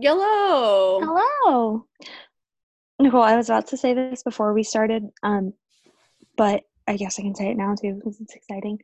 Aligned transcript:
Hello. 0.00 1.00
Hello. 1.00 1.86
Nicole, 2.98 3.22
I 3.22 3.36
was 3.36 3.48
about 3.48 3.68
to 3.68 3.76
say 3.76 3.94
this 3.94 4.22
before 4.22 4.52
we 4.52 4.62
started, 4.62 5.04
um, 5.22 5.52
but 6.36 6.62
I 6.86 6.96
guess 6.96 7.18
I 7.18 7.22
can 7.22 7.34
say 7.34 7.50
it 7.50 7.56
now 7.56 7.74
too 7.74 7.94
because 7.94 8.20
it's 8.20 8.34
exciting. 8.34 8.78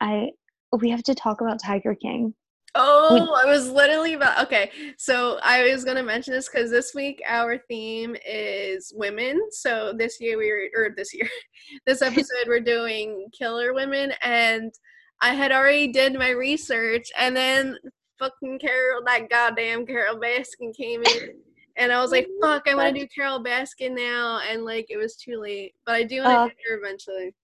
I 0.00 0.30
we 0.72 0.90
have 0.90 1.02
to 1.04 1.14
talk 1.14 1.40
about 1.40 1.62
Tiger 1.62 1.94
King. 1.94 2.34
Oh, 2.74 3.40
I 3.40 3.46
was 3.46 3.68
literally 3.70 4.14
about 4.14 4.42
okay. 4.44 4.70
So 4.98 5.38
I 5.42 5.70
was 5.70 5.84
gonna 5.84 6.02
mention 6.02 6.32
this 6.32 6.48
because 6.48 6.70
this 6.70 6.92
week 6.94 7.22
our 7.28 7.58
theme 7.68 8.16
is 8.26 8.92
women. 8.96 9.40
So 9.50 9.92
this 9.96 10.18
year 10.20 10.38
we 10.38 10.50
were, 10.50 10.68
or 10.76 10.94
this 10.96 11.14
year, 11.14 11.28
this 11.86 12.02
episode 12.02 12.48
we're 12.48 12.60
doing 12.60 13.28
killer 13.38 13.74
women, 13.74 14.12
and 14.22 14.72
I 15.20 15.34
had 15.34 15.52
already 15.52 15.92
did 15.92 16.14
my 16.14 16.30
research, 16.30 17.10
and 17.18 17.36
then 17.36 17.76
fucking 18.18 18.58
Carole, 18.58 19.02
that 19.06 19.28
goddamn 19.30 19.86
Carole 19.86 20.18
Baskin 20.18 20.74
came 20.76 21.02
in. 21.02 21.34
And 21.76 21.90
I 21.90 22.00
was 22.00 22.12
like, 22.12 22.28
fuck, 22.40 22.68
I 22.68 22.76
want 22.76 22.94
to 22.94 23.00
do 23.00 23.08
Carole 23.12 23.42
Baskin 23.42 23.96
now. 23.96 24.38
And 24.48 24.64
like, 24.64 24.86
it 24.90 24.96
was 24.96 25.16
too 25.16 25.40
late. 25.40 25.74
But 25.84 25.96
I 25.96 26.02
do 26.04 26.22
want 26.22 26.30
to 26.32 26.38
Uh, 26.42 26.46
do 26.46 26.52
her 26.70 26.78
eventually. 26.78 27.34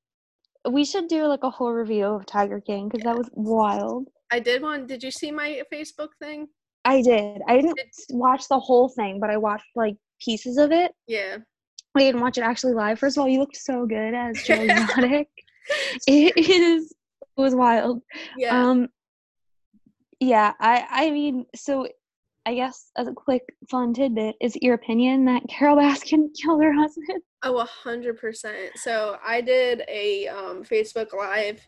We 0.71 0.85
should 0.85 1.09
do 1.09 1.25
like 1.27 1.43
a 1.43 1.51
whole 1.51 1.73
review 1.73 2.05
of 2.05 2.27
Tiger 2.27 2.61
King 2.61 2.89
because 2.89 3.03
that 3.03 3.19
was 3.19 3.29
wild. 3.33 4.07
I 4.31 4.39
did 4.39 4.63
one. 4.63 4.87
Did 4.87 5.03
you 5.03 5.11
see 5.11 5.33
my 5.33 5.61
Facebook 5.73 6.11
thing? 6.21 6.47
I 6.85 7.03
did. 7.03 7.41
I 7.49 7.57
didn't 7.57 7.77
watch 8.11 8.47
the 8.49 8.61
whole 8.61 8.89
thing, 8.89 9.19
but 9.19 9.31
I 9.31 9.37
watched 9.37 9.67
like 9.75 9.97
pieces 10.21 10.59
of 10.59 10.71
it. 10.71 10.93
Yeah. 11.09 11.39
I 11.97 11.99
didn't 12.01 12.21
watch 12.21 12.39
it 12.39 12.43
actually 12.43 12.75
live. 12.75 13.01
First 13.01 13.17
of 13.17 13.23
all, 13.23 13.29
you 13.29 13.41
looked 13.41 13.57
so 13.57 13.85
good 13.85 14.15
as 14.15 14.41
Joe 14.45 14.55
Exotic. 14.63 15.29
it 16.07 16.37
is 16.37 16.93
it 17.37 17.41
was 17.41 17.57
wild. 17.57 18.01
Yeah. 18.39 18.57
Um 18.57 18.87
yeah, 20.21 20.53
I 20.61 20.87
I 20.91 21.11
mean, 21.11 21.47
so 21.55 21.89
I 22.47 22.55
guess 22.55 22.91
as 22.97 23.09
a 23.09 23.13
quick 23.13 23.43
fun 23.71 23.93
tidbit, 23.93 24.37
is 24.41 24.57
it 24.57 24.63
your 24.63 24.75
opinion 24.75 25.25
that 25.27 25.43
Carole 25.49 25.77
Baskin 25.77 26.29
killed 26.43 26.63
her 26.63 26.73
husband? 26.73 27.23
Oh, 27.43 27.59
a 27.59 27.65
hundred 27.65 28.19
percent. 28.19 28.73
So 28.77 29.17
I 29.27 29.41
did 29.41 29.83
a 29.89 30.29
um, 30.29 30.63
Facebook 30.63 31.15
Live 31.15 31.67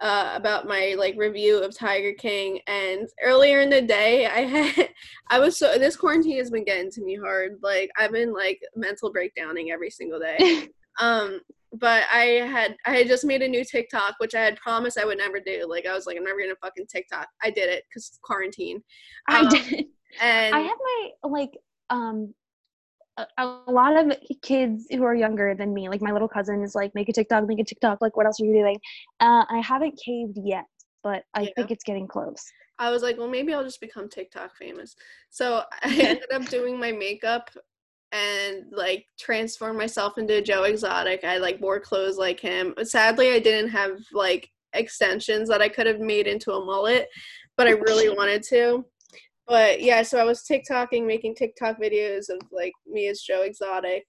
uh, 0.00 0.32
about 0.34 0.68
my 0.68 0.94
like 0.96 1.16
review 1.16 1.58
of 1.62 1.76
Tiger 1.76 2.12
King, 2.12 2.60
and 2.68 3.08
earlier 3.22 3.60
in 3.60 3.70
the 3.70 3.82
day, 3.82 4.26
I 4.26 4.40
had 4.40 4.90
I 5.30 5.40
was 5.40 5.56
so 5.56 5.76
this 5.76 5.96
quarantine 5.96 6.38
has 6.38 6.50
been 6.50 6.64
getting 6.64 6.90
to 6.92 7.02
me 7.02 7.16
hard. 7.16 7.58
Like 7.62 7.90
I've 7.98 8.12
been 8.12 8.32
like 8.32 8.60
mental 8.76 9.12
breakdowning 9.12 9.72
every 9.72 9.90
single 9.90 10.20
day. 10.20 10.68
um, 11.00 11.40
but 11.72 12.04
I 12.12 12.24
had 12.50 12.76
I 12.86 12.96
had 12.96 13.08
just 13.08 13.24
made 13.24 13.42
a 13.42 13.48
new 13.48 13.64
TikTok, 13.64 14.14
which 14.18 14.34
I 14.34 14.40
had 14.42 14.56
promised 14.56 14.98
I 14.98 15.04
would 15.04 15.18
never 15.18 15.40
do. 15.40 15.66
Like 15.68 15.86
I 15.86 15.94
was 15.94 16.06
like 16.06 16.16
I'm 16.16 16.24
never 16.24 16.40
gonna 16.40 16.54
fucking 16.62 16.86
TikTok. 16.86 17.28
I 17.42 17.50
did 17.50 17.68
it 17.68 17.84
because 17.88 18.18
quarantine. 18.22 18.82
I 19.28 19.44
Um, 19.44 19.46
did. 19.46 19.86
And 20.20 20.54
I 20.54 20.60
have 20.60 20.78
my 20.82 21.10
like 21.30 21.52
um 21.90 22.34
a, 23.18 23.26
a 23.38 23.72
lot 23.72 23.96
of 23.96 24.16
kids 24.42 24.86
who 24.90 25.04
are 25.04 25.14
younger 25.14 25.54
than 25.54 25.74
me, 25.74 25.88
like 25.88 26.02
my 26.02 26.12
little 26.12 26.28
cousin 26.28 26.62
is 26.62 26.74
like, 26.74 26.94
make 26.94 27.08
a 27.08 27.12
TikTok, 27.12 27.46
make 27.46 27.60
a 27.60 27.64
TikTok, 27.64 28.00
like 28.00 28.16
what 28.16 28.26
else 28.26 28.40
are 28.40 28.44
you 28.46 28.54
doing? 28.54 28.78
Uh 29.20 29.44
I 29.48 29.60
haven't 29.64 29.98
caved 30.04 30.38
yet, 30.42 30.66
but 31.02 31.24
I 31.34 31.46
Yeah. 31.46 31.52
think 31.56 31.70
it's 31.70 31.84
getting 31.84 32.08
close. 32.08 32.54
I 32.78 32.90
was 32.90 33.02
like, 33.02 33.18
well, 33.18 33.28
maybe 33.28 33.52
I'll 33.52 33.64
just 33.64 33.80
become 33.80 34.08
TikTok 34.08 34.56
famous. 34.56 34.94
So 35.30 35.62
I 35.82 35.88
ended 36.00 36.30
up 36.32 36.46
doing 36.46 36.78
my 36.78 36.92
makeup 36.92 37.50
and 38.12 38.64
like 38.72 39.06
transform 39.18 39.76
myself 39.76 40.18
into 40.18 40.42
Joe 40.42 40.64
Exotic. 40.64 41.24
I 41.24 41.38
like 41.38 41.60
wore 41.60 41.80
clothes 41.80 42.16
like 42.16 42.40
him. 42.40 42.74
Sadly, 42.82 43.32
I 43.32 43.38
didn't 43.38 43.70
have 43.70 43.98
like 44.12 44.48
extensions 44.72 45.48
that 45.48 45.62
I 45.62 45.68
could 45.68 45.86
have 45.86 46.00
made 46.00 46.26
into 46.26 46.52
a 46.52 46.64
mullet, 46.64 47.08
but 47.56 47.66
I 47.66 47.72
really 47.72 48.08
wanted 48.16 48.42
to. 48.44 48.84
But 49.46 49.82
yeah, 49.82 50.02
so 50.02 50.18
I 50.18 50.24
was 50.24 50.44
TikToking, 50.44 51.06
making 51.06 51.34
TikTok 51.34 51.80
videos 51.80 52.28
of 52.28 52.40
like 52.52 52.72
me 52.86 53.08
as 53.08 53.22
Joe 53.22 53.42
Exotic. 53.42 54.04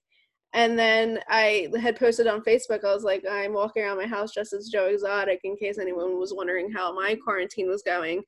And 0.52 0.78
then 0.78 1.20
I 1.28 1.68
had 1.80 1.98
posted 1.98 2.26
on 2.26 2.42
Facebook, 2.42 2.84
I 2.84 2.92
was 2.92 3.04
like, 3.04 3.22
I'm 3.30 3.52
walking 3.52 3.84
around 3.84 3.98
my 3.98 4.06
house 4.06 4.32
just 4.32 4.52
as 4.52 4.68
Joe 4.68 4.86
Exotic 4.86 5.40
in 5.44 5.56
case 5.56 5.78
anyone 5.78 6.18
was 6.18 6.34
wondering 6.34 6.72
how 6.72 6.92
my 6.92 7.16
quarantine 7.22 7.68
was 7.68 7.82
going. 7.82 8.22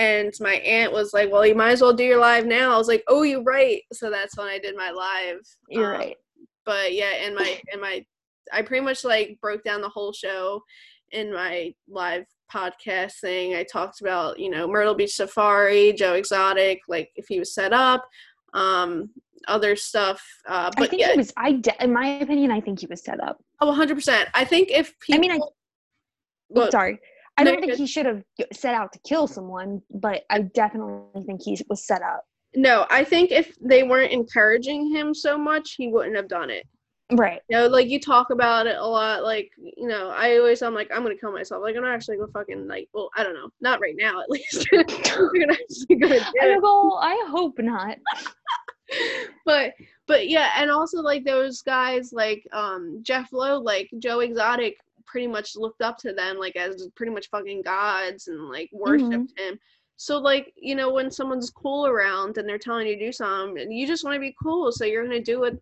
And 0.00 0.32
my 0.40 0.54
aunt 0.54 0.92
was 0.92 1.12
like, 1.12 1.30
Well, 1.30 1.46
you 1.46 1.54
might 1.54 1.72
as 1.72 1.82
well 1.82 1.92
do 1.92 2.04
your 2.04 2.20
live 2.20 2.46
now. 2.46 2.72
I 2.72 2.78
was 2.78 2.88
like, 2.88 3.04
Oh, 3.08 3.22
you're 3.22 3.42
right. 3.42 3.82
So 3.92 4.08
that's 4.10 4.36
when 4.36 4.46
I 4.48 4.58
did 4.58 4.76
my 4.76 4.90
live. 4.90 5.40
You're 5.68 5.94
Um, 5.94 6.00
right. 6.00 6.16
But 6.64 6.94
yeah, 6.94 7.12
and 7.24 7.34
my 7.34 7.60
and 7.72 7.80
my 7.80 8.04
I 8.52 8.62
pretty 8.62 8.84
much 8.84 9.04
like 9.04 9.38
broke 9.42 9.62
down 9.62 9.80
the 9.82 9.88
whole 9.88 10.12
show 10.12 10.62
in 11.12 11.32
my 11.32 11.74
live 11.88 12.24
podcast 12.52 13.20
thing. 13.20 13.54
I 13.54 13.64
talked 13.64 14.00
about, 14.00 14.38
you 14.38 14.50
know, 14.50 14.66
Myrtle 14.66 14.94
Beach 14.94 15.14
Safari, 15.14 15.92
Joe 15.92 16.14
Exotic, 16.14 16.80
like 16.88 17.10
if 17.16 17.26
he 17.28 17.38
was 17.38 17.54
set 17.54 17.72
up, 17.72 18.06
um, 18.54 19.10
other 19.48 19.76
stuff. 19.76 20.22
Uh, 20.48 20.70
I 20.76 20.86
think 20.86 21.00
yeah, 21.02 21.12
he 21.12 21.18
was 21.18 21.32
I 21.36 21.52
de- 21.52 21.82
in 21.84 21.92
my 21.92 22.06
opinion, 22.20 22.50
I 22.50 22.60
think 22.60 22.80
he 22.80 22.86
was 22.86 23.02
set 23.02 23.20
up. 23.22 23.36
oh, 23.60 23.72
100%. 23.72 24.26
I 24.34 24.44
think 24.44 24.70
if 24.70 24.98
people, 25.00 25.18
I 25.18 25.20
mean, 25.20 25.32
I- 25.32 25.46
well, 26.48 26.70
Sorry. 26.70 26.98
I 27.36 27.44
don't 27.44 27.60
think 27.60 27.74
he 27.74 27.86
should 27.86 28.06
have 28.06 28.22
set 28.52 28.74
out 28.74 28.92
to 28.92 28.98
kill 29.00 29.26
someone, 29.26 29.80
but 29.90 30.24
I 30.30 30.42
definitely 30.42 31.22
think 31.24 31.42
he 31.42 31.58
was 31.68 31.86
set 31.86 32.02
up. 32.02 32.24
no, 32.54 32.86
I 32.90 33.04
think 33.04 33.30
if 33.30 33.54
they 33.60 33.82
weren't 33.82 34.12
encouraging 34.12 34.90
him 34.94 35.14
so 35.14 35.38
much, 35.38 35.74
he 35.76 35.88
wouldn't 35.88 36.16
have 36.16 36.28
done 36.28 36.50
it. 36.50 36.66
Right. 37.12 37.40
You 37.48 37.58
know, 37.58 37.66
like 37.66 37.88
you 37.88 37.98
talk 37.98 38.30
about 38.30 38.66
it 38.68 38.76
a 38.76 38.86
lot. 38.86 39.24
Like, 39.24 39.50
you 39.56 39.88
know, 39.88 40.10
I 40.10 40.36
always 40.36 40.62
I'm 40.62 40.74
like 40.74 40.90
I'm 40.94 41.02
gonna 41.02 41.16
kill 41.16 41.32
myself. 41.32 41.62
Like 41.62 41.74
I'm 41.76 41.82
not 41.82 41.94
actually 41.94 42.18
gonna 42.18 42.30
fucking 42.32 42.68
like. 42.68 42.88
Well, 42.92 43.10
I 43.16 43.24
don't 43.24 43.34
know. 43.34 43.48
Not 43.60 43.80
right 43.80 43.96
now, 43.96 44.20
at 44.20 44.30
least. 44.30 44.66
I'm 44.72 44.80
actually 45.50 45.96
gonna 45.96 46.20
go, 46.60 46.98
I 47.00 47.26
hope 47.28 47.58
not. 47.58 47.98
But 49.44 49.74
but 50.06 50.28
yeah, 50.28 50.50
and 50.56 50.70
also 50.70 51.00
like 51.00 51.24
those 51.24 51.62
guys 51.62 52.12
like 52.12 52.46
um 52.52 53.00
Jeff 53.02 53.32
Lowe, 53.32 53.58
like 53.58 53.88
Joe 53.98 54.20
Exotic, 54.20 54.76
pretty 55.10 55.26
much 55.26 55.56
looked 55.56 55.82
up 55.82 55.98
to 55.98 56.12
them 56.12 56.38
like 56.38 56.56
as 56.56 56.88
pretty 56.94 57.12
much 57.12 57.28
fucking 57.30 57.62
gods 57.62 58.28
and 58.28 58.48
like 58.48 58.70
mm-hmm. 58.72 58.78
worshipped 58.78 59.38
him. 59.38 59.58
So 59.96 60.18
like 60.18 60.52
you 60.56 60.74
know 60.74 60.92
when 60.92 61.10
someone's 61.10 61.50
cool 61.50 61.86
around 61.86 62.38
and 62.38 62.48
they're 62.48 62.58
telling 62.58 62.86
you 62.86 62.96
to 62.96 63.06
do 63.06 63.12
something, 63.12 63.62
and 63.62 63.72
you 63.72 63.86
just 63.86 64.04
want 64.04 64.14
to 64.14 64.20
be 64.20 64.34
cool, 64.42 64.72
so 64.72 64.84
you're 64.84 65.04
gonna 65.04 65.22
do 65.22 65.40
what 65.40 65.54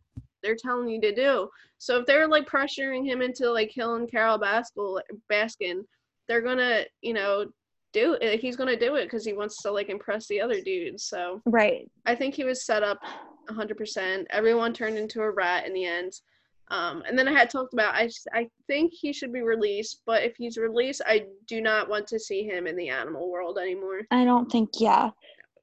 they're 0.42 0.56
telling 0.56 0.88
you 0.88 1.00
to 1.00 1.14
do. 1.14 1.48
So 1.78 1.98
if 1.98 2.06
they're 2.06 2.28
like 2.28 2.48
pressuring 2.48 3.04
him 3.04 3.22
into 3.22 3.50
like 3.50 3.70
killing 3.70 4.06
Carole 4.06 4.38
Baskin, 4.38 5.00
Baskin, 5.30 5.80
they're 6.28 6.42
gonna 6.42 6.84
you 7.00 7.14
know 7.14 7.46
do 7.92 8.14
it. 8.14 8.22
Eh, 8.22 8.36
he's 8.36 8.56
gonna 8.56 8.78
do 8.78 8.96
it 8.96 9.04
because 9.04 9.24
he 9.24 9.32
wants 9.32 9.62
to 9.62 9.72
like 9.72 9.88
impress 9.88 10.28
the 10.28 10.40
other 10.40 10.60
dudes. 10.60 11.04
So 11.04 11.40
Right. 11.46 11.90
I 12.06 12.14
think 12.14 12.34
he 12.34 12.44
was 12.44 12.64
set 12.64 12.82
up 12.82 13.00
100%. 13.48 14.26
Everyone 14.30 14.72
turned 14.72 14.98
into 14.98 15.22
a 15.22 15.30
rat 15.30 15.66
in 15.66 15.72
the 15.72 15.86
end. 15.86 16.12
Um, 16.70 17.02
and 17.06 17.18
then 17.18 17.26
I 17.28 17.32
had 17.32 17.50
talked 17.50 17.72
about 17.72 17.94
I 17.94 18.10
I 18.32 18.48
think 18.66 18.92
he 18.92 19.12
should 19.12 19.32
be 19.32 19.42
released, 19.42 20.02
but 20.06 20.22
if 20.22 20.36
he's 20.36 20.56
released, 20.58 21.02
I 21.06 21.26
do 21.46 21.60
not 21.60 21.88
want 21.88 22.06
to 22.08 22.18
see 22.18 22.42
him 22.44 22.66
in 22.66 22.76
the 22.76 22.88
animal 22.90 23.30
world 23.30 23.58
anymore. 23.58 24.02
I 24.10 24.24
don't 24.24 24.50
think, 24.50 24.70
yeah. 24.78 25.10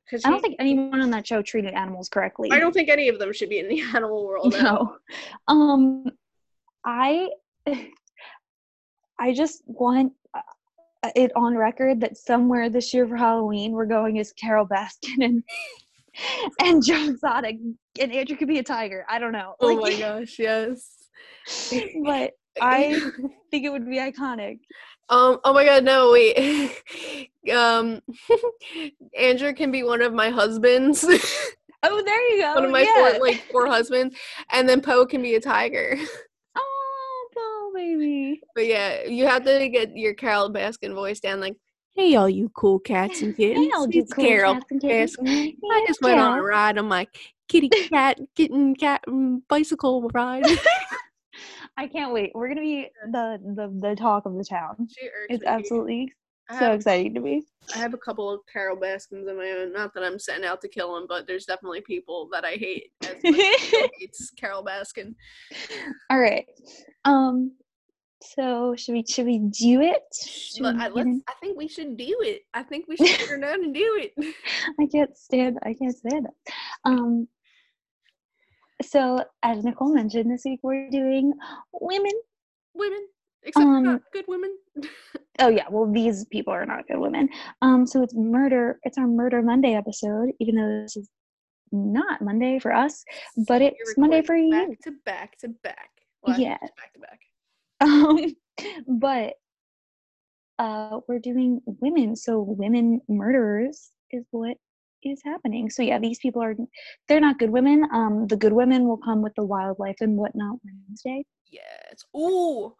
Because 0.05 0.23
I 0.23 0.29
don't 0.29 0.41
think 0.41 0.55
anyone 0.59 1.01
on 1.01 1.09
that 1.11 1.25
show 1.25 1.41
treated 1.41 1.73
animals 1.73 2.09
correctly. 2.09 2.49
I 2.51 2.59
don't 2.59 2.73
think 2.73 2.89
any 2.89 3.09
of 3.09 3.17
them 3.17 3.33
should 3.33 3.49
be 3.49 3.59
in 3.59 3.67
the 3.67 3.81
animal 3.95 4.25
world. 4.25 4.53
No. 4.53 4.97
Um, 5.47 6.05
I, 6.85 7.29
I 9.19 9.33
just 9.33 9.63
want 9.65 10.13
uh, 10.35 11.09
it 11.15 11.31
on 11.35 11.55
record 11.55 12.01
that 12.01 12.17
somewhere 12.17 12.69
this 12.69 12.93
year 12.93 13.07
for 13.07 13.15
Halloween 13.15 13.71
we're 13.71 13.85
going 13.85 14.19
as 14.19 14.31
Carole 14.33 14.67
Baskin 14.67 15.23
and 15.25 15.43
and 16.61 16.83
Joe 16.83 17.09
Exotic 17.09 17.57
and 17.99 18.11
Andrew 18.11 18.37
could 18.37 18.47
be 18.47 18.59
a 18.59 18.63
tiger. 18.63 19.05
I 19.09 19.19
don't 19.19 19.31
know. 19.31 19.55
Oh 19.59 19.67
Like, 19.67 19.93
my 19.93 19.99
gosh, 19.99 20.39
yes. 20.39 20.94
but 22.03 22.33
I 22.61 22.99
think 23.51 23.65
it 23.65 23.69
would 23.69 23.87
be 23.87 23.97
iconic. 23.97 24.59
Um. 25.09 25.39
Oh 25.43 25.53
my 25.53 25.65
God. 25.65 25.83
No. 25.83 26.11
Wait. 26.11 26.71
um. 27.55 28.01
Andrew 29.17 29.53
can 29.53 29.71
be 29.71 29.83
one 29.83 30.01
of 30.01 30.13
my 30.13 30.29
husbands. 30.29 31.05
Oh, 31.87 32.01
there 32.03 32.29
you 32.31 32.41
go. 32.41 32.55
one 32.55 32.65
of 32.65 32.71
my 32.71 32.81
yeah. 32.81 33.11
four, 33.11 33.19
like 33.19 33.43
four 33.51 33.67
husbands, 33.67 34.15
and 34.51 34.67
then 34.67 34.81
Poe 34.81 35.05
can 35.05 35.21
be 35.21 35.35
a 35.35 35.41
tiger. 35.41 35.97
oh, 36.55 37.27
Bo, 37.35 37.71
baby. 37.75 38.41
But 38.55 38.65
yeah, 38.65 39.03
you 39.03 39.25
have 39.27 39.43
to 39.45 39.69
get 39.69 39.95
your 39.95 40.13
Carole 40.13 40.49
Baskin 40.49 40.95
voice 40.95 41.19
down, 41.19 41.39
like, 41.39 41.55
"Hey, 41.93 42.15
all 42.15 42.29
you 42.29 42.49
cool 42.55 42.79
cats 42.79 43.21
and 43.21 43.35
kittens, 43.35 43.67
Hey, 43.67 43.71
all 43.75 43.87
you 43.89 44.01
it's 44.01 44.13
cool 44.13 44.25
Carole 44.25 44.53
cats 44.55 44.65
and 44.71 44.81
kittens. 44.81 45.17
Baskin. 45.17 45.53
I 45.71 45.85
just 45.87 46.01
went 46.01 46.19
on 46.19 46.39
a 46.39 46.41
ride 46.41 46.77
on 46.77 46.87
my 46.87 47.07
kitty 47.47 47.69
cat 47.69 48.19
kitten 48.35 48.75
cat 48.75 49.03
mm, 49.07 49.41
bicycle 49.47 50.09
ride." 50.13 50.45
I 51.77 51.87
can't 51.87 52.13
wait. 52.13 52.31
We're 52.33 52.47
gonna 52.47 52.61
be 52.61 52.89
the 53.11 53.39
the, 53.55 53.87
the 53.89 53.95
talk 53.95 54.25
of 54.25 54.35
the 54.35 54.45
town. 54.45 54.87
She 54.97 55.09
It's 55.29 55.43
absolutely 55.45 56.13
so 56.59 56.71
exciting 56.73 57.13
to 57.15 57.19
me. 57.19 57.43
I 57.73 57.79
have 57.79 57.93
a 57.93 57.97
couple 57.97 58.29
of 58.29 58.41
Carole 58.51 58.77
Baskins 58.77 59.27
of 59.27 59.35
my 59.35 59.49
own. 59.49 59.73
Not 59.73 59.93
that 59.93 60.03
I'm 60.03 60.19
setting 60.19 60.45
out 60.45 60.61
to 60.61 60.67
kill 60.67 60.93
them, 60.93 61.05
but 61.09 61.25
there's 61.27 61.45
definitely 61.45 61.81
people 61.81 62.29
that 62.31 62.45
I 62.45 62.51
hate. 62.51 62.91
As 63.01 63.15
much 63.23 63.39
as 63.39 63.61
Joe 63.71 63.87
hates 63.99 64.31
Carole 64.37 64.63
Baskin. 64.63 65.15
All 66.09 66.19
right. 66.19 66.45
Um. 67.03 67.53
So 68.23 68.75
should 68.75 68.93
we 68.93 69.05
should 69.07 69.25
we 69.25 69.39
do 69.39 69.81
it? 69.81 70.01
Should 70.15 70.65
I, 70.65 70.87
let's, 70.87 71.09
I 71.27 71.33
think 71.41 71.57
we 71.57 71.67
should 71.67 71.97
do 71.97 72.15
it. 72.21 72.41
I 72.53 72.63
think 72.63 72.85
we 72.87 72.97
should 72.97 73.27
turn 73.27 73.41
down 73.41 73.63
and 73.63 73.73
do 73.73 74.01
it. 74.01 74.35
I 74.79 74.87
can't 74.87 75.15
stand. 75.17 75.59
I 75.63 75.73
can't 75.73 75.95
stand 75.95 76.25
it. 76.25 76.53
Um, 76.85 77.27
so 78.81 79.23
as 79.43 79.63
Nicole 79.63 79.93
mentioned, 79.93 80.31
this 80.31 80.43
week 80.45 80.59
we're 80.63 80.89
doing 80.89 81.33
women. 81.73 82.11
Women, 82.73 83.07
except 83.43 83.65
Um, 83.65 83.83
not 83.83 84.01
good 84.13 84.25
women. 84.27 84.57
Oh 85.39 85.49
yeah, 85.49 85.65
well 85.69 85.91
these 85.91 86.25
people 86.25 86.53
are 86.53 86.65
not 86.65 86.87
good 86.87 86.97
women. 86.99 87.27
Um, 87.61 87.85
so 87.85 88.01
it's 88.01 88.13
murder. 88.15 88.79
It's 88.83 88.97
our 88.97 89.05
Murder 89.07 89.41
Monday 89.41 89.73
episode, 89.75 90.29
even 90.39 90.55
though 90.55 90.81
this 90.83 90.95
is 90.95 91.09
not 91.73 92.21
Monday 92.21 92.57
for 92.57 92.73
us, 92.73 93.03
but 93.47 93.61
You're 93.61 93.71
it's 93.71 93.97
Monday 93.97 94.21
for 94.21 94.37
you. 94.37 94.51
Back 94.51 94.79
to 94.83 94.91
back 95.05 95.37
to 95.39 95.49
back. 95.49 95.89
Well, 96.23 96.39
Yeah. 96.39 96.57
back 96.57 96.93
to 96.93 96.99
back. 96.99 97.19
Um, 97.81 98.33
but 98.87 99.33
uh, 100.57 100.99
we're 101.09 101.19
doing 101.19 101.61
women. 101.65 102.15
So 102.15 102.39
women 102.39 103.01
murderers 103.09 103.91
is 104.11 104.25
what 104.31 104.55
is 105.05 105.21
happening. 105.23 105.69
So 105.69 105.83
yeah, 105.83 105.99
these 105.99 106.19
people 106.19 106.41
are 106.41 106.55
they're 107.07 107.19
not 107.19 107.39
good 107.39 107.49
women. 107.49 107.87
Um, 107.91 108.27
the 108.27 108.37
good 108.37 108.53
women 108.53 108.87
will 108.87 108.97
come 108.97 109.21
with 109.21 109.35
the 109.35 109.45
wildlife 109.45 109.97
and 110.01 110.17
whatnot 110.17 110.57
Wednesday. 110.63 111.25
Yes. 111.49 112.03
Ooh. 112.15 112.73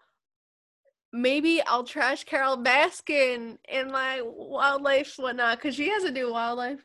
Maybe 1.14 1.62
I'll 1.66 1.86
trash 1.86 2.26
Carole 2.26 2.58
Baskin 2.58 3.58
in 3.70 3.92
my 3.92 4.22
wildlife 4.24 5.14
whatnot 5.18 5.58
because 5.58 5.76
she 5.76 5.90
has 5.90 6.04
a 6.04 6.12
new 6.12 6.32
wildlife. 6.32 6.80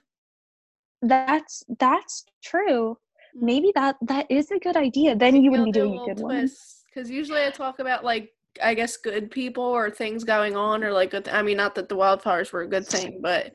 That's 1.02 1.64
that's 1.78 2.24
true. 2.44 2.98
Mm. 3.36 3.42
Maybe 3.42 3.72
that 3.74 3.96
that 4.02 4.26
is 4.30 4.50
a 4.50 4.58
good 4.58 4.76
idea. 4.76 5.16
Then 5.16 5.34
you 5.42 5.50
wouldn't 5.50 5.72
be 5.72 5.80
doing 5.80 5.98
a 5.98 6.14
good 6.14 6.22
one. 6.22 6.48
Because 6.94 7.10
usually 7.10 7.44
I 7.44 7.50
talk 7.50 7.78
about 7.78 8.04
like 8.04 8.30
I 8.62 8.74
guess 8.74 8.96
good 8.96 9.30
people 9.30 9.64
or 9.64 9.90
things 9.90 10.24
going 10.24 10.56
on 10.56 10.84
or 10.84 10.92
like 10.92 11.14
I 11.28 11.42
mean 11.42 11.56
not 11.56 11.74
that 11.76 11.88
the 11.88 11.96
wildfires 11.96 12.52
were 12.52 12.62
a 12.62 12.68
good 12.68 12.86
thing, 12.86 13.20
but 13.22 13.52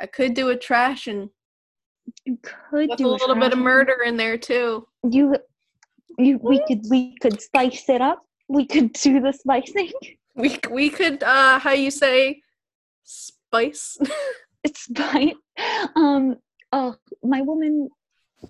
I 0.00 0.06
could 0.06 0.34
do 0.34 0.48
a 0.50 0.56
trash 0.56 1.06
and 1.06 1.30
You 2.24 2.38
could 2.42 2.90
with 2.90 2.98
do 2.98 3.08
a 3.08 3.10
little 3.10 3.34
bit 3.34 3.52
of 3.52 3.58
murder 3.58 4.02
in 4.04 4.16
there 4.16 4.38
too. 4.38 4.86
You 5.08 5.36
you 6.18 6.38
we 6.42 6.62
could 6.66 6.82
we 6.90 7.16
could 7.20 7.40
spice 7.40 7.88
it 7.88 8.00
up. 8.00 8.22
We 8.48 8.66
could 8.66 8.92
do 9.04 9.20
the 9.20 9.32
spicing. 9.32 9.92
We 10.34 10.58
we 10.70 10.90
could 10.90 11.22
uh 11.22 11.58
how 11.58 11.72
you 11.72 11.90
say 11.90 12.42
spice. 13.04 13.98
It's 14.64 14.82
spice. 14.82 15.34
Um 15.94 16.36
oh 16.72 16.96
my 17.22 17.42
woman 17.42 17.88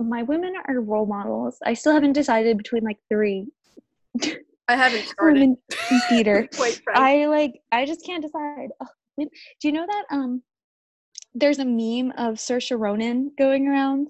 my 0.00 0.22
women 0.22 0.54
are 0.66 0.80
role 0.80 1.06
models. 1.06 1.58
I 1.64 1.74
still 1.74 1.92
haven't 1.92 2.14
decided 2.14 2.56
between 2.56 2.82
like 2.82 2.96
three 3.10 3.46
I 4.68 4.76
haven't 4.76 5.06
started. 5.12 5.40
women 5.40 5.56
theater. 6.08 6.48
I 6.94 7.26
like 7.26 7.60
I 7.70 7.84
just 7.84 8.04
can't 8.04 8.22
decide. 8.22 8.70
Wait, 9.18 9.28
do 9.60 9.68
you 9.68 9.72
know 9.72 9.86
that 9.86 10.04
um 10.10 10.42
there's 11.38 11.58
a 11.58 11.64
meme 11.64 12.12
of 12.18 12.34
Saoirse 12.36 12.78
Ronan 12.78 13.32
going 13.38 13.68
around 13.68 14.08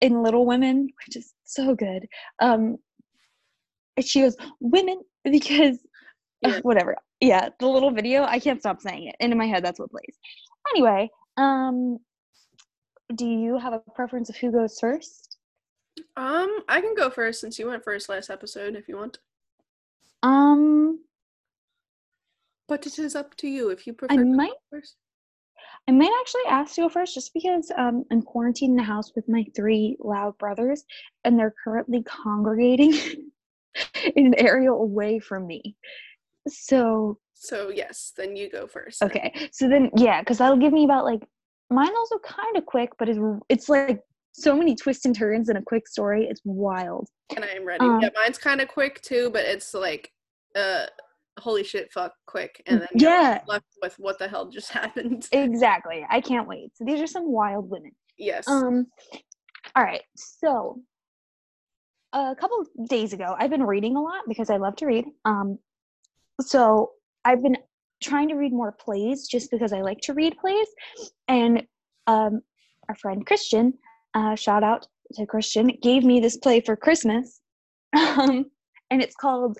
in 0.00 0.22
Little 0.22 0.46
Women, 0.46 0.88
which 1.06 1.16
is 1.16 1.34
so 1.44 1.74
good. 1.74 2.06
Um 2.40 2.76
and 3.96 4.06
she 4.06 4.22
goes, 4.22 4.36
Women 4.60 5.00
because 5.24 5.78
Yeah. 6.42 6.60
whatever. 6.62 6.96
Yeah, 7.20 7.50
the 7.58 7.66
little 7.68 7.90
video, 7.90 8.24
I 8.24 8.38
can't 8.38 8.60
stop 8.60 8.80
saying 8.80 9.08
it. 9.08 9.16
And 9.20 9.32
in 9.32 9.38
my 9.38 9.46
head 9.46 9.64
that's 9.64 9.78
what 9.78 9.90
plays. 9.90 10.16
Anyway, 10.74 11.10
um 11.36 11.98
do 13.14 13.26
you 13.26 13.58
have 13.58 13.72
a 13.72 13.80
preference 13.94 14.28
of 14.28 14.36
who 14.36 14.52
goes 14.52 14.78
first? 14.80 15.36
Um, 16.16 16.60
I 16.68 16.80
can 16.80 16.94
go 16.94 17.10
first 17.10 17.40
since 17.40 17.58
you 17.58 17.66
went 17.66 17.82
first 17.82 18.08
last 18.08 18.30
episode 18.30 18.76
if 18.76 18.88
you 18.88 18.96
want. 18.96 19.18
Um 20.22 21.00
But 22.68 22.86
it 22.86 22.98
is 22.98 23.16
up 23.16 23.36
to 23.38 23.48
you 23.48 23.70
if 23.70 23.86
you 23.86 23.92
prefer. 23.92 24.14
I 24.14 24.24
might 24.24 24.52
first. 24.70 24.94
I 25.88 25.92
might 25.92 26.12
actually 26.20 26.42
ask 26.48 26.76
you 26.78 26.88
first 26.88 27.14
just 27.14 27.34
because 27.34 27.70
um, 27.76 28.04
I'm 28.12 28.22
quarantined 28.22 28.70
in 28.72 28.76
the 28.76 28.82
house 28.82 29.12
with 29.16 29.28
my 29.28 29.44
three 29.56 29.96
loud 29.98 30.38
brothers 30.38 30.84
and 31.24 31.38
they're 31.38 31.54
currently 31.64 32.02
congregating 32.04 32.92
in 34.14 34.26
an 34.26 34.34
area 34.38 34.70
away 34.72 35.18
from 35.18 35.46
me. 35.46 35.74
So, 36.46 37.18
So 37.34 37.70
yes, 37.70 38.12
then 38.16 38.36
you 38.36 38.50
go 38.50 38.66
first. 38.66 39.02
okay. 39.02 39.32
So 39.52 39.68
then, 39.68 39.90
yeah, 39.96 40.20
because 40.20 40.38
that'll 40.38 40.58
give 40.58 40.72
me 40.72 40.84
about 40.84 41.04
like, 41.04 41.22
mine 41.70 41.92
also 41.96 42.18
kind 42.18 42.56
of 42.56 42.66
quick, 42.66 42.90
but 42.98 43.08
it's, 43.08 43.18
it's 43.48 43.68
like 43.68 44.00
so 44.32 44.56
many 44.56 44.76
twists 44.76 45.04
and 45.06 45.16
turns 45.16 45.48
in 45.48 45.56
a 45.56 45.62
quick 45.62 45.88
story. 45.88 46.26
It's 46.30 46.40
wild. 46.44 47.08
And 47.34 47.44
I 47.44 47.48
am 47.48 47.64
ready. 47.64 47.84
Um, 47.84 48.00
yeah, 48.00 48.10
mine's 48.14 48.38
kind 48.38 48.60
of 48.60 48.68
quick 48.68 49.00
too, 49.02 49.30
but 49.30 49.44
it's 49.44 49.74
like, 49.74 50.12
uh, 50.54 50.86
holy 51.40 51.64
shit, 51.64 51.90
fuck, 51.92 52.12
quick, 52.26 52.62
and 52.66 52.80
then 52.80 52.88
Yeah, 52.94 53.40
left 53.46 53.64
with 53.82 53.94
what 53.98 54.18
the 54.18 54.28
hell 54.28 54.48
just 54.48 54.70
happened. 54.80 55.26
exactly. 55.32 56.06
I 56.10 56.20
can't 56.20 56.46
wait. 56.48 56.70
So 56.76 56.84
these 56.84 57.00
are 57.00 57.06
some 57.06 57.30
wild 57.30 57.68
women. 57.70 57.92
yes. 58.18 58.46
Um, 58.48 58.86
all 59.76 59.82
right. 59.84 60.02
So 60.16 60.80
a 62.12 62.34
couple 62.38 62.64
days 62.88 63.12
ago, 63.12 63.34
I've 63.38 63.50
been 63.50 63.62
reading 63.64 63.96
a 63.96 64.02
lot 64.02 64.22
because 64.28 64.50
I 64.50 64.56
love 64.56 64.76
to 64.76 64.86
read. 64.86 65.06
Um, 65.24 65.58
so 66.40 66.90
I've 67.24 67.42
been 67.42 67.56
trying 68.02 68.28
to 68.28 68.34
read 68.34 68.52
more 68.52 68.72
plays 68.72 69.26
just 69.28 69.50
because 69.50 69.72
I 69.72 69.82
like 69.82 70.00
to 70.02 70.14
read 70.14 70.36
plays. 70.38 70.66
And 71.28 71.64
um, 72.06 72.40
our 72.88 72.94
friend 72.96 73.24
Christian, 73.26 73.74
uh, 74.14 74.34
shout 74.34 74.64
out 74.64 74.86
to 75.14 75.26
Christian, 75.26 75.68
gave 75.82 76.02
me 76.04 76.18
this 76.20 76.36
play 76.36 76.60
for 76.60 76.76
Christmas. 76.76 77.40
Um, 77.96 78.46
and 78.90 79.02
it's 79.02 79.16
called 79.16 79.58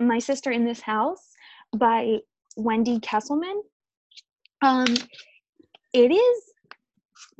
My 0.00 0.18
Sister 0.18 0.50
in 0.50 0.64
This 0.64 0.80
House 0.80 1.34
by 1.76 2.18
Wendy 2.56 2.98
Kesselman. 2.98 3.60
Um, 4.62 4.86
it 5.92 6.10
is 6.10 6.44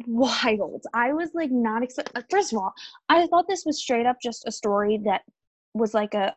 wild. 0.06 0.84
I 0.94 1.12
was 1.12 1.30
like 1.34 1.50
not 1.50 1.82
expect. 1.82 2.12
First 2.30 2.52
of 2.52 2.58
all, 2.58 2.72
I 3.08 3.26
thought 3.26 3.46
this 3.48 3.64
was 3.64 3.80
straight 3.80 4.06
up 4.06 4.16
just 4.22 4.46
a 4.46 4.52
story 4.52 5.00
that 5.04 5.22
was 5.74 5.94
like 5.94 6.14
a, 6.14 6.34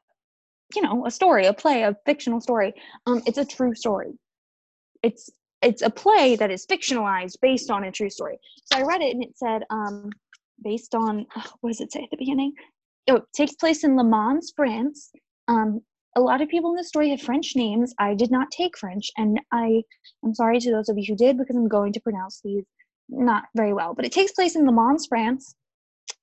you 0.75 0.81
know, 0.81 1.05
a 1.05 1.11
story, 1.11 1.45
a 1.45 1.53
play, 1.53 1.83
a 1.83 1.95
fictional 2.05 2.41
story. 2.41 2.73
Um, 3.05 3.21
it's 3.25 3.37
a 3.37 3.45
true 3.45 3.75
story. 3.75 4.13
It's 5.01 5.29
it's 5.61 5.81
a 5.81 5.89
play 5.89 6.35
that 6.35 6.51
is 6.51 6.65
fictionalized 6.65 7.39
based 7.41 7.69
on 7.69 7.85
a 7.85 7.91
true 7.91 8.09
story. 8.09 8.37
So 8.65 8.79
I 8.79 8.83
read 8.83 9.01
it 9.01 9.13
and 9.13 9.23
it 9.23 9.37
said, 9.37 9.63
um, 9.69 10.09
based 10.61 10.93
on 10.93 11.25
what 11.61 11.69
does 11.69 11.81
it 11.81 11.91
say 11.91 12.03
at 12.03 12.09
the 12.11 12.17
beginning? 12.17 12.53
Oh, 13.09 13.15
it 13.17 13.23
takes 13.35 13.55
place 13.55 13.83
in 13.83 13.95
Le 13.97 14.03
Mans, 14.03 14.53
France. 14.55 15.11
Um, 15.47 15.81
a 16.15 16.21
lot 16.21 16.41
of 16.41 16.49
people 16.49 16.71
in 16.71 16.75
the 16.75 16.83
story 16.83 17.09
have 17.09 17.21
French 17.21 17.55
names. 17.55 17.93
I 17.99 18.13
did 18.13 18.31
not 18.31 18.51
take 18.51 18.77
French, 18.77 19.09
and 19.17 19.39
I 19.51 19.83
am 20.23 20.33
sorry 20.33 20.59
to 20.59 20.71
those 20.71 20.89
of 20.89 20.97
you 20.97 21.05
who 21.07 21.15
did 21.15 21.37
because 21.37 21.55
I'm 21.55 21.67
going 21.67 21.93
to 21.93 21.99
pronounce 21.99 22.41
these 22.43 22.63
not 23.09 23.43
very 23.55 23.73
well. 23.73 23.93
But 23.93 24.05
it 24.05 24.11
takes 24.11 24.31
place 24.31 24.55
in 24.55 24.65
Le 24.65 24.71
Mans, 24.71 25.05
France, 25.07 25.55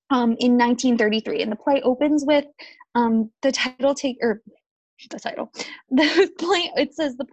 um, 0.09 0.35
in 0.39 0.57
1933, 0.57 1.41
and 1.41 1.51
the 1.51 1.55
play 1.55 1.81
opens 1.81 2.25
with 2.25 2.45
um, 2.95 3.31
the 3.41 3.51
title 3.51 3.93
take 3.93 4.17
or 4.21 4.41
the 5.09 5.19
title. 5.19 5.51
The 5.89 6.31
play 6.37 6.71
it 6.75 6.93
says 6.95 7.15
the 7.17 7.25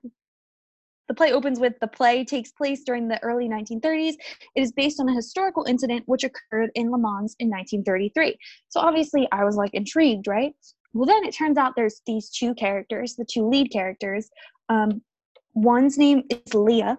the 1.09 1.15
play 1.15 1.33
opens 1.33 1.59
with 1.59 1.73
the 1.81 1.87
play 1.87 2.23
takes 2.23 2.53
place 2.53 2.83
during 2.85 3.09
the 3.09 3.23
early 3.23 3.49
1930s. 3.49 4.15
It 4.55 4.61
is 4.61 4.73
based 4.73 5.01
on 5.01 5.09
a 5.09 5.15
historical 5.15 5.65
incident 5.65 6.03
which 6.05 6.23
occurred 6.23 6.71
in 6.75 6.91
Le 6.91 6.99
Mans 6.99 7.35
in 7.39 7.49
1933. 7.49 8.37
So 8.69 8.81
obviously, 8.81 9.27
I 9.33 9.45
was 9.45 9.57
like 9.57 9.73
intrigued, 9.73 10.27
right? 10.27 10.53
Well, 10.95 11.07
then 11.07 11.25
it 11.25 11.35
turns 11.35 11.59
out 11.59 11.75
there's 11.77 12.01
these 12.07 12.31
two 12.31 12.55
characters, 12.55 13.15
the 13.15 13.25
two 13.25 13.49
lead 13.49 13.71
characters. 13.71 14.31
Um, 14.69 15.03
one's 15.55 15.99
name 15.99 16.23
is 16.31 16.55
Leah, 16.55 16.99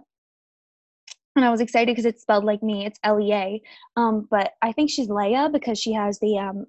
and 1.36 1.46
I 1.46 1.50
was 1.50 1.62
excited 1.62 1.92
because 1.94 2.06
it's 2.06 2.22
spelled 2.22 2.44
like 2.44 2.62
me. 2.62 2.86
It's 2.86 3.00
L 3.04 3.20
E 3.20 3.34
A. 3.34 3.62
Um, 3.96 4.28
but 4.30 4.52
I 4.62 4.72
think 4.72 4.90
she's 4.90 5.08
Leia 5.08 5.52
because 5.52 5.80
she 5.80 5.94
has 5.94 6.20
the 6.20 6.38
um, 6.38 6.66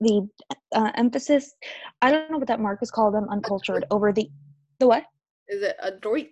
the 0.00 0.28
uh, 0.74 0.90
emphasis. 0.96 1.54
I 2.02 2.10
don't 2.10 2.30
know 2.30 2.38
what 2.38 2.48
that 2.48 2.60
mark 2.60 2.80
is 2.82 2.90
called. 2.90 3.14
I'm 3.14 3.28
uncultured 3.28 3.84
over 3.90 4.12
the 4.12 4.28
the 4.78 4.88
what? 4.88 5.04
Is 5.48 5.62
it 5.62 5.76
adroit? 5.82 6.28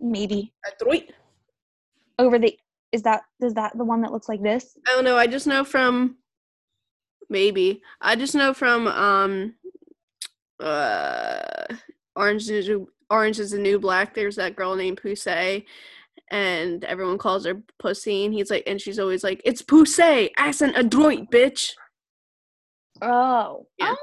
Maybe 0.00 0.52
Adroit? 0.66 1.10
over 2.18 2.38
the. 2.38 2.56
Is 2.92 3.02
that 3.02 3.22
is 3.40 3.54
that 3.54 3.76
the 3.76 3.84
one 3.84 4.00
that 4.02 4.12
looks 4.12 4.28
like 4.28 4.42
this? 4.42 4.76
I 4.86 4.92
don't 4.92 5.04
know. 5.04 5.16
I 5.16 5.26
just 5.26 5.46
know 5.46 5.64
from 5.64 6.16
maybe. 7.28 7.82
I 8.00 8.16
just 8.16 8.34
know 8.34 8.52
from 8.54 8.86
um 8.86 9.54
uh 10.60 11.64
Orange 12.16 12.48
is 12.50 12.70
Orange 13.10 13.38
is 13.38 13.52
the 13.52 13.58
New 13.58 13.78
Black. 13.78 14.14
There's 14.14 14.36
that 14.36 14.56
girl 14.56 14.74
named 14.74 15.00
Poussey, 15.00 15.64
and 16.30 16.84
everyone 16.84 17.18
calls 17.18 17.46
her 17.46 17.62
Pussy, 17.78 18.24
and 18.24 18.34
he's 18.34 18.50
like, 18.50 18.64
and 18.66 18.80
she's 18.80 18.98
always 18.98 19.22
like, 19.24 19.40
"It's 19.44 19.62
Poussey, 19.62 20.30
and 20.36 20.76
adroit, 20.76 21.30
bitch." 21.30 21.70
Oh, 23.00 23.66
Yeah. 23.78 23.90
um, 23.90 23.96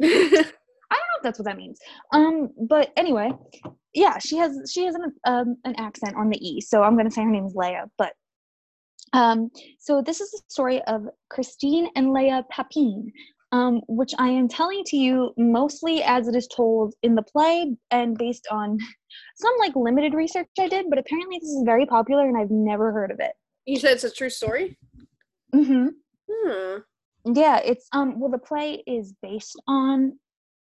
I 0.02 0.06
don't 0.08 0.42
know 0.42 1.16
if 1.18 1.22
that's 1.22 1.38
what 1.38 1.46
that 1.46 1.56
means. 1.56 1.78
Um, 2.12 2.50
but 2.68 2.92
anyway, 2.96 3.30
yeah, 3.94 4.18
she 4.18 4.36
has 4.38 4.70
she 4.72 4.84
has 4.84 4.94
an 4.94 5.12
um 5.26 5.56
an 5.64 5.74
accent 5.78 6.16
on 6.16 6.28
the 6.28 6.38
e, 6.46 6.60
so 6.60 6.82
I'm 6.82 6.96
gonna 6.96 7.10
say 7.10 7.22
her 7.22 7.30
name 7.30 7.46
is 7.46 7.54
Leia. 7.54 7.88
But 7.96 8.12
um, 9.12 9.50
so 9.78 10.02
this 10.02 10.20
is 10.20 10.30
the 10.30 10.42
story 10.48 10.82
of 10.82 11.06
Christine 11.30 11.88
and 11.96 12.08
Leia 12.08 12.44
Papin, 12.50 13.12
um, 13.52 13.80
which 13.88 14.12
I 14.18 14.28
am 14.28 14.48
telling 14.48 14.82
to 14.86 14.96
you 14.96 15.32
mostly 15.36 16.02
as 16.02 16.28
it 16.28 16.34
is 16.34 16.48
told 16.48 16.94
in 17.02 17.14
the 17.14 17.22
play 17.22 17.74
and 17.90 18.16
based 18.16 18.46
on 18.50 18.78
some 19.36 19.52
like 19.58 19.76
limited 19.76 20.14
research 20.14 20.48
I 20.58 20.68
did. 20.68 20.86
But 20.88 20.98
apparently 20.98 21.38
this 21.40 21.50
is 21.50 21.62
very 21.64 21.86
popular 21.86 22.26
and 22.28 22.36
I've 22.38 22.50
never 22.50 22.92
heard 22.92 23.10
of 23.10 23.20
it. 23.20 23.32
you 23.66 23.78
said 23.78 23.92
it's 23.92 24.04
a 24.04 24.10
true 24.10 24.30
story. 24.30 24.78
Mm-hmm. 25.54 25.88
Hmm. 26.30 26.78
Yeah, 27.34 27.58
it's 27.58 27.86
um 27.92 28.18
well 28.18 28.30
the 28.30 28.38
play 28.38 28.82
is 28.86 29.14
based 29.22 29.60
on 29.68 30.18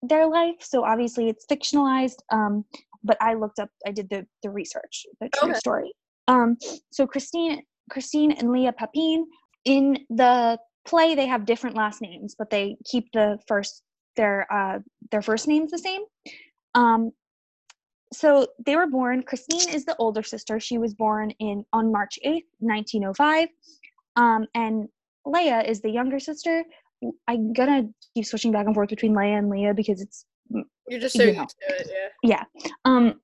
their 0.04 0.28
life, 0.28 0.58
so 0.60 0.84
obviously 0.84 1.30
it's 1.30 1.46
fictionalized. 1.50 2.18
Um, 2.32 2.66
but 3.04 3.18
I 3.22 3.36
looked 3.36 3.60
up, 3.60 3.70
I 3.88 3.92
did 3.92 4.10
the 4.10 4.28
the 4.44 4.50
research, 4.50 5.06
the 5.22 5.30
true 5.30 5.50
Okay. 5.52 5.60
story. 5.60 5.94
Um, 6.28 6.58
so 6.92 7.08
Christine, 7.08 7.62
Christine 7.90 8.32
and 8.32 8.52
Leah 8.52 8.74
Papine 8.74 9.26
in 9.66 10.06
the 10.10 10.60
play 10.88 11.16
they 11.16 11.28
have 11.28 11.46
different 11.46 11.76
last 11.76 12.02
names, 12.02 12.36
but 12.38 12.50
they 12.50 12.78
keep 12.86 13.12
the 13.14 13.40
first 13.48 13.82
their 14.16 14.52
uh 14.52 14.80
their 15.12 15.22
first 15.22 15.48
names 15.48 15.72
the 15.72 15.78
same. 15.78 16.02
Um, 16.74 17.12
so 18.14 18.48
they 18.66 18.76
were 18.76 18.88
born. 18.88 19.24
Christine 19.24 19.70
is 19.74 19.86
the 19.86 19.96
older 19.98 20.24
sister. 20.24 20.60
She 20.60 20.78
was 20.78 20.94
born 20.94 21.32
in 21.40 21.66
on 21.74 21.92
March 21.92 22.18
eighth, 22.24 22.48
nineteen 22.62 23.04
oh 23.04 23.14
five, 23.14 23.50
um, 24.16 24.48
and 24.54 24.88
Leah 25.26 25.62
is 25.62 25.82
the 25.82 25.90
younger 25.90 26.20
sister. 26.20 26.64
I'm 27.28 27.54
gonna 27.54 27.84
keep 28.14 28.26
switching 28.26 28.52
back 28.52 28.66
and 28.68 28.76
forth 28.76 28.90
between 28.90 29.14
Leia 29.14 29.38
and 29.38 29.50
Leah 29.50 29.74
because 29.74 30.02
it's 30.02 30.26
You're 30.88 31.00
just 31.00 31.18
so 31.18 31.24
You 31.24 31.30
used 31.30 31.40
know. 31.40 31.46
to 31.68 31.76
it, 31.80 31.92
yeah. 32.24 32.44
um 32.86 33.20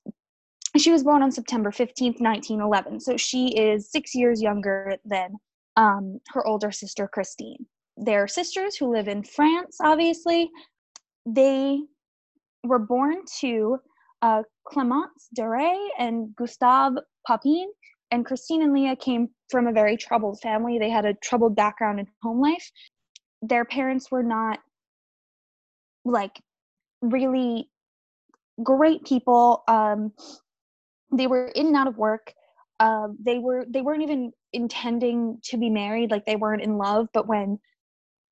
she 0.78 0.92
was 0.92 1.04
born 1.04 1.22
on 1.22 1.32
September 1.32 1.72
15th, 1.72 2.20
1911. 2.20 3.00
So 3.00 3.18
she 3.18 3.50
is 3.58 3.92
6 3.92 4.16
years 4.16 4.42
younger 4.42 4.96
than 5.06 5.36
um 5.78 6.20
her 6.30 6.46
older 6.46 6.72
sister 6.72 7.08
Christine. 7.08 7.66
They're 7.98 8.28
sisters 8.28 8.76
who 8.76 8.92
live 8.92 9.08
in 9.08 9.24
France 9.24 9.78
obviously. 9.82 10.50
They 11.26 11.80
were 12.64 12.80
born 12.80 13.18
to 13.40 13.80
uh, 14.22 14.44
Clemence 14.68 15.30
Duray 15.38 15.78
and 15.98 16.36
Gustave 16.36 16.98
Papin, 17.28 17.72
and 18.12 18.26
Christine 18.26 18.62
and 18.62 18.74
Leah 18.74 18.96
came 18.96 19.30
from 19.50 19.68
a 19.68 19.72
very 19.72 19.98
troubled 19.98 20.40
family. 20.42 20.78
They 20.78 20.90
had 20.90 21.06
a 21.06 21.14
troubled 21.16 21.56
background 21.56 22.00
in 22.00 22.08
home 22.22 22.42
life. 22.42 22.70
Their 23.42 23.66
parents 23.66 24.12
were 24.12 24.24
not 24.24 24.60
like 26.06 26.40
really 27.02 27.70
great 28.64 29.04
people. 29.06 29.64
Um, 29.68 30.12
they 31.12 31.28
were 31.28 31.48
in 31.48 31.68
and 31.68 31.76
out 31.76 31.88
of 31.88 31.98
work. 31.98 32.34
Um, 32.80 33.18
they 33.24 33.38
were 33.38 33.66
they 33.70 33.82
weren't 33.82 34.02
even 34.02 34.32
intending 34.54 35.40
to 35.44 35.58
be 35.58 35.70
married. 35.70 36.12
Like 36.12 36.26
they 36.26 36.36
weren't 36.36 36.64
in 36.64 36.78
love. 36.78 37.08
But 37.14 37.28
when 37.28 37.60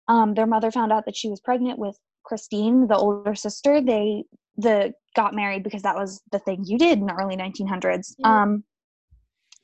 um, 0.07 0.33
their 0.33 0.47
mother 0.47 0.71
found 0.71 0.91
out 0.91 1.05
that 1.05 1.15
she 1.15 1.29
was 1.29 1.39
pregnant 1.39 1.77
with 1.77 1.97
Christine, 2.23 2.87
the 2.87 2.97
older 2.97 3.35
sister, 3.35 3.81
they 3.81 4.23
the 4.57 4.93
got 5.15 5.33
married 5.33 5.63
because 5.63 5.83
that 5.83 5.95
was 5.95 6.21
the 6.31 6.39
thing 6.39 6.63
you 6.65 6.77
did 6.77 6.99
in 6.99 7.05
the 7.05 7.13
early 7.13 7.35
1900s. 7.35 8.15
Yeah. 8.17 8.41
Um, 8.41 8.63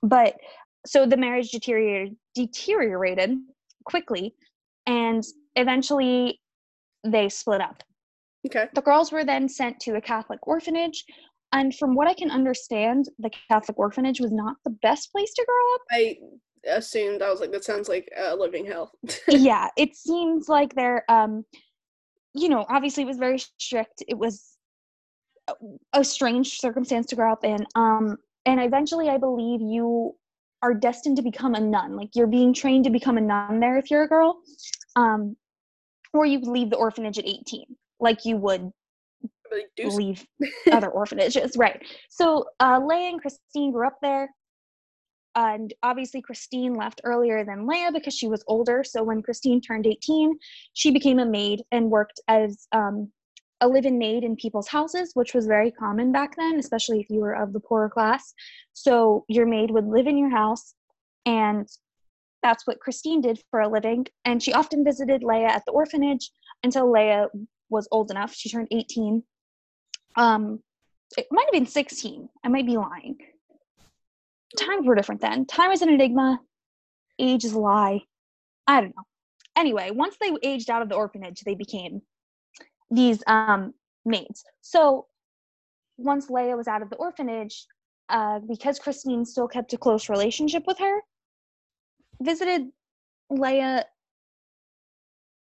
but 0.02 0.36
so 0.86 1.06
the 1.06 1.18
marriage 1.18 1.52
deteriorated 1.52 2.16
deteriorated 2.36 3.32
quickly, 3.86 4.36
and 4.86 5.24
eventually 5.56 6.40
they 7.04 7.30
split 7.30 7.62
up. 7.62 7.84
Okay. 8.46 8.68
The 8.76 8.82
girls 8.82 9.12
were 9.12 9.24
then 9.24 9.50
sent 9.50 9.80
to 9.82 9.96
a 9.96 10.02
Catholic 10.02 10.40
orphanage, 10.48 11.06
and 11.56 11.74
from 11.74 11.96
what 11.96 12.08
I 12.10 12.14
can 12.14 12.30
understand, 12.30 13.08
the 13.18 13.32
Catholic 13.50 13.80
orphanage 13.80 14.20
was 14.20 14.34
not 14.34 14.58
the 14.66 14.72
best 14.82 15.12
place 15.14 15.34
to 15.34 15.46
grow 15.46 15.76
up. 15.76 15.82
I 15.90 16.18
assumed 16.68 17.22
I 17.22 17.32
was 17.32 17.40
like, 17.40 17.54
that 17.54 17.64
sounds 17.64 17.88
like 17.88 18.10
a 18.18 18.36
living 18.36 18.66
hell. 18.66 18.92
yeah, 19.30 19.70
it 19.78 19.96
seems 19.96 20.50
like 20.50 20.76
they're, 20.76 21.10
um, 21.10 21.46
you 22.34 22.50
know, 22.50 22.66
obviously 22.68 23.04
it 23.04 23.08
was 23.08 23.18
very 23.18 23.40
strict. 23.58 24.04
It 24.06 24.18
was 24.18 24.58
a, 25.48 25.54
a 25.94 26.04
strange 26.04 26.60
circumstance 26.60 27.06
to 27.08 27.16
grow 27.16 27.32
up 27.32 27.46
in. 27.46 27.66
Um, 27.76 28.18
and 28.46 28.60
eventually, 28.60 29.08
I 29.08 29.18
believe 29.18 29.62
you 29.62 30.14
are 30.62 30.74
destined 30.74 31.16
to 31.18 31.24
become 31.24 31.56
a 31.56 31.62
nun. 31.62 31.96
Like 31.96 32.10
you're 32.16 32.28
being 32.28 32.54
trained 32.54 32.84
to 32.84 32.90
become 32.90 33.18
a 33.18 33.22
nun 33.22 33.62
there 33.62 33.78
if 33.78 33.90
you're 33.90 34.04
a 34.04 34.10
girl, 34.10 34.42
um, 34.98 35.38
or 36.14 36.26
you 36.26 36.40
leave 36.40 36.70
the 36.70 36.76
orphanage 36.76 37.18
at 37.18 37.26
18, 37.26 37.64
like 38.02 38.26
you 38.26 38.36
would 38.36 38.72
Like, 39.52 39.70
leave 39.96 40.26
other 40.72 40.90
orphanages. 40.90 41.56
Right. 41.58 41.82
So 42.10 42.46
uh, 42.60 42.80
Leia 42.80 43.10
and 43.10 43.22
Christine 43.22 43.72
grew 43.72 43.88
up 43.88 43.98
there. 44.02 44.30
And 45.36 45.74
obviously, 45.84 46.22
Christine 46.22 46.76
left 46.76 47.02
earlier 47.04 47.44
than 47.44 47.68
Leia 47.68 47.94
because 47.94 48.16
she 48.16 48.28
was 48.28 48.44
older. 48.48 48.84
So 48.86 49.04
when 49.04 49.22
Christine 49.22 49.60
turned 49.60 49.86
18, 49.86 50.38
she 50.74 50.92
became 50.92 51.20
a 51.20 51.26
maid 51.26 51.64
and 51.72 51.92
worked 51.92 52.22
as 52.30 52.68
um, 52.72 53.12
a 53.60 53.68
live 53.68 53.86
in 53.86 53.98
maid 53.98 54.24
in 54.24 54.38
people's 54.38 54.70
houses, 54.70 55.12
which 55.14 55.34
was 55.34 55.46
very 55.46 55.72
common 55.72 56.14
back 56.14 56.36
then, 56.38 56.58
especially 56.58 57.02
if 57.02 57.10
you 57.10 57.20
were 57.20 57.34
of 57.34 57.52
the 57.52 57.60
poorer 57.60 57.90
class. 57.90 58.34
So 58.74 59.26
your 59.28 59.46
maid 59.46 59.72
would 59.72 59.88
live 59.88 60.08
in 60.08 60.18
your 60.18 60.30
house, 60.30 60.74
and 61.26 61.68
that's 62.42 62.66
what 62.66 62.80
Christine 62.80 63.22
did 63.22 63.42
for 63.52 63.60
a 63.62 63.68
living. 63.68 64.06
And 64.24 64.42
she 64.42 64.54
often 64.54 64.86
visited 64.86 65.22
Leia 65.22 65.50
at 65.50 65.64
the 65.66 65.72
orphanage 65.74 66.32
until 66.64 66.88
Leia 66.88 67.28
was 67.70 67.88
old 67.92 68.12
enough. 68.12 68.34
She 68.34 68.50
turned 68.50 68.68
18 68.72 69.24
um 70.16 70.60
it 71.18 71.28
might 71.32 71.46
have 71.46 71.54
been 71.54 71.66
16 71.66 72.30
i 72.44 72.48
might 72.48 72.66
be 72.66 72.78
lying. 72.78 73.18
Times 74.58 74.86
were 74.86 74.96
different 74.96 75.22
then. 75.22 75.46
Time 75.46 75.72
is 75.72 75.82
an 75.82 75.90
enigma. 75.90 76.40
Age 77.20 77.44
is 77.44 77.54
a 77.54 77.60
lie. 77.60 78.02
I 78.68 78.82
don't 78.82 78.96
know. 78.96 79.04
Anyway 79.56 79.92
once 79.92 80.18
they 80.20 80.32
aged 80.44 80.70
out 80.70 80.82
of 80.82 80.90
the 80.90 80.96
orphanage 80.96 81.42
they 81.42 81.56
became 81.56 82.02
these 82.92 83.24
um 83.28 83.74
maids. 84.06 84.44
So 84.62 85.08
once 85.98 86.28
leia 86.28 86.58
was 86.58 86.68
out 86.68 86.82
of 86.82 86.90
the 86.90 86.96
orphanage 86.98 87.66
uh, 88.10 88.40
because 88.40 88.80
christine 88.80 89.26
still 89.26 89.48
kept 89.48 89.74
a 89.74 89.78
close 89.78 90.10
relationship 90.10 90.64
with 90.68 90.78
her 90.78 91.00
visited 92.22 92.68
leia 93.32 93.84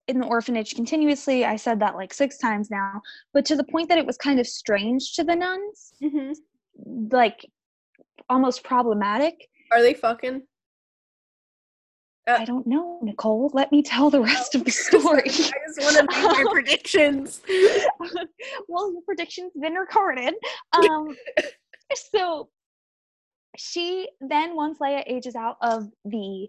in 0.08 0.20
the 0.20 0.26
orphanage 0.26 0.76
continuously. 0.76 1.46
I 1.46 1.56
said 1.56 1.80
that 1.80 1.96
like 1.96 2.14
six 2.14 2.38
times 2.38 2.70
now, 2.70 3.02
but 3.34 3.46
to 3.46 3.56
the 3.56 3.64
point 3.64 3.90
that 3.90 3.98
it 3.98 4.06
was 4.06 4.18
kind 4.18 4.40
of 4.40 4.48
strange 4.48 5.14
to 5.16 5.24
the 5.24 5.36
nuns, 5.36 5.94
hmm 6.02 6.34
like 7.12 7.46
almost 8.30 8.64
problematic. 8.64 9.48
Are 9.72 9.82
they 9.82 9.94
fucking? 9.94 10.44
Uh, 12.28 12.38
I 12.40 12.46
don't 12.46 12.66
know, 12.66 13.00
Nicole. 13.04 13.52
Let 13.54 13.72
me 13.72 13.84
tell 13.84 14.10
the 14.10 14.22
rest 14.22 14.56
of 14.56 14.66
the 14.66 14.72
story. 14.72 15.22
I 15.26 15.30
just 15.30 15.80
want 15.80 15.96
to 15.98 16.08
make 16.10 16.24
my 16.24 16.46
predictions. 16.52 17.42
well, 18.68 18.92
your 18.92 19.02
prediction's 19.06 19.52
been 19.60 19.74
recorded. 19.74 20.34
Um, 20.74 21.16
so 22.12 22.50
she 23.58 24.10
then, 24.22 24.56
once 24.56 24.80
Leia 24.80 25.04
ages 25.06 25.36
out 25.36 25.58
of 25.62 25.88
the 26.04 26.48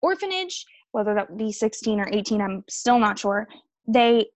orphanage, 0.00 0.64
whether 0.96 1.12
that 1.12 1.36
be 1.36 1.52
16 1.52 2.00
or 2.00 2.08
18, 2.10 2.40
I'm 2.40 2.64
still 2.70 2.98
not 2.98 3.18
sure, 3.18 3.46
they 3.86 4.28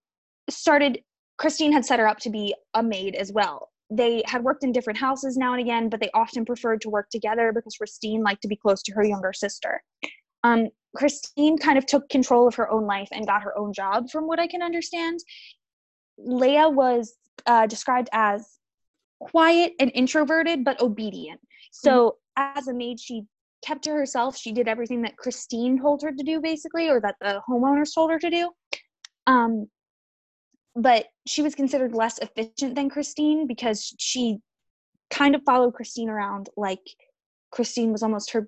started, 0.47 1.01
Christine 1.39 1.73
had 1.73 1.83
set 1.83 1.97
her 1.97 2.07
up 2.07 2.19
to 2.19 2.29
be 2.29 2.53
a 2.75 2.83
maid 2.83 3.15
as 3.15 3.31
well. 3.31 3.69
They 3.89 4.21
had 4.27 4.43
worked 4.43 4.63
in 4.63 4.71
different 4.71 4.99
houses 4.99 5.37
now 5.37 5.53
and 5.53 5.59
again, 5.59 5.89
but 5.89 5.99
they 5.99 6.11
often 6.13 6.45
preferred 6.45 6.79
to 6.81 6.89
work 6.91 7.09
together 7.09 7.51
because 7.51 7.77
Christine 7.77 8.21
liked 8.21 8.43
to 8.43 8.47
be 8.47 8.55
close 8.55 8.83
to 8.83 8.93
her 8.93 9.03
younger 9.03 9.33
sister. 9.33 9.81
Um, 10.43 10.67
Christine 10.95 11.57
kind 11.57 11.79
of 11.79 11.87
took 11.87 12.07
control 12.09 12.47
of 12.47 12.53
her 12.53 12.69
own 12.69 12.85
life 12.85 13.09
and 13.11 13.25
got 13.25 13.41
her 13.41 13.57
own 13.57 13.73
job, 13.73 14.11
from 14.11 14.27
what 14.27 14.39
I 14.39 14.45
can 14.45 14.61
understand. 14.61 15.19
Leia 16.23 16.71
was 16.71 17.15
uh, 17.47 17.65
described 17.65 18.09
as 18.13 18.47
quiet 19.19 19.73
and 19.79 19.91
introverted, 19.95 20.63
but 20.63 20.79
obedient. 20.79 21.41
So, 21.71 22.17
as 22.37 22.67
a 22.67 22.73
maid, 22.73 22.99
she 22.99 23.23
kept 23.65 23.83
to 23.83 23.91
herself. 23.91 24.37
She 24.37 24.51
did 24.51 24.67
everything 24.67 25.01
that 25.03 25.17
Christine 25.17 25.79
told 25.79 26.01
her 26.01 26.11
to 26.11 26.23
do, 26.23 26.41
basically, 26.41 26.89
or 26.89 26.99
that 27.01 27.15
the 27.21 27.41
homeowners 27.49 27.93
told 27.93 28.11
her 28.11 28.19
to 28.19 28.29
do. 28.29 28.51
Um, 29.27 29.67
but 30.75 31.07
she 31.27 31.41
was 31.41 31.55
considered 31.55 31.93
less 31.93 32.19
efficient 32.19 32.75
than 32.75 32.89
Christine 32.89 33.45
because 33.47 33.93
she 33.99 34.37
kind 35.09 35.35
of 35.35 35.41
followed 35.45 35.73
Christine 35.73 36.09
around 36.09 36.49
like 36.55 36.79
Christine 37.51 37.91
was 37.91 38.03
almost 38.03 38.31
her 38.31 38.47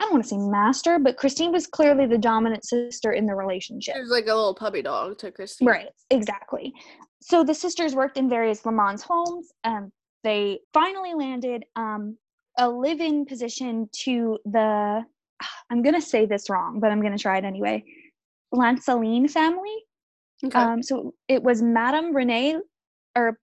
I 0.00 0.04
don't 0.04 0.12
want 0.12 0.24
to 0.24 0.28
say 0.28 0.36
master, 0.36 1.00
but 1.00 1.16
Christine 1.16 1.50
was 1.50 1.66
clearly 1.66 2.06
the 2.06 2.18
dominant 2.18 2.64
sister 2.64 3.10
in 3.10 3.26
the 3.26 3.34
relationship. 3.34 3.96
She 3.96 4.00
was 4.00 4.10
like 4.10 4.26
a 4.26 4.34
little 4.34 4.54
puppy 4.54 4.80
dog 4.80 5.18
to 5.18 5.32
Christine. 5.32 5.66
Right, 5.66 5.88
exactly. 6.10 6.72
So 7.20 7.42
the 7.42 7.54
sisters 7.54 7.96
worked 7.96 8.16
in 8.16 8.28
various 8.28 8.64
Le 8.64 8.70
Mans 8.70 9.02
homes. 9.02 9.48
and 9.64 9.90
they 10.22 10.60
finally 10.72 11.14
landed 11.14 11.64
um, 11.74 12.16
a 12.58 12.68
live-in 12.68 13.24
position 13.24 13.88
to 14.04 14.38
the. 14.44 15.04
I'm 15.70 15.82
gonna 15.82 16.00
say 16.02 16.26
this 16.26 16.50
wrong, 16.50 16.80
but 16.80 16.90
I'm 16.90 17.00
gonna 17.02 17.18
try 17.18 17.38
it 17.38 17.44
anyway. 17.44 17.84
Lanceline 18.54 19.30
family. 19.30 19.76
Okay. 20.44 20.58
Um, 20.58 20.82
so 20.82 21.14
it 21.26 21.42
was 21.42 21.62
Madame 21.62 22.14
Renee 22.14 22.56
or 23.16 23.38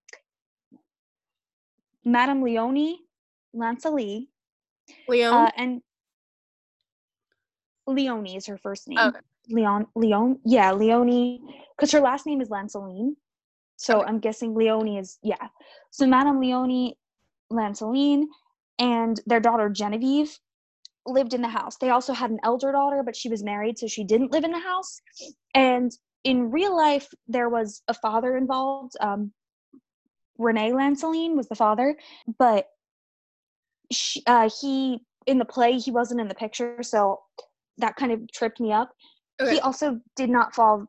Madame 2.05 2.41
Leonie 2.41 3.00
Lancelie, 3.55 4.27
Leon. 5.07 5.34
uh, 5.34 5.51
and 5.57 5.81
Leonie 7.88 8.36
is 8.36 8.45
her 8.48 8.57
first 8.57 8.88
name. 8.88 9.00
Okay. 9.00 9.19
Leon, 9.50 9.88
Leon, 9.95 10.39
yeah, 10.45 10.72
Leonie, 10.72 11.39
because 11.75 11.91
her 11.91 12.00
last 12.00 12.25
name 12.25 12.41
is 12.41 12.50
Lanceline. 12.50 13.12
So 13.77 14.00
Okay. 14.00 14.10
I'm 14.10 14.19
guessing 14.19 14.55
Leonie 14.55 14.98
is 14.98 15.19
yeah. 15.22 15.48
So 15.91 16.07
Madame 16.07 16.39
Leonie 16.39 16.98
Lanceline 17.51 18.25
and 18.79 19.20
their 19.25 19.39
daughter 19.39 19.70
Genevieve. 19.70 20.38
lived 21.08 21.34
in 21.34 21.41
the 21.41 21.48
house. 21.48 21.77
They 21.77 21.91
also 21.91 22.13
had 22.13 22.32
an 22.32 22.39
elder 22.44 22.72
daughter, 22.72 23.03
but 23.03 23.15
she 23.15 23.29
was 23.29 23.44
married, 23.44 23.77
so 23.77 23.88
she 23.88 24.03
didn't 24.03 24.32
live 24.32 24.44
in 24.44 24.51
the 24.51 24.60
house. 24.60 25.01
And 25.53 25.91
in 26.24 26.50
real 26.50 26.75
life, 26.75 27.08
there 27.27 27.50
was 27.50 27.84
a 27.88 27.94
father 27.94 28.36
involved. 28.36 28.94
Um, 29.00 29.32
Rene 30.38 30.72
Lancelin 30.72 31.36
was 31.36 31.48
the 31.48 31.55
father, 31.55 31.96
but 32.39 32.67
she, 33.91 34.24
uh, 34.25 34.50
he 34.62 35.00
in 35.27 35.38
the 35.38 35.46
play 35.46 35.77
he 35.77 35.91
wasn't 35.91 36.20
in 36.20 36.27
the 36.27 36.36
picture, 36.36 36.82
so 36.82 37.20
that 37.77 37.96
kind 37.96 38.12
of 38.12 38.20
tripped 38.32 38.60
me 38.60 38.72
up. 38.72 38.91
Okay. 39.39 39.55
He 39.55 39.60
also 39.60 40.00
did 40.15 40.29
not 40.29 40.55
fall 40.55 40.88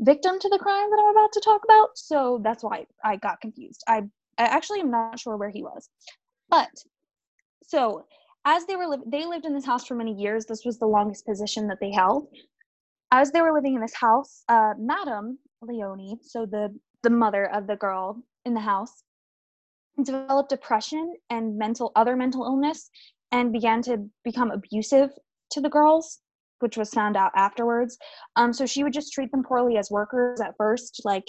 victim 0.00 0.38
to 0.40 0.48
the 0.48 0.58
crime 0.58 0.90
that 0.90 1.02
I'm 1.02 1.16
about 1.16 1.32
to 1.32 1.40
talk 1.40 1.62
about, 1.64 1.90
so 1.94 2.40
that's 2.42 2.62
why 2.64 2.86
I 3.04 3.16
got 3.16 3.40
confused. 3.40 3.82
I, 3.86 4.02
I 4.38 4.44
actually 4.44 4.80
am 4.80 4.90
not 4.90 5.18
sure 5.20 5.36
where 5.36 5.50
he 5.50 5.62
was, 5.62 5.88
but 6.48 6.70
so 7.66 8.06
as 8.46 8.64
they 8.66 8.76
were 8.76 8.86
li- 8.86 9.02
they 9.06 9.26
lived 9.26 9.44
in 9.44 9.52
this 9.52 9.66
house 9.66 9.86
for 9.86 9.94
many 9.96 10.12
years. 10.12 10.46
This 10.46 10.64
was 10.64 10.78
the 10.78 10.86
longest 10.86 11.26
position 11.26 11.66
that 11.66 11.78
they 11.80 11.90
held. 11.90 12.28
As 13.10 13.30
they 13.32 13.40
were 13.40 13.52
living 13.52 13.74
in 13.74 13.80
this 13.80 13.94
house, 13.94 14.44
uh, 14.48 14.74
Madame 14.78 15.38
Leone, 15.60 16.18
so 16.22 16.46
the 16.46 16.74
the 17.02 17.10
mother 17.10 17.52
of 17.52 17.66
the 17.66 17.76
girl 17.76 18.22
in 18.44 18.54
the 18.54 18.60
house, 18.60 19.02
developed 20.02 20.50
depression 20.50 21.14
and 21.28 21.58
mental 21.58 21.92
other 21.96 22.16
mental 22.16 22.44
illness, 22.44 22.88
and 23.32 23.52
began 23.52 23.82
to 23.82 24.08
become 24.24 24.50
abusive 24.50 25.10
to 25.50 25.60
the 25.60 25.68
girls, 25.68 26.20
which 26.60 26.76
was 26.76 26.90
found 26.90 27.16
out 27.16 27.32
afterwards. 27.34 27.98
Um, 28.36 28.52
so 28.52 28.64
she 28.64 28.84
would 28.84 28.92
just 28.92 29.12
treat 29.12 29.30
them 29.32 29.42
poorly 29.42 29.76
as 29.76 29.90
workers 29.90 30.40
at 30.40 30.54
first, 30.56 31.02
like 31.04 31.24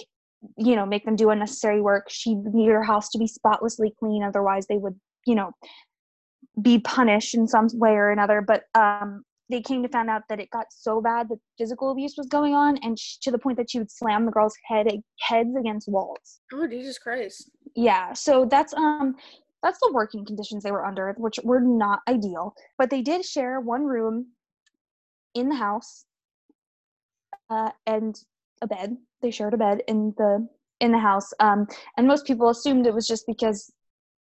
you 0.55 0.75
know, 0.75 0.85
make 0.85 1.03
them 1.03 1.15
do 1.15 1.31
unnecessary 1.31 1.81
work. 1.81 2.05
She 2.09 2.35
needed 2.35 2.71
her 2.71 2.83
house 2.83 3.09
to 3.09 3.17
be 3.17 3.25
spotlessly 3.25 3.91
clean, 3.99 4.21
otherwise 4.21 4.67
they 4.67 4.77
would, 4.77 4.95
you 5.25 5.33
know, 5.33 5.51
be 6.61 6.79
punished 6.79 7.35
in 7.35 7.47
some 7.47 7.67
way 7.73 7.91
or 7.91 8.11
another. 8.11 8.41
But 8.41 8.63
um, 8.75 9.23
they 9.49 9.61
came 9.61 9.83
to 9.83 9.89
find 9.89 10.09
out 10.09 10.23
that 10.29 10.39
it 10.39 10.49
got 10.51 10.67
so 10.69 11.01
bad 11.01 11.29
that 11.29 11.39
physical 11.57 11.91
abuse 11.91 12.15
was 12.17 12.27
going 12.27 12.53
on, 12.53 12.77
and 12.83 12.97
sh- 12.97 13.17
to 13.21 13.31
the 13.31 13.39
point 13.39 13.57
that 13.57 13.69
she 13.69 13.79
would 13.79 13.91
slam 13.91 14.25
the 14.25 14.31
girls' 14.31 14.55
head 14.65 14.87
heads 15.19 15.55
against 15.59 15.87
walls. 15.87 16.39
Oh 16.53 16.67
Jesus 16.67 16.97
Christ. 16.97 17.49
Yeah, 17.75 18.13
so 18.13 18.45
that's 18.45 18.73
um 18.73 19.15
that's 19.63 19.79
the 19.79 19.91
working 19.93 20.25
conditions 20.25 20.63
they 20.63 20.71
were 20.71 20.85
under, 20.85 21.13
which 21.17 21.39
were 21.43 21.59
not 21.59 21.99
ideal. 22.07 22.53
But 22.77 22.89
they 22.89 23.01
did 23.01 23.25
share 23.25 23.59
one 23.59 23.85
room 23.85 24.27
in 25.33 25.49
the 25.49 25.55
house, 25.55 26.05
uh, 27.49 27.71
and 27.85 28.15
a 28.61 28.67
bed. 28.67 28.97
They 29.21 29.31
shared 29.31 29.53
a 29.53 29.57
bed 29.57 29.83
in 29.87 30.13
the 30.17 30.47
in 30.79 30.91
the 30.91 30.99
house. 30.99 31.31
Um, 31.39 31.67
and 31.97 32.07
most 32.07 32.25
people 32.25 32.49
assumed 32.49 32.85
it 32.85 32.93
was 32.93 33.07
just 33.07 33.25
because 33.27 33.71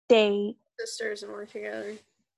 they 0.10 0.56
Sisters 0.80 1.24
and 1.24 1.32
work 1.32 1.52
together. 1.52 1.94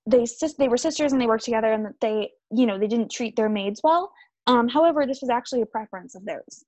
They 0.10 0.26
they 0.58 0.68
were 0.68 0.78
sisters 0.78 1.12
and 1.12 1.22
they 1.22 1.28
worked 1.28 1.46
together 1.46 1.72
and 1.72 1.86
that 1.86 2.00
they 2.02 2.32
you 2.52 2.66
know 2.66 2.78
they 2.78 2.88
didn't 2.88 3.12
treat 3.12 3.36
their 3.36 3.50
maids 3.50 3.82
well. 3.84 4.12
Um, 4.48 4.68
however, 4.68 5.06
this 5.06 5.22
was 5.22 5.30
actually 5.30 5.62
a 5.62 5.66
preference 5.66 6.16
of 6.16 6.26
theirs. 6.26 6.66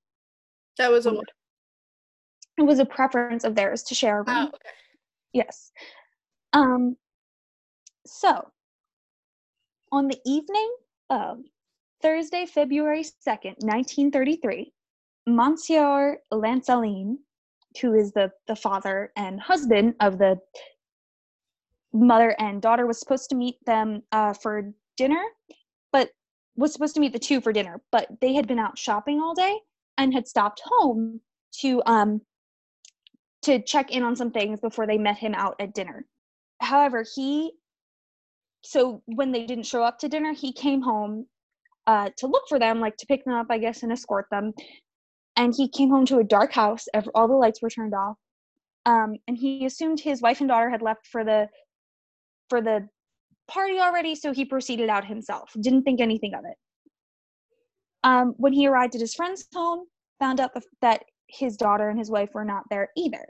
That 0.78 0.92
was 0.92 1.06
a 1.06 1.12
Mm. 1.12 1.22
It 2.58 2.64
was 2.64 2.80
a 2.80 2.86
preference 2.86 3.44
of 3.44 3.56
theirs 3.56 3.82
to 3.84 3.96
share 3.96 4.20
a 4.20 4.24
room. 4.24 4.38
Oh, 4.38 4.48
okay. 4.48 4.58
Yes. 5.34 5.72
Um, 6.54 6.98
so, 8.06 8.52
on 9.92 10.08
the 10.08 10.20
evening 10.26 10.76
of 11.10 11.40
Thursday, 12.02 12.46
February 12.46 13.04
2nd, 13.04 13.64
1933, 13.64 14.74
Monsieur 15.28 16.18
Lancelin, 16.32 17.18
who 17.82 17.94
is 17.94 18.12
the, 18.12 18.32
the 18.48 18.56
father 18.56 19.12
and 19.16 19.40
husband 19.40 19.96
of 20.02 20.18
the 20.18 20.38
mother 21.94 22.36
and 22.40 22.62
daughter, 22.62 22.86
was 22.86 23.00
supposed 23.00 23.30
to 23.30 23.36
meet 23.36 23.56
them 23.66 24.04
uh, 24.12 24.34
for 24.34 24.72
dinner, 24.98 25.24
but 25.92 26.10
was 26.56 26.74
supposed 26.74 26.96
to 26.96 27.02
meet 27.02 27.14
the 27.14 27.20
two 27.20 27.42
for 27.42 27.54
dinner, 27.54 27.82
but 27.92 28.08
they 28.22 28.34
had 28.34 28.48
been 28.48 28.60
out 28.60 28.78
shopping 28.78 29.20
all 29.20 29.34
day 29.34 29.60
and 29.98 30.14
had 30.14 30.28
stopped 30.28 30.62
home 30.66 31.20
to 31.60 31.82
um 31.86 32.22
to 33.42 33.62
check 33.64 33.92
in 33.92 34.04
on 34.04 34.16
some 34.16 34.32
things 34.32 34.60
before 34.60 34.86
they 34.86 34.98
met 34.98 35.18
him 35.18 35.34
out 35.34 35.56
at 35.60 35.74
dinner. 35.74 36.06
However, 36.60 37.04
he 37.16 37.54
so 38.62 39.02
when 39.06 39.32
they 39.32 39.46
didn't 39.46 39.66
show 39.66 39.84
up 39.84 39.98
to 40.00 40.10
dinner, 40.10 40.34
he 40.34 40.54
came 40.54 40.82
home 40.82 41.26
uh, 41.88 42.10
to 42.18 42.28
look 42.28 42.44
for 42.48 42.60
them, 42.60 42.80
like 42.80 42.96
to 42.98 43.08
pick 43.08 43.26
them 43.26 43.34
up, 43.34 43.48
I 43.50 43.58
guess, 43.58 43.82
and 43.82 43.92
escort 43.92 44.28
them. 44.30 44.54
And 45.36 45.54
he 45.56 45.68
came 45.68 45.90
home 45.90 46.06
to 46.06 46.20
a 46.20 46.24
dark 46.24 46.52
house. 46.52 46.86
All 47.16 47.28
the 47.28 47.34
lights 47.34 47.62
were 47.62 47.72
turned 47.72 47.96
off, 47.96 48.18
um, 48.86 49.16
and 49.28 49.36
he 49.38 49.66
assumed 49.66 50.00
his 50.00 50.22
wife 50.22 50.42
and 50.42 50.50
daughter 50.50 50.70
had 50.70 50.84
left 50.84 51.08
for 51.08 51.24
the 51.24 51.48
for 52.52 52.62
the 52.62 52.86
party 53.48 53.80
already, 53.80 54.14
so 54.14 54.34
he 54.34 54.44
proceeded 54.44 54.90
out 54.90 55.06
himself, 55.06 55.52
didn't 55.62 55.84
think 55.84 56.02
anything 56.02 56.34
of 56.34 56.44
it. 56.44 56.58
Um, 58.04 58.34
when 58.36 58.52
he 58.52 58.68
arrived 58.68 58.94
at 58.94 59.00
his 59.00 59.14
friend's 59.14 59.48
home, 59.56 59.86
found 60.20 60.42
out 60.42 60.54
the, 60.54 60.62
that 60.82 61.04
his 61.28 61.56
daughter 61.56 61.88
and 61.88 61.98
his 61.98 62.12
wife 62.12 62.30
were 62.34 62.44
not 62.44 62.64
there 62.70 62.90
either. 62.98 63.26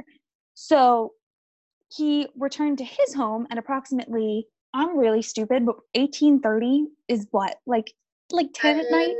So 0.55 1.11
he 1.95 2.27
returned 2.35 2.79
to 2.79 2.83
his 2.83 3.13
home 3.13 3.45
and 3.51 3.59
approximately 3.59 4.47
I'm 4.73 4.97
really 4.97 5.21
stupid, 5.21 5.67
but 5.67 5.75
1830 5.93 6.87
is 7.07 7.27
what? 7.29 7.57
Like 7.67 7.93
like 8.31 8.47
10 8.55 8.77
that 8.77 8.85
at 8.85 8.91
night? 8.91 9.15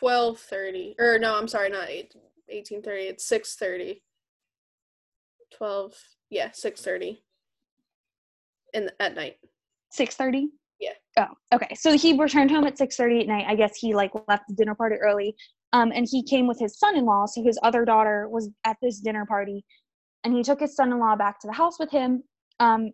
12:30. 0.00 0.94
Or 1.00 1.18
no, 1.18 1.34
I'm 1.34 1.48
sorry, 1.48 1.70
not 1.70 1.88
1830. 1.88 3.02
It's 3.02 3.28
6:30. 3.28 4.02
12. 5.56 5.94
Yeah, 6.30 6.50
6:30 6.50 7.18
in 8.76 8.84
the, 8.86 9.02
at 9.02 9.16
night. 9.16 9.36
Six 9.90 10.14
thirty. 10.14 10.48
Yeah. 10.78 10.92
Oh, 11.18 11.56
okay. 11.56 11.74
So 11.74 11.96
he 11.96 12.18
returned 12.18 12.50
home 12.50 12.66
at 12.66 12.76
six 12.76 12.96
thirty 12.96 13.20
at 13.20 13.26
night. 13.26 13.46
I 13.48 13.56
guess 13.56 13.76
he 13.76 13.94
like 13.94 14.12
left 14.28 14.44
the 14.48 14.54
dinner 14.54 14.74
party 14.74 14.96
early, 14.96 15.34
um, 15.72 15.90
and 15.94 16.06
he 16.08 16.22
came 16.22 16.46
with 16.46 16.60
his 16.60 16.78
son-in-law. 16.78 17.26
So 17.26 17.42
his 17.42 17.58
other 17.62 17.84
daughter 17.84 18.28
was 18.28 18.50
at 18.64 18.76
this 18.82 19.00
dinner 19.00 19.24
party, 19.24 19.64
and 20.22 20.34
he 20.34 20.42
took 20.42 20.60
his 20.60 20.76
son-in-law 20.76 21.16
back 21.16 21.40
to 21.40 21.46
the 21.46 21.54
house 21.54 21.78
with 21.78 21.90
him. 21.90 22.22
Um, 22.60 22.90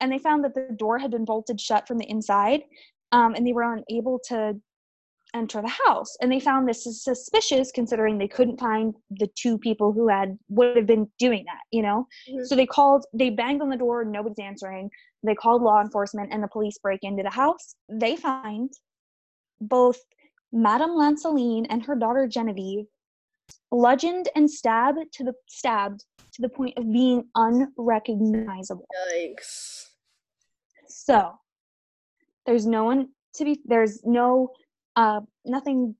and 0.00 0.12
they 0.12 0.18
found 0.18 0.44
that 0.44 0.54
the 0.54 0.68
door 0.76 0.98
had 0.98 1.10
been 1.10 1.24
bolted 1.24 1.60
shut 1.60 1.88
from 1.88 1.98
the 1.98 2.08
inside, 2.08 2.62
um, 3.12 3.34
and 3.34 3.46
they 3.46 3.52
were 3.52 3.74
unable 3.74 4.20
to 4.28 4.54
enter 5.34 5.60
the 5.60 5.76
house. 5.86 6.16
And 6.20 6.30
they 6.30 6.38
found 6.38 6.68
this 6.68 6.86
is 6.86 7.02
suspicious, 7.02 7.72
considering 7.72 8.18
they 8.18 8.28
couldn't 8.28 8.60
find 8.60 8.94
the 9.10 9.28
two 9.36 9.58
people 9.58 9.92
who 9.92 10.08
had 10.08 10.38
would 10.48 10.76
have 10.76 10.86
been 10.86 11.10
doing 11.18 11.44
that. 11.46 11.62
You 11.72 11.82
know, 11.82 12.06
mm-hmm. 12.28 12.44
so 12.44 12.54
they 12.54 12.66
called, 12.66 13.06
they 13.12 13.30
banged 13.30 13.62
on 13.62 13.68
the 13.68 13.76
door, 13.76 14.04
nobody's 14.04 14.38
answering 14.38 14.90
they 15.26 15.34
called 15.34 15.62
law 15.62 15.80
enforcement 15.80 16.32
and 16.32 16.42
the 16.42 16.48
police 16.48 16.78
break 16.78 17.00
into 17.02 17.22
the 17.22 17.30
house 17.30 17.74
they 17.88 18.16
find 18.16 18.70
both 19.60 19.98
madame 20.52 20.90
lanceline 20.90 21.66
and 21.68 21.84
her 21.84 21.94
daughter 21.94 22.26
genevieve 22.26 22.86
bludgeoned 23.70 24.28
and 24.34 24.50
stabbed 24.50 24.98
to 25.12 25.24
the 25.24 25.32
stabbed 25.46 26.04
to 26.32 26.42
the 26.42 26.48
point 26.48 26.76
of 26.76 26.90
being 26.92 27.24
unrecognizable 27.34 28.86
Yikes. 29.12 29.86
so 30.86 31.32
there's 32.44 32.66
no 32.66 32.84
one 32.84 33.08
to 33.34 33.44
be 33.44 33.60
there's 33.64 34.04
no 34.04 34.50
uh 34.96 35.20
nothing 35.44 35.94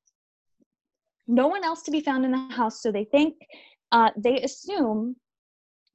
no 1.26 1.48
one 1.48 1.64
else 1.64 1.82
to 1.82 1.90
be 1.90 2.00
found 2.00 2.24
in 2.24 2.30
the 2.30 2.48
house 2.54 2.82
so 2.82 2.92
they 2.92 3.04
think 3.04 3.34
uh 3.92 4.10
they 4.16 4.40
assume 4.42 5.16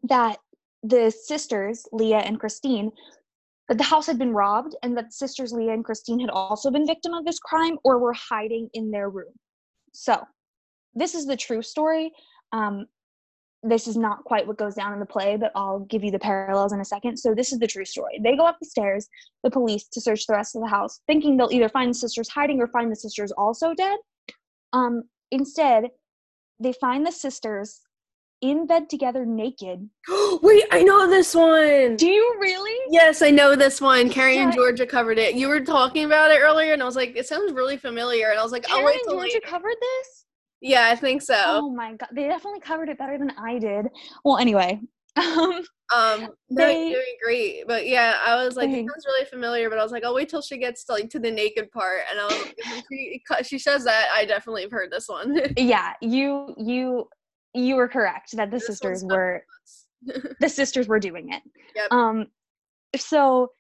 that 0.04 0.38
the 0.84 1.12
sisters 1.12 1.86
leah 1.92 2.18
and 2.18 2.40
christine 2.40 2.92
that 3.72 3.78
the 3.78 3.86
house 3.86 4.06
had 4.06 4.20
been 4.20 4.34
robbed 4.34 4.76
and 4.84 4.98
that 4.98 5.14
sisters 5.14 5.54
leah 5.54 5.72
and 5.72 5.86
christine 5.86 6.20
had 6.20 6.30
also 6.30 6.70
been 6.70 6.86
victim 6.86 7.14
of 7.14 7.24
this 7.24 7.40
crime 7.40 7.78
or 7.86 8.00
were 8.00 8.12
hiding 8.12 8.68
in 8.74 8.92
their 8.92 9.10
room 9.10 9.32
so 9.94 10.22
this 10.94 11.16
is 11.16 11.26
the 11.26 11.38
true 11.38 11.62
story 11.62 12.12
um 12.52 12.86
this 13.64 13.88
is 13.88 13.96
not 13.96 14.26
quite 14.26 14.46
what 14.46 14.58
goes 14.58 14.74
down 14.74 14.92
in 14.92 15.00
the 15.00 15.06
play, 15.06 15.38
but 15.38 15.52
I'll 15.54 15.82
give 15.82 16.04
you 16.04 16.10
the 16.10 16.18
parallels 16.18 16.74
in 16.74 16.80
a 16.80 16.86
second. 16.86 17.18
So 17.18 17.36
this 17.36 17.54
is 17.54 17.60
the 17.60 17.68
true 17.68 17.86
story. 17.86 18.20
They 18.24 18.36
go 18.36 18.44
up 18.44 18.58
the 18.60 18.66
stairs, 18.66 19.08
the 19.44 19.52
police, 19.52 19.88
to 19.90 20.02
search 20.02 20.26
the 20.26 20.34
rest 20.34 20.56
of 20.56 20.64
the 20.64 20.68
house, 20.68 21.02
thinking 21.06 21.38
they'll 21.38 21.52
either 21.52 21.70
find 21.70 21.92
the 21.92 21.98
sisters 21.98 22.28
hiding 22.28 22.60
or 22.60 22.66
find 22.66 22.92
the 22.92 22.96
sisters 22.96 23.32
also 23.32 23.76
dead. 23.76 24.00
Um, 24.74 25.04
instead, 25.30 25.90
they 26.60 26.74
find 26.74 27.06
the 27.06 27.12
sisters 27.12 27.82
in 28.42 28.66
bed 28.68 28.90
together 28.90 29.26
naked. 29.26 29.90
Wait, 30.42 30.64
I 30.72 30.84
know 30.84 31.08
this 31.08 31.34
one. 31.36 31.96
Do 31.96 32.08
you 32.08 32.36
really? 32.40 32.78
Yes, 32.90 33.22
I 33.22 33.30
know 33.30 33.56
this 33.56 33.80
one. 33.80 34.10
Carrie 34.10 34.38
and 34.38 34.54
Georgia 34.54 34.86
covered 34.86 35.18
it. 35.18 35.36
You 35.36 35.48
were 35.48 35.62
talking 35.62 36.06
about 36.06 36.32
it 36.32 36.40
earlier, 36.42 36.74
and 36.74 36.82
I 36.82 36.86
was 36.86 36.96
like, 36.96 37.16
it 37.16 37.28
sounds 37.28 37.54
really 37.54 37.78
familiar. 37.78 38.30
And 38.30 38.40
I 38.40 38.44
was 38.44 38.52
like, 38.52 38.64
Karen 38.64 38.84
oh, 38.84 38.86
wait 38.86 39.02
and 39.06 39.12
Georgia 39.12 39.34
later. 39.36 39.40
covered 39.48 39.76
this? 39.80 40.26
Yeah, 40.62 40.90
I 40.92 40.96
think 40.96 41.22
so. 41.22 41.36
Oh 41.46 41.72
my 41.72 41.94
god, 41.96 42.10
they 42.14 42.28
definitely 42.28 42.60
covered 42.60 42.90
it 42.90 42.98
better 42.98 43.18
than 43.18 43.32
I 43.32 43.58
did. 43.58 43.88
Well, 44.24 44.38
anyway, 44.38 44.80
um, 45.18 45.64
Um, 45.94 46.30
They- 46.50 46.90
doing 46.90 47.16
great, 47.24 47.64
but 47.68 47.88
yeah, 47.88 48.18
I 48.26 48.44
was 48.44 48.56
like, 48.56 48.70
it 48.70 48.76
sounds 48.88 49.06
really 49.06 49.26
familiar, 49.26 49.70
but 49.70 49.78
I 49.80 49.84
was 49.84 49.92
like, 49.92 50.04
I'll 50.06 50.14
wait 50.16 50.30
till 50.30 50.42
she 50.42 50.58
gets 50.58 50.86
to, 50.86 50.94
like 50.94 51.10
to 51.10 51.20
the 51.20 51.32
naked 51.32 51.70
part, 51.72 52.02
and 52.10 52.20
I 52.20 52.26
was 52.26 52.42
like, 52.42 52.86
she, 52.92 53.22
she 53.44 53.60
says 53.60 53.84
that, 53.86 54.10
I 54.16 54.26
definitely 54.26 54.62
have 54.62 54.72
heard 54.72 54.92
this 54.92 55.10
one. 55.10 55.38
yeah, 55.58 55.94
you 56.02 56.54
you 56.58 57.08
you 57.54 57.76
were 57.76 57.88
correct 57.88 58.36
that 58.38 58.50
the 58.52 58.58
This 58.58 58.68
sisters 58.68 59.04
were 59.04 59.46
the 60.40 60.50
sisters 60.50 60.88
were 60.88 61.00
doing 61.00 61.32
it. 61.32 61.44
Yep. 61.76 61.92
Um, 61.92 62.28
so 62.96 63.52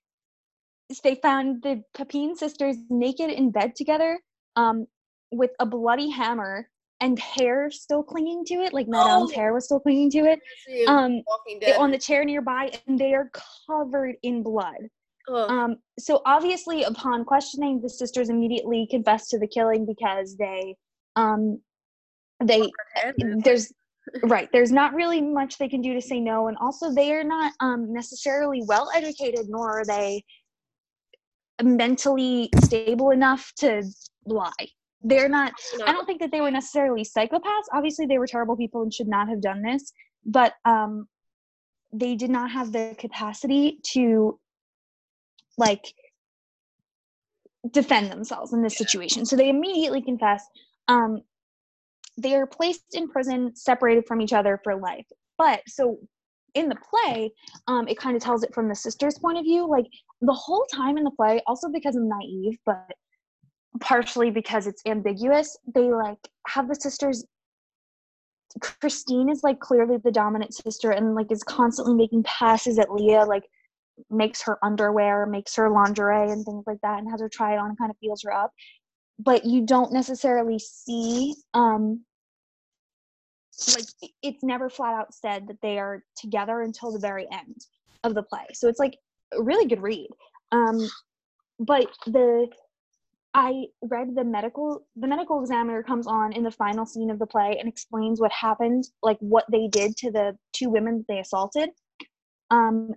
they 1.04 1.16
found 1.16 1.64
the 1.64 1.84
Pepin 1.96 2.36
sisters 2.36 2.76
naked 2.90 3.30
in 3.30 3.52
bed 3.52 3.76
together, 3.76 4.20
um, 4.56 4.88
with 5.32 5.52
a 5.60 5.66
bloody 5.66 6.10
hammer 6.10 6.68
and 7.00 7.18
hair 7.18 7.72
still 7.72 8.04
clinging 8.04 8.46
to 8.46 8.56
it, 8.56 8.74
like 8.74 8.88
Madame's 8.88 9.32
Oh. 9.32 9.36
hair 9.36 9.54
was 9.54 9.66
still 9.66 9.80
clinging 9.80 10.12
to 10.12 10.20
it, 10.20 10.40
um, 10.88 11.22
on 11.80 11.92
the 11.92 11.98
chair 11.98 12.24
nearby, 12.24 12.72
and 12.88 13.00
they 13.00 13.14
are 13.14 13.32
covered 13.68 14.16
in 14.24 14.44
blood. 14.44 14.90
Um, 15.30 15.78
so 15.98 16.22
obviously, 16.26 16.84
upon 16.84 17.24
questioning, 17.26 17.80
the 17.80 17.90
sisters 17.90 18.30
immediately 18.30 18.88
confessed 18.90 19.30
to 19.30 19.40
the 19.40 19.48
killing 19.48 19.86
because 19.86 20.36
they, 20.36 20.76
um, 21.16 21.62
they 22.44 22.72
there's 23.44 23.72
right 24.24 24.50
there's 24.52 24.72
not 24.72 24.94
really 24.94 25.22
much 25.22 25.58
they 25.58 25.70
can 25.70 25.82
do 25.82 25.94
to 25.94 26.02
say 26.02 26.20
no 26.20 26.48
and 26.48 26.58
also 26.60 26.92
they 26.94 27.14
are 27.14 27.24
not 27.24 27.54
um, 27.60 27.92
necessarily 27.94 28.62
well 28.68 28.90
educated 28.96 29.46
nor 29.48 29.80
are 29.80 29.86
they 29.86 30.24
mentally 31.64 32.50
stable 32.64 33.12
enough 33.12 33.52
to 33.58 33.84
lie. 34.26 34.52
They're 35.04 35.30
not 35.30 35.54
i 35.86 35.92
don't 35.92 36.06
think 36.06 36.20
that 36.22 36.32
they 36.32 36.42
were 36.42 36.52
necessarily 36.52 37.04
psychopaths. 37.04 37.68
Obviously 37.74 38.06
they 38.06 38.18
were 38.20 38.28
terrible 38.28 38.56
people 38.56 38.84
and 38.84 38.94
should 38.94 39.08
not 39.08 39.30
have 39.30 39.42
done 39.42 39.62
this 39.62 39.92
but 40.26 40.54
um 40.66 41.08
they 41.94 42.16
did 42.16 42.30
not 42.30 42.52
have 42.52 42.72
the 42.72 42.96
capacity 42.98 43.80
to 43.94 44.40
like 45.58 45.94
defend 47.70 48.12
themselves 48.12 48.54
in 48.54 48.64
this 48.64 48.78
situation. 48.78 49.26
So 49.26 49.36
they 49.36 49.50
immediately 49.50 50.02
confess 50.02 50.44
um 50.88 51.22
they 52.22 52.36
are 52.36 52.46
placed 52.46 52.84
in 52.94 53.08
prison 53.08 53.56
separated 53.56 54.06
from 54.08 54.22
each 54.22 54.34
other 54.34 54.60
for 54.64 54.76
life. 54.76 55.06
But 55.38 55.62
so 55.68 55.98
in 56.54 56.68
the 56.68 56.76
play 56.76 57.32
um 57.68 57.88
it 57.88 57.98
kind 57.98 58.14
of 58.14 58.22
tells 58.22 58.44
it 58.44 58.54
from 58.54 58.68
the 58.68 58.76
sister's 58.76 59.18
point 59.18 59.38
of 59.38 59.46
view 59.46 59.66
like 59.66 59.86
the 60.20 60.34
whole 60.34 60.66
time 60.66 60.98
in 60.98 61.06
the 61.06 61.12
play 61.12 61.42
also 61.48 61.70
because 61.70 61.96
i'm 61.96 62.10
naive 62.10 62.58
but 62.66 62.92
partially 63.80 64.30
because 64.30 64.68
it's 64.68 64.82
ambiguous 64.86 65.56
they 65.74 65.94
like 65.94 66.18
have 66.50 66.68
the 66.68 66.76
sisters 66.76 67.24
christine 68.60 69.30
is 69.30 69.46
like 69.46 69.62
clearly 69.62 69.96
the 70.04 70.12
dominant 70.12 70.54
sister 70.54 70.92
and 70.92 71.16
like 71.16 71.32
is 71.32 71.42
constantly 71.42 71.94
making 71.94 72.22
passes 72.24 72.78
at 72.78 72.92
leah 72.92 73.24
like 73.24 73.44
makes 74.10 74.42
her 74.42 74.58
underwear 74.64 75.26
makes 75.26 75.56
her 75.56 75.70
lingerie 75.70 76.32
and 76.32 76.46
things 76.46 76.64
like 76.66 76.80
that 76.82 77.00
and 77.00 77.10
has 77.10 77.22
her 77.22 77.30
try 77.30 77.54
it 77.54 77.58
on 77.58 77.76
kind 77.76 77.92
of 77.92 77.98
feels 77.98 78.24
her 78.24 78.34
up. 78.34 78.52
But 79.20 79.46
you 79.46 79.66
don't 79.66 79.94
necessarily 79.94 80.60
see 80.60 81.36
um 81.54 82.04
like 83.68 84.12
it's 84.22 84.44
never 84.44 84.70
flat 84.70 84.94
out 84.94 85.14
said 85.14 85.48
that 85.48 85.58
they 85.62 85.78
are 85.78 86.04
together 86.16 86.62
until 86.62 86.92
the 86.92 87.00
very 87.00 87.28
end 87.32 87.58
of 88.04 88.16
the 88.16 88.24
play. 88.24 88.46
So 88.54 88.68
it's 88.68 88.80
like 88.80 88.98
a 89.34 89.42
really 89.42 89.68
good 89.68 89.82
read. 89.82 90.10
Um 90.52 90.90
but 91.60 91.88
the 92.08 92.48
i 93.34 93.64
read 93.84 94.14
the 94.14 94.24
medical 94.24 94.86
the 94.98 95.08
medical 95.08 95.40
examiner 95.40 95.82
comes 95.82 96.06
on 96.06 96.34
in 96.34 96.44
the 96.44 96.52
final 96.52 96.86
scene 96.86 97.10
of 97.10 97.18
the 97.18 97.26
play 97.26 97.56
and 97.58 97.70
explains 97.70 98.20
what 98.20 98.32
happened 98.32 98.84
like 99.04 99.18
what 99.20 99.46
they 99.50 99.70
did 99.70 99.96
to 99.96 100.12
the 100.12 100.38
two 100.54 100.70
women 100.70 100.98
that 100.98 101.08
they 101.08 101.20
assaulted. 101.20 101.70
Um 102.50 102.94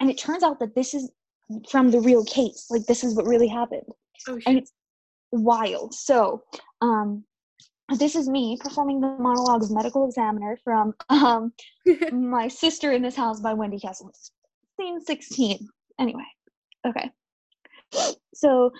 and 0.00 0.10
it 0.10 0.18
turns 0.18 0.42
out 0.42 0.58
that 0.60 0.74
this 0.74 0.94
is 0.94 1.10
from 1.68 1.90
the 1.90 2.00
real 2.00 2.24
case. 2.24 2.66
Like 2.70 2.86
this 2.86 3.04
is 3.04 3.14
what 3.14 3.26
really 3.26 3.48
happened. 3.48 3.86
Oh, 4.28 4.38
and 4.46 4.58
it's 4.58 4.72
wild. 5.32 5.94
So, 5.94 6.42
um, 6.80 7.24
this 7.96 8.14
is 8.14 8.28
me 8.28 8.56
performing 8.60 9.00
the 9.00 9.16
monologue 9.18 9.62
of 9.62 9.70
medical 9.70 10.06
examiner 10.06 10.58
from 10.62 10.94
um, 11.08 11.52
My 12.12 12.48
Sister 12.48 12.92
in 12.92 13.02
This 13.02 13.16
House 13.16 13.40
by 13.40 13.54
Wendy 13.54 13.78
Kessel. 13.78 14.12
Scene 14.78 15.00
16. 15.00 15.68
Anyway, 15.98 16.26
okay. 16.86 17.10
So, 18.34 18.70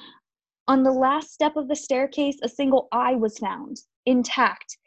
on 0.69 0.83
the 0.83 0.93
last 0.93 1.33
step 1.33 1.57
of 1.57 1.69
the 1.69 1.75
staircase, 1.75 2.39
a 2.43 2.49
single 2.49 2.89
eye 2.93 3.17
was 3.17 3.39
found, 3.39 3.79
intact, 4.07 4.79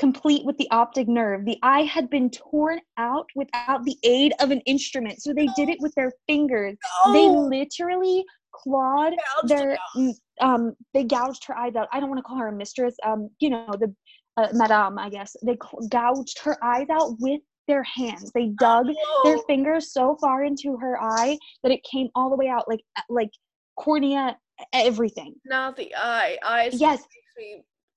complete 0.00 0.44
with 0.44 0.56
the 0.58 0.68
optic 0.70 1.06
nerve. 1.06 1.44
The 1.44 1.58
eye 1.62 1.82
had 1.82 2.08
been 2.10 2.30
torn 2.30 2.80
out 2.96 3.26
without 3.36 3.84
the 3.84 3.96
aid 4.02 4.32
of 4.40 4.50
an 4.50 4.60
instrument. 4.62 5.22
So, 5.22 5.32
they 5.32 5.48
did 5.54 5.68
it 5.68 5.78
with 5.80 5.94
their 5.94 6.12
fingers. 6.26 6.76
They 7.12 7.26
Oh, 7.28 7.48
literally 7.50 8.24
clawed 8.52 9.12
gouged 9.12 9.48
their 9.48 9.78
mm, 9.96 10.12
um 10.40 10.74
they 10.92 11.04
gouged 11.04 11.44
her 11.44 11.56
eyes 11.56 11.76
out 11.76 11.86
i 11.92 12.00
don't 12.00 12.08
want 12.10 12.18
to 12.18 12.22
call 12.24 12.36
her 12.36 12.48
a 12.48 12.52
mistress 12.52 12.96
um 13.04 13.30
you 13.38 13.48
know 13.48 13.64
the 13.78 13.94
uh, 14.36 14.48
madame 14.52 14.98
i 14.98 15.08
guess 15.08 15.36
they 15.46 15.56
gouged 15.88 16.36
her 16.42 16.56
eyes 16.62 16.88
out 16.90 17.14
with 17.20 17.40
their 17.68 17.84
hands 17.84 18.32
they 18.34 18.46
dug 18.58 18.86
their 19.24 19.36
Oh. 19.36 19.44
fingers 19.46 19.92
so 19.92 20.16
far 20.20 20.42
into 20.44 20.76
her 20.78 21.00
eye 21.00 21.38
that 21.62 21.70
it 21.70 21.80
came 21.84 22.08
all 22.16 22.28
the 22.28 22.36
way 22.36 22.48
out 22.48 22.64
like 22.68 22.80
uh, 22.98 23.02
like 23.08 23.30
cornea 23.76 24.36
everything 24.72 25.32
Not 25.46 25.76
the 25.76 25.94
eye. 25.96 26.36
Eyes. 26.44 26.80
Yes. 26.80 27.04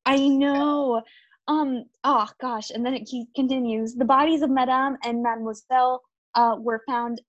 i 0.06 0.18
know 0.28 1.02
um 1.48 1.84
oh 2.04 2.28
gosh 2.40 2.70
and 2.70 2.86
then 2.86 2.94
it 2.94 3.10
continues 3.36 3.96
the 3.96 4.06
bodies 4.06 4.42
of 4.42 4.50
madame 4.50 4.98
and 5.04 5.22
mademoiselle 5.22 6.02
uh, 6.36 6.56
were 6.58 6.82
found 6.88 7.22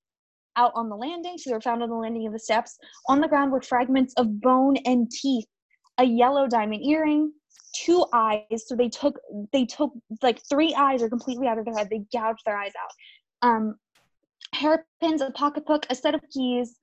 out 0.57 0.73
on 0.75 0.89
the 0.89 0.97
landing. 0.97 1.39
So 1.39 1.51
they 1.51 1.55
were 1.55 1.61
found 1.61 1.83
on 1.83 1.89
the 1.89 1.95
landing 1.95 2.27
of 2.27 2.33
the 2.33 2.39
steps. 2.39 2.79
On 3.09 3.21
the 3.21 3.29
ground 3.29 3.53
were 3.53 3.63
fragments 3.63 4.15
of 4.17 4.41
bone 4.41 4.77
and 4.85 5.11
teeth 5.11 5.47
a 5.99 6.05
yellow 6.05 6.47
diamond 6.47 6.83
earring 6.85 7.33
two 7.75 8.05
eyes. 8.13 8.67
So 8.67 8.77
they 8.77 8.89
took 8.89 9.19
they 9.53 9.65
took 9.65 9.93
like 10.23 10.41
three 10.49 10.75
eyes 10.75 11.03
are 11.03 11.09
completely 11.09 11.47
out 11.49 11.59
of 11.59 11.65
their 11.65 11.75
head. 11.75 11.89
They 11.91 12.05
gouged 12.13 12.43
their 12.47 12.57
eyes 12.57 12.73
out. 12.81 13.49
Um 13.49 13.77
hairpins 14.55 15.21
a 15.21 15.31
pocketbook 15.33 15.85
a 15.91 15.95
set 15.97 16.15
of 16.15 16.21
keys 16.33 16.77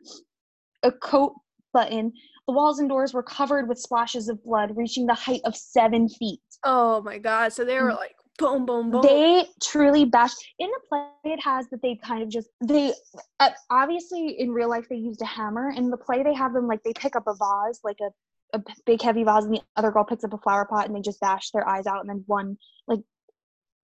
a 0.84 0.91
coat 0.91 1.34
button 1.72 2.12
the 2.52 2.58
walls 2.58 2.80
and 2.80 2.90
doors 2.90 3.14
were 3.14 3.24
covered 3.24 3.70
with 3.70 3.80
splashes 3.80 4.28
of 4.28 4.44
blood 4.44 4.76
reaching 4.76 5.06
the 5.06 5.14
height 5.14 5.42
of 5.46 5.56
seven 5.56 6.10
feet 6.10 6.42
Oh 6.64 7.02
my 7.02 7.18
god. 7.18 7.54
So 7.54 7.66
they 7.66 7.80
were 7.80 7.94
like 7.94 8.16
boom, 8.38 8.66
boom, 8.66 8.92
boom. 8.92 9.02
they 9.02 9.46
truly 9.62 10.06
bash 10.06 10.32
in 10.60 10.70
the 10.70 10.80
play 10.90 11.34
it 11.34 11.44
has 11.44 11.68
that 11.70 11.82
they 11.82 11.96
kind 12.04 12.24
of 12.24 12.30
just 12.30 12.50
they 12.64 12.94
uh, 13.40 13.50
obviously 13.70 14.36
in 14.40 14.52
real 14.52 14.70
life 14.70 14.88
they 14.90 14.96
used 14.96 15.22
a 15.22 15.26
hammer 15.26 15.72
in 15.72 15.90
the 15.90 15.98
play 15.98 16.24
they 16.24 16.34
have 16.34 16.54
them 16.54 16.68
like 16.68 16.82
they 16.84 16.94
pick 16.94 17.16
up 17.16 17.24
a 17.28 17.34
vase 17.34 17.80
like 17.84 17.98
a 18.02 18.10
a 18.54 18.62
big 18.86 19.02
heavy 19.02 19.24
vase 19.24 19.46
and 19.46 19.54
the 19.54 19.62
other 19.78 19.92
girl 19.92 20.04
picks 20.04 20.24
up 20.24 20.34
a 20.34 20.38
flower 20.40 20.66
pot 20.66 20.86
and 20.86 20.96
they 20.96 21.02
just 21.02 21.22
bash 21.22 21.52
their 21.52 21.68
eyes 21.68 21.88
out 21.88 22.02
and 22.02 22.10
then 22.10 22.24
one 22.28 22.58
like 22.88 23.00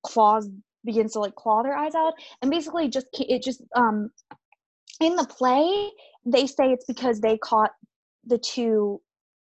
claws 0.03 0.49
begins 0.83 1.13
to 1.13 1.19
like 1.19 1.35
claw 1.35 1.63
their 1.63 1.77
eyes 1.77 1.95
out 1.95 2.13
and 2.41 2.51
basically 2.51 2.89
just 2.89 3.07
it 3.13 3.41
just 3.41 3.61
um 3.75 4.09
in 4.99 5.15
the 5.15 5.25
play 5.25 5.89
they 6.25 6.45
say 6.47 6.71
it's 6.71 6.85
because 6.85 7.21
they 7.21 7.37
caught 7.37 7.71
the 8.27 8.37
two 8.37 9.01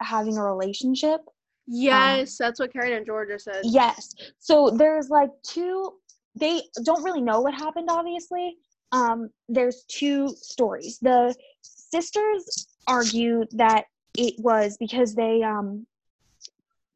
having 0.01 0.37
a 0.39 0.45
relationship 0.45 1.21
yes, 1.69 2.37
that's 2.39 2.59
what 2.59 2.73
Karen 2.73 2.95
and 2.95 3.07
Georgia 3.07 3.39
said. 3.39 3.63
Yes. 3.65 4.15
So 4.39 4.71
there's 4.71 5.11
like 5.11 5.31
two 5.43 5.93
they 6.35 6.63
don't 6.85 7.03
really 7.03 7.21
know 7.21 7.41
what 7.41 7.55
happened 7.55 7.89
obviously. 7.91 8.57
Um 8.93 9.31
there's 9.49 9.85
two 9.89 10.29
stories. 10.29 10.99
The 11.01 11.35
sisters 11.63 12.69
argue 12.87 13.45
that 13.53 13.85
it 14.17 14.35
was 14.39 14.77
because 14.79 15.15
they 15.15 15.43
um 15.43 15.87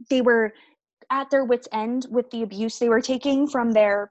they 0.08 0.22
were 0.22 0.52
at 1.10 1.30
their 1.30 1.44
wits 1.44 1.68
end 1.72 2.06
with 2.10 2.30
the 2.30 2.42
abuse 2.42 2.78
they 2.78 2.88
were 2.88 3.02
taking 3.02 3.46
from 3.46 3.72
their 3.72 4.10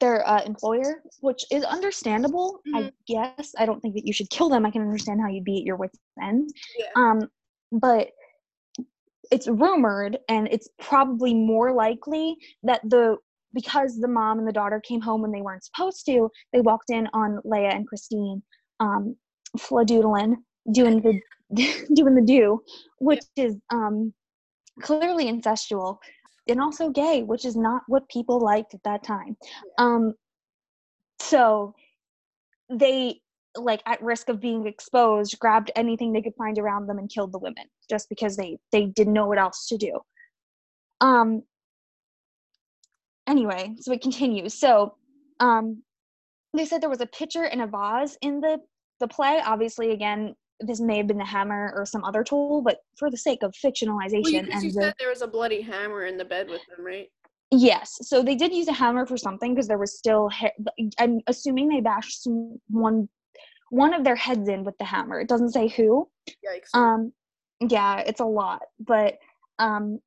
their 0.00 0.26
uh, 0.28 0.42
employer, 0.44 1.02
which 1.20 1.44
is 1.50 1.64
understandable, 1.64 2.60
I 2.74 2.82
Mhm. 2.82 2.92
guess. 3.06 3.54
I 3.58 3.66
don't 3.66 3.80
think 3.80 3.94
that 3.94 4.06
you 4.06 4.12
should 4.12 4.30
kill 4.30 4.48
them. 4.48 4.66
I 4.66 4.70
can 4.70 4.82
understand 4.82 5.20
how 5.20 5.28
you'd 5.28 5.44
be 5.44 5.58
at 5.58 5.64
your 5.64 5.76
wits 5.76 5.98
end. 6.20 6.50
Yeah. 6.78 6.86
Um, 6.96 7.30
but 7.72 8.10
it's 9.30 9.48
rumored, 9.48 10.18
and 10.28 10.48
it's 10.50 10.68
probably 10.78 11.34
more 11.34 11.72
likely 11.72 12.36
that 12.62 12.80
the 12.84 13.16
because 13.52 13.98
the 13.98 14.08
mom 14.08 14.38
and 14.38 14.46
the 14.46 14.52
daughter 14.52 14.80
came 14.80 15.00
home 15.00 15.22
when 15.22 15.32
they 15.32 15.40
weren't 15.40 15.64
supposed 15.64 16.04
to, 16.04 16.30
they 16.52 16.60
walked 16.60 16.90
in 16.90 17.08
on 17.14 17.40
Leia 17.46 17.74
and 17.74 17.86
Christine, 17.86 18.42
um, 18.80 19.16
fladoodling, 19.56 20.36
doing 20.72 21.00
the 21.00 21.20
doing 21.94 22.14
the 22.14 22.22
do, 22.22 22.62
which 22.98 23.22
is 23.36 23.56
um 23.72 24.12
clearly 24.82 25.24
incestual 25.26 25.98
and 26.48 26.60
also 26.60 26.90
gay, 26.90 27.22
which 27.22 27.44
is 27.44 27.56
not 27.56 27.82
what 27.88 28.08
people 28.08 28.40
liked 28.40 28.74
at 28.74 28.82
that 28.84 29.02
time. 29.02 29.36
Um, 29.78 30.14
so 31.20 31.74
they 32.70 33.20
like 33.56 33.82
at 33.86 34.02
risk 34.02 34.28
of 34.28 34.40
being 34.40 34.66
exposed 34.66 35.38
grabbed 35.38 35.70
anything 35.76 36.12
they 36.12 36.22
could 36.22 36.34
find 36.36 36.58
around 36.58 36.86
them 36.86 36.98
and 36.98 37.10
killed 37.10 37.32
the 37.32 37.38
women 37.38 37.64
just 37.88 38.08
because 38.08 38.36
they 38.36 38.58
they 38.72 38.86
didn't 38.86 39.12
know 39.12 39.26
what 39.26 39.38
else 39.38 39.66
to 39.68 39.76
do. 39.76 39.98
Um 41.00 41.42
anyway 43.26 43.74
so 43.78 43.92
it 43.92 44.02
continues. 44.02 44.54
So 44.54 44.96
um 45.40 45.82
they 46.54 46.64
said 46.64 46.80
there 46.80 46.90
was 46.90 47.00
a 47.00 47.06
pitcher 47.06 47.44
and 47.44 47.62
a 47.62 47.66
vase 47.66 48.16
in 48.20 48.40
the 48.40 48.58
the 49.00 49.08
play. 49.08 49.40
Obviously 49.44 49.92
again 49.92 50.34
this 50.60 50.80
may 50.80 50.96
have 50.96 51.06
been 51.06 51.18
the 51.18 51.24
hammer 51.24 51.72
or 51.76 51.84
some 51.84 52.04
other 52.04 52.24
tool 52.24 52.62
but 52.62 52.78
for 52.96 53.10
the 53.10 53.16
sake 53.16 53.42
of 53.42 53.52
fictionalization 53.52 54.22
Well, 54.22 54.32
you, 54.32 54.46
'cause 54.46 54.62
you 54.64 54.68
and 54.70 54.78
the, 54.78 54.82
said 54.82 54.94
there 54.98 55.10
was 55.10 55.22
a 55.22 55.26
bloody 55.26 55.60
hammer 55.60 56.06
in 56.06 56.16
the 56.16 56.24
bed 56.24 56.48
with 56.48 56.62
them, 56.68 56.84
right? 56.84 57.08
Yes. 57.52 57.96
So 58.02 58.22
they 58.22 58.34
did 58.34 58.52
use 58.52 58.66
a 58.66 58.72
hammer 58.72 59.06
for 59.06 59.16
something 59.16 59.54
because 59.54 59.68
there 59.68 59.78
was 59.78 59.96
still 59.96 60.28
hair. 60.28 60.50
I'm 60.98 61.20
assuming 61.28 61.68
they 61.68 61.80
bashed 61.80 62.24
some, 62.24 62.60
one 62.68 63.08
one 63.70 63.94
of 63.94 64.04
their 64.04 64.16
heads 64.16 64.48
in 64.48 64.64
with 64.64 64.76
the 64.78 64.84
hammer. 64.84 65.20
It 65.20 65.28
doesn't 65.28 65.50
say 65.52 65.68
who. 65.68 66.08
Yikes. 66.28 66.74
Um, 66.74 67.12
yeah, 67.60 67.98
it's 68.00 68.20
a 68.20 68.24
lot, 68.24 68.62
but 68.80 69.18
um, 69.58 70.00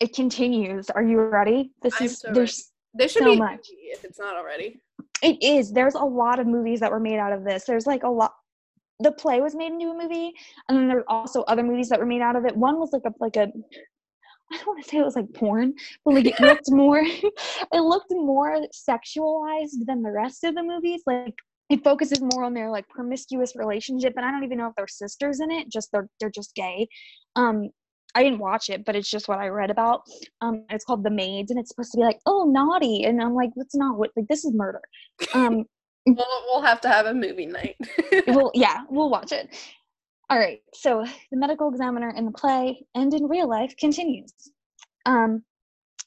it 0.00 0.14
continues. 0.14 0.90
Are 0.90 1.02
you 1.02 1.20
ready? 1.20 1.72
This 1.82 1.94
I'm 2.00 2.06
is 2.06 2.18
so 2.20 2.32
there's 2.32 2.70
there 2.94 3.08
should 3.08 3.22
so 3.22 3.32
be 3.34 3.38
much. 3.38 3.68
if 3.70 4.04
it's 4.04 4.18
not 4.18 4.36
already. 4.36 4.80
it 5.22 5.42
is 5.42 5.72
there's 5.72 5.94
a 5.94 6.04
lot 6.04 6.38
of 6.38 6.46
movies 6.46 6.80
that 6.80 6.90
were 6.90 7.00
made 7.00 7.18
out 7.18 7.32
of 7.32 7.44
this. 7.44 7.64
There's 7.64 7.86
like 7.86 8.02
a 8.04 8.08
lot. 8.08 8.32
The 9.02 9.12
play 9.12 9.40
was 9.40 9.54
made 9.54 9.72
into 9.72 9.90
a 9.90 9.94
movie, 9.94 10.32
and 10.68 10.78
then 10.78 10.88
there's 10.88 11.04
also 11.08 11.42
other 11.42 11.62
movies 11.62 11.88
that 11.88 11.98
were 11.98 12.06
made 12.06 12.22
out 12.22 12.36
of 12.36 12.44
it. 12.44 12.56
One 12.56 12.78
was 12.78 12.92
like 12.92 13.02
a 13.06 13.12
like 13.20 13.36
a 13.36 13.48
I 14.52 14.56
don't 14.56 14.66
want 14.66 14.84
to 14.84 14.88
say 14.88 14.98
it 14.98 15.04
was 15.04 15.16
like 15.16 15.32
porn, 15.32 15.74
but 16.04 16.14
like 16.14 16.26
it 16.26 16.40
looked 16.40 16.70
more 16.70 17.00
it 17.04 17.32
looked 17.72 18.10
more 18.10 18.60
sexualized 18.88 19.86
than 19.86 20.02
the 20.02 20.12
rest 20.12 20.44
of 20.44 20.54
the 20.54 20.62
movies. 20.62 21.02
Like 21.06 21.34
it 21.70 21.82
focuses 21.82 22.20
more 22.20 22.44
on 22.44 22.54
their 22.54 22.70
like 22.70 22.88
promiscuous 22.88 23.56
relationship, 23.56 24.12
and 24.16 24.26
I 24.26 24.30
don't 24.30 24.44
even 24.44 24.58
know 24.58 24.68
if 24.68 24.74
they're 24.76 24.88
sisters 24.88 25.40
in 25.40 25.50
it. 25.50 25.70
Just 25.70 25.90
they're 25.92 26.08
they're 26.20 26.30
just 26.30 26.54
gay. 26.54 26.86
Um, 27.36 27.70
I 28.14 28.22
didn't 28.22 28.40
watch 28.40 28.68
it, 28.68 28.84
but 28.84 28.94
it's 28.94 29.10
just 29.10 29.26
what 29.26 29.38
I 29.38 29.48
read 29.48 29.70
about. 29.70 30.02
Um, 30.42 30.64
it's 30.68 30.84
called 30.84 31.02
The 31.02 31.10
Maids, 31.10 31.50
and 31.50 31.58
it's 31.58 31.70
supposed 31.70 31.92
to 31.92 31.98
be 31.98 32.04
like, 32.04 32.18
oh, 32.26 32.44
naughty, 32.44 33.04
and 33.04 33.22
I'm 33.22 33.34
like, 33.34 33.50
that's 33.56 33.74
not 33.74 33.96
what 33.96 34.10
like 34.16 34.28
this 34.28 34.44
is 34.44 34.52
murder. 34.54 34.82
Um, 35.34 35.64
We'll, 36.06 36.26
we'll 36.48 36.62
have 36.62 36.80
to 36.82 36.88
have 36.88 37.06
a 37.06 37.14
movie 37.14 37.46
night. 37.46 37.76
well, 38.26 38.50
yeah, 38.54 38.82
we'll 38.90 39.10
watch 39.10 39.32
it. 39.32 39.54
All 40.30 40.38
right. 40.38 40.60
So 40.74 41.04
the 41.30 41.36
medical 41.36 41.68
examiner 41.68 42.10
in 42.16 42.24
the 42.24 42.32
play 42.32 42.84
and 42.94 43.12
in 43.12 43.26
real 43.26 43.48
life 43.48 43.76
continues. 43.76 44.32
Um, 45.06 45.44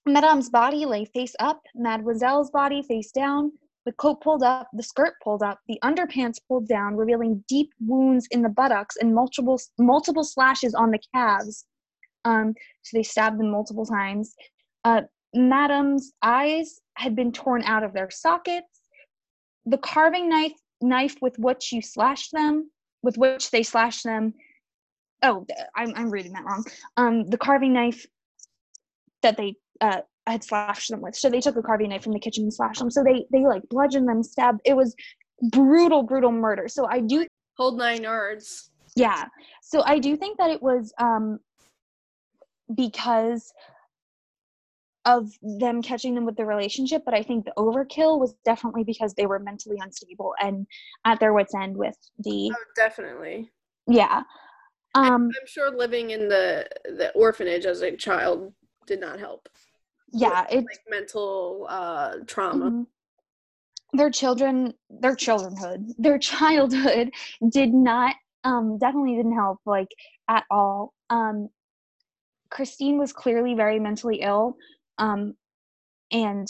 Madame's 0.05 0.49
body 0.49 0.85
lay 0.85 1.05
face 1.05 1.35
up, 1.39 1.61
Mademoiselle's 1.75 2.51
body 2.51 2.83
face 2.83 3.11
down, 3.11 3.51
the 3.85 3.91
coat 3.93 4.21
pulled 4.21 4.43
up, 4.43 4.67
the 4.73 4.83
skirt 4.83 5.13
pulled 5.23 5.43
up, 5.43 5.59
the 5.67 5.79
underpants 5.83 6.37
pulled 6.47 6.67
down, 6.67 6.95
revealing 6.95 7.43
deep 7.47 7.71
wounds 7.79 8.27
in 8.31 8.41
the 8.41 8.49
buttocks 8.49 8.97
and 8.99 9.13
multiple 9.13 9.59
multiple 9.77 10.23
slashes 10.23 10.73
on 10.73 10.91
the 10.91 10.99
calves. 11.13 11.65
Um, 12.23 12.55
so 12.81 12.97
they 12.97 13.03
stabbed 13.03 13.39
them 13.39 13.51
multiple 13.51 13.85
times. 13.85 14.35
Uh, 14.83 15.03
Madame's 15.35 16.13
eyes 16.23 16.81
had 16.95 17.15
been 17.15 17.31
torn 17.31 17.61
out 17.63 17.83
of 17.83 17.93
their 17.93 18.09
sockets. 18.09 18.74
The 19.65 19.77
carving 19.77 20.29
knife 20.29 20.53
knife 20.81 21.15
with 21.21 21.37
which 21.39 21.71
you 21.71 21.81
slashed 21.81 22.31
them, 22.31 22.69
with 23.01 23.17
which 23.17 23.51
they 23.51 23.63
slashed 23.63 24.03
them. 24.03 24.33
Oh, 25.23 25.45
I'm 25.75 25.93
I'm 25.95 26.09
reading 26.09 26.33
that 26.33 26.43
wrong. 26.45 26.63
Um, 26.97 27.25
the 27.29 27.37
carving 27.37 27.73
knife 27.73 28.05
that 29.21 29.37
they 29.37 29.55
uh 29.81 30.01
had 30.27 30.43
slashed 30.43 30.89
them 30.89 31.01
with. 31.01 31.15
So 31.15 31.29
they 31.29 31.39
took 31.41 31.55
a 31.55 31.61
carving 31.61 31.89
knife 31.89 32.03
from 32.03 32.13
the 32.13 32.19
kitchen 32.19 32.43
and 32.43 32.53
slashed 32.53 32.79
them. 32.79 32.91
So 32.91 33.03
they 33.03 33.25
they 33.31 33.45
like 33.45 33.63
bludgeoned 33.69 34.07
them, 34.07 34.23
stabbed. 34.23 34.61
It 34.65 34.75
was 34.75 34.95
brutal, 35.51 36.03
brutal 36.03 36.31
murder. 36.31 36.67
So 36.67 36.87
I 36.87 36.99
do 36.99 37.27
Hold 37.57 37.77
nine 37.77 38.03
yards. 38.03 38.69
yeah. 38.95 39.25
So 39.61 39.81
I 39.85 39.97
do 39.99 40.17
think 40.17 40.37
that 40.37 40.49
it 40.49 40.61
was 40.61 40.93
um 40.99 41.39
because 42.75 43.53
of 45.05 45.29
them 45.41 45.81
catching 45.81 46.15
them 46.15 46.25
with 46.25 46.35
the 46.35 46.45
relationship, 46.45 47.03
but 47.05 47.13
I 47.13 47.21
think 47.21 47.45
the 47.45 47.53
overkill 47.57 48.19
was 48.19 48.33
definitely 48.43 48.83
because 48.83 49.13
they 49.13 49.25
were 49.27 49.39
mentally 49.39 49.77
unstable 49.79 50.33
and 50.41 50.65
at 51.05 51.19
their 51.19 51.33
wits 51.33 51.53
end 51.53 51.77
with 51.77 51.95
the 52.19 52.51
Oh, 52.51 52.55
definitely. 52.75 53.51
yeah. 53.87 54.23
Um 54.95 55.29
I'm 55.39 55.47
sure 55.47 55.75
living 55.75 56.11
in 56.11 56.27
the 56.27 56.67
the 56.85 57.11
orphanage 57.13 57.65
as 57.65 57.81
a 57.81 57.95
child 57.95 58.53
did 58.87 58.99
not 58.99 59.19
help. 59.19 59.47
yeah, 60.11 60.45
it's 60.49 60.65
Like 60.65 60.81
mental 60.89 61.67
uh 61.69 62.15
trauma. 62.25 62.71
Mhm. 62.71 62.87
Their 63.93 64.09
children, 64.09 64.73
their 64.89 65.15
childhood 65.15 65.93
their 65.97 66.17
childhood 66.33 67.11
did 67.49 67.73
not, 67.73 68.15
um, 68.43 68.77
definitely 68.79 69.15
didn't 69.15 69.35
help, 69.35 69.59
like 69.65 69.89
at 70.27 70.45
all. 70.49 70.93
Um, 71.09 71.49
Christine 72.49 72.97
was 72.97 73.11
clearly 73.11 73.53
very 73.53 73.79
mentally 73.79 74.21
ill, 74.21 74.55
um, 74.97 75.33
and 76.11 76.47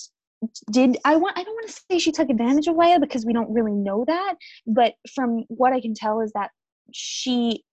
did 0.72 0.98
I 1.06 1.16
want? 1.16 1.38
I 1.38 1.44
don't 1.44 1.54
want 1.54 1.68
to 1.68 1.82
say 1.90 2.00
she 2.00 2.12
took 2.12 2.30
advantage 2.30 2.68
of 2.68 2.76
Leia 2.76 3.00
because 3.00 3.26
we 3.26 3.34
don't 3.34 3.54
really 3.54 3.74
know 3.74 4.04
that, 4.08 4.36
but 4.68 4.94
from 5.14 5.46
what 5.48 5.74
I 5.74 5.82
can 5.82 5.94
tell 5.94 6.22
is 6.22 6.32
that 6.34 6.52
she 6.94 7.64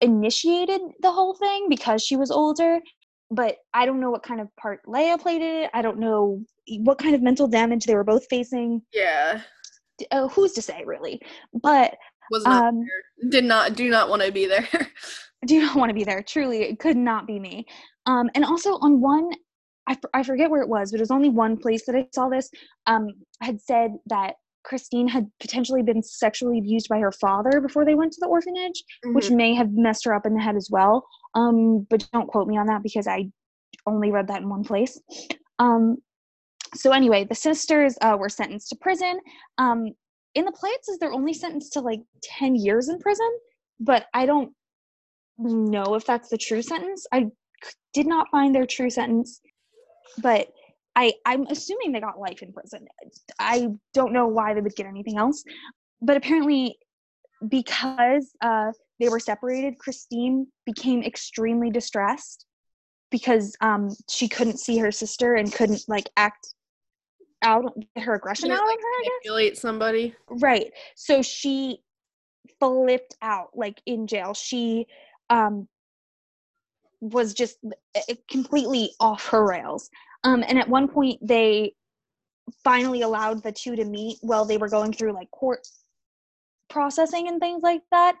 initiated 0.00 0.80
the 1.00 1.12
whole 1.12 1.34
thing 1.34 1.68
because 1.68 2.04
she 2.04 2.16
was 2.16 2.30
older 2.30 2.80
but 3.30 3.56
I 3.72 3.86
don't 3.86 4.00
know 4.00 4.10
what 4.10 4.22
kind 4.22 4.40
of 4.40 4.54
part 4.56 4.80
Leia 4.86 5.20
played 5.20 5.42
in 5.42 5.64
it. 5.64 5.70
I 5.74 5.82
don't 5.82 5.98
know 5.98 6.42
what 6.66 6.98
kind 6.98 7.14
of 7.14 7.22
mental 7.22 7.48
damage 7.48 7.84
they 7.84 7.94
were 7.94 8.04
both 8.04 8.26
facing. 8.28 8.82
Yeah. 8.92 9.40
Uh, 10.10 10.28
who's 10.28 10.52
to 10.52 10.62
say, 10.62 10.82
really? 10.84 11.20
But 11.52 11.96
Was 12.30 12.44
not 12.44 12.68
um, 12.68 12.80
there. 12.80 13.30
Did 13.30 13.44
not 13.44 13.74
do 13.74 13.88
not 13.90 14.08
want 14.08 14.22
to 14.22 14.32
be 14.32 14.46
there. 14.46 14.68
do 15.46 15.60
not 15.60 15.76
want 15.76 15.90
to 15.90 15.94
be 15.94 16.04
there. 16.04 16.22
Truly, 16.22 16.62
it 16.62 16.78
could 16.78 16.96
not 16.96 17.26
be 17.26 17.38
me. 17.38 17.66
Um, 18.06 18.30
and 18.34 18.44
also 18.44 18.74
on 18.74 19.00
one, 19.00 19.30
I, 19.86 19.98
I 20.14 20.22
forget 20.22 20.50
where 20.50 20.62
it 20.62 20.68
was, 20.68 20.90
but 20.90 20.98
it 20.98 21.02
was 21.02 21.10
only 21.10 21.28
one 21.28 21.56
place 21.56 21.84
that 21.86 21.94
I 21.94 22.06
saw 22.14 22.28
this. 22.28 22.50
Um, 22.86 23.08
had 23.42 23.60
said 23.60 23.92
that 24.06 24.34
Christine 24.64 25.08
had 25.08 25.30
potentially 25.40 25.82
been 25.82 26.02
sexually 26.02 26.58
abused 26.58 26.88
by 26.88 26.98
her 26.98 27.12
father 27.12 27.60
before 27.60 27.84
they 27.84 27.94
went 27.94 28.12
to 28.12 28.20
the 28.20 28.28
orphanage, 28.28 28.82
which 29.04 29.28
Mhm. 29.28 29.36
may 29.36 29.54
have 29.54 29.72
messed 29.72 30.04
her 30.06 30.14
up 30.14 30.24
in 30.24 30.34
the 30.34 30.40
head 30.40 30.56
as 30.56 30.70
well. 30.70 31.06
Um, 31.34 31.80
but 31.90 32.08
don't 32.12 32.28
quote 32.28 32.48
me 32.48 32.56
on 32.56 32.66
that 32.68 32.82
because 32.82 33.06
I 33.06 33.30
only 33.86 34.10
read 34.10 34.26
that 34.28 34.40
in 34.40 34.48
one 34.48 34.64
place. 34.64 34.98
Um, 35.58 35.98
so 36.74 36.92
anyway, 36.92 37.24
the 37.24 37.34
sisters 37.34 37.98
uh, 38.00 38.16
were 38.18 38.30
sentenced 38.30 38.70
to 38.70 38.76
prison. 38.76 39.20
Um, 39.58 39.92
in 40.34 40.46
the 40.46 40.52
play, 40.52 40.70
it 40.70 40.84
says 40.84 40.98
they're 40.98 41.12
only 41.12 41.34
sentenced 41.34 41.74
to 41.74 41.80
like 41.80 42.00
ten 42.22 42.56
years 42.56 42.88
in 42.88 42.98
prison, 42.98 43.30
but 43.78 44.06
I 44.14 44.24
don't 44.24 44.52
know 45.38 45.94
if 45.94 46.06
that's 46.06 46.28
the 46.30 46.38
true 46.38 46.62
sentence. 46.62 47.06
I 47.12 47.30
did 47.92 48.06
not 48.06 48.28
find 48.30 48.54
their 48.54 48.66
true 48.66 48.90
sentence, 48.90 49.40
but 50.18 50.48
I 50.96 51.12
I'm 51.24 51.46
assuming 51.46 51.92
they 51.92 52.00
got 52.00 52.18
life 52.18 52.42
in 52.42 52.52
prison. 52.52 52.86
I 53.38 53.68
don't 53.92 54.12
know 54.12 54.26
why 54.26 54.54
they 54.54 54.60
would 54.60 54.76
get 54.76 54.86
anything 54.86 55.18
else, 55.18 55.44
but 56.00 56.16
apparently 56.16 56.78
because 57.48 58.30
uh, 58.40 58.72
they 59.00 59.08
were 59.08 59.20
separated, 59.20 59.78
Christine 59.78 60.46
became 60.64 61.02
extremely 61.02 61.70
distressed 61.70 62.46
because 63.10 63.56
um, 63.60 63.90
she 64.08 64.28
couldn't 64.28 64.58
see 64.58 64.78
her 64.78 64.90
sister 64.90 65.34
and 65.34 65.52
couldn't 65.52 65.84
like 65.88 66.08
act 66.16 66.54
out 67.42 67.64
her 67.96 68.14
aggression 68.14 68.50
out 68.50 68.64
like, 68.66 68.78
on 68.78 68.78
her. 68.78 69.10
Manipulate 69.10 69.58
somebody. 69.58 70.14
Right. 70.28 70.72
So 70.96 71.22
she 71.22 71.80
flipped 72.58 73.16
out 73.22 73.48
like 73.54 73.80
in 73.86 74.06
jail. 74.06 74.34
She 74.34 74.86
um 75.30 75.68
was 77.12 77.34
just 77.34 77.56
uh, 77.64 78.14
completely 78.30 78.90
off 79.00 79.28
her 79.28 79.46
rails. 79.46 79.90
Um 80.24 80.44
and 80.46 80.58
at 80.58 80.68
one 80.68 80.88
point 80.88 81.18
they 81.26 81.74
finally 82.62 83.02
allowed 83.02 83.42
the 83.42 83.52
two 83.52 83.76
to 83.76 83.84
meet 83.84 84.18
while 84.20 84.44
they 84.44 84.58
were 84.58 84.68
going 84.68 84.92
through 84.92 85.12
like 85.12 85.30
court 85.30 85.66
processing 86.68 87.28
and 87.28 87.40
things 87.40 87.62
like 87.62 87.82
that. 87.90 88.16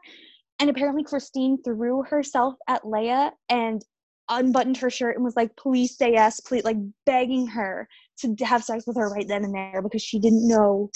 And 0.60 0.70
apparently 0.70 1.02
Christine 1.02 1.62
threw 1.62 2.02
herself 2.02 2.54
at 2.68 2.82
Leia 2.82 3.32
and 3.48 3.84
unbuttoned 4.28 4.76
her 4.78 4.90
shirt 4.90 5.16
and 5.16 5.24
was 5.24 5.36
like, 5.36 5.54
please 5.56 5.96
say 5.96 6.12
yes, 6.12 6.40
please 6.40 6.64
like 6.64 6.76
begging 7.04 7.46
her 7.48 7.88
to 8.18 8.34
have 8.44 8.64
sex 8.64 8.86
with 8.86 8.96
her 8.96 9.10
right 9.10 9.26
then 9.26 9.44
and 9.44 9.54
there 9.54 9.82
because 9.82 10.02
she 10.02 10.18
didn't 10.18 10.46
know 10.46 10.90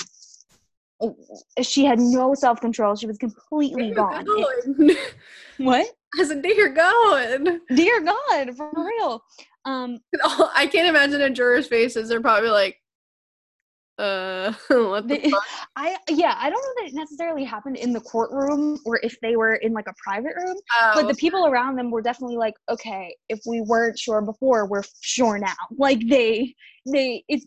she 1.63 1.85
had 1.85 1.99
no 1.99 2.35
self 2.35 2.61
control. 2.61 2.97
She 2.97 3.07
was 3.07 3.19
completely 3.19 3.91
gone. 3.95 4.27
It- 4.29 4.99
what? 5.59 5.87
I 6.19 6.25
said, 6.25 6.43
dear 6.43 6.69
God. 6.71 7.61
Dear 7.75 8.01
God, 8.03 8.57
for 8.57 8.71
real. 8.75 9.23
Um, 9.65 9.99
I 10.55 10.69
can't 10.71 10.89
imagine 10.89 11.21
a 11.21 11.31
juror's 11.31 11.67
faces. 11.67 12.09
They're 12.09 12.21
probably 12.21 12.51
like, 12.51 12.79
uh, 13.99 14.53
what 14.69 15.09
the 15.09 15.19
they. 15.19 15.33
I 15.77 15.97
yeah, 16.09 16.37
I 16.39 16.51
don't 16.51 16.63
know 16.63 16.83
that 16.83 16.89
it 16.89 16.95
necessarily 16.95 17.45
happened 17.45 17.77
in 17.77 17.93
the 17.93 18.01
courtroom 18.01 18.79
or 18.85 19.01
if 19.03 19.19
they 19.21 19.37
were 19.37 19.57
in 19.57 19.73
like 19.73 19.89
a 19.89 19.95
private 20.03 20.35
room, 20.37 20.57
but 20.95 21.05
Oh, 21.05 21.09
the 21.09 21.15
people 21.15 21.47
around 21.47 21.77
them 21.77 21.91
were 21.91 22.03
definitely 22.03 22.37
like, 22.37 22.55
okay, 22.71 23.15
if 23.29 23.41
we 23.47 23.61
weren't 23.61 23.99
sure 23.99 24.23
before, 24.23 24.67
we're 24.67 24.85
sure 25.01 25.39
now. 25.39 25.55
Like 25.77 26.01
they 26.09 26.55
they 26.87 27.25
it's 27.29 27.47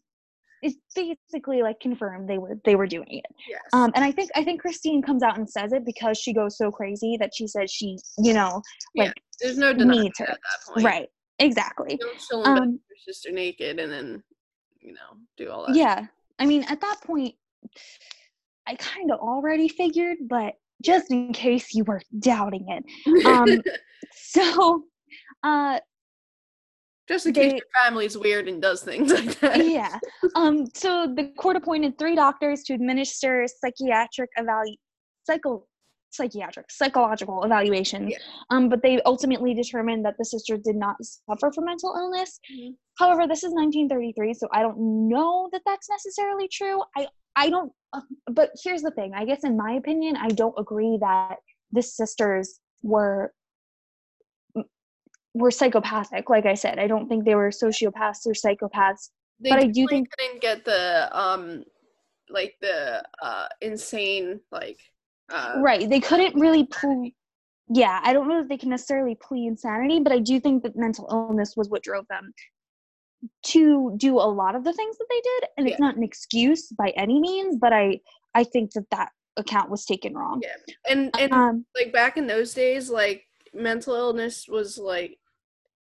it's 0.62 0.78
basically 0.96 1.62
like 1.64 1.80
confirmed 1.80 2.30
they 2.30 2.38
were 2.38 2.58
they 2.66 2.76
were 2.76 2.88
doing 2.88 3.08
it. 3.10 3.26
yes. 3.50 3.62
Um, 3.74 3.92
and 3.96 4.04
I 4.06 4.12
think 4.12 4.30
I 4.36 4.44
think 4.44 4.62
Christine 4.62 5.02
comes 5.02 5.24
out 5.24 5.38
and 5.38 5.50
says 5.50 5.74
it 5.74 5.86
because 5.86 6.18
she 6.18 6.34
goes 6.34 6.58
so 6.58 6.72
crazy 6.72 7.18
that 7.20 7.32
she 7.34 7.48
says 7.48 7.72
she, 7.72 7.98
you 8.20 8.34
know, 8.34 8.62
Yeah, 8.94 9.06
like 9.06 9.22
There's 9.40 9.58
no 9.58 9.72
needs 9.74 10.20
her. 10.20 10.26
at 10.26 10.38
that 10.40 10.74
point. 10.74 10.86
right, 10.86 11.10
exactly. 11.40 11.98
Don't 12.00 12.44
bed 12.44 12.62
Um, 12.64 12.70
your 12.90 12.98
sister 13.14 13.32
naked 13.32 13.80
and 13.80 13.92
then, 13.92 14.24
you 14.80 14.94
know, 14.94 15.18
do 15.38 15.50
all 15.50 15.66
that. 15.66 15.76
Yeah, 15.76 16.06
I 16.40 16.46
mean, 16.46 16.64
at 16.70 16.82
that 16.82 16.98
point, 17.04 17.36
I 18.68 18.76
kind 18.76 19.12
of 19.12 19.20
already 19.20 19.68
figured, 19.68 20.18
but 20.28 20.54
just 20.84 21.12
in 21.12 21.34
case 21.34 21.74
you 21.74 21.84
were 21.84 22.02
doubting 22.20 22.66
it, 22.70 23.26
um, 23.26 23.62
so, 24.16 24.84
uh, 25.44 25.80
Just 27.12 27.26
in 27.26 27.34
case 27.34 27.52
They- 27.52 27.58
your 27.58 27.66
family's 27.84 28.18
weird 28.18 28.48
and 28.48 28.62
does 28.62 28.82
things 28.84 29.12
like 29.12 29.40
that. 29.42 29.66
yeah. 29.66 30.00
Um. 30.36 30.66
So 30.74 31.08
the 31.14 31.26
court 31.38 31.56
appointed 31.58 31.98
three 31.98 32.16
doctors 32.16 32.64
to 32.64 32.74
administer 32.74 33.46
psychiatric 33.60 34.30
evalu 34.40 34.76
psycho 35.28 35.66
psychiatric 36.12 36.66
psychological 36.70 37.44
evaluations. 37.44 38.12
Yeah. 38.12 38.18
Um. 38.50 38.70
But 38.70 38.82
they 38.82 39.02
ultimately 39.04 39.54
determined 39.54 40.06
that 40.06 40.16
the 40.18 40.26
sister 40.26 40.58
did 40.58 40.76
not 40.76 40.96
suffer 41.02 41.52
from 41.54 41.66
mental 41.66 41.94
illness. 41.98 42.40
Mhm. 42.52 42.76
However, 42.98 43.28
this 43.28 43.44
is 43.44 43.52
1933, 43.54 44.34
so 44.34 44.48
I 44.54 44.62
don't 44.62 44.80
know 45.10 45.50
that 45.52 45.62
that's 45.66 45.90
necessarily 45.90 46.48
true. 46.48 46.82
I 46.98 47.08
I 47.36 47.50
don't. 47.50 47.72
Uh, 47.94 48.02
but 48.32 48.52
here's 48.64 48.82
the 48.82 48.92
thing. 48.92 49.14
I 49.14 49.26
guess 49.26 49.44
in 49.44 49.56
my 49.58 49.74
opinion, 49.74 50.16
I 50.18 50.30
don't 50.30 50.56
agree 50.58 50.98
that 51.02 51.38
the 51.72 51.82
sisters 51.82 52.60
were 52.84 53.34
were 55.34 55.52
psychopathic. 55.52 56.30
Like 56.30 56.46
I 56.46 56.56
said, 56.56 56.80
I 56.80 56.88
don't 56.88 57.08
think 57.08 57.26
they 57.26 57.36
were 57.36 57.50
sociopaths 57.50 58.26
or 58.26 58.34
psychopaths. 58.34 59.10
They 59.40 59.50
But 59.50 59.60
I 59.60 59.66
do 59.68 59.88
think- 59.88 60.10
couldn't 60.18 60.42
get 60.42 60.66
the 60.66 61.10
um 61.18 61.64
like 62.30 62.56
the 62.62 63.04
uh 63.22 63.48
insane 63.62 64.40
like 64.52 64.80
uh 65.30 65.56
right. 65.58 65.90
They 65.90 66.00
couldn't 66.00 66.36
really 66.36 66.66
plead. 66.66 67.14
Yeah, 67.74 68.02
I 68.04 68.12
don't 68.14 68.28
know 68.28 68.42
if 68.42 68.50
they 68.50 68.58
can 68.58 68.70
necessarily 68.70 69.16
plead 69.16 69.48
insanity, 69.48 70.00
but 70.02 70.12
I 70.12 70.20
do 70.20 70.40
think 70.42 70.64
that 70.64 70.76
mental 70.76 71.08
illness 71.10 71.56
was 71.56 71.70
what 71.70 71.84
drove 71.84 72.06
them 72.10 72.34
to 73.44 73.94
do 73.98 74.16
a 74.18 74.28
lot 74.42 74.56
of 74.56 74.64
the 74.64 74.74
things 74.74 74.98
that 74.98 75.06
they 75.10 75.22
did. 75.22 75.50
And 75.58 75.68
it's 75.70 75.80
not 75.80 75.96
an 75.96 76.04
excuse 76.04 76.68
by 76.70 76.90
any 76.98 77.20
means, 77.20 77.56
but 77.58 77.72
I 77.72 78.00
I 78.36 78.44
think 78.44 78.72
that 78.74 78.90
that 78.92 79.10
account 79.38 79.70
was 79.70 79.86
taken 79.86 80.14
wrong. 80.14 80.42
Yeah. 80.44 80.74
and 80.90 81.10
and 81.18 81.32
Um, 81.34 81.66
like 81.76 81.94
back 81.94 82.18
in 82.18 82.28
those 82.28 82.54
days 82.54 82.90
like 82.90 83.24
mental 83.54 83.96
illness 83.96 84.48
was 84.48 84.78
like 84.78 85.18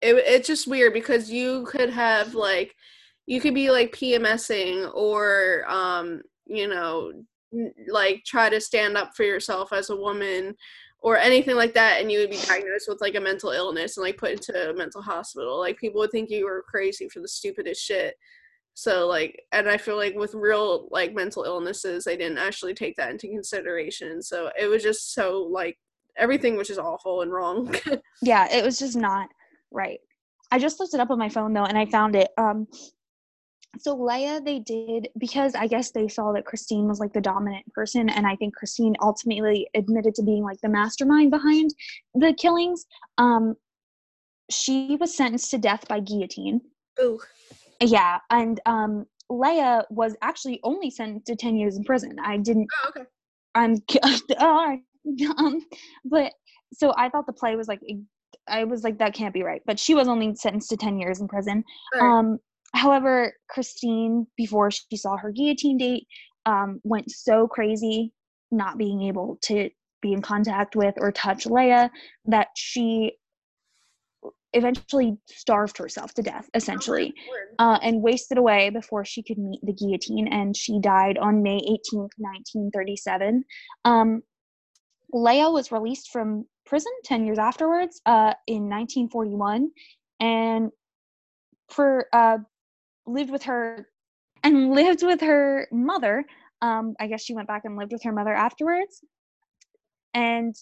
it, 0.01 0.15
it's 0.15 0.47
just 0.47 0.67
weird 0.67 0.93
because 0.93 1.31
you 1.31 1.65
could 1.65 1.89
have 1.89 2.35
like 2.35 2.75
you 3.25 3.41
could 3.41 3.55
be 3.55 3.71
like 3.71 3.95
PMSing 3.95 4.93
or 4.93 5.65
um 5.67 6.21
you 6.45 6.67
know 6.67 7.11
like 7.87 8.23
try 8.25 8.49
to 8.49 8.59
stand 8.59 8.97
up 8.97 9.15
for 9.15 9.23
yourself 9.23 9.71
as 9.71 9.89
a 9.89 9.95
woman 9.95 10.55
or 10.99 11.17
anything 11.17 11.55
like 11.55 11.73
that 11.73 12.01
and 12.01 12.11
you 12.11 12.19
would 12.19 12.29
be 12.29 12.39
diagnosed 12.47 12.87
with 12.87 12.99
like 13.01 13.15
a 13.15 13.19
mental 13.19 13.51
illness 13.51 13.97
and 13.97 14.03
like 14.03 14.17
put 14.17 14.31
into 14.31 14.71
a 14.71 14.73
mental 14.73 15.01
hospital. 15.01 15.59
Like 15.59 15.77
people 15.77 15.99
would 15.99 16.11
think 16.11 16.29
you 16.29 16.45
were 16.45 16.65
crazy 16.67 17.07
for 17.09 17.19
the 17.19 17.27
stupidest 17.27 17.81
shit. 17.81 18.15
So 18.73 19.07
like 19.07 19.41
and 19.53 19.69
i 19.69 19.77
feel 19.77 19.95
like 19.95 20.15
with 20.15 20.33
real 20.33 20.89
like 20.91 21.13
mental 21.13 21.43
illnesses 21.43 22.03
they 22.03 22.17
didn't 22.17 22.39
actually 22.39 22.73
take 22.73 22.95
that 22.97 23.11
into 23.11 23.27
consideration. 23.27 24.21
So 24.21 24.51
it 24.59 24.67
was 24.67 24.83
just 24.83 25.13
so 25.13 25.43
like 25.43 25.77
everything 26.17 26.57
was 26.57 26.67
just 26.67 26.79
awful 26.79 27.21
and 27.21 27.31
wrong. 27.31 27.73
Yeah 28.21 28.47
it 28.51 28.65
was 28.65 28.79
just 28.79 28.97
not 28.97 29.29
right. 29.75 29.99
I 30.51 30.59
just 30.59 30.79
looked 30.79 30.93
it 30.93 30.99
up 30.99 31.11
on 31.11 31.19
my 31.19 31.29
phone 31.29 31.53
though 31.53 31.65
and 31.65 31.77
i 31.77 31.85
found 31.85 32.15
it. 32.15 32.29
Um 32.37 32.67
so 33.77 33.93
lea 33.93 34.39
they 34.39 34.59
did 34.59 35.09
because 35.17 35.53
i 35.53 35.67
guess 35.67 35.91
they 35.91 36.07
saw 36.07 36.31
that 36.31 36.45
christine 36.45 36.87
was 36.87 37.01
like 37.01 37.11
the 37.11 37.19
dominant 37.19 37.65
person 37.73 38.07
and 38.07 38.25
i 38.25 38.33
think 38.37 38.55
christine 38.55 38.95
ultimately 39.01 39.67
admitted 39.75 40.15
to 40.15 40.23
being 40.23 40.43
like 40.45 40.59
the 40.61 40.69
mastermind 40.69 41.29
behind 41.29 41.71
the 42.13 42.33
killings 42.39 42.85
um 43.17 43.53
she 44.49 44.95
was 44.99 45.15
sentenced 45.15 45.51
to 45.51 45.57
death 45.57 45.87
by 45.87 45.99
guillotine. 45.99 46.61
Ooh. 47.01 47.19
yeah 47.81 48.19
and 48.29 48.61
um 48.65 49.05
lea 49.29 49.81
was 49.89 50.15
actually 50.21 50.59
only 50.63 50.89
sentenced 50.89 51.27
to 51.27 51.35
10 51.35 51.55
years 51.57 51.77
in 51.77 51.83
prison. 51.83 52.15
I 52.23 52.37
didn't 52.37 52.67
Oh, 52.85 52.89
okay. 52.89 53.05
I'm 53.55 53.81
all 54.39 54.67
right. 54.67 54.81
Um, 55.37 55.59
but 56.03 56.33
so 56.73 56.91
I 56.97 57.09
thought 57.09 57.27
the 57.27 57.33
play 57.33 57.55
was 57.55 57.67
like 57.67 57.79
I 58.47 58.63
was 58.63 58.83
like 58.83 58.99
that 58.99 59.13
can't 59.13 59.33
be 59.33 59.43
right. 59.43 59.61
But 59.65 59.79
she 59.79 59.95
was 59.95 60.07
only 60.07 60.35
sentenced 60.35 60.69
to 60.69 60.77
ten 60.77 60.99
years 60.99 61.19
in 61.19 61.27
prison. 61.27 61.63
Alright. 61.95 62.25
Um, 62.25 62.39
however, 62.73 63.33
Christine, 63.49 64.27
before 64.37 64.71
she 64.71 64.97
saw 64.97 65.17
her 65.17 65.31
guillotine 65.31 65.77
date, 65.77 66.07
um, 66.45 66.79
went 66.83 67.11
so 67.11 67.47
crazy 67.47 68.11
not 68.51 68.77
being 68.77 69.03
able 69.03 69.37
to 69.43 69.69
be 70.01 70.13
in 70.13 70.21
contact 70.21 70.75
with 70.75 70.93
or 70.97 71.11
touch 71.11 71.45
Lea 71.45 71.89
that 72.25 72.47
she 72.55 73.13
eventually 74.53 75.17
starved 75.27 75.77
herself 75.77 76.13
to 76.13 76.21
death, 76.21 76.49
essentially 76.53 77.13
Word. 77.29 77.55
uh, 77.59 77.77
and 77.81 78.01
wasted 78.01 78.37
away 78.37 78.69
before 78.69 79.03
she 79.03 79.21
could 79.21 79.37
meet 79.37 79.59
the 79.63 79.73
guillotine. 79.73 80.27
And 80.29 80.55
she 80.55 80.79
died 80.79 81.17
on 81.17 81.43
May 81.43 81.57
18th, 81.57 82.11
1937. 82.17 83.43
Um, 83.83 84.21
Lea 85.11 85.47
was 85.47 85.71
released 85.71 86.09
from 86.11 86.45
prison 86.65 86.91
10 87.03 87.25
years 87.25 87.39
afterwards 87.39 88.01
uh, 88.05 88.33
in 88.47 88.69
1941 88.69 89.69
and 90.19 90.71
for 91.69 92.07
uh, 92.13 92.37
lived 93.05 93.31
with 93.31 93.43
her 93.43 93.87
and 94.43 94.71
lived 94.73 95.03
with 95.03 95.21
her 95.21 95.67
mother. 95.71 96.25
Um, 96.61 96.95
I 96.99 97.07
guess 97.07 97.23
she 97.23 97.35
went 97.35 97.47
back 97.47 97.63
and 97.65 97.77
lived 97.77 97.91
with 97.91 98.03
her 98.03 98.11
mother 98.11 98.33
afterwards 98.33 99.03
and 100.13 100.55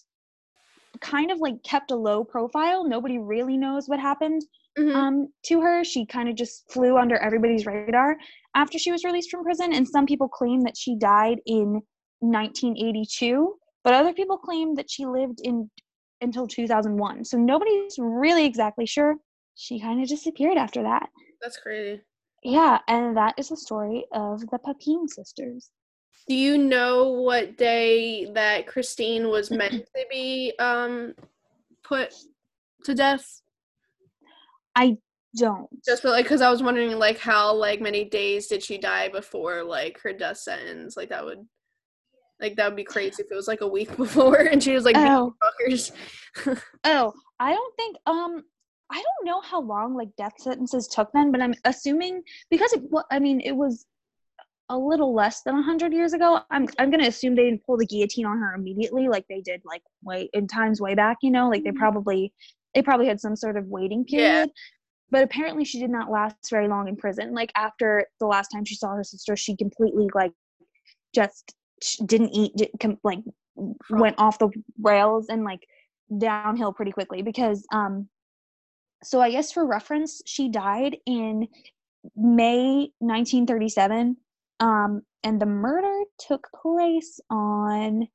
kind 1.01 1.31
of 1.31 1.39
like 1.39 1.63
kept 1.63 1.91
a 1.91 1.95
low 1.95 2.23
profile. 2.23 2.87
Nobody 2.87 3.17
really 3.17 3.57
knows 3.57 3.87
what 3.87 3.99
happened 3.99 4.43
Mhm. 4.77 4.95
um, 4.95 5.27
to 5.45 5.61
her. 5.61 5.83
She 5.83 6.05
kind 6.05 6.27
of 6.29 6.35
just 6.35 6.71
flew 6.71 6.97
under 6.97 7.15
everybody's 7.17 7.65
radar 7.65 8.17
after 8.55 8.79
she 8.79 8.91
was 8.91 9.03
released 9.03 9.29
from 9.29 9.43
prison. 9.43 9.73
And 9.73 9.87
some 9.87 10.05
people 10.05 10.27
claim 10.27 10.61
that 10.61 10.75
she 10.75 10.95
died 10.95 11.39
in 11.45 11.81
1982, 12.21 13.59
but 13.83 13.93
other 13.93 14.13
people 14.13 14.37
claim 14.37 14.75
that 14.75 14.89
she 14.89 15.05
lived 15.05 15.39
in 15.43 15.69
until 16.23 16.47
2001. 16.47 17.25
So 17.25 17.37
nobody's 17.37 17.95
really 17.99 18.45
exactly 18.45 18.85
sure. 18.85 19.17
She 19.55 19.79
kind 19.79 20.01
of 20.01 20.07
disappeared 20.09 20.57
after 20.57 20.81
that. 20.83 21.09
that's 21.41 21.57
crazy 21.57 22.01
Yeah, 22.43 22.79
and 22.87 23.15
that 23.17 23.35
is 23.37 23.49
the 23.49 23.57
story 23.57 24.05
of 24.13 24.39
the 24.49 24.57
Papin 24.57 25.07
sisters. 25.07 25.69
do 26.27 26.33
you 26.35 26.57
know 26.57 27.09
what 27.27 27.57
day 27.57 28.25
that 28.33 28.65
christine 28.65 29.27
was 29.27 29.51
meant 29.51 29.73
to 29.95 30.05
be 30.09 30.53
um 30.59 31.13
put 31.83 32.13
to 32.85 32.93
death 32.95 33.41
I 34.75 34.97
don't. 35.37 35.69
Just 35.85 36.03
like, 36.03 36.25
because 36.25 36.41
I 36.41 36.49
was 36.49 36.63
wondering, 36.63 36.97
like, 36.97 37.19
how 37.19 37.53
like 37.53 37.81
many 37.81 38.05
days 38.05 38.47
did 38.47 38.63
she 38.63 38.77
die 38.77 39.09
before 39.09 39.63
like 39.63 39.99
her 40.01 40.13
death 40.13 40.37
sentence? 40.37 40.95
Like 40.97 41.09
that 41.09 41.23
would, 41.25 41.45
like 42.39 42.55
that 42.55 42.67
would 42.67 42.75
be 42.75 42.83
crazy 42.83 43.23
if 43.23 43.31
it 43.31 43.35
was 43.35 43.47
like 43.47 43.61
a 43.61 43.67
week 43.67 43.95
before 43.97 44.37
and 44.37 44.61
she 44.63 44.73
was 44.73 44.85
like, 44.85 44.95
Oh. 44.97 45.33
fuckers. 45.43 45.91
Oh, 46.83 47.13
I 47.39 47.53
don't 47.53 47.75
think 47.75 47.95
um 48.05 48.43
I 48.91 48.95
don't 48.95 49.25
know 49.25 49.41
how 49.41 49.61
long 49.61 49.95
like 49.95 50.09
death 50.17 50.33
sentences 50.37 50.87
took 50.87 51.11
then, 51.13 51.31
but 51.31 51.41
I'm 51.41 51.53
assuming 51.65 52.21
because 52.49 52.73
it 52.73 52.81
wa- 52.91 53.03
I 53.11 53.19
mean 53.19 53.39
it 53.41 53.55
was 53.55 53.85
a 54.69 54.77
little 54.77 55.13
less 55.13 55.41
than 55.41 55.55
100 55.55 55.93
years 55.93 56.13
ago. 56.13 56.39
I'm 56.49 56.67
I'm 56.79 56.89
going 56.89 57.01
to 57.01 57.07
assume 57.07 57.35
they 57.35 57.43
didn't 57.43 57.63
pull 57.65 57.77
the 57.77 57.85
guillotine 57.85 58.25
on 58.25 58.39
her 58.39 58.53
immediately 58.55 59.07
like 59.07 59.25
they 59.29 59.41
did 59.41 59.61
like 59.65 59.81
way 60.03 60.29
in 60.33 60.47
times 60.47 60.81
way 60.81 60.95
back, 60.95 61.17
you 61.21 61.31
know, 61.31 61.49
like 61.49 61.63
they 61.63 61.71
Mhm. 61.71 61.75
probably 61.77 62.33
they 62.73 62.81
probably 62.81 63.07
had 63.07 63.19
some 63.19 63.35
sort 63.35 63.57
of 63.57 63.67
waiting 63.67 64.03
Yeah. 64.07 64.19
period. 64.31 64.49
But 65.11 65.23
apparently 65.23 65.63
she 65.65 65.79
did 65.79 65.91
not 65.91 66.09
last 66.09 66.35
very 66.49 66.67
long 66.67 66.87
in 66.87 66.95
prison. 66.95 67.33
Like 67.35 67.51
after 67.55 68.07
the 68.19 68.25
last 68.25 68.47
time 68.49 68.65
she 68.65 68.75
saw 68.75 68.95
her 68.95 69.03
sister, 69.03 69.35
she 69.35 69.55
completely 69.55 70.07
like 70.15 70.31
just 71.13 71.53
didn't 72.05 72.29
eat 72.33 72.51
like 73.03 73.19
went 73.89 74.15
off 74.17 74.39
the 74.39 74.49
rails 74.81 75.27
and 75.29 75.43
like 75.43 75.65
downhill 76.17 76.73
pretty 76.73 76.91
quickly 76.91 77.21
because 77.21 77.65
um 77.71 78.07
so 79.03 79.21
i 79.21 79.29
guess 79.31 79.51
for 79.51 79.65
reference 79.65 80.21
she 80.25 80.49
died 80.49 80.97
in 81.05 81.47
may 82.15 82.89
1937 82.99 84.17
um 84.59 85.01
and 85.23 85.41
the 85.41 85.45
murder 85.45 86.03
took 86.19 86.47
place 86.61 87.19
on 87.29 88.07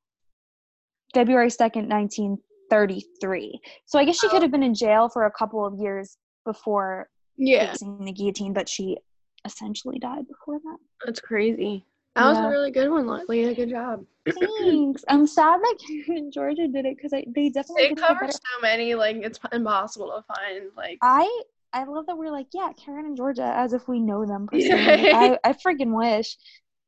february 1.13 1.49
2nd 1.49 1.87
1933 1.89 3.59
so 3.85 3.97
i 3.99 4.05
guess 4.05 4.19
she 4.19 4.27
Oh. 4.27 4.29
could 4.29 4.41
have 4.41 4.51
been 4.51 4.63
in 4.63 4.73
jail 4.75 5.09
for 5.09 5.25
a 5.25 5.31
couple 5.31 5.65
of 5.65 5.75
years 5.79 6.17
before 6.45 7.09
Yeah, 7.37 7.71
facing 7.71 8.03
the 8.05 8.11
guillotine 8.11 8.53
but 8.53 8.67
she 8.69 8.97
essentially 9.45 9.99
died 9.99 10.27
before 10.27 10.59
that 10.59 10.77
that's 11.05 11.21
crazy. 11.21 11.85
That 12.15 12.27
was 12.27 12.37
a 12.37 12.47
really 12.47 12.71
good 12.71 12.89
one, 12.89 13.25
Leah. 13.27 13.53
Good 13.53 13.69
job. 13.69 14.05
thanks 14.59 15.03
i'm 15.07 15.25
sad 15.25 15.59
that 15.59 15.75
karen 15.87 16.17
and 16.17 16.33
georgia 16.33 16.67
did 16.67 16.85
it 16.85 16.95
because 16.97 17.11
they 17.11 17.49
definitely 17.49 17.83
It 17.85 17.89
did 17.89 17.97
it 17.97 18.01
better 18.01 18.13
covers 18.19 18.35
so 18.35 18.61
many, 18.61 18.93
like 18.95 19.15
it's 19.17 19.39
impossible 19.51 20.07
to 20.07 20.35
find. 20.35 20.65
Like, 20.75 20.99
I 21.01 21.41
I 21.73 21.83
love 21.85 22.05
that 22.07 22.17
we're 22.17 22.31
like, 22.31 22.47
yeah, 22.53 22.71
Karen 22.83 23.05
and 23.05 23.17
Georgia, 23.17 23.51
as 23.55 23.73
if 23.73 23.87
we 23.87 23.99
know 23.99 24.25
them 24.25 24.47
personally. 24.51 25.11
Like, 25.11 25.39
I 25.43 25.49
I 25.49 25.53
freaking 25.53 25.95
wish. 25.97 26.37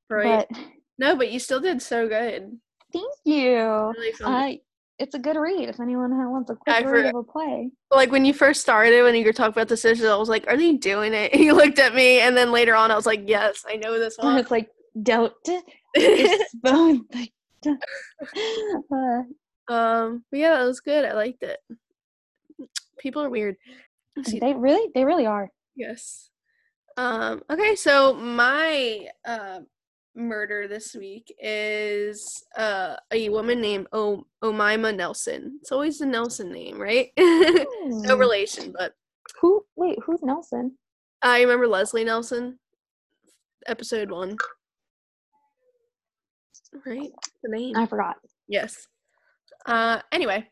right? 0.09 0.45
But 0.49 0.59
no, 0.97 1.15
but 1.15 1.31
you 1.31 1.39
still 1.39 1.59
did 1.59 1.81
so 1.81 2.07
good. 2.07 2.57
thank 2.93 3.13
you. 3.25 3.93
Really 3.97 4.61
it's 4.99 5.15
a 5.15 5.19
good 5.19 5.35
read 5.35 5.67
if 5.67 5.79
anyone 5.79 6.11
wants 6.31 6.51
a 6.51 6.55
quick 6.55 6.85
read 6.85 7.07
of 7.07 7.15
a 7.15 7.23
play. 7.23 7.71
like 7.89 8.11
when 8.11 8.23
you 8.23 8.33
first 8.33 8.61
started, 8.61 9.01
when 9.01 9.15
you 9.15 9.25
were 9.25 9.33
talking 9.33 9.53
about 9.53 9.67
the 9.67 9.75
sisters, 9.75 10.05
I 10.07 10.15
was 10.15 10.29
like, 10.29 10.45
"Are 10.47 10.55
they 10.55 10.73
doing 10.73 11.13
it?" 11.15 11.33
You 11.39 11.53
looked 11.55 11.79
at 11.79 11.95
me, 11.95 12.19
and 12.19 12.37
then 12.37 12.51
later 12.51 12.75
on, 12.75 12.91
I 12.91 12.95
was 12.95 13.07
like, 13.07 13.23
"Yes, 13.27 13.65
I 13.67 13.77
know 13.77 13.97
this 13.97 14.17
one." 14.19 14.37
it's 14.37 14.51
like 14.51 14.69
don't 15.01 15.33
dispose. 15.95 16.99
uh, 17.65 19.21
um, 19.67 20.23
but 20.31 20.37
yeah, 20.39 20.57
that 20.57 20.65
was 20.65 20.79
good. 20.79 21.05
I 21.05 21.13
liked 21.13 21.43
it. 21.43 21.59
People 22.99 23.21
are 23.23 23.29
weird. 23.29 23.55
They 24.25 24.53
really, 24.53 24.89
they 24.93 25.05
really 25.05 25.25
are. 25.25 25.49
Yes. 25.75 26.29
Um, 26.97 27.41
okay, 27.49 27.75
so 27.75 28.13
my 28.13 29.07
uh, 29.25 29.61
murder 30.15 30.67
this 30.67 30.93
week 30.93 31.33
is 31.41 32.43
uh, 32.57 32.97
a 33.11 33.29
woman 33.29 33.61
named 33.61 33.87
o- 33.93 34.25
Omima 34.43 34.95
Nelson. 34.95 35.57
It's 35.61 35.71
always 35.71 35.99
the 35.99 36.05
Nelson 36.05 36.51
name, 36.51 36.79
right? 36.79 37.09
no 37.17 37.65
Hmm. 38.15 38.19
relation, 38.19 38.73
but 38.77 38.93
Who? 39.39 39.65
Wait, 39.77 39.97
who's 40.05 40.21
Nelson? 40.21 40.77
I 41.23 41.39
remember 41.41 41.67
Leslie 41.67 42.03
Nelson, 42.03 42.59
episode 43.67 44.11
one. 44.11 44.35
Right? 46.85 47.11
The 47.43 47.49
name. 47.49 47.75
I 47.75 47.85
forgot. 47.85 48.15
Yes. 48.47 48.87
Uh, 49.65 49.99
anyway, 50.11 50.47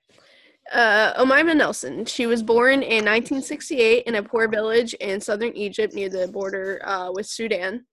uh, 0.74 1.14
Omima 1.24 1.56
Nelson. 1.56 2.06
She 2.06 2.28
was 2.28 2.44
born 2.44 2.82
in 2.84 3.06
1968 3.06 4.04
in 4.06 4.16
a 4.16 4.24
poor 4.24 4.48
village 4.48 4.94
in 4.96 5.20
southern 5.22 5.56
Egypt 5.56 5.94
near 5.94 6.10
the 6.10 6.28
border 6.28 6.82
uh, 6.86 7.12
with 7.14 7.26
Sudan. 7.26 7.86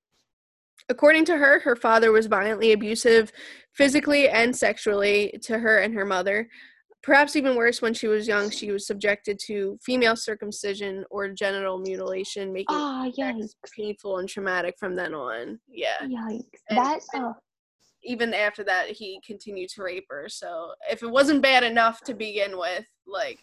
According 0.89 1.25
to 1.27 1.37
her, 1.37 1.59
her 1.61 1.75
father 1.75 2.13
was 2.13 2.27
violently 2.27 2.73
abusive, 2.73 3.33
physically 3.75 4.29
and 4.29 4.55
sexually, 4.55 5.37
to 5.43 5.59
her 5.59 5.79
and 5.79 5.95
her 5.95 6.05
mother. 6.05 6.49
Perhaps 7.03 7.37
even 7.37 7.57
worse, 7.57 7.81
when 7.81 7.95
she 7.95 8.09
was 8.09 8.27
young, 8.29 8.51
she 8.51 8.71
was 8.73 8.87
subjected 8.87 9.39
to 9.47 9.79
female 9.85 10.17
circumcision 10.17 11.05
or 11.11 11.29
genital 11.29 11.79
mutilation, 11.79 12.53
making 12.53 12.67
Ah, 12.77 13.05
sex 13.05 13.17
yikes! 13.19 13.51
painful 13.77 14.19
and 14.19 14.29
traumatic 14.29 14.75
from 14.79 14.95
then 14.97 15.15
on. 15.15 15.59
Yeah 15.69 15.95
Yikes! 16.03 16.43
And- 16.69 16.79
That. 16.79 17.01
Uh, 17.15 17.33
even 18.07 18.33
after 18.33 18.63
that 18.65 18.89
he 18.89 19.21
continued 19.27 19.69
to 19.69 19.83
rape 19.83 20.07
her 20.09 20.29
so 20.29 20.73
if 20.91 21.03
it 21.03 21.11
wasn't 21.11 21.43
bad 21.43 21.63
enough 21.63 22.01
to 22.03 22.15
begin 22.15 22.57
with 22.57 22.85
like 23.07 23.39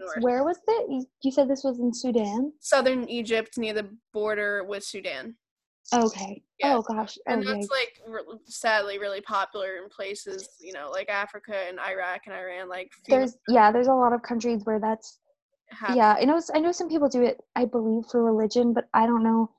worse. 0.00 0.16
Where 0.20 0.44
was 0.44 0.58
it? 0.66 1.06
You- 1.22 1.32
said 1.32 1.48
this 1.48 1.64
was 1.64 1.78
in 1.78 1.92
Sudan. 1.92 2.52
southern 2.60 3.08
egypt 3.08 3.58
near 3.58 3.74
the 3.74 3.88
border 4.12 4.64
with 4.64 4.84
sudan 4.84 5.34
Okay. 5.92 6.40
Yeah. 6.60 6.76
Oh 6.76 6.82
gosh. 6.82 7.18
Oh, 7.18 7.32
and 7.32 7.44
that's 7.44 7.68
like 7.68 8.00
re- 8.06 8.38
sadly 8.46 9.00
really 9.00 9.20
popular 9.20 9.78
in 9.82 9.88
places 9.88 10.48
you 10.60 10.72
know 10.72 10.90
like 10.90 11.08
africa 11.10 11.56
and 11.68 11.80
iraq 11.80 12.20
and 12.26 12.34
iran 12.34 12.68
like 12.68 12.90
there's 13.08 13.36
yeah, 13.48 13.72
there's 13.72 13.88
a 13.88 13.92
lot 13.92 14.12
of 14.12 14.22
countries 14.22 14.60
where 14.64 14.78
that's 14.78 15.18
yeah. 15.92 16.14
I 16.20 16.24
know. 16.24 16.40
I 16.54 16.60
know 16.60 16.70
some 16.70 16.88
people 16.88 17.08
do 17.08 17.22
it. 17.22 17.40
I 17.56 17.64
believe 17.64 18.04
for 18.10 18.22
religion, 18.22 18.72
but 18.74 18.84
I 18.94 19.06
don't 19.06 19.22
know. 19.24 19.50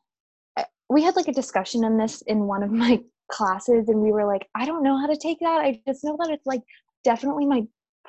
I- 0.57 0.65
We 0.89 1.03
had 1.03 1.15
like 1.15 1.27
a 1.27 1.33
discussion 1.33 1.83
on 1.83 1.97
this 1.97 2.21
in 2.23 2.45
one 2.47 2.63
of 2.63 2.71
my 2.71 3.01
classes, 3.37 3.89
and 3.89 3.99
we 4.05 4.11
were 4.11 4.25
like, 4.25 4.47
I 4.55 4.65
don't 4.65 4.83
know 4.83 4.97
how 4.97 5.07
to 5.07 5.17
take 5.17 5.39
that. 5.39 5.59
I 5.67 5.81
just 5.87 6.03
know 6.03 6.15
that 6.21 6.29
it's 6.29 6.45
like 6.45 6.61
definitely 7.03 7.45
my 7.45 7.61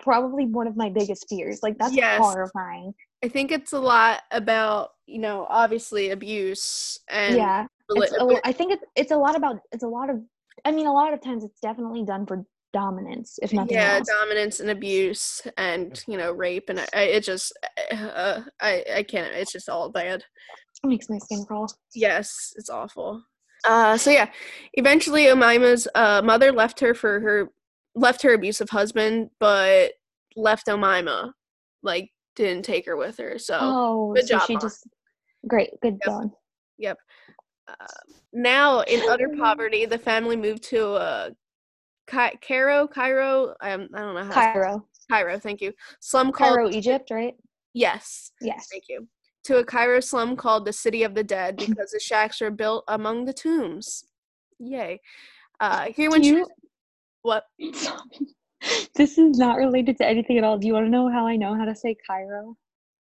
probably 0.02 0.46
one 0.46 0.66
of 0.66 0.76
my 0.76 0.88
biggest 0.90 1.26
fears. 1.28 1.60
Like 1.62 1.78
that's 1.78 1.94
Yes. 1.94 2.18
horrifying. 2.20 2.92
i 3.24 3.28
think 3.28 3.50
it's 3.52 3.72
a 3.72 3.78
lot 3.94 4.16
about 4.30 4.90
you 5.06 5.18
know 5.18 5.46
obviously 5.48 6.10
abuse 6.10 6.98
and 7.08 7.36
yeah. 7.36 7.66
a, 7.90 8.40
I 8.50 8.52
think 8.52 8.72
it's 8.74 8.84
it's 9.00 9.12
a 9.12 9.16
lot 9.16 9.34
about 9.40 9.56
it's 9.74 9.84
a 9.84 9.92
lot 9.98 10.08
of 10.10 10.16
I 10.64 10.70
mean 10.76 10.86
a 10.86 10.92
lot 11.00 11.12
of 11.14 11.20
times 11.22 11.42
it's 11.44 11.60
definitely 11.60 12.04
done 12.04 12.26
for 12.26 12.44
dominance 12.72 13.38
if 13.40 13.52
nothing 13.52 13.76
yeah 13.76 13.96
else. 13.98 14.08
dominance 14.20 14.56
and 14.60 14.70
abuse 14.70 15.40
and 15.56 16.02
you 16.08 16.16
know 16.18 16.32
rape 16.32 16.68
and 16.70 16.80
I, 16.80 16.86
I- 17.00 17.12
it 17.16 17.22
just 17.24 17.46
uh, 17.92 18.40
i 18.60 18.72
i 18.98 19.02
can't 19.12 19.32
it's 19.40 19.52
just 19.52 19.68
all 19.68 19.88
bad 19.90 20.20
It 20.82 20.88
makes 20.92 21.08
my 21.08 21.18
skin 21.18 21.44
crawl. 21.48 21.68
Yes, 21.94 22.52
it's 22.58 22.68
awful. 22.80 23.22
Uh, 23.66 23.96
so 23.96 24.10
yeah, 24.10 24.30
eventually 24.74 25.24
Omima's 25.24 25.88
uh, 25.94 26.20
mother 26.22 26.52
left 26.52 26.80
her 26.80 26.94
for 26.94 27.20
her 27.20 27.50
left 27.94 28.22
her 28.22 28.34
abusive 28.34 28.68
husband, 28.70 29.30
but 29.38 29.92
left 30.36 30.66
Omima, 30.66 31.32
like 31.82 32.10
didn't 32.36 32.64
take 32.64 32.86
her 32.86 32.96
with 32.96 33.16
her. 33.18 33.38
So 33.38 33.56
Oh, 33.60 34.12
good 34.14 34.26
so 34.26 34.36
job, 34.38 34.46
she 34.46 34.54
Mom. 34.54 34.60
just 34.60 34.86
great, 35.46 35.70
good 35.80 35.98
job. 36.04 36.30
Yep. 36.78 36.98
uh, 37.68 37.74
now 38.32 38.80
in 38.80 39.00
utter 39.08 39.30
poverty, 39.38 39.86
the 39.86 39.98
family 39.98 40.36
moved 40.36 40.64
to 40.64 40.88
uh, 40.94 41.30
Ky- 42.10 42.36
Cairo, 42.46 42.86
Cairo. 42.88 43.54
Um, 43.60 43.88
I 43.94 44.00
don't 44.00 44.14
know 44.14 44.24
how. 44.24 44.34
Cairo, 44.34 44.86
Cairo, 45.10 45.38
thank 45.38 45.60
you. 45.60 45.72
Slum 46.00 46.32
called 46.32 46.56
Cairo, 46.56 46.70
Egypt, 46.70 47.10
right? 47.10 47.34
yes, 47.74 48.32
Yes. 48.40 48.66
thank 48.70 48.84
you. 48.88 49.06
To 49.44 49.58
a 49.58 49.64
Cairo 49.64 50.00
slum 50.00 50.36
called 50.36 50.64
the 50.64 50.72
City 50.72 51.02
of 51.02 51.14
the 51.14 51.24
Dead 51.24 51.56
because 51.68 51.90
the 51.90 52.00
shacks 52.00 52.40
are 52.42 52.50
built 52.50 52.84
among 52.88 53.24
the 53.24 53.32
tombs. 53.32 54.04
Yay. 54.58 55.00
Uh, 55.60 55.86
here 55.94 56.10
when 56.10 56.22
you- 56.24 56.46
what 57.22 57.44
this 58.94 59.18
is 59.18 59.38
not 59.38 59.56
related 59.56 59.96
to 59.98 60.06
anything 60.06 60.36
at 60.38 60.44
all. 60.44 60.58
Do 60.58 60.66
you 60.66 60.74
want 60.74 60.86
to 60.86 60.90
know 60.90 61.10
how 61.10 61.26
I 61.26 61.36
know 61.36 61.54
how 61.54 61.64
to 61.64 61.74
say 61.74 61.96
Cairo? 62.06 62.56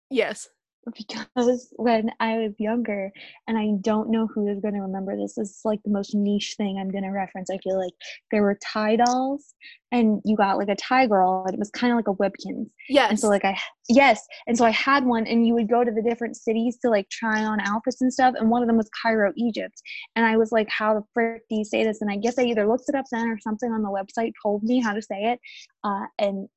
yes 0.10 0.50
Because 0.98 1.72
when 1.76 2.12
I 2.20 2.38
was 2.38 2.54
younger, 2.58 3.12
and 3.48 3.58
I 3.58 3.70
don't 3.82 4.10
know 4.10 4.28
who 4.28 4.48
is 4.48 4.60
going 4.60 4.74
to 4.74 4.82
remember 4.82 5.16
this, 5.16 5.36
this 5.36 5.50
is 5.50 5.62
like 5.64 5.80
the 5.84 5.92
most 5.92 6.16
niche 6.16 6.56
thing 6.58 6.80
I'm 6.80 6.90
going 6.90 7.04
to 7.04 7.12
reference. 7.12 7.50
I 7.52 7.58
feel 7.60 7.78
like 7.78 7.94
there 8.32 8.42
were 8.42 8.58
Ty 8.64 8.96
dolls, 8.96 9.54
and 9.92 10.22
you 10.26 10.36
got 10.36 10.58
like 10.58 10.70
a 10.70 10.76
Ty 10.76 11.08
girl, 11.08 11.44
and 11.46 11.54
it 11.54 11.60
was 11.60 11.70
kind 11.70 11.94
of 11.94 11.98
like 11.98 12.08
a 12.08 12.14
Webkinz. 12.14 12.70
yes 12.90 13.10
And 13.12 13.20
so 13.20 13.28
like 13.28 13.46
I 13.46 13.56
yes, 13.90 14.26
and 14.48 14.58
so 14.58 14.66
I 14.66 14.72
had 14.72 15.06
one, 15.06 15.28
and 15.28 15.46
you 15.46 15.54
would 15.54 15.70
go 15.70 15.84
to 15.84 15.92
the 15.92 16.02
different 16.02 16.36
cities 16.36 16.80
to 16.82 16.90
like 16.90 17.10
try 17.10 17.44
on 17.44 17.60
outfits 17.62 18.02
and 18.02 18.12
stuff, 18.12 18.34
and 18.38 18.50
one 18.50 18.64
of 18.64 18.68
them 18.68 18.78
was 18.78 18.90
Cairo, 19.04 19.32
Egypt, 19.36 19.80
and 20.16 20.26
I 20.26 20.36
was 20.36 20.52
like, 20.52 20.68
how 20.70 20.96
the 20.96 21.04
frick 21.14 21.44
do 21.48 21.58
you 21.58 21.66
say 21.66 21.84
this? 21.84 22.02
And 22.02 22.10
I 22.10 22.18
guess 22.18 22.40
I 22.40 22.44
either 22.44 22.68
looked 22.68 22.90
it 22.90 22.96
up 22.96 23.06
then 23.12 23.28
or 23.28 23.38
something 23.40 23.72
on 23.72 23.84
the 23.84 23.90
website 23.90 24.32
told 24.42 24.64
me 24.64 24.82
how 24.82 24.94
to 24.94 25.02
say 25.02 25.24
it, 25.26 25.40
uh, 25.84 26.06
and 26.18 26.50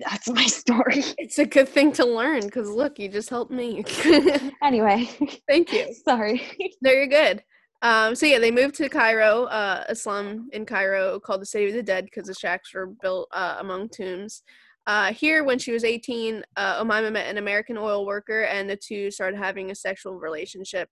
that's 0.00 0.28
my 0.28 0.46
story. 0.46 1.02
it's 1.18 1.38
a 1.38 1.46
good 1.46 1.68
thing 1.68 1.92
to 1.92 2.04
learn 2.04 2.42
because 2.42 2.68
look 2.68 2.98
you 2.98 3.08
just 3.08 3.30
helped 3.30 3.52
me. 3.52 3.84
Anyway, 4.62 5.08
thank 5.48 5.72
you. 5.72 5.92
sorry. 6.04 6.42
no 6.80 6.90
you're 6.90 7.06
good. 7.06 7.42
Um, 7.82 8.14
so 8.14 8.26
yeah 8.26 8.38
they 8.38 8.52
moved 8.52 8.76
to 8.76 8.88
cairo 8.88 9.44
uh, 9.44 9.84
a 9.88 9.94
slum 9.94 10.48
in 10.52 10.64
cairo 10.64 11.18
called 11.18 11.42
the 11.42 11.46
city 11.46 11.68
of 11.68 11.74
the 11.74 11.82
dead 11.82 12.04
because 12.04 12.28
the 12.28 12.34
shacks 12.34 12.72
were 12.72 12.86
built 12.86 13.28
uh, 13.32 13.56
among 13.58 13.88
tombs. 13.88 14.42
Uh, 14.86 15.12
here 15.12 15.44
when 15.44 15.58
she 15.58 15.72
was 15.72 15.84
18 15.84 16.42
uh, 16.56 16.82
omima 16.82 17.12
met 17.12 17.28
an 17.28 17.38
american 17.38 17.76
oil 17.76 18.06
worker 18.06 18.42
and 18.44 18.68
the 18.68 18.76
two 18.76 19.10
started 19.10 19.36
having 19.36 19.70
a 19.70 19.74
sexual 19.74 20.18
relationship. 20.18 20.88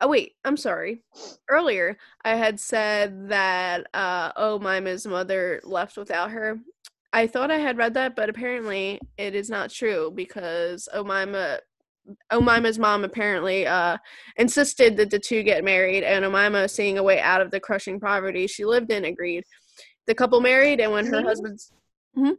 Oh 0.00 0.08
wait 0.08 0.32
i'm 0.44 0.58
sorry. 0.58 1.02
Earlier 1.48 1.96
i 2.24 2.34
had 2.36 2.60
said 2.60 3.30
that 3.30 3.86
uh, 3.94 4.32
omima's 4.34 5.06
mother 5.06 5.60
left 5.64 5.96
without 5.96 6.30
her 6.30 6.58
I 7.14 7.26
thought 7.28 7.50
I 7.50 7.58
had 7.58 7.78
read 7.78 7.94
that, 7.94 8.16
but 8.16 8.28
apparently 8.28 9.00
it 9.16 9.34
is 9.34 9.48
not 9.48 9.70
true 9.70 10.12
because 10.14 10.88
Omima 10.94 11.60
Omima's 12.30 12.78
mom 12.78 13.02
apparently 13.04 13.66
uh, 13.66 13.96
insisted 14.36 14.94
that 14.98 15.10
the 15.10 15.18
two 15.18 15.42
get 15.42 15.64
married, 15.64 16.02
and 16.04 16.22
Omima, 16.24 16.68
seeing 16.68 16.98
a 16.98 17.02
way 17.02 17.18
out 17.20 17.40
of 17.40 17.50
the 17.50 17.60
crushing 17.60 17.98
poverty 17.98 18.46
she 18.46 18.66
lived 18.66 18.92
in, 18.92 19.06
agreed. 19.06 19.42
The 20.06 20.14
couple 20.14 20.40
married, 20.42 20.80
and 20.80 20.92
when 20.92 21.06
her 21.06 21.12
Maybe- 21.18 21.28
husband's 21.28 21.72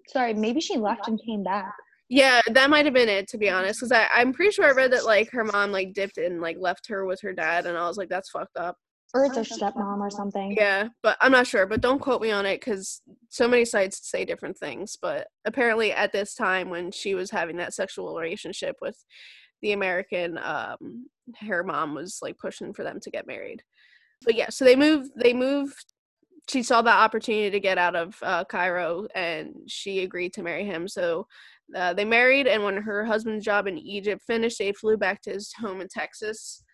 Sorry, 0.07 0.34
maybe 0.34 0.61
she 0.61 0.78
left 0.78 1.07
and 1.07 1.19
came 1.26 1.43
back. 1.43 1.73
yeah, 2.09 2.39
that 2.51 2.69
might 2.69 2.86
have 2.86 2.93
been 2.93 3.09
it 3.09 3.28
to 3.30 3.38
be 3.38 3.49
honest, 3.49 3.80
because 3.80 4.07
I'm 4.13 4.34
pretty 4.34 4.51
sure 4.51 4.65
I 4.65 4.71
read 4.71 4.91
that 4.93 5.03
like 5.05 5.32
her 5.32 5.43
mom 5.43 5.71
like 5.71 5.93
dipped 5.93 6.17
and 6.17 6.39
like 6.41 6.57
left 6.59 6.88
her 6.89 7.05
with 7.05 7.19
her 7.21 7.34
dad, 7.34 7.65
and 7.65 7.78
I 7.78 7.88
was 7.88 7.97
like, 7.97 8.09
that's 8.09 8.30
fucked 8.30 8.57
up. 8.57 8.78
Or 9.16 9.24
it's 9.24 9.38
her 9.38 9.43
stepmom 9.43 9.99
or 10.01 10.11
something. 10.11 10.57
Yeah, 10.57 10.89
but 11.01 11.16
I'm 11.22 11.32
not 11.32 11.47
sure. 11.47 11.66
But 11.66 11.80
don't 11.80 12.01
quote 12.01 12.22
me 12.22 12.32
on 12.32 12.45
it 12.45 12.59
because 12.59 13.01
so 13.30 13.47
many 13.47 13.63
sites 13.63 14.09
say 14.09 14.26
different 14.26 14.57
things. 14.57 14.97
But 15.01 15.28
apparently, 15.45 15.93
at 15.93 16.11
this 16.11 16.36
time 16.36 16.70
when 16.70 16.91
she 16.91 17.16
was 17.16 17.32
having 17.32 17.55
that 17.57 17.74
sexual 17.74 18.13
relationship 18.13 18.76
with 18.82 19.01
the 19.61 19.72
American, 19.72 20.38
um, 20.39 21.07
her 21.39 21.63
mom 21.63 21.95
was 21.95 22.20
like 22.22 22.38
pushing 22.38 22.74
for 22.74 22.84
them 22.84 22.99
to 22.99 23.09
get 23.09 23.26
married. 23.26 23.63
But 24.26 24.36
yeah, 24.36 24.49
so 24.49 24.66
they 24.66 24.76
moved. 24.76 25.11
They 25.16 25.32
moved. 25.32 25.93
She 26.49 26.61
saw 26.61 26.82
the 26.82 26.91
opportunity 26.91 27.49
to 27.49 27.59
get 27.61 27.78
out 27.78 27.95
of 27.95 28.18
uh, 28.22 28.43
Cairo, 28.43 29.07
and 29.16 29.55
she 29.68 30.03
agreed 30.03 30.34
to 30.34 30.43
marry 30.43 30.66
him. 30.66 30.89
So 30.89 31.26
uh, 31.74 31.93
they 31.93 32.03
married, 32.03 32.47
and 32.47 32.66
when 32.66 32.76
her 32.76 33.05
husband's 33.05 33.45
job 33.45 33.66
in 33.66 33.78
Egypt 33.78 34.24
finished, 34.28 34.59
they 34.59 34.74
flew 34.74 34.97
back 34.97 35.22
to 35.22 35.30
his 35.30 35.53
home 35.53 35.80
in 35.80 35.88
Texas 35.88 36.64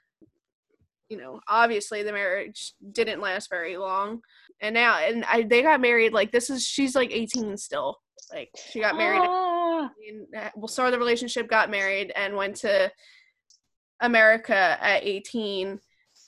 you 1.11 1.17
know, 1.17 1.41
obviously 1.47 2.03
the 2.03 2.13
marriage 2.13 2.73
didn't 2.93 3.19
last 3.19 3.49
very 3.49 3.75
long. 3.75 4.21
And 4.61 4.73
now, 4.73 4.97
and 4.97 5.25
I, 5.25 5.43
they 5.43 5.61
got 5.61 5.81
married 5.81 6.13
like 6.13 6.31
this 6.31 6.49
is 6.49 6.65
she's 6.65 6.95
like 6.95 7.11
18 7.11 7.57
still. 7.57 7.99
Like 8.33 8.49
she 8.71 8.79
got 8.79 8.95
married, 8.95 9.21
Ah, 9.23 9.91
in, 10.07 10.25
well, 10.55 10.69
started 10.69 10.93
the 10.93 10.99
relationship, 10.99 11.49
got 11.49 11.69
married, 11.69 12.13
and 12.15 12.37
went 12.37 12.55
to 12.57 12.89
America 13.99 14.55
at 14.55 15.03
18 15.03 15.81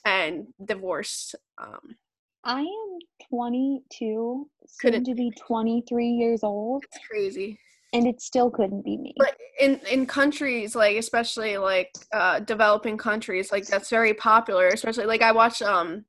and 0.04 0.46
divorced. 0.62 1.34
Um, 1.56 1.96
I 2.44 2.60
am 2.60 2.98
22, 3.30 4.50
Couldn't 4.80 5.06
soon 5.06 5.14
to 5.16 5.18
be 5.18 5.32
23 5.46 6.08
years 6.08 6.40
old, 6.42 6.84
it's 6.84 7.06
crazy. 7.06 7.58
And 7.94 8.06
it 8.06 8.20
still 8.20 8.50
couldn't 8.50 8.84
be 8.84 8.98
me. 8.98 9.14
But 9.16 9.36
in 9.60 9.80
in 9.90 10.04
countries 10.04 10.74
like 10.74 10.96
especially 10.96 11.56
like 11.56 11.90
uh 12.12 12.40
developing 12.40 12.98
countries 12.98 13.52
like 13.52 13.66
that's 13.66 13.88
very 13.88 14.12
popular 14.12 14.66
especially 14.66 15.06
like 15.06 15.22
I 15.22 15.32
watch 15.32 15.62
um 15.62 16.04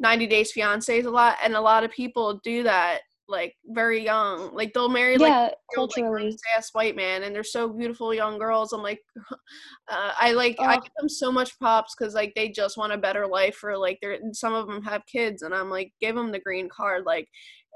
90 0.00 0.26
Days 0.28 0.52
Fiancés 0.52 1.06
a 1.06 1.10
lot 1.10 1.36
and 1.42 1.54
a 1.54 1.60
lot 1.60 1.82
of 1.82 1.90
people 1.90 2.40
do 2.44 2.62
that 2.62 3.00
like 3.30 3.54
very 3.66 4.02
young. 4.02 4.54
Like 4.54 4.72
they'll 4.72 4.88
marry 4.88 5.18
like 5.18 5.30
yeah, 5.30 5.40
real, 5.76 5.86
like 5.86 5.94
culturally. 5.94 6.38
ass 6.56 6.70
white 6.72 6.96
man 6.96 7.22
and 7.22 7.34
they're 7.34 7.44
so 7.44 7.68
beautiful 7.68 8.14
young 8.14 8.38
girls 8.38 8.72
i'm 8.72 8.82
like 8.82 9.00
uh, 9.30 10.12
i 10.18 10.32
like 10.32 10.56
i 10.60 10.76
give 10.76 10.92
them 10.98 11.08
so 11.08 11.30
much 11.30 11.58
props 11.58 11.94
because 11.94 12.14
like 12.14 12.32
they 12.34 12.48
just 12.48 12.78
want 12.78 12.92
a 12.92 12.96
better 12.96 13.26
life 13.26 13.54
for 13.54 13.76
like 13.76 13.98
they're 14.00 14.18
some 14.32 14.54
of 14.54 14.66
them 14.66 14.82
have 14.82 15.04
kids 15.04 15.42
and 15.42 15.54
i'm 15.54 15.68
like 15.68 15.92
give 16.00 16.14
them 16.14 16.32
the 16.32 16.40
green 16.40 16.70
card 16.70 17.04
like 17.04 17.28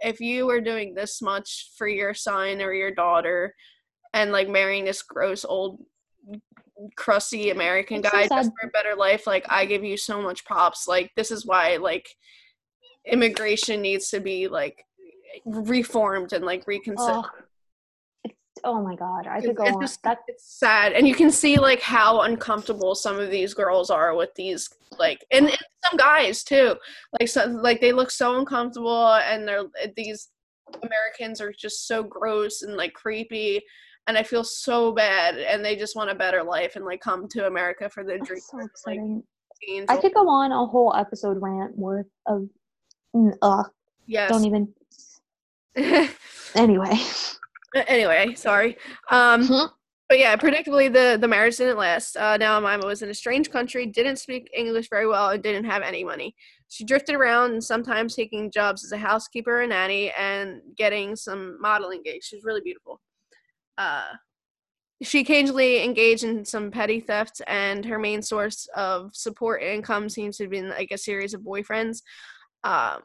if 0.02 0.20
you 0.20 0.46
were 0.46 0.60
doing 0.60 0.94
this 0.94 1.22
much 1.22 1.70
for 1.76 1.86
your 1.86 2.14
son 2.14 2.60
or 2.60 2.72
your 2.72 2.90
daughter 2.90 3.54
and 4.14 4.32
like 4.32 4.48
marrying 4.48 4.84
this 4.84 5.02
gross 5.02 5.44
old 5.44 5.80
crusty 6.96 7.50
american 7.50 7.98
It's 7.98 8.10
so 8.10 8.16
guy 8.16 8.28
just 8.28 8.50
for 8.60 8.66
a 8.66 8.70
better 8.70 8.96
life 8.96 9.26
like 9.26 9.46
i 9.48 9.64
give 9.64 9.84
you 9.84 9.96
so 9.96 10.20
much 10.20 10.44
props. 10.44 10.88
Like 10.88 11.12
this 11.16 11.30
is 11.30 11.46
why 11.46 11.76
like 11.76 12.08
immigration 13.06 13.82
needs 13.82 14.08
to 14.10 14.20
be 14.20 14.48
like 14.48 14.84
reformed 15.44 16.32
and 16.32 16.44
like 16.44 16.66
reconsidered 16.66 17.24
Oh, 17.24 17.30
oh 18.64 18.82
my 18.82 18.94
god, 18.94 19.26
I 19.26 19.40
could 19.40 19.56
go 19.56 19.64
it's 19.64 19.76
on. 19.76 19.82
just 19.82 20.02
That 20.02 20.18
it's 20.28 20.58
sad 20.58 20.92
and 20.92 21.06
you 21.06 21.14
can 21.14 21.30
see 21.30 21.58
like 21.58 21.80
how 21.80 22.22
uncomfortable 22.22 22.94
some 22.94 23.18
of 23.18 23.30
these 23.30 23.54
girls 23.54 23.90
are 23.90 24.14
with 24.14 24.34
these 24.34 24.68
like 24.98 25.24
and, 25.30 25.46
and 25.46 25.58
some 25.84 25.96
guys 25.96 26.44
too 26.44 26.76
like 27.18 27.28
so 27.28 27.46
like 27.46 27.80
they 27.80 27.92
look 27.92 28.10
so 28.10 28.38
uncomfortable 28.38 29.14
and 29.14 29.48
they're 29.48 29.64
these 29.96 30.28
americans 30.82 31.40
are 31.40 31.52
just 31.58 31.86
so 31.86 32.02
gross 32.02 32.62
and 32.62 32.76
like 32.76 32.92
creepy 32.92 33.60
and 34.06 34.18
i 34.18 34.22
feel 34.22 34.44
so 34.44 34.92
bad 34.92 35.38
and 35.38 35.64
they 35.64 35.76
just 35.76 35.96
want 35.96 36.10
a 36.10 36.14
better 36.14 36.42
life 36.42 36.76
and 36.76 36.84
like 36.84 37.00
come 37.00 37.26
to 37.26 37.46
america 37.46 37.88
for 37.88 38.04
their 38.04 38.18
dreams 38.18 38.46
so 38.50 38.90
like 38.90 38.98
I 39.88 39.96
could 39.96 40.12
go 40.12 40.28
on 40.28 40.50
a 40.50 40.66
whole 40.66 40.92
episode 40.96 41.40
rant 41.40 41.78
worth 41.78 42.08
of. 42.26 42.48
Ugh, 43.14 43.66
yes 44.06 44.28
don't 44.28 44.44
even. 44.44 44.68
Anyway. 46.54 46.98
Anyway 47.88 48.34
sorry 48.34 48.76
um 49.10 49.42
Mhm. 49.46 49.70
But 50.08 50.18
yeah, 50.18 50.36
predictably 50.36 50.92
the 50.92 51.16
the 51.18 51.26
marriage 51.28 51.56
didn't 51.56 51.78
last. 51.78 52.18
Uh, 52.18 52.36
now 52.36 52.60
Mima 52.60 52.84
was 52.84 53.00
in 53.00 53.08
a 53.08 53.14
strange 53.14 53.50
country, 53.50 53.86
didn't 53.86 54.16
speak 54.18 54.50
English 54.54 54.90
very 54.90 55.06
well, 55.06 55.30
and 55.30 55.42
didn't 55.42 55.64
have 55.64 55.80
any 55.80 56.04
money. 56.04 56.34
She 56.68 56.84
drifted 56.84 57.14
around 57.14 57.52
and 57.52 57.64
sometimes 57.64 58.14
taking 58.14 58.50
jobs 58.50 58.84
as 58.84 58.92
a 58.92 58.98
housekeeper 58.98 59.62
and 59.62 59.70
nanny 59.70 60.12
and 60.18 60.60
getting 60.76 61.16
some 61.16 61.58
modeling 61.62 62.02
gigs. 62.02 62.26
She's 62.26 62.44
really 62.44 62.60
beautiful. 62.60 63.00
Uh, 63.78 64.04
she 65.02 65.20
occasionally 65.20 65.82
engaged 65.82 66.24
in 66.24 66.44
some 66.44 66.70
petty 66.70 67.00
theft, 67.00 67.40
and 67.46 67.82
her 67.86 67.98
main 67.98 68.20
source 68.20 68.68
of 68.76 69.16
support 69.16 69.62
income 69.62 70.10
seems 70.10 70.36
to 70.36 70.44
have 70.44 70.50
been 70.50 70.68
like 70.68 70.90
a 70.90 70.98
series 70.98 71.32
of 71.32 71.40
boyfriends. 71.40 72.02
Um, 72.64 73.00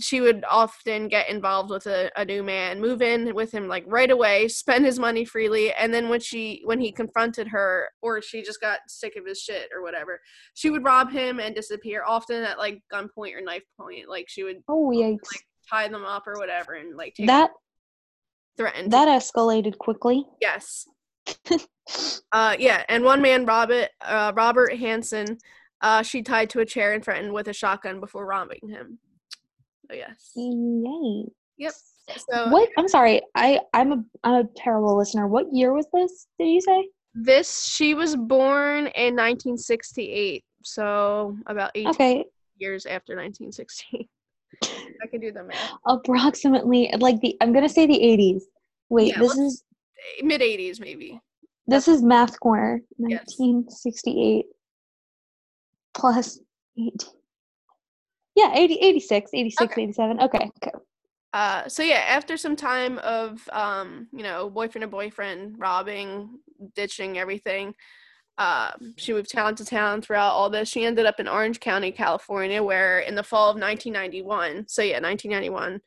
she 0.00 0.20
would 0.20 0.44
often 0.50 1.06
get 1.08 1.28
involved 1.28 1.70
with 1.70 1.86
a, 1.86 2.10
a 2.16 2.24
new 2.24 2.42
man, 2.42 2.80
move 2.80 3.00
in 3.00 3.34
with 3.34 3.52
him 3.52 3.68
like 3.68 3.84
right 3.86 4.10
away, 4.10 4.48
spend 4.48 4.84
his 4.84 4.98
money 4.98 5.24
freely, 5.24 5.72
and 5.72 5.94
then 5.94 6.08
when 6.08 6.20
she 6.20 6.62
when 6.64 6.80
he 6.80 6.90
confronted 6.90 7.48
her 7.48 7.88
or 8.02 8.20
she 8.20 8.42
just 8.42 8.60
got 8.60 8.80
sick 8.88 9.14
of 9.16 9.24
his 9.26 9.40
shit 9.40 9.68
or 9.74 9.82
whatever, 9.82 10.20
she 10.54 10.70
would 10.70 10.84
rob 10.84 11.10
him 11.12 11.38
and 11.38 11.54
disappear, 11.54 12.02
often 12.06 12.42
at 12.42 12.58
like 12.58 12.80
gunpoint 12.92 13.36
or 13.36 13.40
knife 13.40 13.62
point. 13.78 14.08
Like 14.08 14.26
she 14.28 14.42
would 14.42 14.62
Oh 14.68 14.90
yikes! 14.94 15.18
like 15.32 15.46
tie 15.70 15.88
them 15.88 16.04
up 16.04 16.26
or 16.26 16.34
whatever 16.38 16.74
and 16.74 16.96
like 16.96 17.14
take 17.14 17.26
That 17.28 17.50
threaten 18.56 18.84
to- 18.84 18.90
that 18.90 19.08
escalated 19.08 19.78
quickly. 19.78 20.24
yes. 20.40 20.86
Uh 22.32 22.56
yeah, 22.58 22.82
and 22.88 23.04
one 23.04 23.22
man, 23.22 23.46
Robert 23.46 23.88
uh 24.00 24.32
Robert 24.34 24.76
Hansen, 24.76 25.38
uh 25.80 26.02
she 26.02 26.22
tied 26.22 26.50
to 26.50 26.60
a 26.60 26.66
chair 26.66 26.92
and 26.94 27.04
threatened 27.04 27.32
with 27.32 27.46
a 27.48 27.52
shotgun 27.52 28.00
before 28.00 28.26
robbing 28.26 28.68
him. 28.68 28.98
So 29.88 29.94
yes. 29.94 30.32
Yay! 30.36 31.24
Yep. 31.58 31.72
So 32.28 32.50
What? 32.50 32.68
I'm 32.78 32.88
sorry. 32.88 33.22
I 33.34 33.60
I'm 33.72 33.92
a 33.92 34.04
I'm 34.24 34.34
a 34.34 34.48
terrible 34.56 34.96
listener. 34.96 35.26
What 35.26 35.46
year 35.52 35.72
was 35.72 35.86
this? 35.92 36.26
Did 36.38 36.48
you 36.48 36.60
say? 36.60 36.88
This 37.14 37.64
she 37.66 37.94
was 37.94 38.16
born 38.16 38.88
in 38.88 39.14
1968, 39.14 40.44
so 40.62 41.36
about 41.46 41.70
eight 41.74 41.86
Okay, 41.88 42.24
years 42.58 42.86
after 42.86 43.14
1968. 43.14 44.08
I 45.02 45.06
can 45.06 45.20
do 45.20 45.30
the 45.32 45.44
math. 45.44 45.72
approximately 45.86 46.90
like 46.98 47.20
the 47.20 47.36
I'm 47.40 47.52
gonna 47.52 47.68
say 47.68 47.86
the 47.86 47.98
80s. 47.98 48.42
Wait, 48.88 49.08
Yeah, 49.14 49.20
this 49.20 49.36
is 49.38 49.62
Mid 50.22 50.40
80s, 50.40 50.80
maybe. 50.80 51.20
this 51.66 51.88
is 51.88 52.02
math 52.02 52.38
corner. 52.40 52.80
Yes. 52.98 53.38
1968 53.38 54.46
plus 55.94 56.40
8. 56.78 57.04
Yeah, 58.34 58.52
80, 58.54 58.74
86, 58.74 59.30
86, 59.32 59.72
Okay. 59.72 59.82
87. 59.82 60.20
Okay, 60.20 60.50
okay. 60.62 60.72
Uh, 61.32 61.68
so 61.68 61.82
yeah, 61.82 62.04
after 62.08 62.36
some 62.36 62.54
time 62.56 62.98
of 62.98 63.40
um, 63.52 64.06
you 64.12 64.22
know, 64.22 64.48
boyfriend 64.50 64.82
to 64.82 64.88
boyfriend, 64.88 65.56
robbing, 65.58 66.38
ditching 66.74 67.18
everything, 67.18 67.74
um, 68.38 68.94
she 68.96 69.12
moved 69.12 69.32
town 69.32 69.54
to 69.56 69.64
town 69.64 70.00
throughout 70.00 70.32
all 70.32 70.50
this. 70.50 70.68
She 70.68 70.84
ended 70.84 71.06
up 71.06 71.20
in 71.20 71.28
Orange 71.28 71.60
County, 71.60 71.92
California, 71.92 72.62
where 72.62 73.00
in 73.00 73.14
the 73.14 73.22
fall 73.22 73.50
of 73.50 73.56
1991, 73.60 74.66
so 74.68 74.82
yeah, 74.82 75.00
1991, 75.00 75.80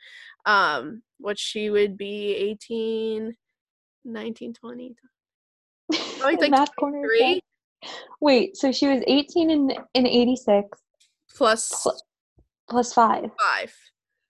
um, 0.46 1.02
which 1.20 1.40
she 1.40 1.70
would 1.70 1.98
be 1.98 2.34
18, 2.36 3.36
19, 4.06 4.54
20, 4.54 4.96
Probably 6.20 6.38
like 6.38 6.52
math 6.52 6.76
corner. 6.78 7.00
is 7.04 7.20
23 7.20 7.42
that? 7.84 7.92
Wait, 8.22 8.58
so 8.58 8.72
she 8.72 8.88
was 8.88 9.04
18 9.08 9.50
in 9.50 9.72
in 9.94 10.08
86 10.08 10.80
plus 11.36 11.84
Pl- 11.84 12.02
plus 12.70 12.94
5 12.94 13.30
five. 13.40 13.74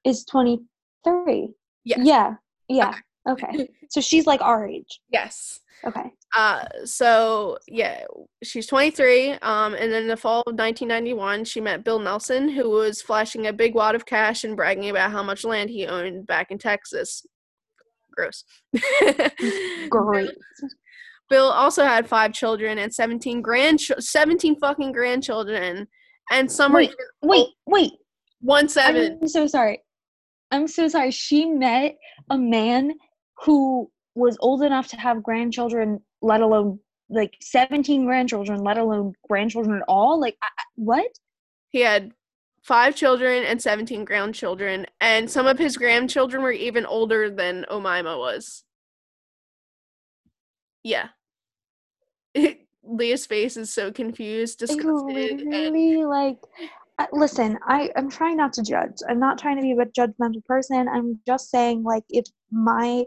is 0.04 0.26
23. 0.26 1.50
Yes. 1.84 2.00
Yeah. 2.04 2.36
Yeah. 2.68 2.96
Okay. 3.30 3.70
So 3.90 4.02
she's 4.02 4.28
like 4.28 4.42
our 4.42 4.68
age. 4.68 5.00
Yes. 5.14 5.62
Okay. 5.86 6.12
Uh, 6.36 6.66
so 6.84 7.58
yeah, 7.70 8.04
she's 8.44 8.68
23. 8.68 9.32
Um, 9.42 9.76
and 9.76 9.94
in 9.94 10.10
the 10.10 10.18
fall 10.18 10.42
of 10.42 10.56
1991, 10.56 11.46
she 11.46 11.62
met 11.62 11.86
Bill 11.86 12.00
Nelson, 12.00 12.50
who 12.50 12.70
was 12.70 13.02
flashing 13.02 13.48
a 13.48 13.54
big 13.54 13.76
wad 13.76 13.96
of 13.96 14.06
cash 14.06 14.44
and 14.44 14.58
bragging 14.58 14.90
about 14.90 15.12
how 15.12 15.24
much 15.24 15.46
land 15.46 15.70
he 15.70 15.88
owned 15.88 16.28
back 16.28 16.52
in 16.52 16.58
Texas. 16.58 17.26
Gross. 18.14 18.44
Great. 19.90 20.32
Bill 21.30 21.48
also 21.48 21.84
had 21.86 22.10
five 22.10 22.34
children 22.34 22.78
and 22.78 22.94
17 22.94 23.42
grand, 23.42 23.80
17 23.80 24.60
fucking 24.60 24.92
grandchildren, 24.92 25.88
and 26.32 26.52
some 26.52 26.74
Wait, 26.74 26.94
wait, 27.22 27.48
wait. 27.66 27.94
One 28.42 28.70
seven. 28.70 29.20
I'm 29.22 29.28
so 29.28 29.48
sorry. 29.48 29.82
I'm 30.52 30.68
so 30.68 30.88
sorry. 30.88 31.12
She 31.12 31.46
met 31.46 31.98
a 32.30 32.38
man 32.38 32.94
who 33.44 33.92
was 34.16 34.38
old 34.40 34.64
enough 34.64 34.88
to 34.90 34.98
have 34.98 35.24
grandchildren, 35.24 36.00
let 36.22 36.42
alone 36.42 36.80
like 37.10 37.36
17 37.42 38.06
grandchildren, 38.06 38.64
let 38.64 38.78
alone 38.78 39.14
grandchildren 39.28 39.78
at 39.78 39.86
all. 39.88 40.20
Like, 40.20 40.38
I, 40.42 40.48
what? 40.76 41.08
He 41.70 41.82
had 41.82 42.12
five 42.64 42.96
children 42.96 43.44
and 43.44 43.62
17 43.62 44.06
grandchildren, 44.06 44.86
and 45.00 45.30
some 45.30 45.48
of 45.48 45.58
his 45.58 45.78
grandchildren 45.78 46.44
were 46.44 46.52
even 46.52 46.86
older 46.86 47.30
than 47.30 47.66
Omima 47.70 48.18
was. 48.18 48.64
Yeah. 50.84 51.10
Leah's 52.84 53.26
face 53.26 53.58
is 53.58 53.74
so 53.74 53.92
confused, 53.92 54.62
It 54.62 54.68
disgusted, 54.68 55.42
and 55.42 55.52
literally 55.52 56.06
like. 56.06 56.38
I- 57.00 57.08
Listen, 57.12 57.58
I 57.68 57.92
I'm 57.96 58.10
trying 58.10 58.38
not 58.38 58.54
to 58.54 58.64
judge. 58.64 58.96
I'm 59.08 59.20
not 59.20 59.38
trying 59.38 59.58
to 59.58 59.62
be 59.62 59.72
a 59.72 59.86
judgmental 59.86 60.44
person. 60.46 60.88
I'm 60.88 61.20
just 61.28 61.50
saying, 61.52 61.84
like, 61.84 62.04
if 62.10 62.26
my 62.52 63.06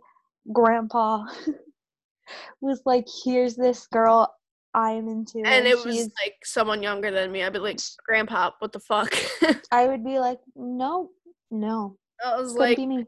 grandpa 0.53 1.24
was 2.61 2.82
like, 2.86 3.07
"Here's 3.24 3.57
this 3.57 3.86
girl 3.88 4.32
I 4.74 4.93
am 4.93 5.09
into," 5.09 5.43
and 5.45 5.66
it 5.66 5.84
was 5.84 6.09
like 6.22 6.36
someone 6.45 6.82
younger 6.82 7.11
than 7.11 7.32
me. 7.32 7.43
I'd 7.43 7.53
be 7.53 7.59
like, 7.59 7.80
Grandpa, 8.07 8.53
what 8.61 8.72
the 8.72 8.80
fuck? 8.80 9.14
I 9.72 9.86
would 9.88 10.05
be 10.05 10.18
like, 10.18 10.38
no, 10.55 11.11
no, 11.51 11.97
I 12.24 12.36
was 12.36 12.53
couldn't 12.53 12.61
like, 12.68 12.76
be 12.76 12.86
me. 12.86 13.07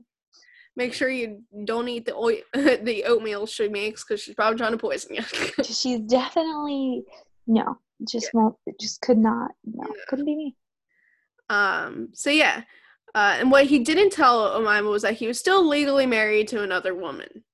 make 0.77 0.95
sure 0.95 1.09
you 1.09 1.43
don't 1.65 1.89
eat 1.89 2.07
the 2.07 2.15
oil, 2.17 2.39
the 2.55 3.05
oatmeal 3.07 3.47
she 3.47 3.69
makes 3.69 4.03
because 4.05 4.21
she's 4.21 4.35
probably 4.35 4.59
trying 4.59 4.73
to 4.73 4.79
poison 4.79 5.15
you. 5.15 5.23
She's 5.65 6.01
definitely 6.01 7.05
no, 7.47 7.79
just 8.09 8.31
won't, 8.35 8.57
just 8.81 9.01
could 9.01 9.19
not, 9.19 9.53
no, 9.65 9.85
No. 9.87 9.95
couldn't 10.09 10.25
be 10.25 10.35
me. 10.37 10.57
Um, 11.53 12.09
so 12.13 12.31
yeah. 12.31 12.63
Uh, 13.15 13.37
and 13.39 13.51
what 13.51 13.67
he 13.67 13.79
didn't 13.81 14.11
tell 14.11 14.59
Omima 14.59 14.91
was 14.91 15.03
that 15.03 15.15
he 15.15 15.27
was 15.27 15.39
still 15.39 15.67
legally 15.69 16.07
married 16.07 16.49
to 16.49 16.63
another 16.63 16.95
woman. 16.95 17.45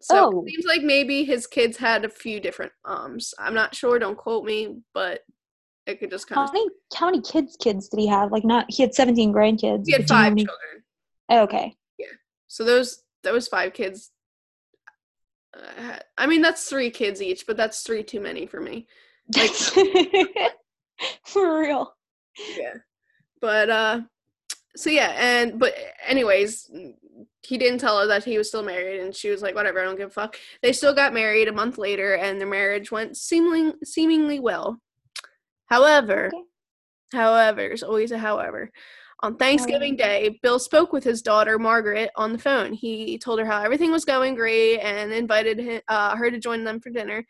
So 0.00 0.30
Oh. 0.32 0.44
it 0.44 0.50
seems 0.50 0.64
like 0.66 0.82
maybe 0.82 1.24
his 1.24 1.46
kids 1.46 1.76
had 1.76 2.04
a 2.04 2.08
few 2.08 2.38
different 2.38 2.72
moms. 2.86 3.34
I'm 3.38 3.54
not 3.54 3.74
sure, 3.74 3.98
don't 3.98 4.16
quote 4.18 4.44
me, 4.44 4.76
but 4.92 5.22
it 5.86 5.98
could 5.98 6.10
just 6.10 6.28
kind 6.28 6.36
How 6.38 6.44
of 6.46 6.52
many, 6.52 6.68
how 6.94 7.06
many 7.06 7.20
kids, 7.22 7.56
kids 7.60 7.88
did 7.88 7.98
he 8.00 8.06
have? 8.06 8.30
Like, 8.30 8.44
not 8.44 8.66
he 8.68 8.82
had 8.82 8.94
seventeen 8.94 9.32
grandkids. 9.32 9.84
he 9.86 9.92
had 9.92 10.02
but 10.02 10.08
do 10.08 10.14
you 10.14 10.14
know 10.14 10.14
how 10.14 10.22
five 10.24 10.32
many- 10.32 10.44
children. 10.46 10.84
Okay, 11.30 11.76
Yeah. 11.98 12.06
So 12.46 12.64
those 12.64 13.02
those 13.22 13.48
five 13.48 13.72
kids 13.72 14.10
uh, 15.56 15.98
I 16.18 16.26
mean 16.26 16.42
that's 16.42 16.68
three 16.68 16.90
kids 16.90 17.20
each, 17.22 17.46
but 17.46 17.56
that's 17.56 17.82
three 17.82 18.02
too 18.02 18.20
many 18.20 18.46
for 18.46 18.60
me. 18.60 18.86
Like 19.36 19.50
for 21.24 21.60
real. 21.60 21.94
Yeah. 22.56 22.74
But 23.40 23.70
uh 23.70 24.00
so 24.76 24.90
yeah, 24.90 25.14
and 25.18 25.58
but 25.58 25.74
anyways, 26.06 26.70
he 27.42 27.58
didn't 27.58 27.78
tell 27.78 28.00
her 28.00 28.06
that 28.08 28.24
he 28.24 28.38
was 28.38 28.48
still 28.48 28.62
married, 28.62 29.00
and 29.00 29.14
she 29.14 29.30
was 29.30 29.40
like, 29.40 29.54
"Whatever, 29.54 29.80
I 29.80 29.84
don't 29.84 29.96
give 29.96 30.08
a 30.08 30.12
fuck." 30.12 30.36
They 30.62 30.72
still 30.72 30.94
got 30.94 31.14
married 31.14 31.48
a 31.48 31.52
month 31.52 31.78
later, 31.78 32.14
and 32.14 32.40
their 32.40 32.48
marriage 32.48 32.90
went 32.90 33.16
seemingly 33.16 33.74
seemingly 33.84 34.40
well. 34.40 34.80
However, 35.66 36.30
Okay. 36.34 36.42
however, 37.12 37.60
there's 37.60 37.82
always 37.82 38.10
a 38.10 38.18
however. 38.18 38.70
On 39.20 39.36
Thanksgiving 39.36 39.96
Day, 39.96 40.38
Bill 40.42 40.58
spoke 40.58 40.92
with 40.92 41.04
his 41.04 41.22
daughter 41.22 41.58
Margaret 41.58 42.10
on 42.16 42.32
the 42.32 42.38
phone. 42.38 42.72
He 42.74 43.16
told 43.16 43.38
her 43.38 43.46
how 43.46 43.62
everything 43.62 43.90
was 43.92 44.04
going 44.04 44.34
great 44.34 44.80
and 44.80 45.12
invited 45.12 45.60
hi 45.60 45.82
uh, 45.88 46.16
her 46.16 46.30
to 46.30 46.38
join 46.38 46.64
them 46.64 46.80
for 46.80 46.90
dinner. 46.90 47.24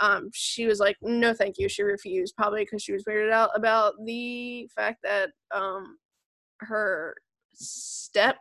Um, 0.00 0.30
she 0.32 0.66
was 0.66 0.80
like, 0.80 0.96
"No, 1.02 1.32
thank 1.34 1.56
you." 1.58 1.68
She 1.68 1.82
refused, 1.82 2.34
probably 2.36 2.60
because 2.64 2.82
she 2.82 2.92
was 2.92 3.04
weirded 3.04 3.30
out 3.32 3.50
about 3.54 3.94
the 4.04 4.68
fact 4.74 4.98
that 5.04 5.30
um, 5.54 5.98
her 6.60 7.14
step 7.52 8.36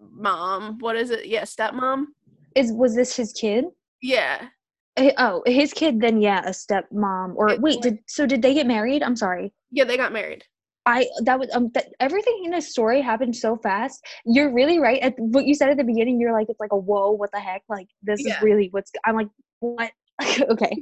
mom, 0.00 0.78
what 0.80 0.96
is 0.96 1.10
it? 1.10 1.26
Yeah, 1.26 1.42
stepmom. 1.42 2.06
Is 2.54 2.72
was 2.72 2.94
this 2.94 3.14
his 3.16 3.32
kid? 3.32 3.64
Yeah, 4.02 4.48
Eh, 4.96 5.12
Oh, 5.18 5.42
his 5.46 5.72
kid. 5.72 6.00
Then 6.00 6.20
yeah, 6.20 6.40
a 6.44 6.50
stepmom. 6.50 7.34
Or 7.36 7.50
It's 7.50 7.60
wait, 7.60 7.80
did 7.82 7.98
so? 8.06 8.26
Did 8.26 8.42
they 8.42 8.54
get 8.54 8.66
married? 8.66 9.02
I'm 9.02 9.16
sorry. 9.16 9.52
yeah, 9.70 9.84
they 9.84 9.96
got 9.96 10.12
married. 10.12 10.44
I 10.86 11.06
that 11.24 11.38
was 11.38 11.48
um 11.54 11.70
that 11.74 11.88
everything 12.00 12.42
in 12.44 12.50
this 12.50 12.70
story 12.70 13.00
happened 13.02 13.36
so 13.36 13.56
fast. 13.56 14.04
You're 14.24 14.52
really 14.54 14.78
right. 14.78 15.00
At 15.02 15.14
what 15.18 15.44
you 15.44 15.54
said 15.54 15.68
at 15.70 15.76
the 15.76 15.84
beginning, 15.84 16.18
you're 16.20 16.32
like 16.32 16.46
it's 16.48 16.60
like 16.60 16.72
a 16.72 16.76
whoa, 16.76 17.10
what 17.12 17.30
the 17.32 17.38
heck? 17.40 17.62
Like 17.68 17.88
this 18.02 18.24
Yeah. 18.24 18.36
is 18.36 18.42
really 18.42 18.68
what's. 18.70 18.90
I'm 19.04 19.14
like 19.14 19.28
what? 19.60 19.92
okay. 20.50 20.72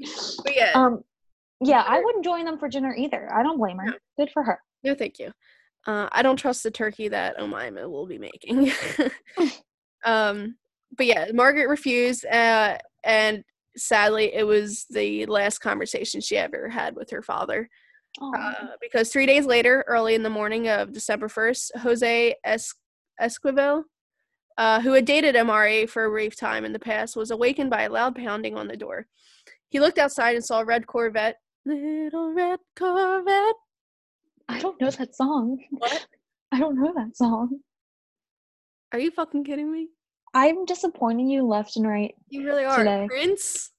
But 0.45 0.55
yeah, 0.57 0.73
Um, 0.75 1.03
yeah, 1.61 1.85
I 1.87 2.01
wouldn't 2.01 2.25
join 2.25 2.45
them 2.45 2.59
for 2.59 2.69
dinner 2.69 2.95
either. 2.97 3.33
I 3.33 3.43
don't 3.43 3.59
blame 3.59 3.79
her. 3.79 3.87
No. 3.87 3.93
Good 4.19 4.31
for 4.33 4.43
her. 4.43 4.61
no, 4.85 4.95
thank 4.95 5.19
you. 5.19 5.33
Uh, 5.87 6.09
I 6.13 6.23
don't 6.23 6.37
trust 6.37 6.63
the 6.63 6.71
turkey 6.71 7.09
that 7.09 7.39
Omima 7.39 7.89
will 7.89 8.07
be 8.07 8.19
making. 8.19 8.73
um, 10.05 10.57
but 10.97 11.07
yeah, 11.07 11.27
Margaret 11.33 11.69
refused, 11.69 12.25
uh, 12.27 12.79
and 13.05 13.45
sadly, 13.77 14.35
it 14.35 14.45
was 14.47 14.87
the 14.91 15.27
last 15.27 15.59
conversation 15.59 16.21
she 16.21 16.37
ever 16.37 16.69
had 16.69 16.97
with 16.97 17.11
her 17.11 17.23
father. 17.23 17.69
Oh, 18.21 18.33
Uh, 18.35 18.69
because 18.81 19.13
three 19.13 19.27
days 19.27 19.45
later, 19.47 19.85
early 19.87 20.15
in 20.15 20.23
the 20.23 20.31
morning 20.31 20.69
of 20.69 20.93
December 20.93 21.29
1st, 21.29 21.71
Jose 21.81 22.35
es- 22.45 22.75
Esquivel, 23.21 23.85
uh, 24.59 24.81
who 24.81 24.93
had 24.93 25.05
dated 25.05 25.37
Amari 25.37 25.87
for 25.87 26.05
a 26.05 26.11
brief 26.11 26.37
time 26.37 26.65
in 26.65 26.73
the 26.73 26.79
past, 26.79 27.17
was 27.17 27.31
awakened 27.31 27.71
by 27.71 27.83
a 27.83 27.91
loud 27.91 28.17
pounding 28.17 28.57
on 28.57 28.69
the 28.69 28.77
door. 28.77 29.07
He 29.69 29.81
looked 29.81 29.99
outside 29.99 30.35
and 30.35 30.45
saw 30.45 30.61
a 30.61 30.65
red 30.65 30.87
Corvette. 30.87 31.37
Little 31.65 32.33
red 32.33 32.61
Corvette. 32.79 33.57
I 34.49 34.61
don't 34.61 34.81
know 34.81 34.91
that 34.91 35.15
song. 35.15 35.59
What? 35.71 36.07
I 36.53 36.61
don't 36.61 36.81
know 36.81 36.93
that 36.95 37.17
song. 37.17 37.59
Are 38.93 38.99
you 38.99 39.11
fucking 39.11 39.45
kidding 39.45 39.71
me? 39.71 39.89
I'm 40.33 40.65
disappointing 40.65 41.29
you 41.29 41.45
left 41.45 41.77
and 41.77 41.87
right. 41.87 42.15
You 42.29 42.45
really 42.45 42.65
are. 42.65 42.79
Today. 42.79 43.07
Prince? 43.09 43.73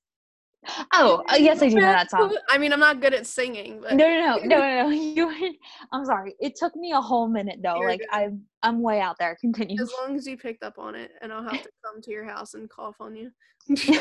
Oh, 0.93 1.23
uh, 1.29 1.35
yes, 1.35 1.61
I 1.61 1.69
do 1.69 1.75
know 1.75 1.81
that 1.81 2.09
song. 2.11 2.35
I 2.49 2.57
mean, 2.57 2.73
I'm 2.73 2.79
not 2.79 3.01
good 3.01 3.13
at 3.13 3.27
singing, 3.27 3.81
but 3.81 3.93
No, 3.95 4.07
no, 4.07 4.37
no, 4.37 4.43
no, 4.43 4.57
no, 4.57 4.83
no. 4.83 4.89
You. 5.17 5.55
I'm 5.91 6.05
sorry. 6.05 6.35
It 6.39 6.55
took 6.55 6.75
me 6.75 6.91
a 6.91 7.01
whole 7.01 7.27
minute 7.27 7.59
though. 7.63 7.77
You're 7.79 7.89
like 7.89 7.99
good. 7.99 8.09
I'm, 8.11 8.43
I'm 8.63 8.81
way 8.81 8.99
out 8.99 9.17
there. 9.19 9.35
Continue. 9.39 9.81
as 9.81 9.91
long 10.01 10.15
as 10.15 10.27
you 10.27 10.37
picked 10.37 10.63
up 10.63 10.77
on 10.77 10.95
it, 10.95 11.11
and 11.21 11.31
I'll 11.31 11.43
have 11.43 11.61
to 11.63 11.69
come 11.85 12.01
to 12.01 12.11
your 12.11 12.25
house 12.25 12.53
and 12.53 12.69
cough 12.69 12.97
on 12.99 13.15
you. 13.15 13.31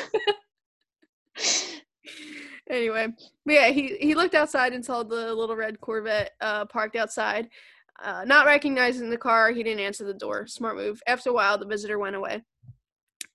anyway, 2.70 3.08
but 3.44 3.52
yeah, 3.52 3.68
he 3.68 3.96
he 4.00 4.14
looked 4.14 4.34
outside 4.34 4.72
and 4.72 4.84
saw 4.84 5.02
the 5.02 5.34
little 5.34 5.56
red 5.56 5.80
Corvette 5.80 6.32
uh, 6.40 6.64
parked 6.66 6.96
outside. 6.96 7.48
Uh, 8.02 8.24
not 8.26 8.44
recognizing 8.46 9.08
the 9.08 9.16
car, 9.16 9.50
he 9.52 9.62
didn't 9.62 9.80
answer 9.80 10.04
the 10.04 10.12
door. 10.12 10.46
Smart 10.46 10.76
move. 10.76 11.00
After 11.06 11.30
a 11.30 11.32
while, 11.32 11.56
the 11.56 11.66
visitor 11.66 11.98
went 11.98 12.14
away. 12.14 12.42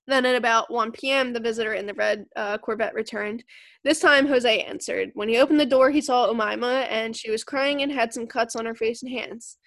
Then 0.06 0.26
at 0.26 0.34
about 0.34 0.70
1 0.70 0.92
p.m., 0.92 1.32
the 1.32 1.40
visitor 1.40 1.74
in 1.74 1.86
the 1.86 1.94
red 1.94 2.26
uh, 2.34 2.58
Corvette 2.58 2.94
returned. 2.94 3.44
This 3.84 4.00
time, 4.00 4.26
Jose 4.26 4.62
answered. 4.62 5.10
When 5.14 5.28
he 5.28 5.38
opened 5.38 5.60
the 5.60 5.66
door, 5.66 5.90
he 5.90 6.00
saw 6.00 6.26
Umima, 6.26 6.86
and 6.90 7.14
she 7.14 7.30
was 7.30 7.44
crying 7.44 7.82
and 7.82 7.92
had 7.92 8.12
some 8.12 8.26
cuts 8.26 8.56
on 8.56 8.66
her 8.66 8.74
face 8.74 9.02
and 9.02 9.12
hands. 9.12 9.58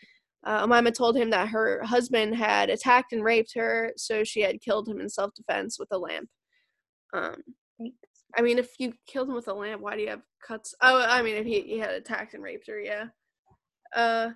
Uh, 0.45 0.65
Umima 0.67 0.93
told 0.93 1.15
him 1.15 1.29
that 1.29 1.47
her 1.49 1.81
husband 1.83 2.35
had 2.35 2.69
attacked 2.69 3.13
and 3.13 3.23
raped 3.23 3.53
her, 3.55 3.93
so 3.95 4.23
she 4.23 4.41
had 4.41 4.61
killed 4.61 4.87
him 4.87 4.99
in 4.99 5.09
self 5.09 5.33
defense 5.33 5.79
with 5.79 5.89
a 5.91 5.97
lamp. 5.97 6.29
Um, 7.13 7.41
I 8.37 8.41
mean, 8.41 8.59
if 8.59 8.71
you 8.77 8.93
killed 9.07 9.29
him 9.29 9.35
with 9.35 9.47
a 9.47 9.53
lamp, 9.53 9.81
why 9.81 9.95
do 9.95 10.01
you 10.01 10.09
have 10.09 10.21
cuts? 10.45 10.75
Oh, 10.81 11.03
I 11.07 11.21
mean, 11.21 11.35
if 11.35 11.45
he, 11.45 11.61
he 11.61 11.79
had 11.79 11.91
attacked 11.91 12.33
and 12.33 12.43
raped 12.43 12.67
her, 12.67 12.79
yeah. 12.79 13.05
Uh, 13.95 14.31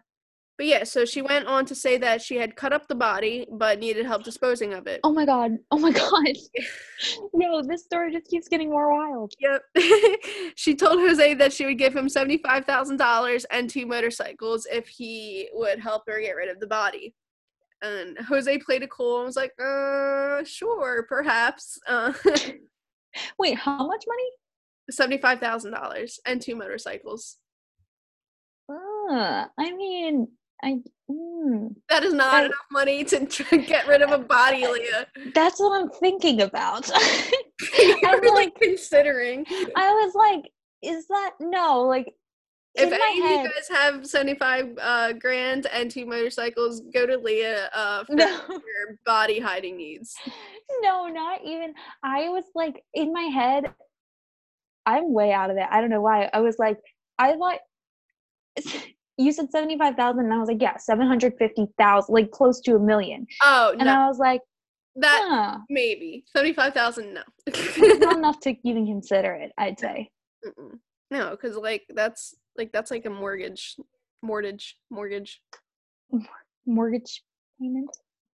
but 0.60 0.66
yeah, 0.66 0.84
so 0.84 1.05
she 1.05 1.22
went 1.22 1.47
on 1.47 1.66
to 1.68 1.74
say 1.74 1.97
that 1.99 2.22
she 2.22 2.36
had 2.36 2.57
cut 2.57 2.74
up 2.74 2.89
the 2.89 2.93
body, 2.93 3.47
but 3.49 3.80
needed 3.80 4.05
help 4.05 4.26
disposing 4.26 4.74
of 4.74 4.88
it. 4.88 4.99
Oh 5.05 5.14
my 5.14 5.26
god. 5.26 5.57
Oh 5.72 5.78
my 5.78 5.91
god. 5.91 6.36
no, 7.34 7.62
this 7.62 7.86
story 7.86 8.12
just 8.12 8.30
keeps 8.30 8.49
getting 8.49 8.70
more 8.70 8.91
wild. 8.91 9.32
Yep. 9.39 9.62
she 10.55 10.76
told 10.76 10.99
Jose 10.99 11.34
that 11.36 11.53
she 11.53 11.66
would 11.66 11.78
give 11.78 11.95
him 11.95 12.07
$75,000 12.07 13.45
and 13.51 13.70
two 13.70 13.86
motorcycles 13.86 14.68
if 14.70 14.89
he 14.89 15.47
would 15.53 15.80
help 15.80 16.03
her 16.07 16.20
get 16.20 16.36
rid 16.36 16.49
of 16.49 16.60
the 16.60 16.68
body. 16.68 17.16
And 17.82 18.18
Jose 18.18 18.57
played 18.57 18.84
it 18.84 18.89
cool 18.89 19.20
and 19.20 19.28
was 19.28 19.38
like, 19.38 19.53
uh, 19.64 20.43
sure, 20.43 21.05
perhaps. 21.07 21.80
Uh, 21.88 22.12
Wait, 23.39 23.57
how 23.57 23.88
much 23.88 24.03
money? 24.05 25.22
$75,000 25.22 26.16
and 26.26 26.41
two 26.41 26.55
motorcycles. 26.55 27.38
Uh, 28.70 29.45
I 29.57 29.72
mean, 29.76 30.28
I. 30.64 30.80
Mm, 31.10 31.76
That 31.89 32.03
is 32.03 32.14
not 32.14 32.45
enough 32.45 32.66
money 32.72 33.03
to 33.05 33.20
get 33.66 33.88
rid 33.88 34.01
of 34.03 34.12
a 34.12 34.20
body, 34.20 34.68
Leah. 34.68 35.07
that's 35.34 35.60
what 35.60 35.80
I'm 35.82 35.89
thinking 35.89 36.41
about. 36.41 36.89
I'm 38.05 38.22
like 38.22 38.34
like, 38.34 38.55
considering. 38.62 39.45
I 39.76 39.91
was 39.91 40.14
like, 40.16 40.51
is 40.84 41.07
that 41.07 41.32
no? 41.39 41.82
Like, 41.82 42.14
If 42.76 42.91
any 42.93 43.22
of 43.22 43.30
you 43.43 43.49
guys 43.49 43.68
have 43.70 44.05
75 44.05 44.78
uh, 44.80 45.14
grand 45.14 45.66
and 45.68 45.89
two 45.89 46.05
motorcycles, 46.05 46.82
go 46.93 47.05
to 47.07 47.18
Leah 47.18 47.70
uh, 47.74 48.03
for 48.05 48.14
No. 48.16 48.28
your 48.47 48.99
body 49.05 49.39
hiding 49.39 49.78
needs. 49.78 50.16
no, 50.82 51.07
not 51.07 51.39
even. 51.43 51.74
I 52.03 52.30
was 52.30 52.43
like, 52.53 52.84
in 52.93 53.12
my 53.12 53.24
head, 53.24 53.74
I'm 54.86 55.12
way 55.12 55.32
out 55.34 55.49
of 55.49 55.57
it. 55.57 55.66
I 55.70 55.82
don't 55.82 55.89
know 55.89 56.01
why. 56.01 56.30
I 56.34 56.39
was 56.41 56.57
like, 56.60 56.78
I 57.18 57.36
thought 57.36 57.60
you 59.20 59.32
said 59.32 59.52
seventy-five 59.52 59.96
thousand, 59.96 60.26
and 60.26 60.34
I 60.34 60.38
was 60.38 60.48
like, 60.48 60.62
yeah, 60.62 60.78
seven 60.78 61.06
hundred 61.06 61.34
fifty 61.38 61.68
thousand, 61.78 62.14
like 62.14 62.32
close 62.32 62.60
to 62.62 62.76
a 62.76 62.80
million. 62.80 63.28
Oh, 63.44 63.72
And 63.78 63.86
no. 63.86 63.94
I 63.94 64.08
was 64.08 64.18
like, 64.18 64.42
that 64.96 65.22
huh, 65.30 65.58
maybe. 65.70 66.24
75,000, 66.36 67.14
no. 67.14 67.22
it's 67.46 68.00
not 68.02 68.18
enough 68.18 68.40
to 68.42 68.56
even 68.68 68.86
consider 68.88 69.34
it. 69.34 69.52
I'd 69.58 69.80
say. 69.80 70.10
Mm-mm. 70.46 70.80
No, 71.12 71.32
because 71.32 71.56
like 71.58 71.84
that's 71.94 72.34
like 72.58 72.72
that's 72.72 72.92
like 72.92 73.06
a 73.06 73.10
mortgage, 73.10 73.76
mortgage, 74.22 74.78
mortgage, 74.90 75.42
Mortgage 76.66 77.24
payment. 77.60 77.90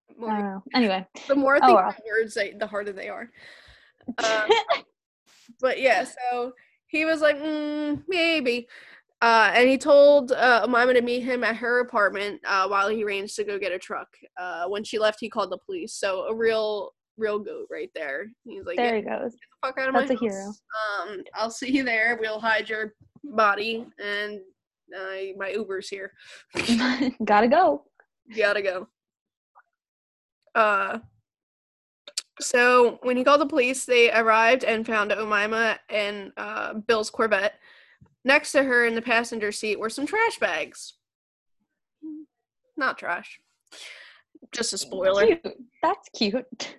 I 0.10 0.14
mortgage. 0.20 0.40
don't 0.40 0.52
know. 0.54 0.64
Anyway, 0.74 1.08
The 1.28 1.36
more 1.36 1.56
I 1.56 1.60
oh 1.64 1.76
well. 1.76 1.96
words, 2.08 2.34
they, 2.36 2.52
the 2.52 2.68
harder 2.68 2.92
they 2.94 3.10
are. 3.10 3.30
Um, 4.24 4.50
but 5.60 5.82
yeah, 5.82 6.04
so 6.06 6.54
he 6.88 7.06
was 7.06 7.22
like, 7.22 7.40
mm, 7.42 8.04
maybe. 8.08 8.68
Uh, 9.22 9.52
and 9.54 9.70
he 9.70 9.78
told 9.78 10.32
uh, 10.34 10.66
Mima 10.70 10.94
to 10.94 11.02
meet 11.02 11.22
him 11.22 11.44
at 11.44 11.56
her 11.56 11.80
apartment 11.80 12.40
uh, 12.46 12.68
while 12.68 12.90
he 12.90 13.04
arranged 13.04 13.36
to 13.38 13.44
go 13.44 13.58
get 13.58 13.72
a 13.72 13.80
truck. 13.80 14.10
Uh, 14.38 14.68
when 14.68 14.84
she 14.84 15.00
left, 15.00 15.20
he 15.20 15.30
called 15.30 15.52
the 15.52 15.58
police. 15.58 15.94
So 15.94 16.26
a 16.26 16.36
real, 16.36 16.94
real 17.18 17.40
goat 17.40 17.68
right 17.72 17.90
there. 17.96 18.28
He's 18.44 18.66
like, 18.66 18.78
there 18.78 19.02
"Get 19.02 19.14
he 19.14 19.20
goes. 19.20 19.32
the 19.32 19.68
fuck 19.68 19.78
out 19.80 19.90
of 19.90 19.96
That's 19.96 20.10
my 20.10 20.16
a 20.16 20.20
hero. 20.20 20.54
Um, 21.02 21.24
I'll 21.34 21.50
see 21.50 21.72
you 21.72 21.84
there. 21.84 22.18
We'll 22.20 22.40
hide 22.40 22.70
your 22.70 22.94
body, 23.24 23.86
and 24.04 24.42
uh, 24.96 25.34
my 25.38 25.50
Uber's 25.50 25.88
here. 25.88 26.12
Gotta 27.26 27.48
go. 27.48 27.86
Gotta 28.36 28.62
go. 28.62 28.88
Uh, 30.54 31.00
so 32.40 33.00
when 33.02 33.18
he 33.18 33.24
called 33.24 33.42
the 33.42 33.46
police, 33.46 33.86
they 33.86 34.12
arrived 34.12 34.64
and 34.64 34.86
found 34.86 35.12
Omima 35.12 35.78
and 35.90 36.32
uh, 36.38 36.74
Bill's 36.74 37.10
Corvette. 37.10 37.56
Next 38.26 38.52
to 38.54 38.64
her 38.64 38.86
in 38.86 38.96
the 38.96 39.02
passenger 39.04 39.52
seat 39.52 39.80
were 39.80 39.90
some 39.90 40.08
trash 40.08 40.40
bags. 40.40 40.96
Not 42.76 42.98
trash. 42.98 43.40
Just 44.52 44.74
a 44.74 44.78
spoiler. 44.80 45.28
Cute. 45.28 45.58
That's 45.84 46.10
cute. 46.10 46.78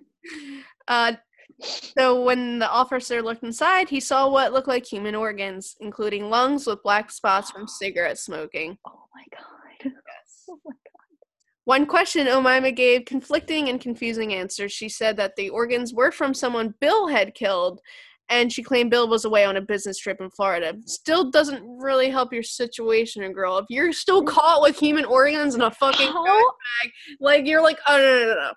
Uh, 0.89 1.13
so 1.61 2.23
when 2.23 2.59
the 2.59 2.69
officer 2.69 3.23
looked 3.23 3.45
inside, 3.45 3.89
he 3.89 4.01
saw 4.01 4.29
what 4.29 4.53
looked 4.53 4.69
like 4.69 4.85
human 4.85 5.15
organs, 5.15 5.77
including 5.81 6.29
lungs 6.29 6.67
with 6.67 6.83
black 6.83 7.11
spots 7.11 7.51
from 7.51 7.69
cigarette 7.69 8.19
smoking. 8.19 8.77
Oh 8.87 9.05
my 9.15 9.25
god. 9.33 9.93
Oh 10.49 10.61
my 10.65 10.71
god. 10.71 11.27
One 11.65 11.87
question 11.87 12.29
Omima 12.29 12.75
gave 12.75 13.05
conflicting 13.05 13.69
and 13.69 13.81
confusing 13.81 14.33
answers. 14.33 14.71
She 14.71 14.89
said 14.89 15.17
that 15.17 15.35
the 15.35 15.49
organs 15.49 15.93
were 15.93 16.13
from 16.13 16.35
someone 16.35 16.75
Bill 16.81 17.09
had 17.09 17.35
killed, 17.35 17.81
and 18.29 18.53
she 18.53 18.63
claimed 18.63 18.91
Bill 18.91 19.09
was 19.09 19.25
away 19.25 19.45
on 19.45 19.57
a 19.57 19.61
business 19.61 19.99
trip 19.99 20.21
in 20.21 20.31
Florida. 20.31 20.75
Still 20.87 21.31
doesn't 21.31 21.63
really 21.65 22.11
help 22.11 22.33
your 22.33 22.43
situation, 22.43 23.31
girl. 23.33 23.59
If 23.59 23.67
you're 23.69 23.93
still 23.93 24.23
caught 24.25 24.63
with 24.63 24.79
human 24.79 25.05
organs 25.05 25.55
in 25.55 25.63
a 25.63 25.71
fucking 25.71 26.13
bag, 26.13 26.91
like 27.21 27.47
you're 27.47 27.63
like, 27.63 27.79
oh 27.87 27.97
no 27.97 28.05
no 28.05 28.27
no 28.27 28.35
no, 28.35 28.51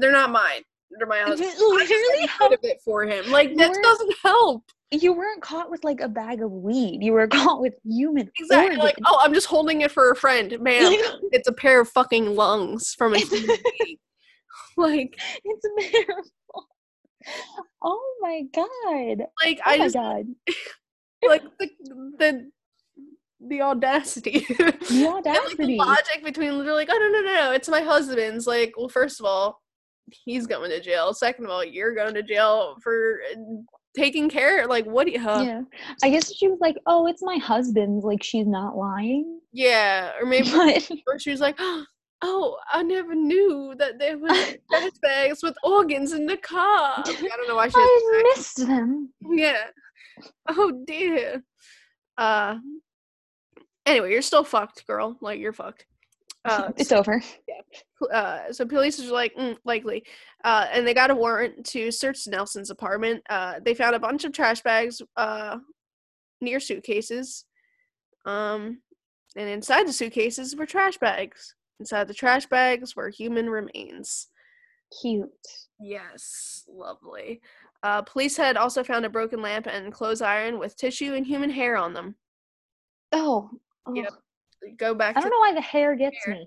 they're 0.00 0.12
not 0.12 0.30
mine. 0.30 0.62
They're 0.98 1.06
my 1.06 1.18
husband. 1.20 1.50
Literally, 1.58 2.28
Rid 2.40 2.52
of 2.52 2.58
it 2.62 2.80
for 2.84 3.04
him. 3.04 3.30
Like 3.30 3.56
that 3.56 3.72
doesn't 3.82 4.14
help. 4.22 4.64
you 4.90 5.12
weren't 5.12 5.40
caught 5.40 5.70
with 5.70 5.84
like 5.84 6.00
a 6.00 6.08
bag 6.08 6.42
of 6.42 6.50
weed. 6.50 6.98
You 7.02 7.12
were 7.12 7.28
caught 7.28 7.60
with 7.60 7.74
human 7.84 8.28
Exactly. 8.38 8.76
Like, 8.76 8.96
organs. 8.98 9.06
oh, 9.08 9.20
I'm 9.22 9.32
just 9.32 9.46
holding 9.46 9.82
it 9.82 9.92
for 9.92 10.10
a 10.10 10.16
friend, 10.16 10.58
man. 10.60 10.92
it's 11.32 11.48
a 11.48 11.52
pair 11.52 11.80
of 11.80 11.88
fucking 11.88 12.34
lungs 12.34 12.92
from 12.98 13.14
a 13.14 13.18
human 13.18 13.56
being. 13.78 13.96
Like, 14.76 15.16
it's 15.44 15.64
a 15.64 15.70
miracle. 15.98 16.66
Oh 17.82 18.16
my 18.20 18.42
god. 18.54 19.26
like 19.44 19.58
Oh 19.64 19.70
I 19.70 19.76
my 19.78 19.84
just 19.84 19.94
god. 19.94 20.24
like 21.26 21.42
the 21.58 21.68
the 22.18 22.50
the 23.48 23.62
audacity. 23.62 24.46
The 24.58 24.64
And, 24.64 25.04
like, 25.04 25.24
the 25.24 25.30
audacity. 25.30 25.76
logic 25.76 26.24
between 26.24 26.58
literally 26.58 26.80
like, 26.84 26.88
oh 26.90 26.98
no 26.98 27.08
no 27.08 27.20
no 27.26 27.34
no, 27.48 27.52
it's 27.52 27.68
my 27.68 27.80
husband's. 27.80 28.46
Like, 28.46 28.74
well, 28.76 28.88
first 28.88 29.18
of 29.20 29.26
all, 29.26 29.60
he's 30.10 30.46
going 30.46 30.70
to 30.70 30.80
jail. 30.80 31.14
Second 31.14 31.44
of 31.46 31.50
all, 31.50 31.64
you're 31.64 31.94
going 31.94 32.12
to 32.14 32.22
jail 32.22 32.76
for 32.82 33.20
uh, 33.32 33.36
taking 33.96 34.28
care. 34.28 34.66
Like, 34.66 34.84
what 34.84 35.06
do 35.06 35.12
you? 35.12 35.20
Huh? 35.20 35.42
Yeah. 35.46 35.60
I 36.02 36.10
guess 36.10 36.32
she 36.34 36.48
was 36.48 36.58
like, 36.60 36.76
"Oh, 36.86 37.06
it's 37.06 37.22
my 37.22 37.36
husband's." 37.38 38.04
Like 38.04 38.22
she's 38.22 38.46
not 38.46 38.76
lying. 38.76 39.40
Yeah, 39.52 40.12
or 40.20 40.26
maybe 40.26 40.50
But 40.52 40.90
or 41.06 41.18
she 41.18 41.30
was 41.30 41.40
like, 41.40 41.56
oh, 41.58 41.84
I 42.22 42.82
never 42.82 43.14
knew 43.14 43.74
that 43.78 43.98
there 43.98 44.18
were 44.18 44.28
trash 44.28 44.90
bags 45.02 45.42
with 45.42 45.56
organs 45.62 46.12
in 46.12 46.26
the 46.26 46.36
car. 46.42 46.98
Like, 46.98 47.08
I 47.08 47.36
don't 47.36 47.48
know 47.48 47.56
why 47.56 47.68
she. 47.68 47.74
I 47.76 48.22
missed 48.34 48.66
them. 48.66 49.10
yeah. 49.30 49.64
Oh 50.48 50.72
dear. 50.86 51.42
Uh. 52.16 52.56
Anyway, 53.86 54.12
you're 54.12 54.22
still 54.22 54.44
fucked, 54.44 54.86
girl. 54.86 55.16
Like 55.20 55.40
you're 55.40 55.52
fucked. 55.52 55.86
Uh, 56.44 56.70
it's 56.76 56.92
over. 56.92 57.22
uh, 58.12 58.52
so 58.52 58.64
police 58.64 59.00
are 59.00 59.12
like 59.12 59.34
mm, 59.36 59.56
likely, 59.64 60.04
uh, 60.44 60.66
and 60.72 60.86
they 60.86 60.94
got 60.94 61.10
a 61.10 61.14
warrant 61.14 61.64
to 61.66 61.90
search 61.90 62.26
Nelson's 62.26 62.70
apartment. 62.70 63.22
Uh, 63.28 63.54
they 63.64 63.74
found 63.74 63.94
a 63.94 64.00
bunch 64.00 64.24
of 64.24 64.32
trash 64.32 64.62
bags 64.62 65.02
uh, 65.16 65.58
near 66.40 66.60
suitcases, 66.60 67.44
um, 68.26 68.80
and 69.36 69.48
inside 69.48 69.86
the 69.86 69.92
suitcases 69.92 70.56
were 70.56 70.66
trash 70.66 70.98
bags. 70.98 71.54
Inside 71.80 72.06
the 72.08 72.14
trash 72.14 72.46
bags 72.46 72.94
were 72.94 73.08
human 73.08 73.48
remains. 73.48 74.28
Cute. 75.00 75.30
Yes, 75.80 76.64
lovely. 76.68 77.40
Uh, 77.82 78.02
police 78.02 78.36
had 78.36 78.58
also 78.58 78.84
found 78.84 79.06
a 79.06 79.10
broken 79.10 79.40
lamp 79.40 79.66
and 79.66 79.90
clothes 79.92 80.20
iron 80.20 80.58
with 80.58 80.76
tissue 80.76 81.14
and 81.14 81.26
human 81.26 81.48
hair 81.50 81.76
on 81.78 81.94
them. 81.94 82.14
Oh. 83.12 83.50
Yep. 83.92 84.12
Go 84.76 84.94
back 84.94 85.16
I 85.16 85.20
don't 85.22 85.30
know 85.30 85.38
why 85.38 85.54
the 85.54 85.60
hair 85.62 85.96
gets 85.96 86.22
hair. 86.24 86.34
me. 86.34 86.46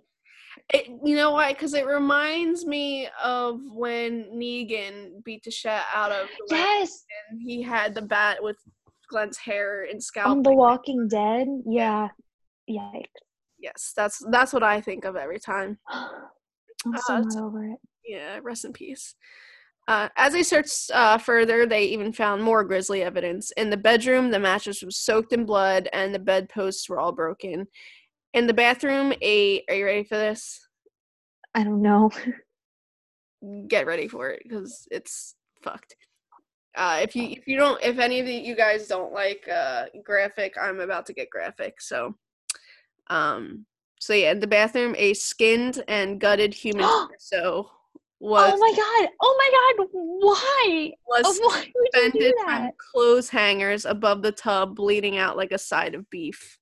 It, 0.72 0.88
you 1.04 1.16
know 1.16 1.32
why? 1.32 1.52
Because 1.52 1.74
it 1.74 1.88
reminds 1.88 2.64
me 2.68 3.10
of 3.24 3.60
when 3.74 4.26
Negan 4.36 5.24
beat 5.24 5.44
the 5.44 5.50
shit 5.50 5.82
out 5.94 6.12
of 6.12 6.28
Yes. 6.52 7.06
and 7.32 7.42
he 7.42 7.64
had 7.64 7.96
the 7.96 8.04
bat 8.04 8.38
with 8.42 8.58
Glenn's 9.10 9.38
hair 9.40 9.86
and 9.90 10.02
scalp. 10.02 10.28
On 10.28 10.44
The 10.44 10.54
Walking 10.54 11.08
Dead. 11.08 11.48
Yeah. 11.66 12.10
Yikes. 12.70 13.06
Yes, 13.64 13.94
that's 13.96 14.22
that's 14.30 14.54
what 14.54 14.62
I 14.62 14.82
think 14.82 15.06
of 15.06 15.16
every 15.16 15.40
time. 15.40 15.80
I'm 15.90 16.96
Uh, 16.96 17.24
so 17.30 17.46
over 17.46 17.64
it. 17.66 17.80
Yeah, 18.06 18.40
rest 18.44 18.66
in 18.66 18.74
peace. 18.74 19.16
Uh, 19.88 20.10
as 20.18 20.34
they 20.34 20.44
searched 20.44 20.92
uh, 20.94 21.18
further, 21.18 21.66
they 21.66 21.84
even 21.86 22.14
found 22.14 22.44
more 22.44 22.64
grisly 22.64 23.04
evidence. 23.04 23.52
In 23.52 23.70
the 23.70 23.78
bedroom, 23.78 24.32
the 24.32 24.40
mattress 24.40 24.82
was 24.82 24.98
soaked 24.98 25.34
in 25.34 25.46
blood, 25.46 25.90
and 25.94 26.14
the 26.14 26.20
bedposts 26.20 26.90
were 26.90 27.00
all 27.00 27.12
broken. 27.12 27.68
In 28.34 28.48
the 28.48 28.54
bathroom, 28.54 29.14
a 29.22 29.64
are 29.70 29.76
you 29.76 29.86
ready 29.86 30.04
for 30.04 30.18
this? 30.18 30.68
I 31.56 31.64
don't 31.64 31.82
know. 31.82 32.12
get 33.68 33.86
ready 33.86 34.08
for 34.08 34.30
it 34.30 34.42
because 34.44 34.88
it's 34.92 35.36
fucked. 35.62 35.96
Uh, 36.76 37.00
if 37.04 37.16
you 37.16 37.26
if 37.30 37.48
you 37.48 37.56
don't 37.56 37.82
if 37.84 38.00
any 38.00 38.20
of 38.20 38.26
the, 38.26 38.34
you 38.34 38.56
guys 38.56 38.88
don't 38.88 39.14
like 39.14 39.48
uh, 39.54 39.86
graphic, 40.04 40.56
I'm 40.60 40.80
about 40.80 41.06
to 41.08 41.14
get 41.14 41.30
graphic. 41.30 41.80
So, 41.80 42.16
um, 43.14 43.66
so 44.00 44.14
yeah, 44.14 44.32
in 44.32 44.40
the 44.40 44.48
bathroom, 44.48 44.96
a 44.98 45.14
skinned 45.14 45.84
and 45.88 46.20
gutted 46.20 46.54
human 46.54 46.84
torso 47.22 47.70
was 48.20 48.54
oh 48.54 48.58
my 48.58 48.74
god. 48.76 49.10
Oh 49.22 49.36
my 49.38 49.84
god. 49.84 49.88
Why? 49.92 50.92
was 51.08 51.26
Oh, 51.26 51.48
why 51.48 51.72
suspended 51.94 52.34
from 52.44 52.70
clothes 52.78 53.30
hangers 53.30 53.86
above 53.86 54.22
the 54.22 54.32
tub, 54.32 54.76
bleeding 54.76 55.18
out 55.18 55.38
like 55.38 55.52
a 55.52 55.58
side 55.58 55.94
of 55.94 56.10
beef. 56.10 56.58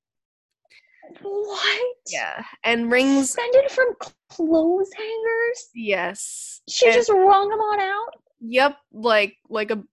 What? 1.21 1.95
Yeah, 2.07 2.43
and 2.63 2.91
rings. 2.91 3.31
Suspended 3.31 3.71
from 3.71 3.95
clothes 4.29 4.89
hangers? 4.95 5.69
Yes. 5.73 6.61
She 6.67 6.87
and- 6.87 6.95
just 6.95 7.09
wrung 7.09 7.49
them 7.49 7.59
on 7.59 7.79
out? 7.79 8.09
Yep, 8.41 8.77
like 8.91 9.37
like 9.49 9.71
a 9.71 9.83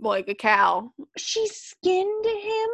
like 0.00 0.28
a 0.28 0.34
cow. 0.34 0.92
She 1.16 1.46
skinned 1.48 2.24
him? 2.24 2.68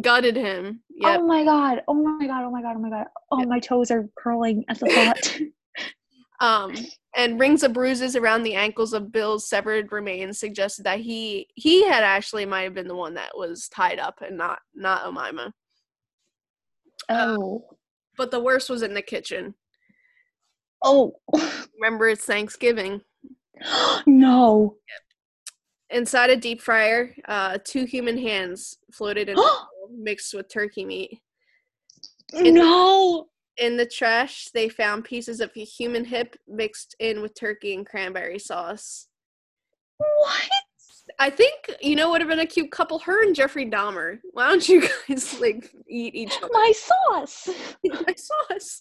Gutted 0.00 0.36
him. 0.36 0.82
Yep. 0.90 1.20
Oh 1.20 1.26
my 1.26 1.44
god. 1.44 1.82
Oh 1.88 1.94
my 1.94 2.26
god. 2.26 2.44
Oh 2.44 2.50
my 2.50 2.62
god. 2.62 2.74
Oh 2.76 2.80
my 2.80 2.90
god. 2.90 3.06
Oh, 3.32 3.38
Yep. 3.40 3.48
my 3.48 3.58
toes 3.58 3.90
are 3.90 4.08
curling 4.16 4.64
at 4.68 4.78
the 4.80 4.86
thought. 4.88 5.38
Um, 6.40 6.72
and 7.16 7.40
rings 7.40 7.64
of 7.64 7.72
bruises 7.72 8.14
around 8.14 8.44
the 8.44 8.54
ankles 8.54 8.92
of 8.92 9.10
Bill's 9.10 9.48
severed 9.48 9.90
remains 9.90 10.38
suggested 10.38 10.84
that 10.84 11.00
he 11.00 11.48
he 11.56 11.84
had 11.84 12.04
actually 12.04 12.46
might 12.46 12.62
have 12.62 12.74
been 12.74 12.86
the 12.86 12.94
one 12.94 13.14
that 13.14 13.36
was 13.36 13.68
tied 13.68 13.98
up 13.98 14.20
and 14.24 14.36
not 14.38 14.60
not 14.72 15.02
Omima. 15.02 15.50
oh. 17.08 17.64
But 18.16 18.30
the 18.30 18.38
worst 18.38 18.70
was 18.70 18.82
in 18.82 18.94
the 18.94 19.02
kitchen. 19.02 19.54
Oh. 20.80 21.14
Remember, 21.80 22.08
it's 22.08 22.24
Thanksgiving. 22.24 23.00
no. 24.06 24.76
Inside 25.90 26.30
a 26.30 26.36
deep 26.36 26.60
fryer, 26.60 27.14
uh, 27.26 27.58
two 27.64 27.84
human 27.84 28.18
hands 28.18 28.76
floated 28.92 29.28
in 29.28 29.38
a 29.38 29.42
mixed 29.90 30.34
with 30.34 30.52
turkey 30.52 30.84
meat. 30.84 31.18
In- 32.34 32.54
no. 32.54 33.28
In 33.56 33.76
the 33.76 33.86
trash, 33.86 34.48
they 34.54 34.68
found 34.68 35.04
pieces 35.04 35.40
of 35.40 35.50
a 35.56 35.64
human 35.64 36.04
hip 36.04 36.36
mixed 36.46 36.94
in 37.00 37.22
with 37.22 37.34
turkey 37.34 37.74
and 37.74 37.84
cranberry 37.84 38.38
sauce. 38.38 39.08
What? 39.96 40.50
I 41.18 41.30
think 41.30 41.54
you 41.80 41.96
know 41.96 42.10
would 42.10 42.20
have 42.20 42.30
been 42.30 42.38
a 42.38 42.46
cute 42.46 42.70
couple. 42.70 42.98
Her 43.00 43.24
and 43.24 43.34
Jeffrey 43.34 43.68
Dahmer. 43.68 44.18
Why 44.32 44.48
don't 44.48 44.68
you 44.68 44.82
guys 45.08 45.40
like 45.40 45.72
eat 45.88 46.14
each 46.14 46.36
other? 46.36 46.48
My 46.52 46.72
sauce. 46.74 47.48
my 47.84 48.14
sauce. 48.16 48.80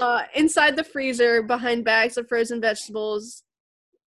Uh, 0.00 0.22
inside 0.34 0.76
the 0.76 0.84
freezer, 0.84 1.42
behind 1.42 1.84
bags 1.84 2.16
of 2.18 2.28
frozen 2.28 2.60
vegetables, 2.60 3.44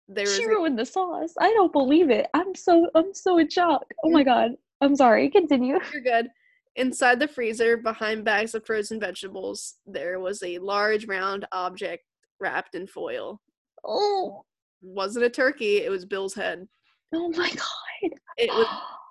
there 0.09 0.24
was 0.24 0.36
She 0.36 0.44
a- 0.44 0.48
ruined 0.48 0.78
the 0.78 0.86
sauce. 0.86 1.34
I 1.38 1.50
don't 1.52 1.72
believe 1.72 2.11
it. 2.11 2.26
I'm 2.34 2.54
so 2.54 2.90
I'm 2.94 3.12
so 3.14 3.38
in 3.38 3.48
shock. 3.48 3.84
Oh 4.04 4.11
my 4.11 4.22
god. 4.22 4.52
I'm 4.80 4.96
sorry. 4.96 5.28
Continue. 5.28 5.78
you're 5.92 6.02
good. 6.02 6.28
Inside 6.76 7.18
the 7.18 7.26
freezer, 7.28 7.76
behind 7.76 8.24
bags 8.24 8.54
of 8.54 8.64
frozen 8.64 9.00
vegetables, 9.00 9.76
there 9.86 10.20
was 10.20 10.42
a 10.42 10.59
large 10.59 11.06
round 11.06 11.44
object 11.52 12.04
wrapped 12.40 12.74
in 12.76 12.86
foil. 12.86 13.40
Oh. 13.84 14.44
wasn't 14.80 15.24
a 15.24 15.30
turkey; 15.30 15.78
it 15.78 15.90
was 15.90 16.04
Bill's 16.04 16.34
head. 16.34 16.66
Oh 17.12 17.30
my 17.30 17.48
god. 17.50 18.12
It 18.36 18.50
was 18.50 18.66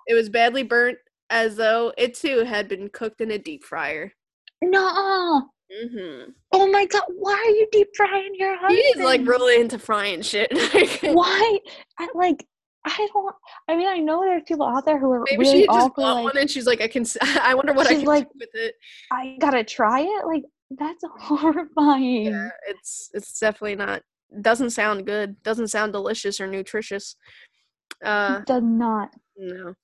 it 0.06 0.14
was 0.14 0.30
badly 0.30 0.62
burnt, 0.62 0.98
as 1.30 1.56
though 1.56 1.92
it 1.98 2.14
too 2.14 2.44
had 2.44 2.68
been 2.68 2.88
cooked 2.88 3.20
in 3.20 3.32
a 3.32 3.38
deep 3.38 3.62
fryer. 3.64 4.12
no. 4.62 5.50
Mm-hmm. 5.70 6.30
Oh 6.52 6.66
my 6.70 6.86
god. 6.86 7.02
Why 7.08 7.32
are 7.34 7.50
you 7.50 7.68
deep 7.72 7.88
frying 7.96 8.32
your 8.34 8.56
husband? 8.58 8.80
He's 8.94 9.02
like 9.04 9.26
really 9.26 9.60
into 9.60 9.78
frying 9.78 10.22
shit. 10.22 10.48
Why? 11.02 11.58
I 11.98 12.08
like. 12.14 12.46
I 12.86 13.08
don't. 13.12 13.34
I 13.68 13.76
mean, 13.76 13.86
I 13.86 13.98
know 13.98 14.20
there's 14.22 14.44
people 14.46 14.66
out 14.66 14.86
there 14.86 14.98
who 14.98 15.10
are 15.10 15.24
Maybe 15.30 15.40
really 15.40 15.60
she 15.60 15.66
just 15.66 15.78
awful. 15.78 16.02
bought 16.04 16.14
Like, 16.16 16.24
one 16.24 16.38
and 16.38 16.50
she's 16.50 16.66
like, 16.66 16.80
I 16.80 16.88
can. 16.88 17.04
I 17.20 17.54
wonder 17.54 17.72
what 17.74 17.86
I 17.86 17.90
She's 17.90 17.98
can 17.98 18.06
like- 18.08 18.24
do 18.24 18.38
with 18.40 18.48
it. 18.54 18.74
I 19.12 19.36
gotta 19.40 19.62
try 19.64 20.00
it. 20.00 20.26
Like 20.26 20.44
that's 20.78 21.02
horrifying. 21.20 22.26
Yeah, 22.26 22.48
it's 22.68 23.10
it's 23.12 23.38
definitely 23.38 23.76
not. 23.76 24.02
Doesn't 24.40 24.70
sound 24.70 25.06
good. 25.06 25.42
Doesn't 25.42 25.68
sound 25.68 25.92
delicious 25.92 26.40
or 26.40 26.46
nutritious. 26.46 27.16
Uh, 28.04 28.40
Does 28.46 28.62
not. 28.62 29.10
no. 29.36 29.74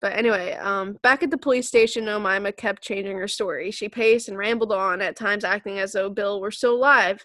But 0.00 0.16
anyway, 0.16 0.54
um, 0.54 0.96
back 1.02 1.22
at 1.22 1.30
the 1.30 1.38
police 1.38 1.68
station, 1.68 2.06
Omima 2.06 2.56
kept 2.56 2.82
changing 2.82 3.18
her 3.18 3.28
story. 3.28 3.70
She 3.70 3.88
paced 3.88 4.28
and 4.28 4.38
rambled 4.38 4.72
on, 4.72 5.02
at 5.02 5.16
times 5.16 5.44
acting 5.44 5.78
as 5.78 5.92
though 5.92 6.08
Bill 6.08 6.40
were 6.40 6.50
still 6.50 6.74
alive, 6.74 7.24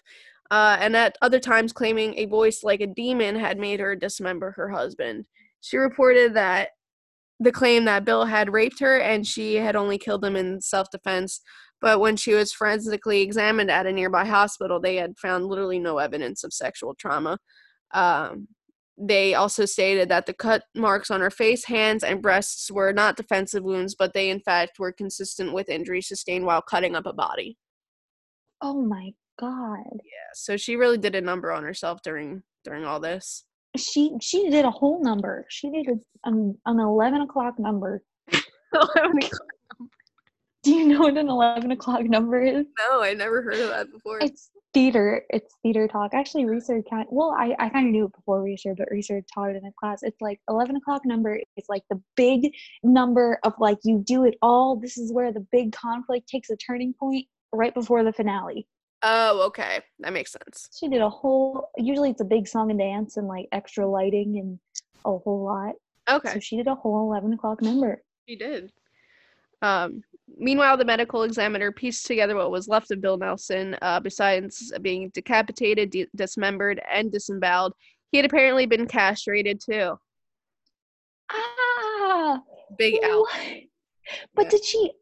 uh, 0.50 0.76
and 0.78 0.94
at 0.94 1.16
other 1.22 1.40
times 1.40 1.72
claiming 1.72 2.14
a 2.16 2.26
voice 2.26 2.62
like 2.62 2.80
a 2.80 2.86
demon 2.86 3.34
had 3.34 3.58
made 3.58 3.80
her 3.80 3.96
dismember 3.96 4.52
her 4.52 4.68
husband. 4.68 5.26
She 5.62 5.78
reported 5.78 6.34
that 6.34 6.70
the 7.40 7.52
claim 7.52 7.84
that 7.84 8.04
Bill 8.04 8.24
had 8.24 8.52
raped 8.52 8.80
her 8.80 8.98
and 8.98 9.26
she 9.26 9.56
had 9.56 9.76
only 9.76 9.98
killed 9.98 10.24
him 10.24 10.36
in 10.36 10.60
self 10.60 10.90
defense. 10.90 11.40
But 11.80 12.00
when 12.00 12.16
she 12.16 12.32
was 12.32 12.52
forensically 12.52 13.20
examined 13.20 13.70
at 13.70 13.86
a 13.86 13.92
nearby 13.92 14.24
hospital, 14.24 14.80
they 14.80 14.96
had 14.96 15.18
found 15.18 15.46
literally 15.46 15.78
no 15.78 15.98
evidence 15.98 16.42
of 16.44 16.52
sexual 16.52 16.94
trauma. 16.94 17.38
Um, 17.92 18.48
they 18.98 19.34
also 19.34 19.66
stated 19.66 20.08
that 20.08 20.26
the 20.26 20.32
cut 20.32 20.64
marks 20.74 21.10
on 21.10 21.20
her 21.20 21.30
face, 21.30 21.64
hands, 21.64 22.02
and 22.02 22.22
breasts 22.22 22.70
were 22.70 22.92
not 22.92 23.16
defensive 23.16 23.62
wounds, 23.62 23.94
but 23.94 24.14
they 24.14 24.30
in 24.30 24.40
fact 24.40 24.78
were 24.78 24.92
consistent 24.92 25.52
with 25.52 25.68
injuries 25.68 26.08
sustained 26.08 26.46
while 26.46 26.62
cutting 26.62 26.94
up 26.94 27.06
a 27.06 27.12
body. 27.12 27.58
Oh 28.62 28.82
my 28.82 29.10
god. 29.38 29.84
Yeah, 29.92 30.32
so 30.34 30.56
she 30.56 30.76
really 30.76 30.98
did 30.98 31.14
a 31.14 31.20
number 31.20 31.52
on 31.52 31.62
herself 31.62 32.00
during 32.02 32.42
during 32.64 32.84
all 32.84 33.00
this. 33.00 33.44
She 33.76 34.12
she 34.22 34.48
did 34.48 34.64
a 34.64 34.70
whole 34.70 35.02
number. 35.02 35.44
She 35.50 35.70
did 35.70 35.88
a, 35.88 36.28
an, 36.28 36.56
an 36.64 36.80
eleven 36.80 37.20
o'clock 37.20 37.58
number. 37.58 38.02
Eleven 38.72 39.18
o'clock. 39.18 39.48
Do 40.62 40.72
you 40.72 40.86
know 40.88 41.00
what 41.00 41.16
an 41.16 41.28
eleven 41.28 41.70
o'clock 41.70 42.02
number 42.04 42.42
is? 42.42 42.66
no, 42.78 43.02
I 43.02 43.14
never 43.14 43.42
heard 43.42 43.60
of 43.60 43.68
that 43.68 43.92
before. 43.92 44.18
It's 44.20 44.50
theater. 44.76 45.22
It's 45.30 45.54
theater 45.62 45.88
talk. 45.88 46.12
Actually, 46.12 46.44
research 46.44 46.84
kind. 46.90 47.06
Well, 47.08 47.34
I 47.38 47.56
I 47.58 47.68
kind 47.70 47.86
of 47.88 47.92
knew 47.92 48.04
it 48.06 48.12
before 48.14 48.42
research, 48.42 48.76
but 48.78 48.88
research 48.90 49.24
taught 49.32 49.50
it 49.50 49.56
in 49.56 49.64
a 49.64 49.72
class. 49.80 50.02
It's 50.02 50.20
like 50.20 50.38
eleven 50.50 50.76
o'clock 50.76 51.02
number 51.06 51.40
is 51.56 51.64
like 51.68 51.82
the 51.88 52.00
big 52.16 52.52
number 52.82 53.38
of 53.42 53.54
like 53.58 53.78
you 53.84 54.02
do 54.06 54.24
it 54.24 54.36
all. 54.42 54.76
This 54.76 54.98
is 54.98 55.12
where 55.12 55.32
the 55.32 55.46
big 55.50 55.72
conflict 55.72 56.28
takes 56.28 56.50
a 56.50 56.56
turning 56.56 56.92
point 56.92 57.26
right 57.52 57.72
before 57.72 58.04
the 58.04 58.12
finale. 58.12 58.66
oh, 59.02 59.46
okay, 59.46 59.80
that 60.00 60.12
makes 60.12 60.32
sense. 60.32 60.68
She 60.78 60.88
did 60.88 61.00
a 61.00 61.08
whole. 61.08 61.70
Usually, 61.78 62.10
it's 62.10 62.20
a 62.20 62.24
big 62.36 62.46
song 62.46 62.70
and 62.70 62.78
dance 62.78 63.16
and 63.16 63.26
like 63.28 63.46
extra 63.52 63.86
lighting 63.88 64.38
and 64.38 64.58
a 65.06 65.16
whole 65.18 65.42
lot. 65.44 65.74
Okay, 66.08 66.34
So 66.34 66.40
she 66.40 66.56
did 66.58 66.66
a 66.66 66.74
whole 66.74 67.00
eleven 67.10 67.32
o'clock 67.32 67.62
number. 67.62 68.02
she 68.28 68.36
did. 68.36 68.72
Um, 69.62 70.02
meanwhile, 70.36 70.76
the 70.76 70.84
medical 70.84 71.22
examiner 71.22 71.70
pieced 71.72 72.06
together 72.06 72.34
what 72.36 72.50
was 72.50 72.68
left 72.68 72.90
of 72.90 73.00
Bill 73.00 73.16
Nelson. 73.18 73.76
Uh, 73.82 74.00
besides 74.00 74.72
being 74.82 75.10
decapitated, 75.10 75.90
de- 75.90 76.08
dismembered, 76.14 76.80
and 76.90 77.12
disemboweled, 77.12 77.72
he 78.12 78.18
had 78.18 78.26
apparently 78.26 78.66
been 78.66 78.86
castrated 78.86 79.60
too. 79.60 79.98
Ah, 81.30 82.42
Big 82.78 83.02
out. 83.04 83.26
But 84.34 84.44
Yeah. 84.44 84.50
did 84.50 84.64
she? 84.64 84.92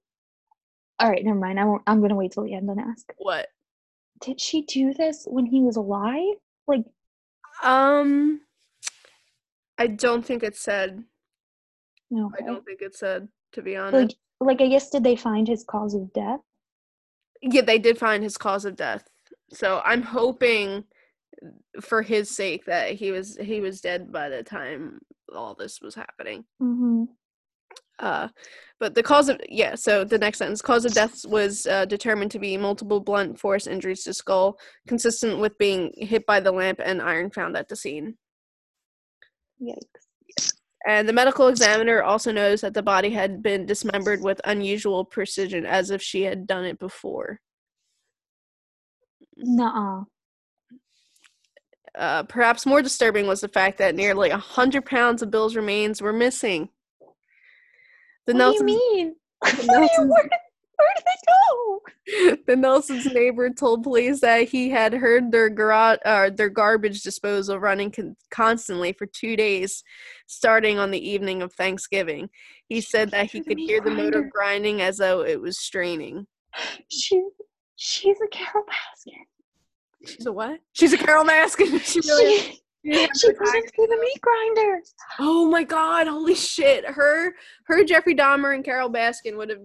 All 0.99 1.11
right, 1.11 1.25
never 1.25 1.39
mind. 1.39 1.59
I 1.61 1.65
won't. 1.65 1.83
I'm 1.87 2.01
gonna 2.01 2.15
wait 2.15 2.33
till 2.33 2.45
the 2.45 2.55
end 2.55 2.69
and 2.71 2.81
ask. 2.81 3.13
What? 3.19 3.49
Did 4.21 4.41
she 4.41 4.63
do 4.63 4.95
this 4.95 5.25
when 5.27 5.45
he 5.47 5.61
was 5.61 5.77
alive? 5.77 6.37
Like, 6.67 6.85
Um, 7.63 8.41
I 9.77 9.87
don't 9.89 10.25
think 10.25 10.43
it 10.43 10.57
said. 10.57 11.05
no. 12.11 12.31
I 12.39 12.43
don't 12.43 12.65
think 12.65 12.81
it 12.83 12.95
said. 12.95 13.29
To 13.53 13.63
be 13.63 13.77
honest. 13.77 13.95
Like, 13.95 14.19
like 14.41 14.61
I 14.61 14.69
guess 14.69 14.91
did 14.91 15.05
they 15.05 15.17
find 15.17 15.47
his 15.47 15.65
cause 15.65 15.95
of 15.95 16.13
death? 16.13 16.41
Yeah, 17.43 17.63
they 17.63 17.79
did 17.79 17.99
find 17.99 18.23
his 18.23 18.37
cause 18.37 18.65
of 18.65 18.77
death. 18.77 19.07
So 19.53 19.81
I'm 19.85 20.03
hoping 20.03 20.85
for 21.81 22.03
his 22.03 22.31
sake 22.31 22.65
that 22.67 22.93
he 22.93 23.11
was 23.11 23.37
he 23.37 23.61
was 23.61 23.81
dead 23.81 24.13
by 24.13 24.29
the 24.29 24.43
time 24.43 25.01
all 25.35 25.55
this 25.55 25.81
was 25.81 25.95
happening. 25.95 26.45
Mm-hmm. 26.63 27.05
Uh 27.99 28.29
but 28.81 28.95
the 28.95 29.03
cause 29.03 29.29
of 29.29 29.41
yeah, 29.49 29.77
so 29.77 30.05
the 30.05 30.19
next 30.19 30.39
sentence 30.39 30.61
cause 30.61 30.85
of 30.85 30.93
death 30.93 31.25
was 31.27 31.67
uh, 31.67 31.85
determined 31.85 32.31
to 32.33 32.39
be 32.39 32.57
multiple 32.57 33.01
blunt 33.01 33.39
force 33.39 33.67
injuries 33.67 34.03
to 34.05 34.13
skull 34.13 34.59
consistent 34.89 35.39
with 35.39 35.57
being 35.59 35.93
hit 35.97 36.27
by 36.27 36.41
the 36.41 36.53
lamp 36.53 36.81
and 36.85 37.01
iron 37.01 37.31
found 37.31 37.57
at 37.57 37.69
the 37.69 37.77
scene. 37.77 38.17
Yikes. 39.63 40.53
And 40.87 41.09
the 41.09 41.13
medical 41.15 41.49
examiner 41.49 42.03
also 42.03 42.31
knows 42.31 42.61
that 42.61 42.75
the 42.75 42.83
body 42.83 43.11
had 43.11 43.43
been 43.43 43.65
dismembered 43.65 44.21
with 44.21 44.41
unusual 44.45 45.05
precision 45.05 45.65
as 45.65 45.91
if 45.91 46.03
she 46.03 46.23
had 46.23 46.47
done 46.47 46.65
it 46.65 46.79
before. 46.79 47.41
Nuh-uh. 49.37 50.05
Uh, 51.97 52.25
perhaps 52.25 52.67
more 52.67 52.83
disturbing 52.83 53.27
was 53.27 53.41
the 53.41 53.49
fact 53.49 53.79
that 53.79 53.95
nearly 53.95 54.31
a 54.31 54.37
hundred 54.37 54.85
pounds 54.85 55.23
of 55.23 55.31
Bill's 55.31 55.57
remains 55.57 56.03
were 56.03 56.13
missing. 56.13 56.69
The 58.27 58.33
what 58.33 58.39
Nelsons, 58.39 58.71
do 58.71 58.73
you 58.73 58.95
mean? 58.95 59.17
the 59.43 59.51
What 59.51 59.57
do 59.57 59.63
you- 59.63 59.81
Nelsons, 59.81 60.15
where 60.77 60.89
did 60.97 61.05
they 61.07 61.33
go? 61.33 61.81
the 62.47 62.57
Nelsons' 62.57 63.07
neighbor 63.07 63.51
told 63.51 63.83
police 63.83 64.21
that 64.21 64.49
he 64.49 64.71
had 64.71 64.93
heard 64.93 65.33
their 65.33 65.49
garage, 65.49 65.99
uh, 66.05 66.31
their 66.31 66.49
garbage 66.49 67.03
disposal 67.03 67.59
running 67.59 67.91
con- 67.91 68.17
constantly 68.31 68.93
for 68.93 69.07
two 69.07 69.37
days, 69.37 69.83
starting 70.27 70.79
on 70.79 70.91
the 70.91 71.11
evening 71.11 71.43
of 71.43 71.53
Thanksgiving. 71.53 72.29
He 72.69 72.81
said 72.81 73.11
that 73.11 73.31
he 73.31 73.43
could 73.43 73.59
hear 73.59 73.81
the 73.81 73.91
motor 73.91 74.29
grinding 74.33 74.83
as 74.83 74.99
though 74.99 75.23
it 75.23 75.41
was 75.41 75.59
straining. 75.59 76.27
She, 76.89 77.23
she's 77.77 78.19
a 78.21 78.29
Carole 78.29 78.65
Baskin. 78.65 80.07
She's 80.07 80.27
a 80.27 80.33
what? 80.33 80.61
She's 80.73 80.93
a 80.93 80.99
Carole 80.99 81.25
Baskin. 81.25 81.81
she 81.85 82.01
really. 82.01 82.39
she, 82.39 82.61
she 82.85 82.93
has 83.01 83.09
she 83.21 83.29
the 83.29 83.35
put 83.35 83.53
tag- 83.53 83.75
through 83.75 83.87
the 83.87 83.99
meat 84.01 84.21
grinder. 84.21 84.81
Oh 85.19 85.49
my 85.49 85.65
god, 85.65 86.07
holy 86.07 86.35
shit. 86.35 86.85
Her 86.85 87.35
her 87.67 87.85
Jeffrey 87.85 88.15
Dahmer 88.15 88.55
and 88.55 88.65
Carole 88.65 88.91
Baskin 88.91 89.37
would 89.37 89.51
have 89.51 89.63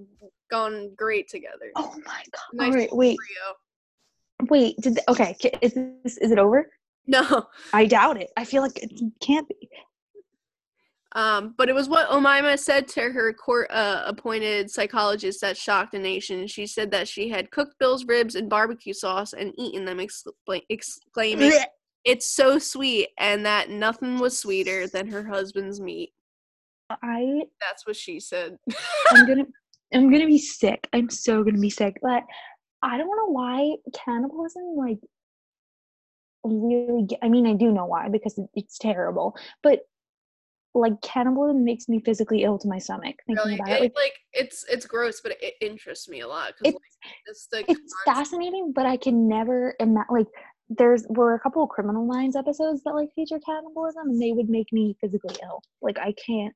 gone 0.50 0.92
great 0.96 1.30
together. 1.30 1.72
Oh 1.76 1.96
my 2.06 2.24
god! 2.32 2.42
Nice 2.54 2.68
All 2.68 2.74
right, 2.76 2.96
wait, 2.96 3.18
trio. 3.18 4.50
wait. 4.50 4.76
Did 4.82 4.96
they, 4.96 5.02
okay? 5.10 5.36
Is 5.62 5.74
this 5.74 6.18
is 6.18 6.32
it 6.32 6.40
over? 6.40 6.70
No. 7.08 7.48
I 7.74 7.86
doubt 7.86 8.22
it. 8.22 8.30
I 8.38 8.46
feel 8.46 8.62
like 8.62 8.78
it 8.84 8.92
can't 9.20 9.48
be. 9.48 9.70
Um, 11.14 11.56
but 11.58 11.70
it 11.70 11.74
was 11.74 11.90
what 11.90 12.08
Omima 12.10 12.60
said 12.60 12.88
to 12.90 13.02
her 13.02 13.34
court 13.34 13.68
uh, 13.72 14.04
appointed 14.06 14.70
psychologist 14.70 15.42
that 15.42 15.58
shocked 15.58 15.94
the 15.94 16.00
nation. 16.00 16.46
She 16.46 16.68
said 16.68 16.92
that 16.92 17.08
she 17.08 17.30
had 17.30 17.50
cooked 17.50 17.80
Bill's 17.80 18.06
ribs 18.06 18.36
in 18.36 18.48
barbecue 18.48 18.94
sauce 18.94 19.34
and 19.34 19.54
eaten 19.58 19.86
them, 19.86 19.98
excla- 19.98 20.62
exclaiming, 20.70 21.52
It's 22.06 22.30
so 22.30 22.60
sweet, 22.60 23.10
and 23.18 23.46
that 23.46 23.70
nothing 23.70 24.20
was 24.20 24.40
sweeter 24.40 24.88
than 24.88 25.08
her 25.10 25.24
husband's 25.24 25.80
meat. 25.80 26.14
I 26.90 27.44
That's 27.62 27.86
what 27.86 27.96
she 27.96 28.20
said. 28.20 28.58
I'm 29.10 29.28
gonna 29.28 29.46
I'm 29.94 30.12
gonna 30.12 30.28
be 30.28 30.38
sick. 30.38 30.88
I'm 30.94 31.10
so 31.10 31.44
gonna 31.44 31.60
be 31.60 31.70
sick. 31.70 31.98
But 32.02 32.24
I 32.82 32.98
don't 32.98 33.08
know 33.08 33.32
why 33.32 33.76
cannibalism 33.94 34.76
like 34.76 35.00
really. 36.44 37.08
I 37.22 37.30
mean, 37.30 37.46
I 37.48 37.54
do 37.54 37.72
know 37.72 37.86
why 37.86 38.10
because 38.10 38.40
it's 38.56 38.78
terrible. 38.78 39.36
But 39.62 39.82
like 40.76 41.02
cannibalism 41.02 41.64
makes 41.64 41.90
me 41.90 42.00
physically 42.00 42.44
ill 42.44 42.58
to 42.60 42.68
my 42.68 42.78
stomach 42.78 43.16
thinking 43.26 43.44
really, 43.44 43.56
about 43.56 43.70
it, 43.70 43.76
it. 43.76 43.82
Like, 43.82 43.96
like 43.96 44.14
it's 44.34 44.66
it's 44.70 44.86
gross, 44.86 45.20
but 45.22 45.36
it 45.42 45.56
interests 45.62 46.08
me 46.08 46.22
a 46.22 46.28
lot 46.28 46.54
it's 46.64 46.76
like, 46.76 46.76
it's 47.26 47.48
it's 47.68 47.94
fascinating, 48.06 48.72
but 48.74 48.86
I 48.86 48.98
can 48.98 49.28
never 49.28 49.76
imagine 49.80 50.06
like. 50.10 50.28
There's 50.70 51.06
were 51.10 51.34
a 51.34 51.40
couple 51.40 51.64
of 51.64 51.70
Criminal 51.70 52.06
Minds 52.06 52.36
episodes 52.36 52.84
that 52.84 52.94
like 52.94 53.10
feature 53.16 53.40
cannibalism, 53.40 54.10
and 54.10 54.22
they 54.22 54.34
would 54.34 54.50
make 54.50 54.72
me 54.72 54.96
physically 55.02 55.36
ill. 55.44 55.62
Like 55.82 55.98
I 55.98 56.14
can't. 56.14 56.54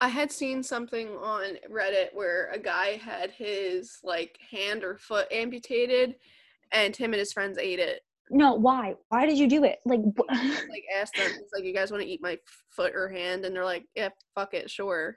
I 0.00 0.08
had 0.08 0.32
seen 0.32 0.62
something 0.62 1.08
on 1.10 1.58
Reddit 1.70 2.08
where 2.12 2.50
a 2.50 2.58
guy 2.58 2.96
had 2.96 3.30
his 3.30 3.98
like 4.02 4.36
hand 4.50 4.84
or 4.84 4.98
foot 4.98 5.26
amputated, 5.30 6.16
and 6.72 6.94
him 6.94 7.12
and 7.12 7.20
his 7.20 7.32
friends 7.32 7.56
ate 7.58 7.78
it. 7.78 8.00
No, 8.30 8.54
why? 8.54 8.94
Why 9.08 9.26
did 9.26 9.38
you 9.38 9.46
do 9.46 9.64
it? 9.64 9.78
Like, 9.84 10.00
Like 10.28 10.84
asked 10.96 11.16
them, 11.16 11.30
like, 11.54 11.64
"You 11.64 11.74
guys 11.74 11.90
want 11.90 12.02
to 12.02 12.08
eat 12.08 12.22
my 12.22 12.38
foot 12.70 12.94
or 12.94 13.08
hand?" 13.08 13.44
And 13.44 13.54
they're 13.54 13.64
like, 13.64 13.84
"Yeah, 13.94 14.08
fuck 14.34 14.54
it, 14.54 14.70
sure." 14.70 15.16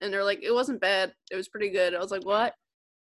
And 0.00 0.12
they're 0.12 0.24
like, 0.24 0.42
"It 0.42 0.52
wasn't 0.52 0.80
bad. 0.80 1.12
It 1.30 1.36
was 1.36 1.48
pretty 1.48 1.70
good." 1.70 1.94
I 1.94 1.98
was 1.98 2.10
like, 2.10 2.24
"What?" 2.24 2.54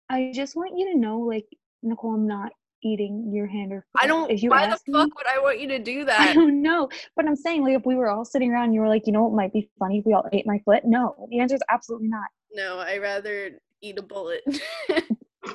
I 0.09 0.31
just 0.33 0.55
want 0.55 0.77
you 0.77 0.91
to 0.91 0.97
know, 0.97 1.19
like, 1.19 1.45
Nicole, 1.83 2.15
I'm 2.15 2.27
not 2.27 2.51
eating 2.83 3.31
your 3.33 3.47
hand 3.47 3.71
or 3.71 3.85
foot. 3.91 4.03
I 4.03 4.07
don't. 4.07 4.29
If 4.31 4.43
you 4.43 4.49
why 4.49 4.67
the 4.67 4.79
me, 4.87 4.93
fuck 4.93 5.15
would 5.15 5.27
I 5.27 5.39
want 5.39 5.59
you 5.59 5.67
to 5.69 5.79
do 5.79 6.05
that? 6.05 6.19
I 6.19 6.33
don't 6.33 6.61
know. 6.61 6.89
But 7.15 7.25
I'm 7.25 7.35
saying, 7.35 7.63
like, 7.63 7.75
if 7.75 7.85
we 7.85 7.95
were 7.95 8.09
all 8.09 8.25
sitting 8.25 8.51
around 8.51 8.65
and 8.65 8.73
you 8.73 8.81
were 8.81 8.89
like, 8.89 9.07
you 9.07 9.13
know 9.13 9.23
what 9.23 9.33
might 9.33 9.53
be 9.53 9.69
funny 9.79 9.99
if 9.99 10.05
we 10.05 10.13
all 10.13 10.27
ate 10.33 10.45
my 10.45 10.59
foot? 10.65 10.83
No. 10.85 11.27
The 11.29 11.39
answer 11.39 11.55
is 11.55 11.61
absolutely 11.69 12.09
not. 12.09 12.27
No, 12.53 12.79
I 12.79 12.97
rather 12.97 13.59
eat 13.81 13.97
a 13.97 14.01
bullet. 14.01 14.41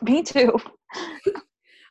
Me 0.03 0.22
too. 0.22 0.57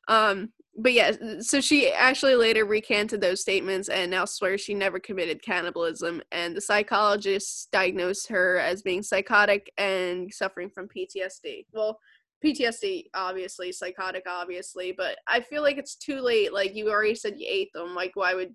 Um, 0.07 0.51
but 0.77 0.91
yeah, 0.91 1.11
so 1.39 1.61
she 1.61 1.91
actually 1.91 2.35
later 2.35 2.65
recanted 2.65 3.21
those 3.21 3.39
statements 3.39 3.87
and 3.87 4.11
now 4.11 4.25
swears 4.25 4.59
she 4.59 4.73
never 4.73 4.99
committed 4.99 5.41
cannibalism. 5.41 6.21
And 6.33 6.55
the 6.55 6.61
psychologist 6.61 7.71
diagnosed 7.71 8.27
her 8.27 8.57
as 8.59 8.81
being 8.81 9.01
psychotic 9.01 9.71
and 9.77 10.33
suffering 10.33 10.69
from 10.69 10.89
PTSD. 10.89 11.67
Well, 11.71 11.99
PTSD, 12.43 13.05
obviously, 13.13 13.71
psychotic, 13.71 14.23
obviously, 14.27 14.91
but 14.91 15.17
I 15.27 15.41
feel 15.41 15.61
like 15.63 15.77
it's 15.77 15.95
too 15.95 16.19
late. 16.21 16.53
Like, 16.53 16.75
you 16.75 16.89
already 16.89 17.15
said 17.15 17.35
you 17.37 17.47
ate 17.49 17.71
them. 17.73 17.95
Like, 17.95 18.11
why 18.15 18.33
would 18.33 18.53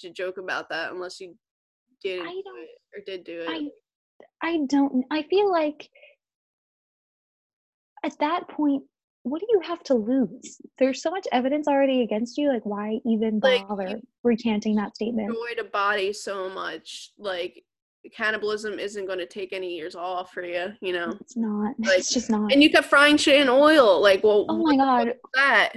you 0.00 0.10
joke 0.12 0.38
about 0.38 0.68
that 0.70 0.92
unless 0.92 1.20
you 1.20 1.36
did 2.02 2.20
I 2.22 2.30
do 2.30 2.42
don't- 2.44 2.58
it 2.62 2.68
or 2.94 3.00
did 3.04 3.24
do 3.24 3.40
it? 3.40 3.48
I 3.48 3.70
I 4.40 4.58
don't 4.68 5.04
I 5.10 5.22
feel 5.24 5.50
like 5.50 5.88
at 8.04 8.16
that 8.20 8.48
point, 8.48 8.84
what 9.24 9.40
do 9.40 9.46
you 9.50 9.60
have 9.60 9.82
to 9.84 9.94
lose? 9.94 10.60
There's 10.78 11.02
so 11.02 11.10
much 11.10 11.26
evidence 11.32 11.66
already 11.66 12.02
against 12.02 12.38
you, 12.38 12.48
like 12.52 12.64
why 12.64 13.00
even 13.04 13.40
bother 13.40 13.88
you- 13.88 14.02
recanting 14.22 14.76
that 14.76 14.94
statement? 14.94 15.28
enjoyed 15.30 15.58
a 15.58 15.68
body 15.68 16.12
so 16.12 16.48
much. 16.48 17.12
Like, 17.18 17.64
cannibalism 18.14 18.78
isn't 18.78 19.06
going 19.06 19.18
to 19.18 19.26
take 19.26 19.52
any 19.52 19.74
years 19.74 19.94
off 19.94 20.32
for 20.32 20.44
you, 20.44 20.72
you 20.80 20.92
know? 20.92 21.16
It's 21.20 21.36
not. 21.36 21.74
Like, 21.78 21.98
it's 21.98 22.12
just 22.12 22.30
not. 22.30 22.52
and 22.52 22.62
you 22.62 22.70
kept 22.70 22.86
frying 22.86 23.16
shit 23.16 23.40
in 23.40 23.48
oil. 23.48 24.00
Like, 24.00 24.22
well, 24.24 24.46
oh 24.48 24.62
my 24.62 24.76
god. 24.76 25.14
that? 25.34 25.72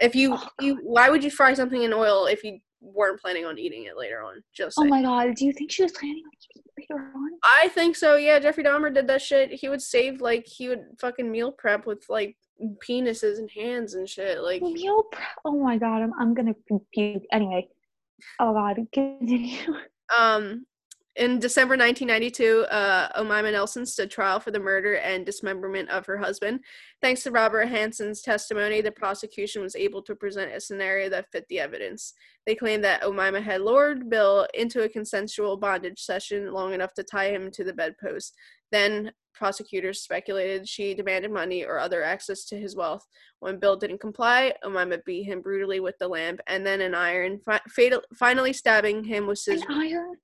If 0.00 0.14
you, 0.14 0.34
Oh, 0.34 0.48
you, 0.60 0.78
why 0.82 1.08
would 1.08 1.22
you 1.22 1.30
fry 1.30 1.54
something 1.54 1.82
in 1.82 1.92
oil 1.92 2.26
if 2.26 2.42
you 2.42 2.58
weren't 2.84 3.20
planning 3.20 3.44
on 3.44 3.58
eating 3.58 3.84
it 3.84 3.96
later 3.96 4.22
on. 4.22 4.42
Just 4.54 4.76
Oh 4.78 4.84
my 4.84 5.02
god, 5.02 5.34
do 5.36 5.46
you 5.46 5.52
think 5.52 5.70
she 5.70 5.82
was 5.82 5.92
planning 5.92 6.22
on 6.24 6.30
eating 6.50 6.62
it 6.66 6.90
later 6.90 7.00
on? 7.14 7.30
I 7.62 7.68
think 7.68 7.96
so. 7.96 8.16
Yeah, 8.16 8.38
Jeffrey 8.38 8.64
Dahmer 8.64 8.92
did 8.92 9.06
that 9.08 9.22
shit. 9.22 9.52
He 9.52 9.68
would 9.68 9.82
save 9.82 10.20
like 10.20 10.46
he 10.46 10.68
would 10.68 10.84
fucking 11.00 11.30
meal 11.30 11.52
prep 11.52 11.86
with 11.86 12.04
like 12.08 12.36
penises 12.86 13.38
and 13.38 13.50
hands 13.50 13.94
and 13.94 14.08
shit. 14.08 14.42
Like 14.42 14.62
Meal 14.62 15.04
prep. 15.10 15.28
Oh 15.44 15.58
my 15.58 15.78
god, 15.78 16.02
I'm 16.02 16.12
I'm 16.18 16.34
gonna 16.34 16.54
puke. 16.92 17.22
Anyway. 17.32 17.68
Oh 18.38 18.52
god, 18.52 18.78
continue. 18.92 19.58
Um, 20.14 20.66
in 21.16 21.38
December 21.38 21.76
1992, 21.76 22.62
uh, 22.70 23.20
Omima 23.20 23.52
Nelson 23.52 23.86
stood 23.86 24.10
trial 24.10 24.40
for 24.40 24.50
the 24.50 24.58
murder 24.58 24.96
and 24.96 25.24
dismemberment 25.24 25.88
of 25.90 26.04
her 26.06 26.18
husband. 26.18 26.60
Thanks 27.00 27.22
to 27.22 27.30
Robert 27.30 27.66
Hansen's 27.66 28.20
testimony, 28.20 28.80
the 28.80 28.90
prosecution 28.90 29.62
was 29.62 29.76
able 29.76 30.02
to 30.02 30.16
present 30.16 30.52
a 30.52 30.60
scenario 30.60 31.08
that 31.10 31.30
fit 31.30 31.46
the 31.48 31.60
evidence. 31.60 32.14
They 32.46 32.56
claimed 32.56 32.82
that 32.84 33.02
Omima 33.02 33.40
had 33.42 33.60
lured 33.60 34.10
Bill 34.10 34.48
into 34.54 34.82
a 34.82 34.88
consensual 34.88 35.56
bondage 35.56 36.00
session 36.00 36.52
long 36.52 36.72
enough 36.74 36.94
to 36.94 37.04
tie 37.04 37.30
him 37.30 37.50
to 37.52 37.62
the 37.62 37.72
bedpost. 37.72 38.34
Then, 38.72 39.12
prosecutors 39.34 40.00
speculated 40.02 40.68
she 40.68 40.94
demanded 40.94 41.30
money 41.30 41.64
or 41.64 41.78
other 41.78 42.02
access 42.02 42.44
to 42.46 42.56
his 42.56 42.74
wealth. 42.74 43.06
When 43.38 43.58
Bill 43.60 43.76
didn't 43.76 44.00
comply, 44.00 44.52
Omima 44.64 45.04
beat 45.04 45.24
him 45.24 45.42
brutally 45.42 45.78
with 45.78 45.96
the 45.98 46.08
lamp 46.08 46.40
and 46.48 46.66
then 46.66 46.80
an 46.80 46.94
iron, 46.94 47.38
fi- 47.38 47.60
fatal- 47.68 48.02
finally 48.18 48.52
stabbing 48.52 49.04
him 49.04 49.26
with 49.28 49.38
An 49.46 49.58
scissors. 49.58 49.64
iron? 49.70 50.16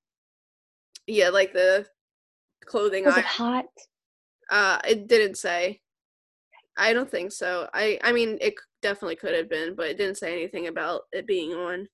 Yeah, 1.11 1.31
like 1.31 1.53
the 1.53 1.87
clothing 2.67 3.05
Was 3.05 3.17
it 3.17 3.25
hot? 3.25 3.65
Uh, 4.51 4.79
it 4.89 5.09
didn't 5.09 5.37
say. 5.37 5.81
I 6.79 6.93
don't 6.93 7.11
think 7.11 7.33
so. 7.33 7.69
I 7.75 7.99
I 8.03 8.13
mean, 8.13 8.39
it 8.41 8.55
definitely 8.81 9.17
could 9.17 9.35
have 9.35 9.49
been, 9.51 9.75
but 9.75 9.89
it 9.89 9.99
didn't 9.99 10.19
say 10.19 10.33
anything 10.33 10.69
about 10.69 11.03
it 11.13 11.27
being 11.27 11.53
on. 11.53 11.89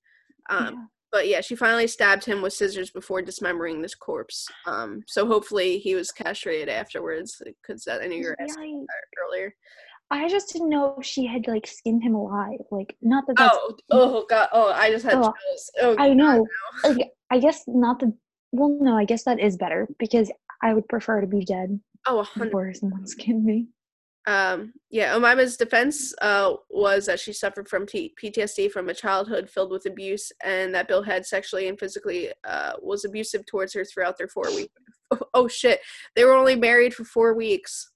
Um, 0.51 0.65
Yeah. 0.75 0.85
but 1.13 1.29
yeah, 1.29 1.41
she 1.41 1.57
finally 1.57 1.87
stabbed 1.87 2.25
him 2.25 2.43
with 2.43 2.53
scissors 2.53 2.91
before 2.91 3.23
dismembering 3.23 3.81
this 3.81 3.95
corpse. 3.95 4.47
Um, 4.67 5.03
so 5.09 5.27
hopefully 5.27 5.79
he 5.79 5.95
was 5.95 6.13
castrated 6.13 6.69
afterwards, 6.69 7.41
because 7.45 7.85
that 7.85 8.03
I 8.03 8.07
know 8.07 8.17
you 8.17 8.27
were 8.27 8.37
asking 8.41 8.87
that 8.87 9.23
earlier. 9.25 9.55
I 10.11 10.29
just 10.29 10.53
didn't 10.53 10.69
know 10.69 10.95
if 10.99 11.05
she 11.07 11.27
had 11.27 11.49
like 11.49 11.67
skinned 11.67 12.03
him 12.05 12.15
alive. 12.15 12.61
Like 12.71 12.95
not 13.03 13.27
that 13.27 13.37
that's 13.37 13.57
Oh, 13.57 13.77
oh 13.91 14.27
god, 14.29 14.49
oh, 14.53 14.71
I 14.73 14.91
just 14.91 15.05
had 15.05 15.15
Oh. 15.17 15.33
Oh, 15.81 15.97
I 15.99 16.13
know. 16.15 16.45
no. 16.85 16.91
Like 16.91 17.11
I 17.31 17.39
guess 17.41 17.65
not 17.67 17.99
the 17.99 18.13
well 18.57 18.77
no, 18.81 18.97
I 18.97 19.05
guess 19.05 19.25
that 19.25 19.41
is 19.41 19.57
better 19.57 19.89
because 19.99 20.31
I 20.63 20.75
would 20.75 20.89
prefer 20.89 21.21
to 21.21 21.27
be 21.27 21.45
dead 21.45 21.81
Oh, 22.07 22.21
a 22.21 22.23
hundred 22.23 22.47
before 22.47 22.75
someone 22.75 23.07
skinned 23.07 23.45
me. 23.45 23.67
Um, 24.27 24.73
yeah, 24.91 25.15
Omaima's 25.15 25.57
defense 25.57 26.13
uh, 26.21 26.55
was 26.69 27.07
that 27.07 27.21
she 27.21 27.33
suffered 27.33 27.69
from 27.69 27.87
T- 27.87 28.15
PTSD 28.21 28.71
from 28.73 28.89
a 28.89 28.95
childhood 28.95 29.49
filled 29.49 29.71
with 29.71 29.87
abuse, 29.87 30.33
and 30.45 30.75
that 30.75 30.89
Bill 30.89 31.03
had 31.03 31.25
sexually 31.25 31.69
and 31.69 31.79
physically 31.79 32.31
uh, 32.45 32.73
was 32.81 33.05
abusive 33.05 33.47
towards 33.47 33.73
her 33.75 33.85
throughout 33.85 34.19
their 34.19 34.29
four 34.29 34.55
weeks. 34.55 34.73
Oh 35.35 35.47
shit, 35.47 35.79
they 36.17 36.25
were 36.25 36.33
only 36.33 36.57
married 36.57 36.93
for 36.93 37.05
four 37.05 37.33
weeks. 37.35 37.93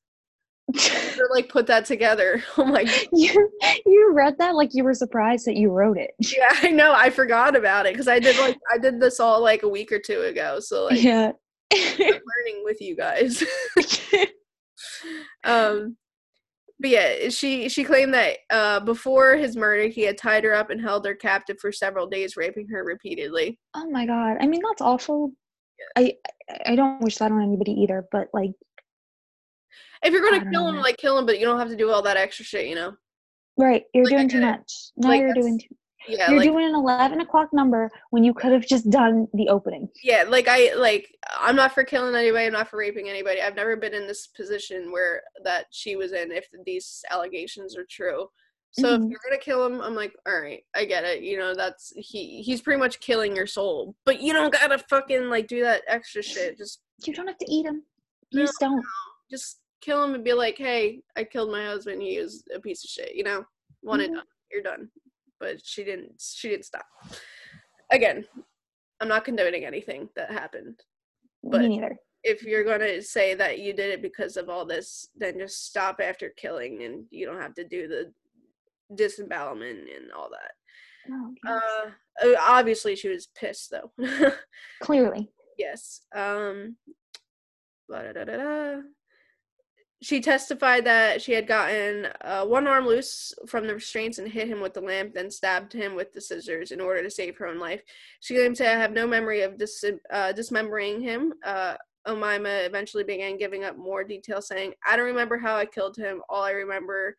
Like 1.30 1.48
put 1.48 1.66
that 1.66 1.84
together. 1.84 2.42
Oh 2.56 2.64
my 2.64 2.84
god. 2.84 3.06
you 3.12 3.50
you 3.86 4.12
read 4.12 4.36
that 4.38 4.54
like 4.54 4.70
you 4.74 4.84
were 4.84 4.94
surprised 4.94 5.46
that 5.46 5.56
you 5.56 5.70
wrote 5.70 5.96
it. 5.96 6.10
Yeah, 6.18 6.48
I 6.50 6.70
know. 6.70 6.92
I 6.94 7.10
forgot 7.10 7.56
about 7.56 7.86
it 7.86 7.94
because 7.94 8.08
I 8.08 8.18
did 8.18 8.38
like 8.38 8.58
I 8.70 8.78
did 8.78 9.00
this 9.00 9.20
all 9.20 9.40
like 9.40 9.62
a 9.62 9.68
week 9.68 9.92
or 9.92 9.98
two 9.98 10.22
ago. 10.22 10.60
So 10.60 10.86
like 10.86 11.02
yeah. 11.02 11.32
I'm 11.72 11.98
learning 11.98 12.62
with 12.64 12.80
you 12.80 12.96
guys. 12.96 13.42
um 15.44 15.96
but 16.78 16.90
yeah 16.90 17.28
she 17.28 17.68
she 17.68 17.84
claimed 17.84 18.14
that 18.14 18.38
uh 18.50 18.80
before 18.80 19.36
his 19.36 19.56
murder 19.56 19.88
he 19.88 20.02
had 20.02 20.18
tied 20.18 20.44
her 20.44 20.54
up 20.54 20.70
and 20.70 20.80
held 20.80 21.04
her 21.06 21.14
captive 21.14 21.58
for 21.60 21.70
several 21.70 22.06
days 22.06 22.36
raping 22.36 22.66
her 22.68 22.84
repeatedly 22.84 23.58
oh 23.74 23.88
my 23.90 24.06
god. 24.06 24.36
I 24.40 24.46
mean 24.46 24.60
that's 24.68 24.82
awful. 24.82 25.32
I 25.96 26.14
I 26.66 26.76
don't 26.76 27.00
wish 27.02 27.18
that 27.18 27.32
on 27.32 27.42
anybody 27.42 27.72
either, 27.72 28.06
but 28.10 28.28
like 28.32 28.52
if 30.04 30.12
you're 30.12 30.22
gonna 30.22 30.50
kill 30.50 30.68
him 30.68 30.76
like 30.80 30.96
kill 30.96 31.18
him 31.18 31.26
but 31.26 31.38
you 31.38 31.46
don't 31.46 31.58
have 31.58 31.68
to 31.68 31.76
do 31.76 31.90
all 31.90 32.02
that 32.02 32.16
extra 32.16 32.44
shit 32.44 32.66
you 32.66 32.74
know 32.74 32.92
right, 33.56 33.84
you're 33.92 34.04
Like, 34.04 34.12
doing 34.14 34.28
too 34.28 34.40
much. 34.40 34.72
Now 34.96 35.08
Like, 35.10 35.20
you're 35.20 35.34
doing 35.34 35.58
too 35.58 35.74
yeah 36.08 36.30
you're 36.30 36.38
like 36.38 36.48
doing 36.48 36.64
an 36.66 36.74
eleven 36.74 37.20
o'clock 37.20 37.48
number 37.52 37.90
when 38.08 38.24
you 38.24 38.32
could 38.32 38.52
have 38.52 38.66
just 38.66 38.88
done 38.88 39.28
the 39.34 39.48
opening. 39.50 39.86
yeah 40.02 40.24
like 40.26 40.48
i 40.48 40.72
like 40.74 41.14
i'm 41.38 41.54
not 41.54 41.74
for 41.74 41.84
killing 41.84 42.14
anybody 42.14 42.46
i'm 42.46 42.52
not 42.54 42.68
for 42.68 42.78
raping 42.78 43.08
anybody 43.10 43.42
i've 43.42 43.54
never 43.54 43.76
been 43.76 43.92
in 43.92 44.06
this 44.06 44.28
position 44.28 44.90
where 44.90 45.22
that 45.44 45.66
she 45.70 45.96
was 45.96 46.12
in 46.12 46.32
if 46.32 46.46
these 46.64 47.04
allegations 47.10 47.76
are 47.76 47.84
true 47.90 48.26
so 48.72 48.96
Mhm. 48.96 49.04
if 49.04 49.10
you're 49.10 49.20
gonna 49.28 49.42
kill 49.42 49.66
him 49.66 49.82
i'm 49.82 49.94
like 49.94 50.14
all 50.26 50.40
right 50.40 50.62
i 50.74 50.86
get 50.86 51.04
it 51.04 51.22
you 51.22 51.36
know 51.36 51.54
that's 51.54 51.92
he 51.96 52.40
he's 52.40 52.62
pretty 52.62 52.78
much 52.78 52.98
killing 53.00 53.36
your 53.36 53.46
soul 53.46 53.94
but 54.06 54.22
you 54.22 54.32
don't 54.32 54.54
gotta 54.54 54.78
fucking 54.78 55.28
like 55.28 55.48
do 55.48 55.62
that 55.62 55.82
extra 55.86 56.22
shit 56.22 56.56
just 56.56 56.80
You 57.04 57.12
don't 57.12 57.26
have 57.26 57.36
to 57.38 57.52
eat 57.52 57.66
him 57.66 57.82
You 58.30 58.38
No, 58.40 58.46
just 58.46 58.58
don't. 58.60 58.82
just 59.30 59.58
kill 59.80 60.02
him 60.04 60.14
and 60.14 60.24
be 60.24 60.32
like 60.32 60.56
hey 60.58 61.00
i 61.16 61.24
killed 61.24 61.50
my 61.50 61.64
husband 61.64 62.00
he 62.02 62.18
was 62.18 62.44
a 62.54 62.60
piece 62.60 62.84
of 62.84 62.90
shit 62.90 63.14
you 63.14 63.22
know 63.24 63.44
one 63.82 64.00
and 64.00 64.12
Mhm. 64.12 64.16
done 64.16 64.26
you're 64.52 64.62
done 64.62 64.90
but 65.38 65.64
she 65.64 65.84
didn't 65.84 66.20
she 66.20 66.48
didn't 66.50 66.64
stop 66.66 66.84
again 67.90 68.24
i'm 69.00 69.08
not 69.08 69.24
condoning 69.24 69.64
anything 69.64 70.08
that 70.16 70.30
happened 70.30 70.78
But- 71.42 71.62
Me 71.62 71.68
neither. 71.68 71.96
if 72.24 72.42
you're 72.42 72.64
gonna 72.64 73.00
say 73.00 73.34
that 73.34 73.58
you 73.60 73.72
did 73.72 73.90
it 73.90 74.02
because 74.02 74.36
of 74.36 74.50
all 74.50 74.66
this, 74.66 75.08
then 75.16 75.38
just 75.38 75.64
stop 75.64 76.00
after 76.02 76.28
killing, 76.36 76.82
and 76.82 77.06
you 77.10 77.24
don't 77.24 77.40
have 77.40 77.54
to 77.54 77.64
do 77.64 77.88
the 77.88 78.12
disembowelment 78.94 79.88
and 79.88 80.12
all 80.12 80.28
that. 80.28 80.52
Oh. 81.48 81.92
Uh, 82.22 82.34
obviously 82.38 82.94
she 82.94 83.08
was 83.08 83.28
pissed 83.34 83.70
though. 83.70 83.90
Clearly. 84.82 85.32
yes. 85.56 86.02
Um. 86.14 86.76
la-da-da-da-da. 87.88 88.82
She 90.02 90.22
testified 90.22 90.86
that 90.86 91.20
she 91.20 91.32
had 91.32 91.46
gotten 91.46 92.08
uh, 92.22 92.46
one 92.46 92.66
arm 92.66 92.86
loose 92.86 93.34
from 93.46 93.66
the 93.66 93.74
restraints 93.74 94.18
and 94.18 94.26
hit 94.26 94.48
him 94.48 94.60
with 94.60 94.72
the 94.72 94.80
lamp, 94.80 95.12
then 95.12 95.30
stabbed 95.30 95.74
him 95.74 95.94
with 95.94 96.12
the 96.14 96.22
scissors 96.22 96.72
in 96.72 96.80
order 96.80 97.02
to 97.02 97.10
save 97.10 97.36
her 97.36 97.46
own 97.46 97.58
life. 97.58 97.82
She 98.20 98.34
claimed 98.34 98.56
to 98.56 98.64
have 98.64 98.92
no 98.92 99.06
memory 99.06 99.42
of 99.42 99.58
dis- 99.58 99.84
uh, 100.10 100.32
dismembering 100.32 101.02
him. 101.02 101.34
Uh, 101.44 101.74
Omaima 102.06 102.66
eventually 102.66 103.04
began 103.04 103.36
giving 103.36 103.64
up 103.64 103.76
more 103.76 104.02
detail, 104.02 104.40
saying, 104.40 104.72
I 104.86 104.96
don't 104.96 105.04
remember 105.04 105.36
how 105.36 105.56
I 105.56 105.66
killed 105.66 105.96
him. 105.96 106.22
All 106.30 106.42
I 106.42 106.52
remember 106.52 107.14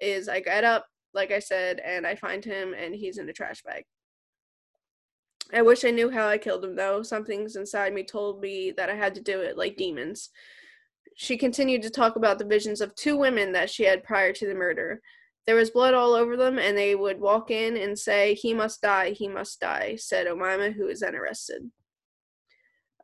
is 0.00 0.28
I 0.28 0.40
got 0.40 0.64
up, 0.64 0.86
like 1.14 1.30
I 1.30 1.38
said, 1.38 1.78
and 1.78 2.04
I 2.04 2.16
find 2.16 2.44
him 2.44 2.74
and 2.74 2.96
he's 2.96 3.18
in 3.18 3.28
a 3.28 3.32
trash 3.32 3.62
bag. 3.62 3.84
I 5.52 5.62
wish 5.62 5.84
I 5.84 5.92
knew 5.92 6.10
how 6.10 6.28
I 6.28 6.36
killed 6.36 6.64
him, 6.64 6.74
though. 6.74 7.02
Something's 7.02 7.56
inside 7.56 7.94
me 7.94 8.02
told 8.02 8.40
me 8.40 8.72
that 8.72 8.90
I 8.90 8.94
had 8.94 9.14
to 9.14 9.20
do 9.20 9.40
it 9.40 9.56
like 9.56 9.76
demons. 9.76 10.30
She 11.14 11.36
continued 11.36 11.82
to 11.82 11.90
talk 11.90 12.16
about 12.16 12.38
the 12.38 12.44
visions 12.44 12.80
of 12.80 12.94
two 12.94 13.16
women 13.16 13.52
that 13.52 13.70
she 13.70 13.84
had 13.84 14.04
prior 14.04 14.32
to 14.32 14.46
the 14.46 14.54
murder. 14.54 15.00
There 15.46 15.56
was 15.56 15.70
blood 15.70 15.94
all 15.94 16.14
over 16.14 16.36
them, 16.36 16.58
and 16.58 16.76
they 16.76 16.94
would 16.94 17.20
walk 17.20 17.50
in 17.50 17.76
and 17.76 17.98
say, 17.98 18.34
He 18.34 18.52
must 18.54 18.82
die, 18.82 19.10
he 19.10 19.28
must 19.28 19.60
die, 19.60 19.96
said 19.96 20.26
Omaima, 20.26 20.74
who 20.74 20.86
was 20.86 21.00
then 21.00 21.14
arrested. 21.14 21.70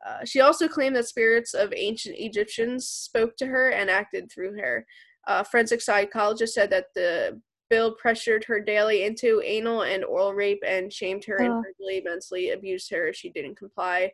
Uh, 0.05 0.23
she 0.23 0.39
also 0.41 0.67
claimed 0.67 0.95
that 0.95 1.07
spirits 1.07 1.53
of 1.55 1.73
ancient 1.75 2.15
Egyptians 2.19 2.87
spoke 2.87 3.35
to 3.37 3.47
her 3.47 3.69
and 3.69 3.89
acted 3.89 4.31
through 4.31 4.53
her. 4.59 4.85
Uh, 5.27 5.43
forensic 5.43 5.81
psychologist 5.81 6.53
said 6.53 6.69
that 6.69 6.93
the 6.93 7.41
bill 7.71 7.95
pressured 7.95 8.43
her 8.43 8.59
daily 8.59 9.03
into 9.05 9.41
anal 9.43 9.81
and 9.81 10.05
oral 10.05 10.35
rape 10.35 10.61
and 10.63 10.93
shamed 10.93 11.25
her 11.25 11.37
and 11.37 11.51
Oh. 11.51 11.63
verbally, 11.63 12.01
mentally 12.05 12.51
abused 12.51 12.91
her 12.91 13.07
if 13.07 13.15
she 13.15 13.29
didn't 13.31 13.55
comply. 13.55 14.11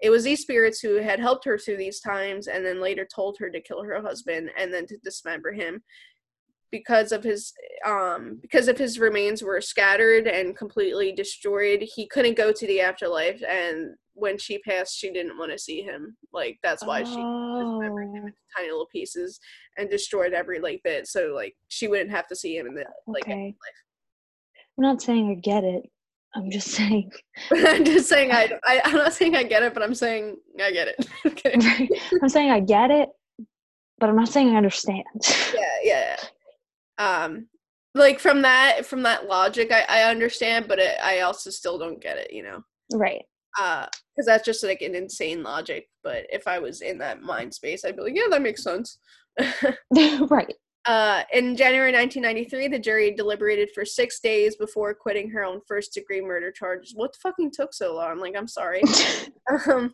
It 0.00 0.10
was 0.10 0.24
these 0.24 0.42
spirits 0.42 0.80
who 0.80 0.96
had 0.96 1.18
helped 1.18 1.44
her 1.44 1.58
through 1.58 1.78
these 1.78 2.00
times 2.00 2.46
and 2.46 2.64
then 2.64 2.80
later 2.80 3.06
told 3.12 3.36
her 3.38 3.50
to 3.50 3.60
kill 3.60 3.82
her 3.82 4.00
husband 4.00 4.50
and 4.58 4.72
then 4.72 4.86
to 4.86 4.96
dismember 4.98 5.52
him 5.52 5.82
because 6.70 7.12
of 7.12 7.24
his 7.24 7.52
um 7.86 8.38
because 8.42 8.68
of 8.68 8.76
his 8.76 8.98
remains 8.98 9.42
were 9.42 9.60
scattered 9.60 10.26
and 10.26 10.56
completely 10.56 11.12
destroyed 11.12 11.82
he 11.94 12.06
couldn't 12.06 12.36
go 12.36 12.52
to 12.52 12.66
the 12.66 12.80
afterlife 12.80 13.42
and 13.48 13.94
when 14.12 14.36
she 14.36 14.58
passed 14.58 14.98
she 14.98 15.10
didn't 15.10 15.38
want 15.38 15.50
to 15.50 15.58
see 15.58 15.80
him 15.80 16.14
like 16.32 16.58
that's 16.62 16.84
why 16.84 16.98
she 16.98 17.06
dismembered 17.06 18.08
him 18.08 18.22
Oh, 18.22 18.26
into 18.26 18.32
tiny 18.54 18.68
little 18.68 18.88
pieces 18.92 19.40
and 19.78 19.88
destroyed 19.88 20.34
every 20.34 20.60
like 20.60 20.82
bit 20.84 21.06
so 21.06 21.32
like 21.34 21.54
she 21.68 21.88
wouldn't 21.88 22.10
have 22.10 22.26
to 22.26 22.36
see 22.36 22.56
him 22.56 22.66
in 22.66 22.74
the 22.74 22.84
like 23.06 23.24
okay. 23.24 23.54
I'm 24.78 24.82
not 24.82 25.02
saying 25.02 25.30
I 25.30 25.34
get 25.40 25.64
it. 25.64 25.82
I'm 26.38 26.50
just 26.50 26.68
saying. 26.68 27.10
I'm 27.52 27.84
just 27.84 28.08
saying 28.08 28.30
I, 28.32 28.48
I 28.64 28.80
I'm 28.84 28.94
not 28.94 29.12
saying 29.12 29.34
I 29.34 29.42
get 29.42 29.64
it, 29.64 29.74
but 29.74 29.82
I'm 29.82 29.94
saying 29.94 30.36
I 30.62 30.70
get 30.70 30.88
it. 30.88 31.06
okay. 31.26 31.88
I'm 32.22 32.28
saying 32.28 32.50
I 32.50 32.60
get 32.60 32.90
it, 32.90 33.08
but 33.98 34.08
I'm 34.08 34.16
not 34.16 34.28
saying 34.28 34.50
I 34.50 34.56
understand. 34.56 35.04
Yeah, 35.54 35.60
yeah. 35.82 36.16
yeah. 36.98 37.24
Um, 37.24 37.48
like 37.94 38.20
from 38.20 38.42
that 38.42 38.86
from 38.86 39.02
that 39.02 39.26
logic, 39.26 39.72
I 39.72 39.84
I 39.88 40.10
understand, 40.10 40.66
but 40.68 40.78
it, 40.78 40.96
I 41.02 41.20
also 41.20 41.50
still 41.50 41.78
don't 41.78 42.00
get 42.00 42.18
it. 42.18 42.32
You 42.32 42.44
know, 42.44 42.62
right. 42.92 43.24
uh, 43.58 43.86
because 44.14 44.26
that's 44.26 44.44
just 44.44 44.62
like 44.62 44.80
an 44.82 44.94
insane 44.94 45.42
logic. 45.42 45.88
But 46.04 46.26
if 46.30 46.46
I 46.46 46.60
was 46.60 46.82
in 46.82 46.98
that 46.98 47.20
mind 47.20 47.52
space, 47.52 47.84
I'd 47.84 47.96
be 47.96 48.02
like, 48.02 48.16
yeah, 48.16 48.28
that 48.30 48.42
makes 48.42 48.62
sense. 48.62 48.98
right. 50.30 50.54
Uh, 50.88 51.22
in 51.34 51.54
January 51.54 51.92
1993, 51.92 52.68
the 52.68 52.78
jury 52.78 53.10
deliberated 53.10 53.70
for 53.74 53.84
six 53.84 54.20
days 54.20 54.56
before 54.56 54.88
acquitting 54.88 55.28
her 55.28 55.44
on 55.44 55.60
first 55.68 55.92
degree 55.92 56.22
murder 56.22 56.50
charges. 56.50 56.94
What 56.94 57.14
fucking 57.16 57.50
took 57.50 57.74
so 57.74 57.94
long? 57.94 58.18
Like, 58.18 58.34
I'm 58.34 58.48
sorry. 58.48 58.80
um, 59.68 59.92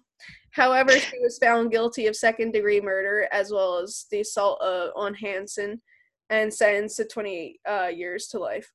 however, 0.52 0.92
she 0.92 1.18
was 1.18 1.36
found 1.38 1.72
guilty 1.72 2.06
of 2.06 2.14
second 2.14 2.52
degree 2.52 2.80
murder 2.80 3.26
as 3.32 3.50
well 3.50 3.78
as 3.78 4.06
the 4.12 4.20
assault 4.20 4.60
uh, 4.62 4.90
on 4.94 5.14
Hanson 5.14 5.82
and 6.30 6.54
sentenced 6.54 6.98
to 6.98 7.04
28 7.06 7.60
uh, 7.68 7.86
years 7.88 8.28
to 8.28 8.38
life. 8.38 8.70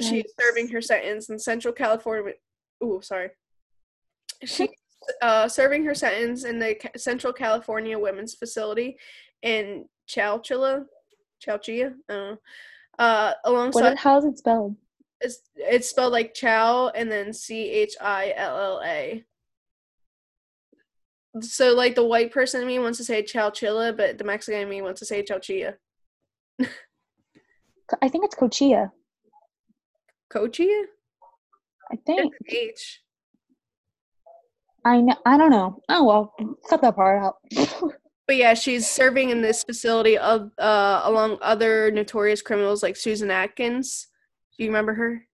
She 0.00 0.22
is 0.22 0.34
serving 0.40 0.70
her 0.70 0.82
sentence 0.82 1.30
in 1.30 1.38
Central 1.38 1.72
California. 1.72 2.32
Ooh, 2.82 2.98
sorry. 3.00 3.28
She 4.44 4.68
uh, 5.22 5.46
serving 5.46 5.84
her 5.84 5.94
sentence 5.94 6.44
in 6.44 6.58
the 6.58 6.76
Central 6.96 7.32
California 7.32 7.96
Women's 7.96 8.34
Facility 8.34 8.96
in 9.42 9.86
Chowchilla, 10.08 10.84
Chowchilla, 11.44 11.94
I 12.08 12.12
don't 12.12 12.30
know. 12.32 12.38
Uh, 12.98 13.32
What? 13.44 13.52
alongside 13.52 13.98
How 13.98 14.18
is 14.18 14.24
it 14.24 14.38
spelled? 14.38 14.76
it's, 15.20 15.40
it's 15.56 15.88
spelled 15.90 16.12
like 16.12 16.34
Chow 16.34 16.88
and 16.88 17.10
then 17.10 17.32
C 17.32 17.70
H 17.70 17.94
I 18.00 18.32
L 18.36 18.58
L 18.58 18.82
A. 18.84 19.24
So 21.40 21.74
like 21.74 21.94
the 21.94 22.04
white 22.04 22.32
person 22.32 22.60
in 22.60 22.66
me 22.66 22.78
wants 22.78 22.98
to 22.98 23.04
say 23.04 23.22
Chowchilla, 23.22 23.96
but 23.96 24.18
the 24.18 24.24
Mexican 24.24 24.62
in 24.62 24.68
me 24.68 24.82
wants 24.82 24.98
to 25.00 25.06
say 25.06 25.22
Chowchilla. 25.22 25.74
I 28.02 28.08
think 28.08 28.24
it's 28.24 28.34
Cochilla. 28.34 28.90
Cochilla? 30.32 30.84
I 31.92 31.96
think. 32.06 32.20
an 32.20 32.30
H. 32.48 33.00
I 34.84 35.00
know. 35.00 35.16
I 35.26 35.36
don't 35.36 35.50
know. 35.50 35.80
Oh 35.88 36.04
well, 36.04 36.34
cut 36.68 36.80
that 36.82 36.96
part 36.96 37.22
out. 37.22 37.36
But 38.30 38.36
yeah, 38.36 38.54
she's 38.54 38.88
serving 38.88 39.30
in 39.30 39.42
this 39.42 39.64
facility 39.64 40.16
of 40.16 40.52
uh 40.56 41.00
along 41.02 41.38
other 41.42 41.90
notorious 41.90 42.42
criminals 42.42 42.80
like 42.80 42.96
Susan 42.96 43.28
Atkins. 43.28 44.06
Do 44.56 44.62
you 44.62 44.70
remember 44.70 44.94
her? 44.94 45.26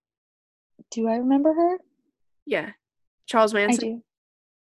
do 0.91 1.07
I 1.07 1.17
remember 1.17 1.53
her? 1.53 1.77
Yeah. 2.47 2.71
Charles 3.27 3.55
I 3.55 3.59
Manson. 3.59 3.97
do. 3.97 4.03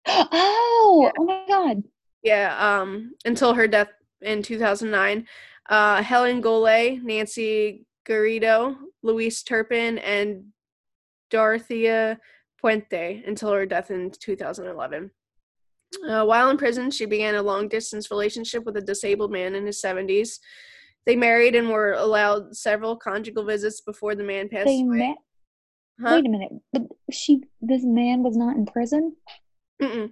Oh, 0.07 1.11
oh 1.19 1.23
my 1.23 1.43
god. 1.47 1.83
Yeah, 2.23 2.57
um 2.57 3.13
until 3.25 3.53
her 3.53 3.67
death 3.67 3.89
in 4.21 4.41
2009. 4.41 5.27
Uh 5.69 6.01
Helen 6.01 6.41
Golay, 6.41 6.99
Nancy 7.03 7.85
Garrido, 8.07 8.75
Louise 9.03 9.43
Turpin 9.43 9.99
and 9.99 10.45
Dorothea 11.29 12.19
Puente 12.59 13.21
until 13.27 13.51
her 13.51 13.67
death 13.67 13.91
in 13.91 14.09
2011. 14.09 15.11
Uh, 16.07 16.23
while 16.25 16.49
in 16.49 16.57
prison, 16.57 16.91
she 16.91 17.05
began 17.05 17.35
a 17.35 17.41
long 17.41 17.67
distance 17.67 18.11
relationship 18.11 18.63
with 18.65 18.77
a 18.77 18.81
disabled 18.81 19.31
man 19.31 19.55
in 19.55 19.65
his 19.65 19.81
70s. 19.81 20.39
They 21.05 21.15
married 21.15 21.55
and 21.55 21.69
were 21.69 21.93
allowed 21.93 22.55
several 22.55 22.95
conjugal 22.95 23.45
visits 23.45 23.81
before 23.81 24.15
the 24.15 24.23
man 24.23 24.49
passed 24.49 24.65
They 24.65 24.81
away. 24.81 24.97
met. 24.97 25.17
Huh? 26.01 26.15
Wait 26.15 26.25
a 26.25 26.29
minute. 26.29 26.51
But 26.73 26.83
she, 27.11 27.41
this 27.61 27.83
man 27.85 28.23
was 28.23 28.35
not 28.35 28.55
in 28.57 28.65
prison. 28.65 29.15
Mm-mm. 29.81 30.11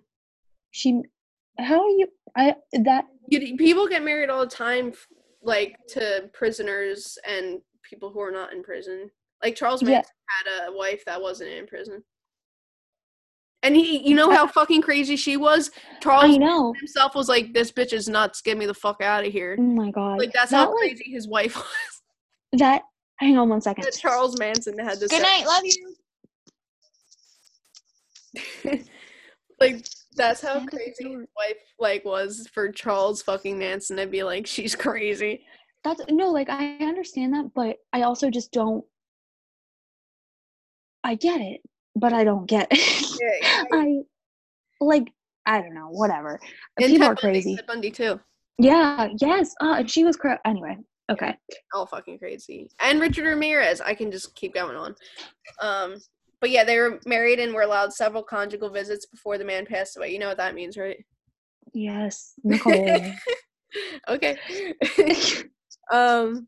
She, 0.72 1.02
how 1.60 1.82
are 1.82 1.90
you? 1.90 2.08
I 2.36 2.56
that 2.84 3.06
You, 3.28 3.58
people 3.58 3.88
get 3.88 4.04
married 4.04 4.30
all 4.30 4.42
the 4.42 4.48
time, 4.48 4.94
like 5.42 5.76
to 5.90 6.30
prisoners 6.34 7.18
and 7.28 7.60
people 7.88 8.10
who 8.12 8.20
are 8.22 8.32
not 8.32 8.54
in 8.54 8.64
prison. 8.64 9.10
Like 9.44 9.56
Charles 9.56 9.82
Yeah. 9.82 9.90
Manson 9.90 10.12
had 10.46 10.68
a 10.70 10.78
wife 10.78 11.04
that 11.06 11.22
wasn't 11.22 11.52
in 11.52 11.68
prison. 11.68 12.04
And 13.64 13.76
he, 13.78 14.08
you 14.08 14.14
know 14.14 14.30
how 14.30 14.46
fucking 14.46 14.82
crazy 14.82 15.16
she 15.16 15.38
was. 15.38 15.72
I 15.96 16.00
Charles 16.02 16.38
know. 16.38 16.74
himself 16.74 17.16
was 17.16 17.30
like, 17.30 17.54
"This 17.54 17.72
bitch 17.72 17.94
is 17.94 18.10
nuts. 18.10 18.42
Get 18.42 18.58
me 18.58 18.66
the 18.66 18.74
fuck 18.74 19.02
out 19.02 19.26
of 19.26 19.32
here." 19.32 19.56
Oh 19.58 19.62
my 19.64 19.90
god. 19.90 20.20
Like 20.20 20.34
that's 20.34 20.52
that 20.52 20.68
how 20.68 20.72
like, 20.72 20.80
crazy 20.80 21.12
his 21.12 21.28
wife 21.30 21.56
was. 22.54 22.60
that. 22.60 22.84
Hang 23.18 23.38
on 23.38 23.48
one 23.48 23.62
second. 23.62 23.86
That 23.86 23.94
Charles 23.94 24.38
Manson 24.38 24.78
had 24.78 25.00
this. 25.00 25.10
Good 25.10 25.22
night. 25.22 25.46
Love 25.48 25.64
you. 25.64 25.96
like 29.60 29.86
that's 30.16 30.42
how 30.42 30.56
End 30.56 30.70
crazy 30.70 31.04
door. 31.04 31.20
his 31.20 31.28
wife 31.38 31.58
like 31.80 32.04
was 32.04 32.48
for 32.54 32.72
Charles 32.72 33.22
fucking 33.22 33.58
Manson 33.58 33.98
to 33.98 34.08
be 34.08 34.24
like, 34.24 34.46
she's 34.46 34.76
crazy. 34.76 35.46
That's 35.84 36.02
no, 36.10 36.32
like 36.32 36.50
I 36.50 36.78
understand 36.78 37.34
that, 37.34 37.52
but 37.54 37.78
I 37.94 38.02
also 38.04 38.30
just 38.30 38.52
don't. 38.52 38.84
I 41.04 41.16
get 41.16 41.42
it, 41.42 41.62
but 41.96 42.14
I 42.14 42.24
don't 42.24 42.48
get 42.48 42.68
it. 42.72 43.10
Yeah, 43.42 43.64
I 43.72 44.00
like 44.82 45.08
I 45.46 45.62
don't 45.62 45.74
know, 45.74 45.88
whatever. 45.90 46.40
And 46.80 46.92
People 46.92 47.08
Ted 47.08 47.12
are 47.12 47.16
crazy. 47.16 47.56
Ted 47.56 47.68
Bundy 47.68 47.92
too. 47.92 48.20
Yeah, 48.58 49.10
yes. 49.20 49.54
Uh, 49.62 49.76
and 49.80 49.90
she 49.90 50.04
was 50.04 50.16
cra- 50.16 50.40
anyway. 50.46 50.78
Okay. 51.12 51.36
all 51.74 51.86
fucking 51.86 52.18
crazy. 52.18 52.70
And 52.80 53.00
Richard 53.00 53.26
Ramirez. 53.26 53.82
I 53.82 53.94
can 53.94 54.12
just 54.12 54.36
keep 54.36 54.54
going 54.54 54.76
on. 54.76 54.96
Um, 55.62 55.98
but 56.40 56.50
yeah, 56.50 56.64
they 56.64 56.78
were 56.78 57.00
married 57.06 57.40
and 57.40 57.54
were 57.54 57.62
allowed 57.62 57.94
several 57.94 58.24
conjugal 58.24 58.70
visits 58.70 59.06
before 59.06 59.38
the 59.38 59.46
man 59.46 59.66
passed 59.66 59.98
away. 59.98 60.12
You 60.12 60.20
know 60.20 60.28
what 60.28 60.38
that 60.38 60.56
means, 60.56 60.78
right? 60.78 60.98
Yes, 61.74 62.34
Nicole. 62.44 63.12
okay. 64.10 64.38
um, 65.92 66.48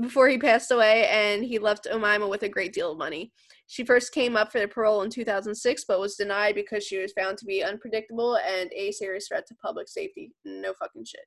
before 0.00 0.28
he 0.28 0.38
passed 0.38 0.70
away, 0.70 1.06
and 1.08 1.44
he 1.44 1.58
left 1.58 1.86
Omaima 1.90 2.28
with 2.28 2.42
a 2.42 2.48
great 2.48 2.72
deal 2.72 2.92
of 2.92 2.98
money. 2.98 3.32
She 3.66 3.84
first 3.84 4.12
came 4.12 4.36
up 4.36 4.50
for 4.50 4.60
the 4.60 4.66
parole 4.68 5.02
in 5.02 5.10
2006, 5.10 5.84
but 5.86 6.00
was 6.00 6.16
denied 6.16 6.54
because 6.56 6.84
she 6.84 6.98
was 6.98 7.12
found 7.12 7.38
to 7.38 7.44
be 7.44 7.62
unpredictable 7.62 8.36
and 8.36 8.70
a 8.74 8.90
serious 8.92 9.28
threat 9.28 9.46
to 9.46 9.54
public 9.56 9.88
safety. 9.88 10.32
No 10.44 10.72
fucking 10.74 11.04
shit. 11.04 11.24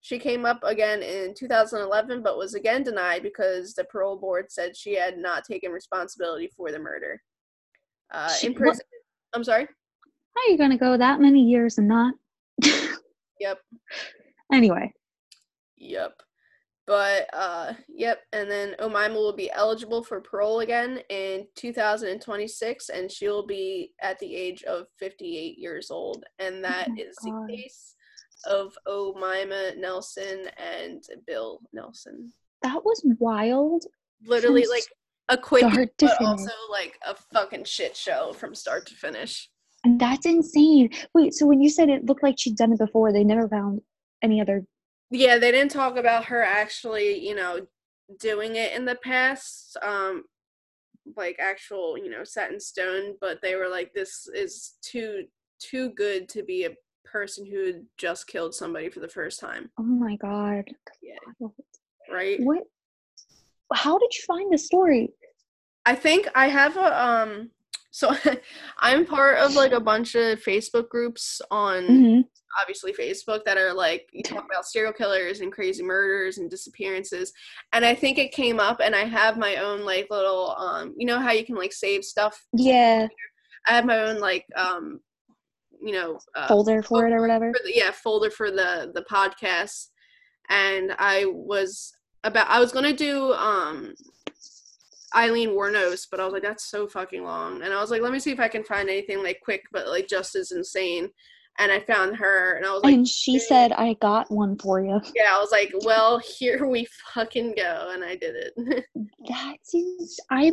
She 0.00 0.18
came 0.18 0.44
up 0.44 0.60
again 0.64 1.02
in 1.02 1.34
2011, 1.34 2.22
but 2.22 2.36
was 2.38 2.54
again 2.54 2.82
denied 2.82 3.22
because 3.22 3.74
the 3.74 3.84
parole 3.84 4.16
board 4.16 4.46
said 4.50 4.76
she 4.76 4.94
had 4.94 5.18
not 5.18 5.44
taken 5.44 5.72
responsibility 5.72 6.50
for 6.56 6.70
the 6.70 6.78
murder. 6.78 7.22
Uh, 8.12 8.28
She- 8.28 8.48
in 8.48 8.52
what- 8.54 8.60
prison, 8.60 8.84
I'm 9.34 9.44
sorry. 9.44 9.66
How 10.36 10.42
are 10.42 10.50
you 10.50 10.58
gonna 10.58 10.76
go 10.78 10.96
that 10.96 11.20
many 11.20 11.42
years 11.42 11.78
and 11.78 11.88
not? 11.88 12.14
Yep. 13.40 13.58
Anyway, 14.52 14.92
Yep. 15.76 16.22
But 16.86 17.28
uh 17.32 17.72
yep, 17.88 18.20
and 18.32 18.50
then 18.50 18.74
Omaima 18.78 19.14
will 19.14 19.34
be 19.36 19.50
eligible 19.50 20.02
for 20.04 20.20
parole 20.20 20.60
again 20.60 21.00
in 21.08 21.46
2026 21.56 22.88
and 22.90 23.10
she'll 23.10 23.46
be 23.46 23.92
at 24.02 24.18
the 24.18 24.34
age 24.34 24.62
of 24.64 24.86
58 24.98 25.58
years 25.58 25.90
old 25.90 26.24
and 26.38 26.62
that 26.62 26.90
my 26.90 26.96
is 26.98 27.16
God. 27.24 27.48
the 27.48 27.56
case 27.56 27.94
of 28.46 28.74
Omaima 28.86 29.78
Nelson 29.78 30.48
and 30.58 31.02
Bill 31.26 31.60
Nelson. 31.72 32.32
that 32.62 32.84
was 32.84 33.02
wild. 33.18 33.84
Literally 34.26 34.66
like 34.66 34.84
a 35.30 35.38
quick 35.38 35.62
but 35.62 35.90
finish. 35.98 36.20
also 36.20 36.50
like 36.70 36.98
a 37.06 37.14
fucking 37.32 37.64
shit 37.64 37.96
show 37.96 38.32
from 38.34 38.54
start 38.54 38.86
to 38.86 38.94
finish. 38.94 39.48
And 39.84 40.00
that's 40.00 40.26
insane. 40.26 40.90
Wait, 41.14 41.34
so 41.34 41.46
when 41.46 41.60
you 41.60 41.68
said 41.70 41.88
it 41.88 42.04
looked 42.06 42.22
like 42.22 42.36
she'd 42.38 42.56
done 42.56 42.72
it 42.72 42.78
before, 42.78 43.12
they 43.12 43.24
never 43.24 43.48
found 43.48 43.80
any 44.22 44.40
other. 44.40 44.64
Yeah 45.14 45.38
they 45.38 45.50
didn't 45.52 45.70
talk 45.70 45.96
about 45.96 46.24
her 46.26 46.42
actually 46.42 47.18
you 47.26 47.34
know 47.34 47.60
doing 48.18 48.56
it 48.56 48.72
in 48.72 48.84
the 48.84 48.96
past 48.96 49.76
um 49.82 50.24
like 51.16 51.36
actual 51.38 51.96
you 51.96 52.10
know 52.10 52.24
set 52.24 52.50
in 52.50 52.58
stone 52.58 53.14
but 53.20 53.40
they 53.40 53.54
were 53.54 53.68
like 53.68 53.92
this 53.94 54.26
is 54.34 54.74
too 54.82 55.24
too 55.60 55.90
good 55.90 56.28
to 56.28 56.42
be 56.42 56.64
a 56.64 56.74
person 57.04 57.46
who 57.46 57.82
just 57.96 58.26
killed 58.26 58.54
somebody 58.54 58.90
for 58.90 59.00
the 59.00 59.08
first 59.08 59.38
time 59.40 59.70
Oh 59.78 59.82
my 59.84 60.16
god. 60.16 60.64
yeah 61.02 61.48
right 62.12 62.40
What? 62.40 62.64
How 63.72 63.98
did 63.98 64.10
you 64.14 64.22
find 64.26 64.52
the 64.52 64.58
story? 64.58 65.10
i 65.86 65.94
think 65.94 66.26
i 66.34 66.48
have 66.48 66.76
a 66.76 67.06
um 67.08 67.50
so 67.94 68.14
i'm 68.78 69.06
part 69.06 69.38
of 69.38 69.54
like 69.54 69.72
a 69.72 69.80
bunch 69.80 70.14
of 70.14 70.42
facebook 70.42 70.88
groups 70.88 71.40
on 71.50 71.84
hmm 71.86 72.20
obviously 72.60 72.92
Facebook 72.92 73.44
that 73.44 73.58
are 73.58 73.72
like 73.72 74.08
you 74.12 74.22
talk 74.22 74.44
about 74.44 74.66
serial 74.66 74.92
killers 74.92 75.40
and 75.40 75.52
crazy 75.52 75.82
murders 75.82 76.38
and 76.38 76.50
disappearances. 76.50 77.32
And 77.72 77.84
I 77.84 77.94
think 77.94 78.18
it 78.18 78.32
came 78.32 78.60
up 78.60 78.80
and 78.82 78.94
I 78.94 79.04
have 79.04 79.38
my 79.38 79.56
own 79.56 79.84
like 79.84 80.06
little 80.10 80.54
um 80.56 80.94
you 80.96 81.06
know 81.06 81.18
how 81.18 81.32
you 81.32 81.44
can 81.44 81.56
like 81.56 81.72
save 81.72 82.04
stuff. 82.04 82.40
Yeah, 82.52 83.08
I 83.66 83.72
have 83.72 83.84
my 83.84 83.98
own 83.98 84.20
like 84.20 84.46
um 84.56 85.00
you 85.82 85.92
know 85.92 86.18
uh, 86.34 86.48
folder 86.48 86.82
for 86.82 87.06
it 87.06 87.12
or 87.12 87.20
whatever. 87.20 87.52
the, 87.52 87.72
yeah 87.74 87.90
folder 87.90 88.30
for 88.30 88.50
the 88.50 88.92
the 88.94 89.04
podcast 89.10 89.88
and 90.48 90.94
I 90.98 91.24
was 91.26 91.92
about 92.22 92.48
I 92.48 92.60
was 92.60 92.72
going 92.72 92.84
to 92.84 92.92
do 92.92 93.32
um 93.32 93.94
Aileen 95.14 95.50
Wuornos, 95.50 96.06
but 96.10 96.20
I 96.20 96.24
was 96.24 96.32
like, 96.32 96.42
that's 96.42 96.64
so 96.70 96.86
fucking 96.88 97.22
long. 97.24 97.62
And 97.62 97.72
I 97.72 97.80
was 97.80 97.90
like, 97.90 98.02
let 98.02 98.12
me 98.12 98.18
see 98.18 98.32
if 98.32 98.40
I 98.40 98.48
can 98.48 98.64
find 98.64 98.88
anything 98.88 99.22
like 99.22 99.40
quick, 99.42 99.62
but 99.72 99.86
like 99.88 100.08
just 100.08 100.34
as 100.34 100.52
insane. 100.52 101.10
And 101.58 101.70
I 101.70 101.78
found 101.78 102.16
her, 102.16 102.54
and 102.56 102.66
I 102.66 102.72
was 102.72 102.82
like, 102.82 102.94
and 102.94 103.06
she 103.06 103.38
said, 103.38 103.70
"I 103.70 103.94
got 104.00 104.28
one 104.28 104.58
for 104.58 104.84
you." 104.84 105.00
yeah, 105.14 105.30
I 105.36 105.38
was 105.38 105.52
like, 105.52 105.72
well, 105.84 106.18
here 106.18 106.66
we 106.66 106.84
fucking 107.14 107.54
go, 107.56 107.90
and 107.94 108.02
I 108.02 108.16
did 108.16 108.34
it. 108.34 108.84
That's 109.28 109.72
ins- 109.72 110.18
I'm 110.30 110.52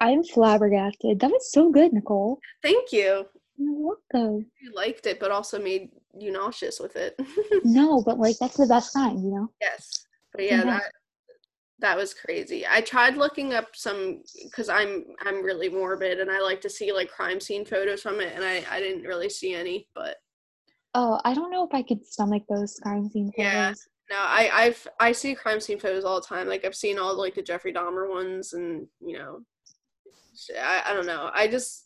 I'm 0.00 0.22
flabbergasted. 0.24 1.20
That 1.20 1.30
was 1.30 1.52
so 1.52 1.70
good, 1.70 1.92
Nicole. 1.92 2.38
Thank 2.62 2.90
you. 2.92 3.26
You're 3.58 3.96
welcome. 4.12 4.46
You 4.62 4.72
liked 4.74 5.06
it, 5.06 5.18
but 5.20 5.30
also 5.30 5.58
made 5.58 5.90
you 6.18 6.30
nauseous 6.32 6.80
with 6.80 6.96
it. 6.96 7.18
no, 7.64 8.02
but 8.02 8.18
like 8.18 8.36
that's 8.38 8.56
the 8.56 8.66
best 8.66 8.94
kind, 8.94 9.22
you 9.22 9.30
know. 9.30 9.50
yes, 9.60 10.06
but 10.32 10.42
yeah, 10.44 10.58
Yeah. 10.58 10.64
that 10.64 10.92
that 11.80 11.96
was 11.96 12.14
crazy. 12.14 12.64
I 12.68 12.80
tried 12.80 13.16
looking 13.16 13.52
up 13.54 13.68
some 13.74 14.22
because 14.44 14.68
I'm 14.68 15.04
I'm 15.24 15.42
really 15.42 15.68
morbid 15.68 16.20
and 16.20 16.30
I 16.30 16.40
like 16.40 16.60
to 16.62 16.70
see 16.70 16.92
like 16.92 17.10
crime 17.10 17.40
scene 17.40 17.64
photos 17.64 18.02
from 18.02 18.20
it, 18.20 18.32
and 18.34 18.44
I 18.44 18.64
I 18.70 18.80
didn't 18.80 19.04
really 19.04 19.28
see 19.28 19.54
any, 19.54 19.88
but 19.94 20.16
Oh, 20.94 21.20
I 21.24 21.34
don't 21.34 21.50
know 21.50 21.64
if 21.64 21.74
I 21.74 21.82
could 21.82 22.06
stomach 22.06 22.44
those 22.48 22.78
crime 22.82 23.10
scene 23.10 23.30
photos. 23.36 23.52
Yeah. 23.52 23.74
no, 24.10 24.16
I 24.18 24.50
I've 24.52 24.86
I 24.98 25.12
see 25.12 25.34
crime 25.34 25.60
scene 25.60 25.78
photos 25.78 26.04
all 26.04 26.20
the 26.20 26.26
time. 26.26 26.48
Like 26.48 26.64
I've 26.64 26.74
seen 26.74 26.98
all 26.98 27.16
like 27.16 27.34
the 27.34 27.42
Jeffrey 27.42 27.72
Dahmer 27.72 28.08
ones, 28.08 28.54
and 28.54 28.86
you 29.00 29.18
know, 29.18 29.40
I 30.58 30.82
I 30.86 30.94
don't 30.94 31.06
know. 31.06 31.30
I 31.34 31.48
just. 31.48 31.84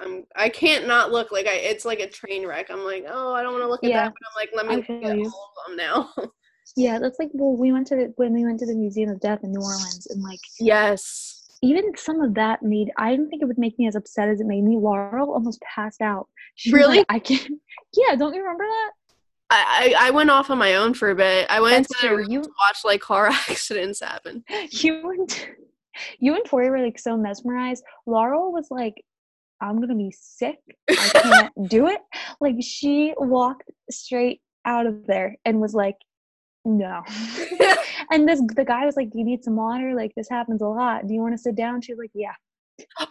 I'm, 0.00 0.24
I 0.34 0.48
can't 0.48 0.86
not 0.86 1.12
look 1.12 1.30
like 1.30 1.46
I. 1.46 1.56
It's 1.56 1.84
like 1.84 2.00
a 2.00 2.08
train 2.08 2.46
wreck. 2.46 2.70
I'm 2.70 2.84
like, 2.84 3.04
oh, 3.06 3.34
I 3.34 3.42
don't 3.42 3.52
want 3.52 3.64
to 3.64 3.68
look 3.68 3.84
at 3.84 3.90
Yeah, 3.90 4.04
that, 4.04 4.14
but 4.14 4.26
I'm 4.26 4.34
like, 4.40 4.50
let 4.56 4.66
me 4.66 4.76
look 4.76 5.10
at 5.10 5.18
you. 5.18 5.26
all 5.26 5.52
of 5.58 5.68
them 5.68 5.76
now. 5.76 6.10
Yeah, 6.76 6.98
that's 6.98 7.18
like 7.18 7.30
well, 7.32 7.56
we 7.56 7.72
went 7.72 7.86
to 7.88 7.96
the 7.96 8.12
when 8.16 8.32
we 8.32 8.44
went 8.44 8.60
to 8.60 8.66
the 8.66 8.74
Museum 8.74 9.10
of 9.10 9.20
Death 9.20 9.40
in 9.42 9.52
New 9.52 9.60
Orleans, 9.60 10.06
and 10.10 10.22
like 10.22 10.40
yes. 10.60 11.48
even 11.62 11.92
some 11.96 12.20
of 12.20 12.34
that 12.34 12.62
made 12.62 12.90
I 12.96 13.10
didn't 13.10 13.30
think 13.30 13.42
it 13.42 13.46
would 13.46 13.58
make 13.58 13.78
me 13.78 13.86
as 13.88 13.96
upset 13.96 14.28
as 14.28 14.40
it 14.40 14.46
made 14.46 14.62
me. 14.64 14.76
Laurel 14.76 15.32
almost 15.32 15.60
passed 15.62 16.00
out. 16.02 16.28
She 16.54 16.72
Really? 16.72 16.98
like, 16.98 17.06
I 17.08 17.18
can't. 17.18 17.50
Yeah, 17.96 18.14
don't 18.16 18.34
you 18.34 18.42
remember 18.42 18.64
that? 18.64 18.90
I, 19.50 19.94
I 19.98 20.08
I 20.08 20.10
went 20.10 20.28
off 20.30 20.50
on 20.50 20.58
my 20.58 20.74
own 20.74 20.92
for 20.92 21.10
a 21.10 21.14
bit. 21.14 21.46
I 21.48 21.60
went 21.60 21.88
That's 21.88 22.00
to, 22.02 22.08
true. 22.08 22.24
to 22.26 22.30
You 22.30 22.40
watch 22.60 22.78
like 22.84 23.00
car 23.00 23.26
accidents 23.48 24.00
happen. 24.00 24.44
you 24.70 25.10
and 25.10 25.46
you 26.20 26.34
and 26.34 26.44
Tori 26.44 26.68
were 26.70 26.82
like 26.84 26.98
so 26.98 27.16
mesmerized. 27.16 27.82
Laurel 28.06 28.52
was 28.52 28.68
like, 28.70 29.02
I'm 29.60 29.80
gonna 29.80 29.94
be 29.96 30.12
sick. 30.16 30.58
I 30.90 30.94
can't 31.54 31.68
do 31.70 31.86
it. 31.88 31.98
Like 32.40 32.56
she 32.60 33.14
walked 33.16 33.70
straight 33.90 34.42
out 34.66 34.86
of 34.86 35.06
there 35.06 35.36
and 35.46 35.60
was 35.60 35.72
like, 35.74 35.96
no. 36.68 37.02
and 38.12 38.28
this 38.28 38.40
the 38.54 38.64
guy 38.64 38.84
was 38.86 38.96
like, 38.96 39.10
Do 39.10 39.18
you 39.18 39.24
need 39.24 39.42
some 39.42 39.56
water? 39.56 39.94
Like 39.94 40.12
this 40.16 40.28
happens 40.28 40.62
a 40.62 40.66
lot. 40.66 41.06
Do 41.06 41.14
you 41.14 41.20
want 41.20 41.34
to 41.34 41.38
sit 41.38 41.54
down? 41.56 41.80
She 41.80 41.92
was 41.92 41.98
like, 41.98 42.10
Yeah. 42.14 42.34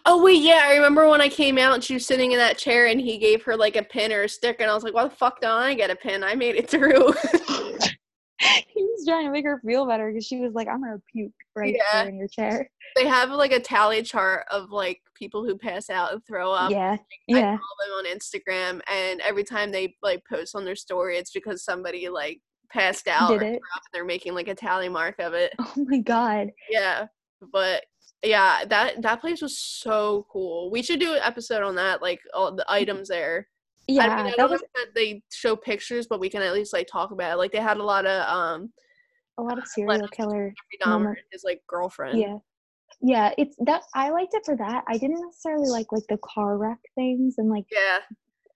oh 0.05 0.23
wait, 0.23 0.41
yeah, 0.41 0.61
I 0.65 0.75
remember 0.75 1.09
when 1.09 1.19
I 1.21 1.27
came 1.27 1.57
out 1.57 1.73
and 1.73 1.84
she 1.84 1.95
was 1.95 2.05
sitting 2.05 2.31
in 2.31 2.38
that 2.38 2.57
chair 2.57 2.85
and 2.85 3.01
he 3.01 3.17
gave 3.17 3.43
her 3.43 3.57
like 3.57 3.75
a 3.75 3.84
pin 3.84 4.13
or 4.13 4.23
a 4.23 4.29
stick 4.29 4.57
and 4.61 4.69
I 4.71 4.73
was 4.73 4.84
like, 4.84 4.93
why 4.93 5.03
the 5.03 5.09
fuck 5.09 5.41
don't 5.41 5.61
I 5.61 5.73
get 5.73 5.89
a 5.89 5.95
pin? 5.95 6.23
I 6.23 6.35
made 6.35 6.55
it 6.55 6.69
through. 6.69 7.13
he 8.67 8.84
was 8.84 9.05
trying 9.07 9.25
to 9.25 9.31
make 9.31 9.45
her 9.45 9.59
feel 9.65 9.85
better 9.88 10.09
because 10.11 10.25
she 10.25 10.39
was 10.39 10.53
like, 10.53 10.67
I'm 10.67 10.81
gonna 10.81 11.01
puke 11.11 11.31
right 11.55 11.75
Yeah. 11.75 12.01
here 12.03 12.09
in 12.09 12.17
your 12.17 12.27
chair. 12.27 12.69
they 12.95 13.07
have 13.07 13.29
like 13.31 13.51
a 13.51 13.59
tally 13.59 14.01
chart 14.03 14.45
of 14.51 14.69
like 14.69 15.01
people 15.15 15.43
who 15.43 15.57
pass 15.57 15.89
out 15.89 16.13
and 16.13 16.21
throw 16.25 16.51
up. 16.51 16.71
yeah. 16.71 16.93
I 16.93 16.99
Yeah. 17.27 17.41
follow 17.57 17.57
them 17.57 17.97
on 17.97 18.05
Instagram, 18.05 18.79
and 18.91 19.19
every 19.21 19.43
time 19.43 19.71
they 19.71 19.95
like 20.03 20.21
post 20.29 20.55
on 20.55 20.63
their 20.65 20.75
story, 20.75 21.17
it's 21.17 21.31
because 21.31 21.63
somebody 21.63 22.07
like 22.09 22.39
passed 22.72 23.07
out 23.07 23.30
Did 23.30 23.41
it? 23.41 23.61
they're 23.94 24.06
making 24.06 24.34
like 24.34 24.48
a 24.48 24.56
tally 24.56 24.89
mark 24.89 25.19
of 25.19 25.34
it. 25.34 25.53
Oh 25.60 25.73
my 25.76 25.99
god. 25.99 26.52
Yeah, 26.69 27.07
but 27.52 27.85
yeah, 28.23 28.65
that 28.65 29.02
that 29.02 29.22
place 29.22 29.41
was 29.41 29.60
so 29.60 30.26
cool. 30.31 30.72
We 30.72 30.81
should 30.81 30.99
do 30.99 31.14
an 31.14 31.22
episode 31.23 31.64
on 31.64 31.76
that, 31.76 32.02
like 32.02 32.19
all 32.34 32.56
the 32.56 32.65
items 32.69 33.10
there. 33.10 33.48
Yeah, 33.88 34.07
I 34.07 34.23
mean, 34.23 34.34
I 34.34 34.35
that 34.38 34.49
was 34.49 34.61
that 34.76 34.88
they 34.95 35.23
show 35.31 35.56
pictures, 35.56 36.07
but 36.07 36.19
we 36.19 36.30
can 36.30 36.41
at 36.41 36.53
least 36.53 36.73
like 36.73 36.88
talk 36.91 37.11
about 37.11 37.34
it. 37.34 37.38
Like 37.38 37.52
they 37.52 37.60
had 37.60 37.77
a 37.77 37.84
lot 37.84 38.06
of 38.06 38.27
um 38.27 38.72
a 39.38 39.44
lot 39.44 39.57
of 39.57 39.68
serial 39.68 40.07
killer 40.07 40.49
Jeffrey 40.49 40.80
Dahmer 40.84 41.14
his 41.31 41.44
like 41.44 41.61
girlfriend. 41.68 42.19
Yeah. 42.19 42.38
Yeah, 42.99 43.31
it's 43.38 43.56
that 43.65 43.84
I 43.94 44.10
liked 44.10 44.34
it 44.34 44.44
for 44.44 44.56
that. 44.57 44.84
I 44.88 44.98
didn't 44.98 45.22
necessarily 45.22 45.69
like 45.69 45.91
like 45.91 46.07
the 46.10 46.18
car 46.18 46.57
wreck 46.57 46.80
things 46.95 47.35
and 47.38 47.49
like 47.49 47.65
Yeah. 47.72 47.99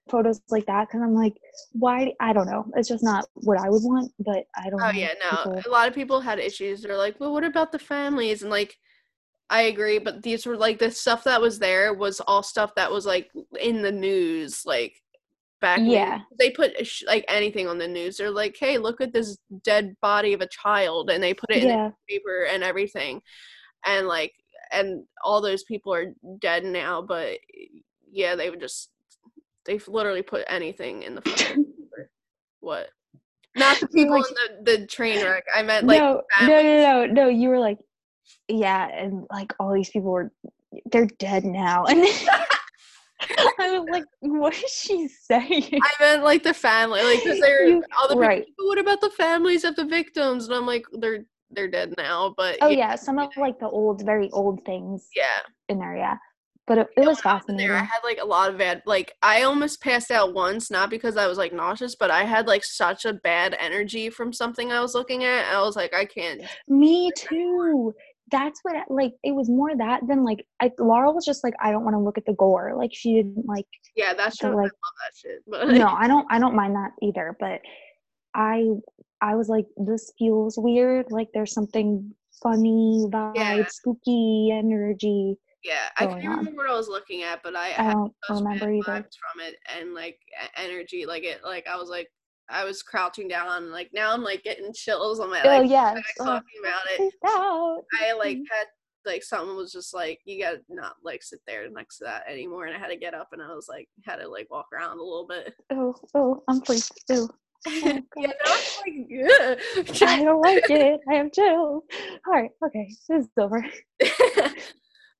Photos 0.10 0.41
like 0.49 0.65
that 0.65 0.88
because 0.88 1.02
I'm 1.02 1.14
like, 1.14 1.36
why? 1.73 2.14
I 2.19 2.34
don't 2.34 2.48
know. 2.48 2.65
It's 2.76 2.90
just 2.90 3.03
not 3.03 3.26
what 3.36 3.60
I 3.60 3.69
would 3.69 3.84
want. 3.84 4.11
But 4.19 4.44
I 4.56 4.69
don't. 4.69 4.82
Oh 4.82 4.86
know 4.86 4.91
yeah, 4.91 5.14
no. 5.23 5.53
people- 5.56 5.72
A 5.72 5.72
lot 5.72 5.88
of 5.88 5.94
people 5.95 6.19
had 6.22 6.40
issues. 6.40 6.82
They're 6.82 6.98
like, 6.98 7.19
well, 7.19 7.34
what 7.34 7.44
about 7.44 7.72
the 7.72 7.80
families? 7.80 8.41
And 8.41 8.52
like, 8.52 8.78
I 9.49 9.64
agree, 9.64 9.99
but 9.99 10.23
these 10.23 10.45
were 10.45 10.56
like 10.57 10.80
the 10.80 10.91
stuff 10.91 11.26
that 11.26 11.41
was 11.41 11.60
there 11.60 11.94
was 11.94 12.19
all 12.22 12.41
stuff 12.44 12.73
that 12.76 12.91
was 12.91 13.06
like 13.06 13.30
in 13.60 13.82
the 13.82 13.91
news, 13.91 14.65
like 14.65 14.95
back. 15.60 15.80
Yeah. 15.84 16.22
they 16.40 16.49
put 16.52 16.72
like 17.06 17.26
anything 17.28 17.68
on 17.68 17.78
the 17.78 17.88
news. 17.88 18.18
They're 18.18 18.32
like, 18.32 18.56
hey, 18.57 18.78
look 18.78 19.02
at 19.02 19.11
this 19.14 19.38
dead 19.64 19.95
body 20.02 20.34
of 20.34 20.41
a 20.41 20.48
child, 20.48 21.10
and 21.10 21.22
they 21.22 21.34
put 21.34 21.52
it 21.52 21.64
in 21.64 21.68
the 21.68 21.94
paper 22.10 22.44
and 22.49 22.64
everything, 22.64 23.22
and 23.86 24.07
like, 24.07 24.34
and 24.72 25.03
all 25.23 25.41
those 25.41 25.64
people 25.64 25.94
are 25.94 26.14
dead 26.40 26.64
now. 26.64 27.02
But 27.02 27.38
yeah, 28.10 28.36
they 28.36 28.49
would 28.49 28.61
just 28.61 28.90
they've 29.66 29.86
literally 29.88 30.22
put 30.24 30.44
anything 30.48 31.04
in 31.04 31.16
the. 31.16 31.66
What? 32.60 32.90
Not 33.56 33.80
the 33.80 33.88
people 33.94 34.20
Like- 34.20 34.30
in 34.30 34.64
the, 34.64 34.78
the 34.78 34.88
train 34.88 35.24
wreck. 35.24 35.44
I 35.54 35.64
meant 35.64 35.88
like 35.88 36.00
no, 36.00 36.22
no, 36.42 36.48
no, 36.48 36.62
no, 36.62 37.06
no. 37.08 37.28
You 37.28 37.50
were 37.50 37.60
like, 37.60 37.80
yeah, 38.48 38.88
and 38.88 39.26
like 39.32 39.52
all 39.60 39.74
these 39.74 39.90
people 39.90 40.12
were, 40.12 40.32
they're 40.92 41.08
dead 41.18 41.44
now, 41.44 41.86
and 41.90 42.06
I 43.60 43.80
was 43.80 43.88
like, 43.92 44.06
what 44.20 44.54
is 44.54 44.70
she 44.72 45.08
saying? 45.08 45.80
I 45.82 45.90
meant 46.00 46.24
like 46.24 46.44
the 46.44 46.54
family, 46.54 47.02
like 47.04 47.24
because 47.24 47.40
they're 47.40 47.68
You- 47.68 47.84
all 48.00 48.08
the 48.08 48.16
right. 48.16 48.46
people. 48.46 48.68
What 48.68 48.78
about 48.80 49.02
the 49.02 49.10
families 49.12 49.64
of 49.64 49.76
the 49.76 49.86
victims? 49.86 50.46
And 50.48 50.56
I'm 50.56 50.66
like, 50.68 50.86
they're 50.94 51.26
they're 51.52 51.68
dead 51.70 51.94
now. 51.98 52.34
But 52.38 52.58
Oh 52.62 52.70
yeah, 52.70 52.96
some 52.96 53.20
of 53.20 53.30
like 53.38 53.60
the 53.60 53.68
old, 53.70 54.06
very 54.06 54.30
old 54.32 54.64
things 54.66 55.10
yeah. 55.16 55.40
in 55.68 55.80
there. 55.80 55.96
Yeah, 55.98 56.18
but 56.72 56.77
it, 56.77 56.88
it 56.95 57.06
was 57.06 57.19
I 57.19 57.23
fascinating. 57.23 57.68
There, 57.68 57.76
I 57.76 57.81
had 57.84 57.99
like 58.02 58.19
a 58.22 58.26
lot 58.26 58.49
of 58.49 58.57
bad. 58.57 58.81
Like 58.85 59.14
I 59.22 59.41
almost 59.41 59.81
passed 59.81 60.10
out 60.10 60.34
once, 60.34 60.72
not 60.72 60.89
because 60.89 61.18
I 61.18 61.27
was 61.27 61.38
like 61.38 61.52
nauseous, 61.52 61.95
but 61.95 62.10
I 62.10 62.23
had 62.23 62.48
like 62.48 62.64
such 62.64 63.03
a 63.03 63.11
bad 63.11 63.57
energy 63.60 64.10
from 64.10 64.31
something 64.31 64.72
I 64.72 64.80
was 64.80 64.95
looking 64.95 65.26
at. 65.26 65.53
I 65.53 65.60
was 65.60 65.76
like, 65.76 65.93
I 65.93 66.06
can't. 66.06 66.41
Me 66.69 67.11
too. 67.18 67.93
That's 68.31 68.61
what 68.64 68.89
like 68.89 69.11
it 69.22 69.34
was 69.34 69.49
more 69.49 69.76
that 69.76 70.07
than 70.07 70.23
like 70.23 70.45
I 70.61 70.72
Laurel 70.80 71.14
was 71.14 71.26
just 71.26 71.43
like 71.43 71.56
I 71.61 71.73
don't 71.73 71.84
want 71.84 71.95
to 71.95 71.99
look 71.99 72.18
at 72.18 72.26
the 72.26 72.35
gore. 72.35 72.73
Like 72.77 72.91
she 72.93 73.15
didn't 73.15 73.45
like 73.45 73.68
Yeah, 73.98 74.14
that's. 74.14 74.41
I 74.41 74.48
like, 74.48 74.56
love 74.56 74.72
that 74.72 75.18
shit. 75.18 75.41
But 75.48 75.68
no, 75.68 75.88
I 75.88 76.07
don't 76.07 76.26
I 76.31 76.39
don't 76.39 76.56
mind 76.56 76.76
that 76.76 76.91
either, 77.02 77.35
but 77.38 77.60
I 78.34 78.69
I 79.22 79.35
was 79.35 79.49
like 79.49 79.65
this 79.76 80.14
feels 80.18 80.57
weird. 80.57 81.07
Like 81.11 81.27
there's 81.34 81.53
something 81.53 82.15
funny 82.41 83.07
vibe, 83.11 83.35
Yeah. 83.35 83.68
spooky 83.68 84.52
energy. 84.53 85.35
Yeah, 85.64 85.90
I 85.98 86.06
can't 86.06 86.26
on. 86.26 86.38
remember 86.40 86.64
what 86.64 86.70
I 86.70 86.78
was 86.78 86.88
looking 86.88 87.24
at, 87.24 87.42
but 87.44 87.56
I, 87.56 87.74
I 87.78 87.92
don't 87.94 88.14
remember 88.30 88.72
either. 88.72 88.84
from 88.86 89.42
it 89.42 89.56
and 89.78 89.94
like 89.94 90.18
energy. 90.56 91.06
Like 91.06 91.24
it, 91.24 91.42
like 91.44 91.68
I 91.68 91.76
was 91.78 91.90
like, 91.90 92.08
I 92.50 92.64
was 92.66 92.82
crouching 92.84 93.28
down. 93.28 93.72
Like 93.72 93.90
now 93.94 94.14
I'm 94.14 94.24
like 94.24 94.44
getting 94.44 94.74
chills 94.74 95.20
on 95.20 95.30
my 95.30 95.42
Oh 95.44 95.62
like 95.62 95.70
yes. 95.70 95.96
back 95.96 96.04
Oh, 96.20 96.26
talking 96.26 96.60
about 96.62 96.82
it. 97.00 97.14
out. 97.26 97.84
I 98.02 98.14
like 98.14 98.38
had 98.52 98.68
like 99.06 99.24
someone 99.24 99.56
was 99.56 99.72
just 99.72 99.94
like, 99.94 100.20
you 100.26 100.42
gotta 100.44 100.60
not 100.70 100.96
like 101.04 101.24
sit 101.24 101.40
there 101.48 101.70
next 101.70 102.00
to 102.00 102.06
that 102.06 102.24
anymore, 102.30 102.66
and 102.66 102.76
I 102.76 102.80
had 102.80 102.90
to 102.90 102.98
get 102.98 103.14
up 103.14 103.30
and 103.32 103.42
I 103.42 103.54
was 103.54 103.68
like, 103.70 103.88
had 104.04 104.18
to 104.18 104.28
like 104.28 104.48
walk 104.52 104.68
around 104.74 104.98
a 105.00 105.04
little 105.04 105.28
bit. 105.28 105.54
Oh, 105.72 105.96
oh, 106.16 106.44
I'm 106.48 106.62
freaked. 106.62 106.92
Oh. 107.68 107.78
yeah, 107.84 108.00
God. 108.18 108.34
no, 108.44 108.52
like, 108.80 109.08
yeah. 109.08 109.56
I 110.08 110.24
don't 110.24 110.42
like 110.42 110.68
it. 110.68 111.00
I 111.08 111.14
have 111.14 111.32
chills. 111.32 111.84
All 112.26 112.34
right, 112.34 112.50
okay, 112.66 112.90
this 113.08 113.26
is 113.26 113.30
over. 113.38 113.64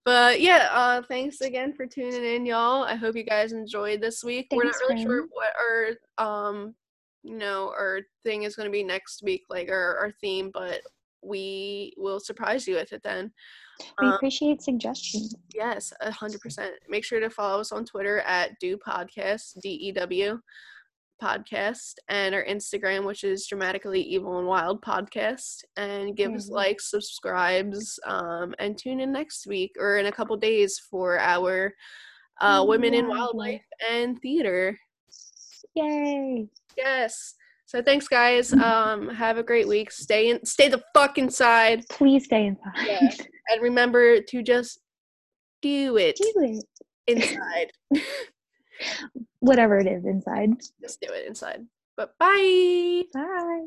But 0.06 0.42
yeah, 0.42 0.70
uh, 0.72 1.02
thanks 1.08 1.42
again 1.42 1.74
for 1.74 1.86
tuning 1.86 2.24
in, 2.24 2.46
y'all. 2.46 2.84
I 2.84 2.96
hope 2.96 3.16
you 3.16 3.24
guys 3.24 3.52
enjoyed 3.54 4.02
this 4.02 4.24
week. 4.24 4.48
We're 4.52 4.64
not 4.66 4.74
Thanks, 4.76 4.90
really 4.90 5.04
sure 5.04 5.28
what 5.32 5.54
our 5.60 6.48
um, 6.50 6.76
you 7.24 7.38
know, 7.38 7.68
our 7.78 8.00
thing 8.24 8.44
is 8.44 8.56
gonna 8.56 8.70
be 8.70 8.84
next 8.84 9.22
week, 9.24 9.44
like 9.50 9.70
our 9.70 9.98
our 9.98 10.12
theme, 10.22 10.50
but 10.54 10.82
we 11.24 11.94
will 11.98 12.20
surprise 12.20 12.68
you 12.68 12.76
with 12.76 12.94
it 12.94 13.04
then. 13.04 13.32
We 14.00 14.08
Um, 14.08 14.14
appreciate 14.14 14.62
suggestions. 14.62 15.36
Yes, 15.54 15.94
a 16.02 16.12
hundred 16.12 16.42
percent. 16.42 16.74
Make 16.90 17.04
sure 17.04 17.20
to 17.20 17.30
follow 17.30 17.62
us 17.62 17.72
on 17.72 17.86
Twitter 17.86 18.20
at 18.22 18.60
Do 18.60 18.78
Podcast, 18.78 19.60
D 19.62 19.70
E 19.70 19.92
W 19.92 20.40
podcast, 21.22 21.94
and 22.10 22.34
our 22.34 22.44
Instagram, 22.46 23.06
which 23.06 23.24
is 23.24 23.46
dramatically 23.48 24.02
evil 24.02 24.40
and 24.40 24.48
wild 24.48 24.82
podcast. 24.82 25.64
And 25.78 26.16
give 26.18 26.34
us 26.34 26.50
Mhm. 26.50 26.54
likes, 26.54 26.90
subscribes, 26.90 28.00
um, 28.06 28.56
and 28.60 28.78
tune 28.78 29.00
in 29.00 29.12
next 29.12 29.46
week 29.48 29.72
or 29.80 29.98
in 29.98 30.08
a 30.08 30.12
couple 30.12 30.36
days 30.38 30.80
for 30.80 31.20
our 31.20 31.74
uh, 32.42 32.66
Women 32.68 32.94
in 32.96 33.08
Wildlife. 33.08 33.36
Wildlife 33.36 33.62
and 33.90 34.20
Theater. 34.22 34.78
Yay! 35.76 36.48
Yes. 36.76 37.36
So 37.66 37.82
thanks, 37.84 38.08
guys. 38.08 38.52
Um, 38.52 39.08
have 39.10 39.38
a 39.38 39.44
great 39.44 39.68
week. 39.68 39.92
Stay 39.92 40.30
in, 40.32 40.44
stay 40.46 40.68
the 40.68 40.84
fuck 40.96 41.18
inside, 41.20 41.84
Please 41.90 42.26
stay 42.26 42.48
inside. 42.48 42.74
Yeah. 42.86 43.10
and 43.50 43.62
remember 43.62 44.22
to 44.22 44.42
just 44.44 44.80
do 45.62 45.98
it 45.98 46.16
Do 46.18 46.34
it. 46.38 46.66
inside. 47.08 47.72
Whatever 49.40 49.80
it 49.80 49.88
is 49.88 50.06
inside. 50.06 50.52
Just 50.82 51.02
do 51.02 51.08
it 51.12 51.28
inside. 51.28 51.66
But 51.98 52.18
bye. 52.18 53.04
Bye. 53.14 53.66